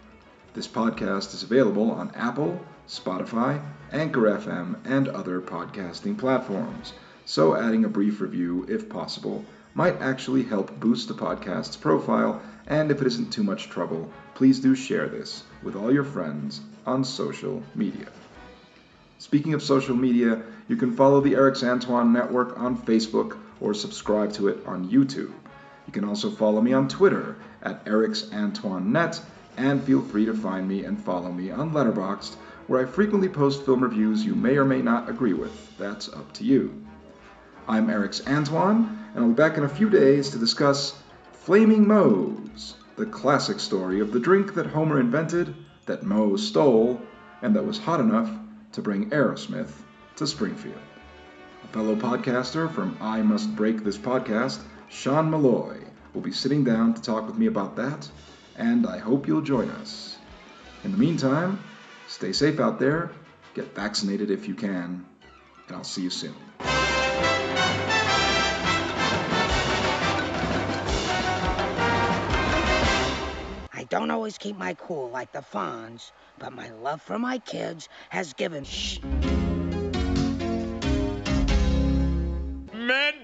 This 0.52 0.68
podcast 0.68 1.34
is 1.34 1.42
available 1.42 1.90
on 1.90 2.14
Apple, 2.14 2.64
Spotify, 2.86 3.60
Anchor 3.90 4.38
FM, 4.38 4.76
and 4.84 5.08
other 5.08 5.40
podcasting 5.40 6.16
platforms, 6.16 6.92
so 7.24 7.56
adding 7.56 7.84
a 7.84 7.88
brief 7.88 8.20
review, 8.20 8.64
if 8.68 8.88
possible, 8.88 9.44
might 9.74 10.00
actually 10.00 10.44
help 10.44 10.78
boost 10.78 11.08
the 11.08 11.14
podcast's 11.14 11.76
profile, 11.76 12.40
and 12.68 12.92
if 12.92 13.00
it 13.00 13.08
isn't 13.08 13.32
too 13.32 13.42
much 13.42 13.70
trouble, 13.70 14.08
please 14.36 14.60
do 14.60 14.76
share 14.76 15.08
this 15.08 15.42
with 15.64 15.74
all 15.74 15.92
your 15.92 16.04
friends 16.04 16.60
on 16.86 17.04
social 17.04 17.62
media. 17.74 18.06
Speaking 19.18 19.54
of 19.54 19.62
social 19.62 19.96
media, 19.96 20.42
you 20.68 20.76
can 20.76 20.94
follow 20.94 21.20
the 21.20 21.32
Erix 21.32 21.62
Antoine 21.62 22.12
Network 22.12 22.58
on 22.58 22.76
Facebook 22.76 23.38
or 23.60 23.74
subscribe 23.74 24.32
to 24.34 24.48
it 24.48 24.66
on 24.66 24.90
YouTube. 24.90 25.32
You 25.86 25.92
can 25.92 26.04
also 26.04 26.30
follow 26.30 26.60
me 26.60 26.72
on 26.72 26.88
Twitter 26.88 27.36
at 27.62 27.84
Erix 27.84 28.32
Antoine 28.32 28.92
Net, 28.92 29.20
and 29.56 29.82
feel 29.82 30.02
free 30.02 30.26
to 30.26 30.34
find 30.34 30.68
me 30.68 30.84
and 30.84 31.02
follow 31.02 31.30
me 31.30 31.50
on 31.50 31.72
Letterboxd, 31.72 32.34
where 32.66 32.80
I 32.80 32.90
frequently 32.90 33.28
post 33.28 33.64
film 33.64 33.82
reviews 33.82 34.24
you 34.24 34.34
may 34.34 34.56
or 34.56 34.64
may 34.64 34.82
not 34.82 35.08
agree 35.08 35.34
with. 35.34 35.76
That's 35.78 36.08
up 36.08 36.32
to 36.34 36.44
you. 36.44 36.84
I'm 37.68 37.88
Erix 37.88 38.26
Antoine, 38.26 39.06
and 39.14 39.24
I'll 39.24 39.30
be 39.30 39.34
back 39.34 39.56
in 39.56 39.64
a 39.64 39.68
few 39.68 39.88
days 39.88 40.30
to 40.30 40.38
discuss 40.38 41.00
Flaming 41.32 41.86
Moe's, 41.86 42.74
the 42.96 43.06
classic 43.06 43.60
story 43.60 44.00
of 44.00 44.12
the 44.12 44.20
drink 44.20 44.54
that 44.54 44.66
Homer 44.66 44.98
invented, 44.98 45.54
that 45.86 46.02
Moe 46.02 46.36
stole, 46.36 47.00
and 47.42 47.54
that 47.56 47.66
was 47.66 47.78
hot 47.78 48.00
enough 48.00 48.30
to 48.72 48.82
bring 48.82 49.10
Aerosmith 49.10 49.72
to 50.16 50.26
Springfield. 50.26 50.80
A 51.64 51.66
fellow 51.68 51.96
podcaster 51.96 52.72
from 52.72 52.96
I 53.00 53.22
Must 53.22 53.54
Break 53.56 53.84
This 53.84 53.98
Podcast 53.98 54.62
Sean 54.94 55.30
Malloy, 55.30 55.78
will 56.12 56.20
be 56.20 56.32
sitting 56.32 56.62
down 56.62 56.94
to 56.94 57.02
talk 57.02 57.26
with 57.26 57.36
me 57.36 57.46
about 57.46 57.76
that, 57.76 58.08
and 58.56 58.86
I 58.86 58.98
hope 58.98 59.26
you'll 59.26 59.42
join 59.42 59.68
us. 59.70 60.16
In 60.84 60.92
the 60.92 60.98
meantime, 60.98 61.58
stay 62.06 62.32
safe 62.32 62.60
out 62.60 62.78
there, 62.78 63.10
get 63.54 63.74
vaccinated 63.74 64.30
if 64.30 64.46
you 64.46 64.54
can, 64.54 65.04
and 65.66 65.76
I'll 65.76 65.84
see 65.84 66.02
you 66.02 66.10
soon. 66.10 66.34
I 73.84 73.86
don't 73.88 74.10
always 74.10 74.38
keep 74.38 74.56
my 74.56 74.72
cool 74.72 75.10
like 75.10 75.32
the 75.32 75.40
Fonz, 75.40 76.10
but 76.38 76.54
my 76.54 76.70
love 76.70 77.02
for 77.02 77.18
my 77.18 77.36
kids 77.36 77.90
has 78.08 78.32
given. 78.32 78.64
Shh. 78.64 78.98
Men 82.72 83.23